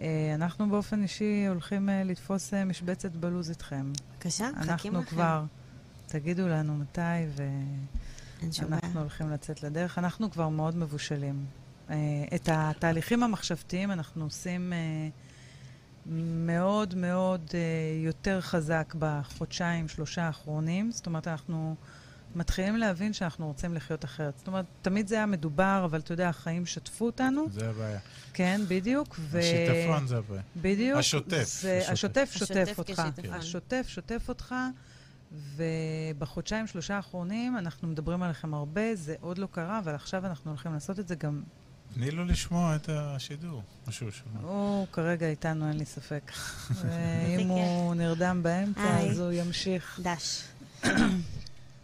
אה, 0.00 0.32
אנחנו 0.34 0.68
באופן 0.68 1.02
אישי 1.02 1.46
הולכים 1.48 1.88
אה, 1.88 2.04
לתפוס 2.04 2.54
אה, 2.54 2.64
משבצת 2.64 3.12
בלוז 3.12 3.50
איתכם. 3.50 3.92
בבקשה, 4.12 4.50
מחכים 4.50 4.70
אנחנו 4.70 5.00
לכם. 5.00 5.10
כבר, 5.10 5.44
תגידו 6.06 6.48
לנו 6.48 6.76
מתי, 6.76 7.00
ואנחנו. 8.42 9.00
הולכים 9.00 9.30
לצאת 9.30 9.62
לדרך. 9.62 9.98
אנחנו 9.98 10.30
כבר 10.30 10.48
מאוד 10.48 10.76
מבושלים. 10.76 11.46
את 12.34 12.48
התהליכים 12.52 13.22
המחשבתיים 13.22 13.90
אנחנו 13.90 14.24
עושים 14.24 14.72
מאוד 16.06 16.94
מאוד 16.94 17.50
אה, 17.54 17.60
יותר 18.04 18.40
חזק 18.40 18.94
בחודשיים, 18.98 19.88
שלושה 19.88 20.22
האחרונים. 20.22 20.92
זאת 20.92 21.06
אומרת, 21.06 21.28
אנחנו 21.28 21.74
מתחילים 22.34 22.76
להבין 22.76 23.12
שאנחנו 23.12 23.46
רוצים 23.46 23.74
לחיות 23.74 24.04
אחרת. 24.04 24.38
זאת 24.38 24.46
אומרת, 24.46 24.64
תמיד 24.82 25.08
זה 25.08 25.14
היה 25.14 25.26
מדובר, 25.26 25.82
אבל 25.84 25.98
אתה 26.00 26.12
יודע, 26.12 26.28
החיים 26.28 26.66
שטפו 26.66 27.06
אותנו. 27.06 27.46
זה 27.50 27.70
הבעיה. 27.70 27.98
כן, 28.34 28.60
בדיוק. 28.68 29.16
ו... 29.18 29.38
השיטפון 29.38 30.06
זה 30.06 30.18
הבעיה. 30.18 30.42
בדיוק. 30.56 30.98
השוטף, 30.98 31.44
זה, 31.60 31.82
השוטף. 31.88 31.92
השוטף 31.92 32.30
שוטף 32.32 32.50
השוטף 32.56 32.78
אותך. 32.78 33.02
כשיטפון. 33.02 33.34
השוטף 33.34 33.86
שוטף 33.88 34.28
אותך, 34.28 34.54
ובחודשיים, 35.56 36.66
שלושה 36.66 36.96
האחרונים 36.96 37.58
אנחנו 37.58 37.88
מדברים 37.88 38.22
עליכם 38.22 38.54
הרבה, 38.54 38.94
זה 38.94 39.14
עוד 39.20 39.38
לא 39.38 39.48
קרה, 39.50 39.78
אבל 39.78 39.94
עכשיו 39.94 40.26
אנחנו 40.26 40.50
הולכים 40.50 40.72
לעשות 40.72 40.98
את 40.98 41.08
זה 41.08 41.14
גם... 41.14 41.42
תני 41.94 42.10
לו 42.10 42.24
לשמוע 42.24 42.76
את 42.76 42.88
השידור, 42.88 43.62
משהו 43.88 44.12
שהוא 44.12 44.24
שומע. 44.32 44.48
הוא 44.48 44.86
כרגע 44.92 45.28
איתנו, 45.28 45.68
אין 45.68 45.78
לי 45.78 45.84
ספק. 45.84 46.32
ואם 46.80 47.38
כיף. 47.38 47.48
הוא 47.48 47.94
נרדם 47.94 48.42
באמצע. 48.42 49.00
אז 49.10 49.18
הוא 49.18 49.32
ימשיך. 49.32 50.00
דש. 50.02 50.42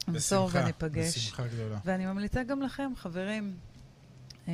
נמסור 0.09 0.49
בשמחה, 0.49 0.65
וניפגש. 0.65 1.17
בשמחה 1.17 1.47
גדולה. 1.47 1.79
ואני 1.85 2.07
ממליצה 2.07 2.43
גם 2.43 2.63
לכם, 2.63 2.93
חברים, 2.97 3.57
אמ, 4.49 4.53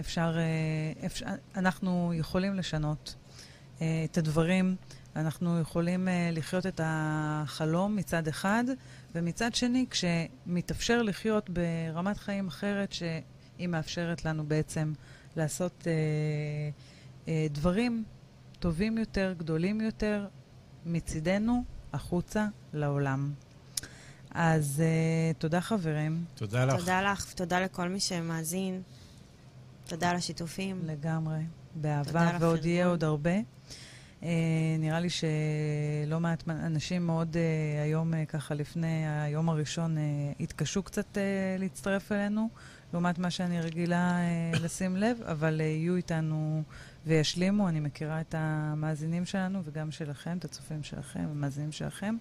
אפשר, 0.00 0.38
אה, 0.38 1.06
אפשר, 1.06 1.26
אנחנו 1.56 2.12
יכולים 2.14 2.54
לשנות 2.54 3.14
אה, 3.80 4.04
את 4.04 4.18
הדברים, 4.18 4.76
אנחנו 5.16 5.60
יכולים 5.60 6.08
אה, 6.08 6.30
לחיות 6.32 6.66
את 6.66 6.80
החלום 6.84 7.96
מצד 7.96 8.28
אחד, 8.28 8.64
ומצד 9.14 9.54
שני, 9.54 9.86
כשמתאפשר 9.90 11.02
לחיות 11.02 11.50
ברמת 11.50 12.16
חיים 12.16 12.48
אחרת, 12.48 12.92
שהיא 13.62 13.68
מאפשרת 13.68 14.24
לנו 14.24 14.44
בעצם 14.44 14.92
לעשות 15.36 15.86
אה, 15.86 15.92
אה, 17.28 17.46
דברים 17.50 18.04
טובים 18.58 18.98
יותר, 18.98 19.34
גדולים 19.38 19.80
יותר, 19.80 20.26
מצידנו, 20.86 21.64
החוצה, 21.92 22.46
לעולם. 22.72 23.32
אז 24.30 24.82
uh, 24.82 25.38
תודה 25.38 25.60
חברים, 25.60 26.24
תודה 26.34 26.64
לך. 26.64 26.76
תודה 26.76 27.02
לך, 27.02 27.26
ותודה 27.32 27.60
לכל 27.60 27.88
מי 27.88 28.00
שמאזין. 28.00 28.82
תודה 29.86 30.10
על 30.10 30.16
השיתופים. 30.16 30.80
לגמרי, 30.84 31.42
תודה 31.74 32.02
באהבה, 32.02 32.38
ועוד 32.40 32.64
יהיה 32.64 32.80
הפרגון. 32.80 32.90
עוד 32.90 33.04
הרבה. 33.04 33.38
Uh, 34.20 34.24
נראה 34.78 35.00
לי 35.00 35.08
שלא 35.10 36.20
מעט 36.20 36.48
אנשים 36.48 37.06
מאוד 37.06 37.34
uh, 37.34 37.82
היום, 37.84 38.14
uh, 38.14 38.16
ככה 38.28 38.54
לפני 38.54 39.22
היום 39.22 39.48
הראשון, 39.48 39.96
uh, 39.96 40.00
התקשו 40.42 40.82
קצת 40.82 41.06
uh, 41.14 41.60
להצטרף 41.60 42.12
אלינו, 42.12 42.48
לעומת 42.92 43.18
מה 43.18 43.30
שאני 43.30 43.60
רגילה 43.60 44.18
uh, 44.52 44.58
לשים 44.58 44.96
לב, 44.96 45.18
אבל 45.22 45.60
uh, 45.60 45.62
יהיו 45.62 45.96
איתנו 45.96 46.62
וישלימו. 47.06 47.68
אני 47.68 47.80
מכירה 47.80 48.20
את 48.20 48.34
המאזינים 48.38 49.24
שלנו 49.24 49.60
וגם 49.64 49.90
שלכם, 49.90 50.38
את 50.38 50.44
הצופים 50.44 50.82
שלכם, 50.82 51.20
המאזינים 51.30 51.72
שלכם. 51.72 52.16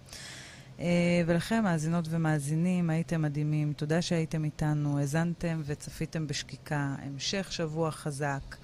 Uh, 0.77 0.81
ולכם, 1.25 1.63
מאזינות 1.63 2.05
ומאזינים, 2.09 2.89
הייתם 2.89 3.21
מדהימים. 3.21 3.73
תודה 3.73 4.01
שהייתם 4.01 4.43
איתנו, 4.43 4.99
האזנתם 4.99 5.61
וצפיתם 5.65 6.27
בשקיקה. 6.27 6.95
המשך 6.99 7.51
שבוע 7.51 7.91
חזק, 7.91 8.55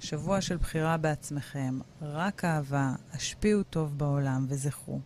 שבוע 0.00 0.40
של 0.40 0.56
בחירה 0.56 0.96
בעצמכם. 0.96 1.78
רק 2.02 2.44
אהבה, 2.44 2.94
השפיעו 3.12 3.62
טוב 3.62 3.98
בעולם 3.98 4.46
וזכרו. 4.48 5.00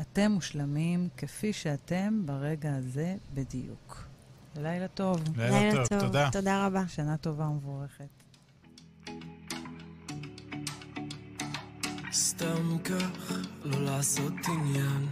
אתם 0.00 0.30
מושלמים 0.30 1.08
כפי 1.16 1.52
שאתם 1.52 2.22
ברגע 2.26 2.74
הזה 2.74 3.16
בדיוק. 3.34 4.03
לילה 4.56 4.88
טוב, 4.88 5.22
לילה 5.36 5.86
טוב, 5.88 6.00
תודה. 6.00 6.28
תודה 6.32 6.66
רבה. 6.66 6.88
שנה 6.88 7.16
טובה 7.16 7.44
ומבורכת. 7.44 8.08
סתם 12.12 12.78
כך, 12.84 13.32
לא 13.64 13.84
לעשות 13.84 14.32
עניין 14.48 15.06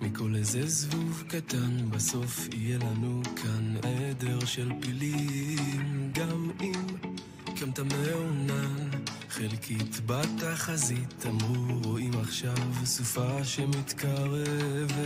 מכל 0.00 0.34
איזה 0.34 0.66
זבוב 0.66 1.24
קטן, 1.28 1.90
בסוף 1.90 2.48
יהיה 2.54 2.78
לנו 2.78 3.22
כאן 3.36 3.76
עדר 3.76 4.44
של 4.44 4.72
פילים. 4.80 6.10
גם 6.12 6.50
אם 6.60 6.86
קמת 7.56 7.78
מעונן, 7.78 8.90
חלקית 9.28 10.00
בתחזית, 10.06 11.26
אמרו 11.26 11.80
רואים 11.84 12.12
עכשיו 12.20 12.56
סופה 12.84 13.44
שמתקרבת. 13.44 14.96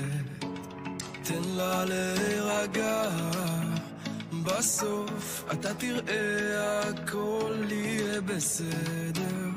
תן 1.24 1.42
לה 1.56 1.84
להירגע, 1.84 3.02
בסוף 4.44 5.44
אתה 5.52 5.74
תראה 5.74 6.80
הכל 6.88 7.64
יהיה 7.70 8.20
בסדר. 8.20 9.50